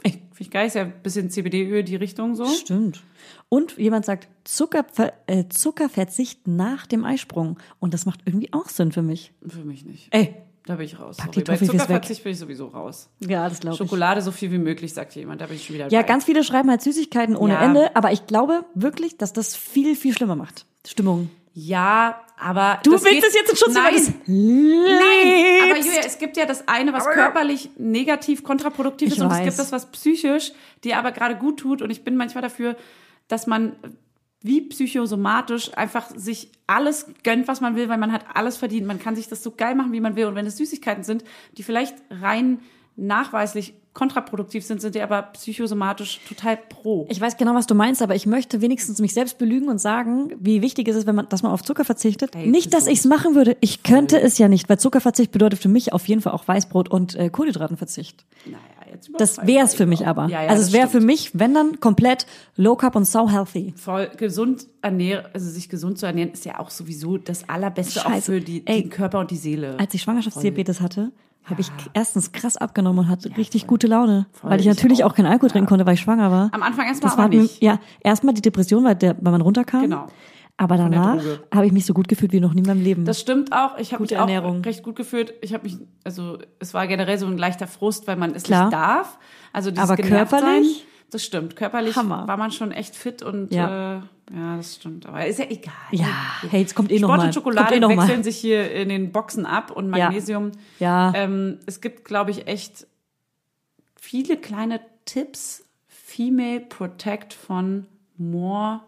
Ey, 0.04 0.12
finde 0.12 0.28
ich 0.40 0.50
geil, 0.52 0.68
ist 0.68 0.76
ja 0.76 0.84
ein 0.84 0.94
bisschen 1.04 1.30
CBD-Öl 1.30 1.84
die 1.84 1.96
Richtung 1.96 2.36
so. 2.36 2.46
Stimmt. 2.46 3.04
Und 3.50 3.78
jemand 3.78 4.06
sagt 4.06 4.28
Zuckerver 4.46 5.14
äh, 5.28 5.46
Zuckerverzicht 5.50 6.48
nach 6.48 6.88
dem 6.88 7.06
Eisprung. 7.06 7.60
Und 7.80 7.94
das 7.94 8.06
macht 8.08 8.22
irgendwie 8.26 8.52
auch 8.54 8.70
Sinn 8.70 8.92
für 8.92 9.04
mich. 9.04 9.34
Für 9.48 9.64
mich 9.64 9.86
nicht. 9.86 10.08
Ey. 10.12 10.36
Da 10.66 10.76
bin 10.76 10.86
ich 10.86 11.00
raus. 11.00 11.18
Bei. 11.18 11.32
Zuckerverzicht 11.58 12.24
bin 12.24 12.34
ich 12.34 12.40
sowieso 12.40 12.68
raus. 12.68 13.10
Ja, 13.20 13.50
das 13.50 13.60
glaube 13.62 13.74
ich. 13.74 13.78
Schokolade 13.80 14.22
so 14.22 14.32
viel 14.32 14.52
wie 14.52 14.60
möglich, 14.60 14.94
sagt 14.94 15.16
jemand. 15.16 15.42
Da 15.42 15.48
bin 15.48 15.56
ich 15.56 15.66
schon 15.66 15.74
wieder 15.76 15.86
Ja, 15.86 16.00
dabei. 16.02 16.08
ganz 16.08 16.26
viele 16.26 16.44
schreiben 16.44 16.70
halt 16.70 16.82
Süßigkeiten 16.82 17.36
ohne 17.36 17.54
Ja. 17.54 17.64
Ende, 17.64 17.96
aber 17.96 18.12
ich 18.12 18.28
glaube 18.28 18.66
wirklich, 18.76 19.18
dass 19.18 19.34
das 19.34 19.56
viel, 19.56 19.96
viel 19.96 20.14
schlimmer 20.14 20.36
macht. 20.36 20.66
Stimmung. 20.86 21.30
Ja, 21.54 22.22
aber. 22.40 22.80
Du 22.84 22.92
willst 22.92 23.06
geht- 23.06 23.24
es 23.28 23.34
jetzt 23.34 23.52
in 23.52 23.58
Schutz 23.58 23.74
Nein. 23.74 23.96
Nein, 24.26 25.72
aber. 25.72 25.80
Julia, 25.80 26.02
es 26.06 26.18
gibt 26.18 26.38
ja 26.38 26.46
das 26.46 26.68
eine, 26.68 26.94
was 26.94 27.06
körperlich 27.06 27.72
negativ 27.78 28.44
kontraproduktiv 28.44 29.10
Ich 29.10 29.16
ist, 29.16 29.22
und 29.22 29.28
es 29.32 29.38
weiß. 29.40 29.46
gibt 29.46 29.60
das, 29.60 29.72
was 29.72 29.92
psychisch 29.92 30.52
dir 30.84 30.98
aber 30.98 31.12
gerade 31.12 31.36
gut 31.36 31.60
tut. 31.60 31.82
Und 31.82 31.90
ich 31.90 32.04
bin 32.04 32.16
manchmal 32.16 32.42
dafür, 32.42 32.76
dass 33.28 33.48
man 33.48 33.74
wie 34.42 34.62
psychosomatisch 34.62 35.76
einfach 35.78 36.10
sich 36.16 36.52
alles 36.68 37.08
gönnt, 37.24 37.48
was 37.48 37.62
man 37.62 37.76
will, 37.76 37.90
weil 37.90 37.98
man 37.98 38.12
hat 38.12 38.26
alles 38.34 38.58
verdient. 38.58 38.88
Man 38.88 39.00
kann 39.00 39.16
sich 39.16 39.28
das 39.28 39.44
so 39.44 39.52
geil 39.52 39.76
machen, 39.76 39.92
wie 39.92 40.00
man 40.00 40.16
will. 40.16 40.26
Und 40.26 40.36
wenn 40.36 40.46
es 40.46 40.58
Süßigkeiten 40.58 41.04
sind, 41.04 41.24
die 41.58 41.64
vielleicht 41.64 41.96
rein 42.10 42.60
nachweislich 42.96 43.74
kontraproduktiv 43.94 44.66
sind, 44.66 44.80
sind 44.80 44.96
die 44.96 45.02
aber 45.02 45.22
psychosomatisch 45.22 46.22
total 46.28 46.58
pro. 46.58 47.06
Ich 47.10 47.20
weiß 47.20 47.36
genau, 47.36 47.54
was 47.56 47.68
du 47.68 47.76
meinst, 47.76 48.02
aber 48.02 48.16
ich 48.16 48.26
möchte 48.26 48.62
wenigstens 48.62 49.00
mich 49.00 49.14
selbst 49.14 49.38
belügen 49.38 49.68
und 49.68 49.80
sagen, 49.80 50.34
wie 50.40 50.62
wichtig 50.62 50.88
es 50.88 50.96
ist, 50.96 51.08
wenn 51.08 51.16
man, 51.16 51.28
dass 51.28 51.44
man 51.44 51.52
auf 51.52 51.62
Zucker 51.62 51.84
verzichtet. 51.84 52.34
Ey, 52.36 52.48
nicht, 52.48 52.74
dass 52.74 52.86
gesund. 52.86 52.94
ich 52.94 53.00
es 53.00 53.06
machen 53.06 53.36
würde. 53.36 53.58
Ich 53.60 53.84
könnte 53.84 54.20
es 54.20 54.38
ja 54.38 54.48
nicht, 54.48 54.70
weil 54.70 54.80
Zuckerverzicht 54.80 55.32
bedeutet 55.32 55.60
für 55.60 55.68
mich 55.68 55.92
auf 55.92 56.08
jeden 56.08 56.22
Fall 56.22 56.32
auch 56.32 56.48
Weißbrot 56.48 56.90
und 56.90 57.16
äh, 57.16 57.30
Kohlenhydratenverzicht. 57.30 58.26
naja, 58.46 58.60
Das 59.18 59.46
wäre 59.46 59.66
es 59.66 59.74
für 59.74 59.86
mich 59.86 60.02
auch. 60.02 60.08
aber. 60.08 60.28
Ja, 60.28 60.44
ja, 60.44 60.50
also 60.50 60.64
es 60.64 60.74
wäre 60.74 60.88
für 60.88 61.02
mich, 61.02 61.32
wenn 61.34 61.54
dann, 61.54 61.80
komplett 61.80 62.26
low 62.56 62.76
carb 62.76 62.96
und 62.96 63.06
so 63.06 63.30
healthy. 63.30 63.74
voll 63.76 64.10
gesund 64.18 64.68
ernähren, 64.82 65.26
also 65.34 65.50
sich 65.50 65.70
gesund 65.70 65.98
zu 65.98 66.06
ernähren, 66.06 66.32
ist 66.32 66.46
ja 66.46 66.60
auch 66.60 66.70
sowieso 66.70 67.18
das 67.18 67.48
Allerbeste 67.50 68.02
auch 68.02 68.10
Scheiße. 68.12 68.32
für 68.34 68.42
die, 68.42 68.66
Ey. 68.66 68.84
den 68.84 68.90
Körper 68.90 69.20
und 69.20 69.32
die 69.32 69.38
Seele. 69.38 69.78
Als 69.80 69.94
ich 69.94 70.02
Schwangerschaftsdiabetes 70.02 70.82
hatte, 70.82 71.12
habe 71.44 71.62
ich 71.62 71.72
erstens 71.94 72.32
krass 72.32 72.56
abgenommen 72.58 73.00
und 73.00 73.08
hatte 73.10 73.36
richtig 73.36 73.66
gute 73.66 73.88
Laune, 73.88 74.28
weil 74.44 74.60
ich 74.60 74.68
ich 74.68 74.74
natürlich 74.74 75.04
auch. 75.04 75.12
auch, 75.12 75.16
keinen 75.16 75.26
Alkohol 75.26 75.50
trinken 75.50 75.68
konnte, 75.68 75.86
weil 75.86 75.96
ich 75.96 76.02
schwanger 76.02 76.30
war. 76.32 76.50
Am 76.52 76.62
Anfang 76.62 76.86
erstmal 76.88 77.10
das 77.10 77.18
war 77.18 77.30
nicht. 77.30 77.62
Ja, 77.62 77.80
erstmal 78.02 78.34
die 78.34 78.42
Depression, 78.42 78.84
weil, 78.84 78.96
der, 78.96 79.16
weil 79.20 79.32
man 79.32 79.42
runterkam. 79.42 79.82
Genau. 79.82 80.08
Aber 80.62 80.78
danach 80.78 81.24
habe 81.52 81.66
ich 81.66 81.72
mich 81.72 81.88
so 81.88 81.94
gut 81.96 82.08
gefühlt 82.08 82.32
wie 82.34 82.40
noch 82.40 82.54
nie 82.54 82.60
in 82.62 82.68
meinem 82.68 82.84
Leben. 82.84 83.04
Das 83.04 83.20
stimmt 83.20 83.52
auch. 83.52 83.80
Ich 83.80 83.94
habe 83.94 84.04
mich 84.04 84.16
auch 84.16 84.20
Ernährung. 84.22 84.62
recht 84.62 84.84
gut 84.84 84.96
gefühlt. 84.96 85.34
Ich 85.42 85.56
habe 85.56 85.64
mich, 85.64 85.78
also 86.04 86.38
es 86.60 86.76
war 86.76 86.86
generell 86.86 87.18
so 87.18 87.26
ein 87.26 87.36
leichter 87.36 87.66
Frust, 87.66 88.06
weil 88.06 88.16
man 88.16 88.36
es 88.36 88.44
Klar. 88.44 88.66
nicht 88.66 88.74
darf. 88.74 89.18
Also 89.54 89.72
dieses 89.72 89.90
Aber 89.90 89.98
körperlich? 90.02 90.78
Sein, 90.78 90.86
das 91.10 91.24
stimmt. 91.24 91.56
Körperlich 91.56 91.96
Hammer. 91.96 92.28
war 92.28 92.38
man 92.38 92.52
schon 92.52 92.72
echt 92.72 92.96
fit 92.96 93.24
und 93.24 93.52
Ja. 93.52 93.96
äh, 93.98 94.02
ja, 94.36 94.58
das 94.58 94.76
stimmt. 94.76 95.08
Aber 95.08 95.26
ist 95.26 95.40
ja 95.40 95.46
egal. 95.50 95.74
ja, 95.90 96.06
hey, 96.52 96.62
jetzt 96.62 96.76
kommt 96.76 96.92
eh 96.92 97.00
noch 97.00 97.08
Sport 97.08 97.18
mal. 97.22 97.26
und 97.26 97.34
Schokolade 97.34 97.76
eh 97.76 97.80
noch 97.80 97.90
mal. 97.96 98.04
wechseln 98.08 98.22
sich 98.24 98.38
hier 98.38 98.72
in 98.72 98.90
den 98.90 99.12
Boxen 99.12 99.48
ab 99.48 99.72
und 99.72 99.86
Ja. 99.96 100.06
Magnesium. 100.06 100.52
Ja. 100.78 101.12
Ähm, 101.16 101.58
es 101.66 101.82
gibt, 101.82 102.06
glaube 102.06 102.30
ich, 102.30 102.46
echt 102.48 102.86
viele 103.96 104.38
kleine 104.38 104.80
Tipps. 105.06 105.64
Female 105.88 106.60
Protect 106.60 107.34
von 107.34 107.88
More 108.18 108.82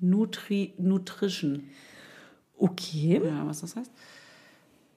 Nutri 0.00 0.74
Nutrition. 0.78 1.68
Okay. 2.56 3.20
Ja, 3.24 3.46
was 3.46 3.60
das 3.60 3.76
heißt? 3.76 3.90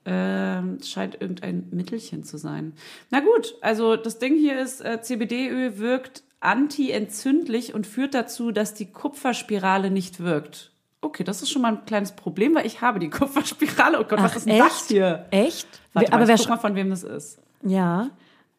Ähm, 0.04 0.78
es 0.80 0.89
scheint 0.89 1.22
irgendein 1.22 1.68
Mittelchen 1.72 2.24
zu 2.24 2.38
sein. 2.38 2.74
Na 3.12 3.20
gut, 3.20 3.56
also 3.62 3.95
das 3.95 4.18
Ding 4.18 4.36
hier 4.36 4.60
ist, 4.60 4.82
äh, 4.82 4.99
CBD-Öl 5.02 5.78
wirkt 5.78 6.24
antientzündlich 6.39 7.76
und 7.76 7.86
führt 7.86 8.16
dazu, 8.16 8.52
dass 8.52 8.74
die 8.74 8.91
Kupferspirale 8.91 9.91
nicht 9.91 10.20
wirkt. 10.20 10.72
Okay, 11.02 11.24
das 11.24 11.43
ist 11.43 11.52
schon 11.52 11.62
mal 11.62 11.74
ein 11.74 11.86
kleines 11.86 12.14
Problem, 12.14 12.56
weil 12.56 12.66
ich 12.66 12.82
habe 12.82 12.99
die 12.99 13.10
Kupferspirale. 13.12 13.99
Oh 13.99 14.04
Gott, 14.04 14.20
was 14.20 14.32
Ach, 14.32 14.36
ist 14.38 14.47
denn 14.47 14.58
das 14.58 14.82
echt? 14.82 14.88
hier? 14.88 15.26
Echt? 15.30 15.68
Warte 15.93 16.12
aber 16.12 16.22
mal, 16.22 16.28
wer 16.28 16.36
ich 16.36 16.41
guck 16.41 16.49
mal, 16.49 16.58
von 16.58 16.76
wem 16.76 16.89
das 16.89 17.04
ist. 17.04 17.39
Ja. 17.64 18.10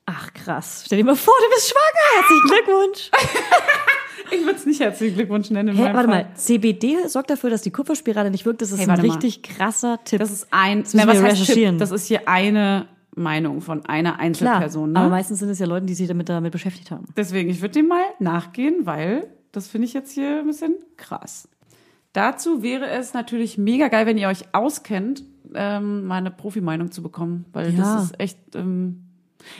Ach 0.06 0.32
krass. 0.32 0.82
Stell 0.86 0.98
dir 0.98 1.04
mal 1.04 1.16
vor, 1.16 1.34
du 1.40 1.54
bist 1.54 1.70
schwanger. 1.70 2.20
Herzlichen 2.20 2.48
Glückwunsch. 2.48 3.10
Ich 4.30 4.40
würde 4.44 4.56
es 4.56 4.66
nicht 4.66 4.80
herzlichen 4.80 5.14
Glückwunsch 5.16 5.50
nennen. 5.50 5.74
meinem 5.76 5.94
warte 5.94 6.08
Fall. 6.08 6.24
mal. 6.24 6.34
CBD 6.34 7.06
sorgt 7.08 7.30
dafür, 7.30 7.50
dass 7.50 7.62
die 7.62 7.70
Kupferspirale 7.70 8.30
nicht 8.30 8.44
wirkt. 8.46 8.62
Das 8.62 8.70
ist 8.70 8.78
Hey, 8.78 8.84
ein 8.84 8.90
warte 8.90 9.06
mal. 9.06 9.14
richtig 9.14 9.42
krasser 9.42 9.98
Tipp. 10.04 10.18
Das 10.20 10.30
ist 10.30 10.46
ein, 10.50 10.78
müssen 10.80 10.96
na, 10.98 11.06
was 11.06 11.22
recherchieren. 11.22 11.74
Tipp? 11.74 11.80
Das 11.80 11.90
ist 11.90 12.06
hier 12.06 12.28
eine 12.28 12.86
Meinung 13.14 13.60
von 13.60 13.84
einer 13.86 14.12
Klar, 14.12 14.20
Einzelperson. 14.20 14.92
Ne? 14.92 14.98
aber 15.00 15.08
meistens 15.10 15.38
sind 15.40 15.50
es 15.50 15.58
ja 15.58 15.66
Leute, 15.66 15.86
die 15.86 15.94
sich 15.94 16.08
damit, 16.08 16.28
damit 16.28 16.52
beschäftigt 16.52 16.90
haben. 16.90 17.04
Deswegen, 17.16 17.50
ich 17.50 17.60
würde 17.60 17.72
dem 17.74 17.88
mal 17.88 18.02
nachgehen, 18.20 18.86
weil 18.86 19.26
das 19.52 19.68
finde 19.68 19.86
ich 19.86 19.92
jetzt 19.92 20.12
hier 20.12 20.38
ein 20.38 20.46
bisschen 20.46 20.76
krass. 20.96 21.48
Dazu 22.14 22.62
wäre 22.62 22.88
es 22.88 23.14
natürlich 23.14 23.56
mega 23.58 23.88
geil, 23.88 24.06
wenn 24.06 24.18
ihr 24.18 24.28
euch 24.28 24.44
auskennt, 24.52 25.24
ähm, 25.54 26.04
mal 26.06 26.16
eine 26.16 26.30
Profimeinung 26.30 26.90
zu 26.90 27.02
bekommen, 27.02 27.44
weil 27.52 27.72
Ja. 27.74 27.80
das 27.96 28.04
ist 28.04 28.20
echt. 28.20 28.38
Ähm, 28.54 29.02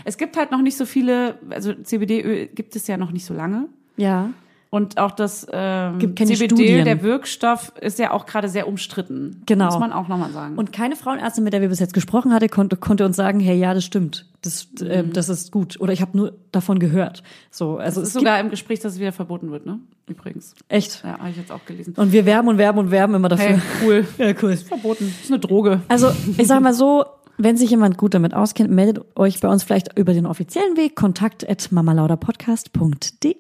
es 0.04 0.16
gibt 0.16 0.36
halt 0.36 0.50
noch 0.52 0.62
nicht 0.62 0.76
so 0.76 0.86
viele, 0.86 1.38
also 1.50 1.72
CBD-Öl 1.74 2.46
gibt 2.54 2.76
es 2.76 2.86
ja 2.86 2.96
noch 2.96 3.10
nicht 3.10 3.24
so 3.24 3.34
lange. 3.34 3.68
Ja. 3.96 4.30
Und 4.74 4.96
auch 4.96 5.10
das 5.10 5.46
ähm, 5.52 5.98
Gibt 5.98 6.18
keine 6.18 6.32
CBD, 6.32 6.54
Studien. 6.54 6.84
der 6.86 7.02
Wirkstoff, 7.02 7.74
ist 7.82 7.98
ja 7.98 8.10
auch 8.10 8.24
gerade 8.24 8.48
sehr 8.48 8.66
umstritten. 8.66 9.42
Genau. 9.44 9.66
Muss 9.66 9.78
man 9.78 9.92
auch 9.92 10.08
nochmal 10.08 10.30
sagen. 10.30 10.56
Und 10.56 10.72
keine 10.72 10.96
Frauenärztin, 10.96 11.44
mit 11.44 11.52
der 11.52 11.60
wir 11.60 11.68
bis 11.68 11.78
jetzt 11.78 11.92
gesprochen 11.92 12.32
hatten, 12.32 12.48
konnte, 12.48 12.78
konnte 12.78 13.04
uns 13.04 13.16
sagen, 13.16 13.38
hey, 13.38 13.54
ja, 13.58 13.74
das 13.74 13.84
stimmt. 13.84 14.24
Das, 14.40 14.68
ähm, 14.80 15.12
das 15.12 15.28
ist 15.28 15.52
gut. 15.52 15.78
Oder 15.78 15.92
ich 15.92 16.00
habe 16.00 16.16
nur 16.16 16.32
davon 16.52 16.78
gehört. 16.78 17.22
So, 17.50 17.76
also 17.76 18.00
es 18.00 18.08
es 18.08 18.14
ist 18.14 18.20
sogar 18.20 18.40
im 18.40 18.48
Gespräch, 18.48 18.80
dass 18.80 18.94
es 18.94 18.98
wieder 18.98 19.12
verboten 19.12 19.50
wird, 19.50 19.66
ne? 19.66 19.78
Übrigens. 20.06 20.54
echt. 20.70 21.04
Ja, 21.04 21.18
habe 21.18 21.28
ich 21.28 21.36
jetzt 21.36 21.52
auch 21.52 21.66
gelesen. 21.66 21.92
Und 21.98 22.12
wir 22.12 22.24
werben 22.24 22.48
und 22.48 22.56
werben 22.56 22.78
und 22.78 22.90
werben 22.90 23.14
immer 23.14 23.28
dafür. 23.28 23.58
Hey, 23.58 23.60
cool. 23.84 24.06
Ja, 24.16 24.32
cool. 24.40 24.56
Verboten. 24.56 25.04
Das 25.06 25.24
ist 25.24 25.30
eine 25.30 25.38
Droge. 25.38 25.82
Also, 25.88 26.10
ich 26.38 26.46
sag 26.46 26.62
mal 26.62 26.72
so, 26.72 27.04
wenn 27.42 27.56
sich 27.56 27.70
jemand 27.70 27.98
gut 27.98 28.14
damit 28.14 28.34
auskennt, 28.34 28.70
meldet 28.70 29.04
euch 29.16 29.40
bei 29.40 29.48
uns 29.48 29.64
vielleicht 29.64 29.98
über 29.98 30.14
den 30.14 30.26
offiziellen 30.26 30.76
Weg, 30.76 30.96
kontakt 30.96 31.48
at 31.48 31.70
mamalauderpodcast.de. 31.72 33.34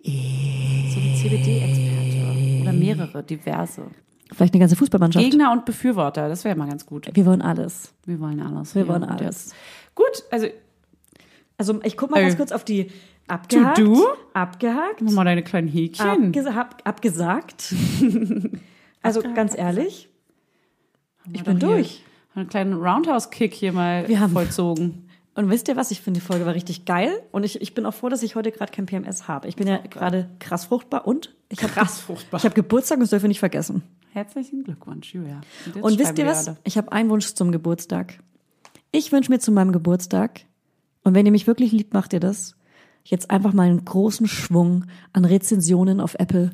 So 0.90 1.00
ein 1.00 1.16
CBD-Experte. 1.16 2.62
Oder 2.62 2.72
mehrere, 2.72 3.22
diverse. 3.22 3.82
Vielleicht 4.32 4.54
eine 4.54 4.60
ganze 4.60 4.76
Fußballmannschaft. 4.76 5.24
Gegner 5.24 5.52
und 5.52 5.64
Befürworter, 5.66 6.28
das 6.28 6.44
wäre 6.44 6.56
mal 6.56 6.68
ganz 6.68 6.86
gut. 6.86 7.08
Wir 7.12 7.26
wollen 7.26 7.42
alles. 7.42 7.92
Wir 8.06 8.18
wollen 8.20 8.40
alles. 8.40 8.74
Wir 8.74 8.82
Ja, 8.82 8.88
wollen 8.88 9.04
alles. 9.04 9.54
Gut, 9.94 10.24
also 10.30 10.46
Also, 11.58 11.80
ich 11.84 11.96
guck 11.96 12.10
mal 12.10 12.18
Äh, 12.18 12.22
ganz 12.22 12.36
kurz 12.36 12.50
auf 12.50 12.64
die 12.64 12.90
abgehakt. 13.28 13.78
To-do? 13.78 14.06
Abgehakt. 14.32 15.00
mach 15.02 15.12
mal 15.12 15.24
deine 15.24 15.42
kleinen 15.42 15.68
Häkchen. 15.68 16.06
Abge 16.34 16.54
hab, 16.54 16.86
abgesagt. 16.86 17.74
also, 19.02 19.22
ganz 19.34 19.56
ehrlich, 19.56 20.08
ich 21.32 21.44
bin 21.44 21.58
durch. 21.58 22.02
Einen 22.34 22.48
kleinen 22.48 22.74
Roundhouse-Kick 22.74 23.52
hier 23.54 23.72
mal 23.72 24.08
Wir 24.08 24.20
haben- 24.20 24.32
vollzogen. 24.32 25.08
Und 25.34 25.48
wisst 25.48 25.68
ihr 25.68 25.76
was? 25.76 25.90
Ich 25.90 26.02
finde, 26.02 26.20
die 26.20 26.26
Folge 26.26 26.44
war 26.44 26.54
richtig 26.54 26.84
geil. 26.84 27.10
Und 27.32 27.42
ich, 27.44 27.60
ich 27.62 27.72
bin 27.74 27.86
auch 27.86 27.94
froh, 27.94 28.10
dass 28.10 28.22
ich 28.22 28.34
heute 28.34 28.52
gerade 28.52 28.70
kein 28.70 28.84
PMS 28.84 29.28
habe. 29.28 29.48
Ich 29.48 29.56
bin 29.56 29.66
ja 29.66 29.78
gerade 29.78 30.28
krass 30.40 30.66
fruchtbar 30.66 31.06
und 31.06 31.34
ich 31.48 31.62
habe 31.62 31.72
Krass 31.72 32.00
fruchtbar. 32.00 32.38
Ich 32.38 32.44
habe 32.44 32.54
Geburtstag 32.54 32.96
und 32.96 33.02
das 33.02 33.10
dürfen 33.10 33.24
wir 33.24 33.28
nicht 33.28 33.40
vergessen. 33.40 33.82
Herzlichen 34.10 34.62
Glückwunsch, 34.62 35.14
Julia. 35.14 35.40
jetzt 35.64 35.76
Und 35.82 35.98
wisst 35.98 36.18
ihr 36.18 36.26
was? 36.26 36.48
alle. 36.48 36.58
Ich 36.64 36.76
habe 36.76 36.92
einen 36.92 37.08
Wunsch 37.08 37.32
zum 37.32 37.50
Geburtstag. 37.50 38.18
Ich 38.90 39.10
wünsche 39.10 39.30
mir 39.32 39.38
zu 39.38 39.52
meinem 39.52 39.72
Geburtstag, 39.72 40.42
und 41.02 41.14
wenn 41.14 41.24
ihr 41.24 41.32
mich 41.32 41.46
wirklich 41.46 41.72
liebt, 41.72 41.94
macht 41.94 42.12
ihr 42.12 42.20
das, 42.20 42.54
jetzt 43.04 43.30
einfach 43.30 43.54
mal 43.54 43.68
einen 43.68 43.84
großen 43.86 44.28
Schwung 44.28 44.84
an 45.14 45.24
Rezensionen 45.24 45.98
auf 45.98 46.14
Apple. 46.18 46.50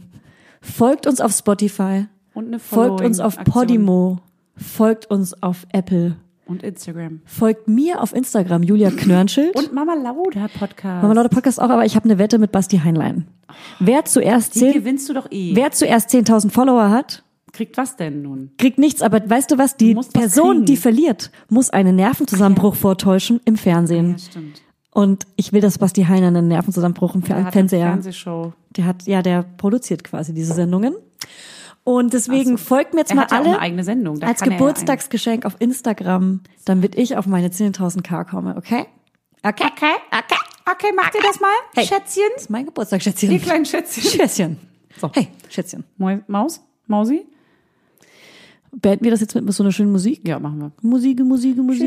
Folgt 0.62 1.06
uns 1.08 1.20
auf 1.20 1.32
Spotify, 1.32 2.06
Und 2.32 2.46
eine 2.46 2.58
folgt 2.60 3.00
uns 3.00 3.18
auf. 3.18 3.36
Podimo, 3.44 4.20
folgt 4.58 5.06
uns 5.10 5.40
auf 5.42 5.66
Apple, 5.72 6.16
Und 6.46 6.62
Instagram. 6.62 7.20
folgt 7.24 7.68
mir 7.68 8.02
auf 8.02 8.14
Instagram, 8.14 8.62
Julia 8.62 8.90
Knörnschild. 8.90 9.54
Und 9.56 9.72
Mama 9.72 9.94
Lauda 9.94 10.48
Podcast. 10.48 11.02
Mama 11.02 11.14
Leute 11.14 11.28
Podcast 11.28 11.60
auch, 11.60 11.70
aber 11.70 11.84
ich 11.84 11.96
habe 11.96 12.04
eine 12.06 12.18
Wette 12.18 12.38
mit 12.38 12.52
Basti 12.52 12.78
Heinlein. 12.78 13.26
Wer 13.80 14.04
zuerst, 14.04 14.54
Die 14.54 14.60
zehn, 14.60 14.72
gewinnst 14.72 15.08
du 15.08 15.14
doch 15.14 15.30
eh. 15.30 15.54
wer 15.54 15.70
zuerst 15.72 16.10
10.000 16.10 16.50
Follower 16.50 16.90
hat, 16.90 17.22
kriegt 17.52 17.76
was 17.76 17.96
denn 17.96 18.22
nun? 18.22 18.50
kriegt 18.58 18.78
nichts, 18.78 19.00
aber 19.02 19.20
weißt 19.28 19.50
du 19.50 19.58
was? 19.58 19.76
Die 19.76 19.94
Du 19.94 20.00
was 20.00 20.08
Person, 20.08 20.50
kriegen. 20.52 20.64
die 20.66 20.76
verliert, 20.76 21.30
muss 21.48 21.70
einen 21.70 21.96
Nervenzusammenbruch 21.96 22.74
vortäuschen 22.74 23.40
im 23.44 23.56
Fernsehen. 23.56 24.12
Ja, 24.12 24.18
stimmt. 24.18 24.62
Und 24.90 25.26
ich 25.36 25.52
will, 25.52 25.60
dass 25.60 25.78
Basti 25.78 26.04
Heiner 26.04 26.26
einen 26.28 26.48
Nervenzusammenbruch 26.48 27.14
im 27.14 27.22
Fer 27.22 27.44
hat 27.44 27.52
Fernseher. 27.52 27.86
Fernsehshow. 27.86 28.52
Der 28.76 28.84
hat, 28.84 29.04
ja, 29.06 29.22
der 29.22 29.44
produziert 29.56 30.02
quasi 30.02 30.34
diese 30.34 30.54
Sendungen. 30.54 30.94
Und 31.84 32.12
deswegen 32.12 32.52
so. 32.58 32.64
folgt 32.64 32.92
mir 32.94 33.00
jetzt 33.00 33.10
Er 33.10 33.16
mal 33.16 33.26
ja 33.30 33.36
alle 33.38 33.48
eine 33.48 33.58
eigene 33.60 33.84
Sendung. 33.84 34.20
Da 34.20 34.26
als 34.26 34.40
ja 34.40 34.46
Geburtstagsgeschenk 34.48 35.46
auf 35.46 35.56
Instagram, 35.58 36.42
damit 36.66 36.96
ich 36.96 37.16
auf 37.16 37.26
meine 37.26 37.48
10.000 37.48 38.02
K 38.02 38.24
komme, 38.24 38.56
okay? 38.56 38.86
Okay? 39.42 39.64
Okay, 39.72 39.92
okay, 40.10 40.38
okay, 40.70 40.92
macht 40.94 41.14
ihr 41.14 41.22
das 41.22 41.40
mal, 41.40 41.48
Hey. 41.74 41.86
Schätzchen? 41.86 42.24
Das 42.34 42.42
ist 42.42 42.50
mein 42.50 42.66
Geburtstag, 42.66 43.02
Schätzchen. 43.02 43.30
Ihr 43.30 43.38
kleinen 43.38 43.64
Schätzchen. 43.64 44.02
Schätzchen. 44.02 44.58
So. 45.00 45.10
Hey, 45.14 45.28
Schätzchen. 45.48 45.84
Mau- 45.96 46.20
Maus? 46.26 46.60
Mausi? 46.86 47.26
Beenden 48.72 49.04
wir 49.04 49.10
das 49.12 49.20
jetzt 49.20 49.34
mit 49.34 49.50
so 49.54 49.62
einer 49.62 49.72
schönen 49.72 49.92
Musik? 49.92 50.26
Ja, 50.28 50.38
machen 50.38 50.58
wir. 50.60 50.72
Musik, 50.82 51.20
Musik, 51.20 51.56
Musik. 51.56 51.86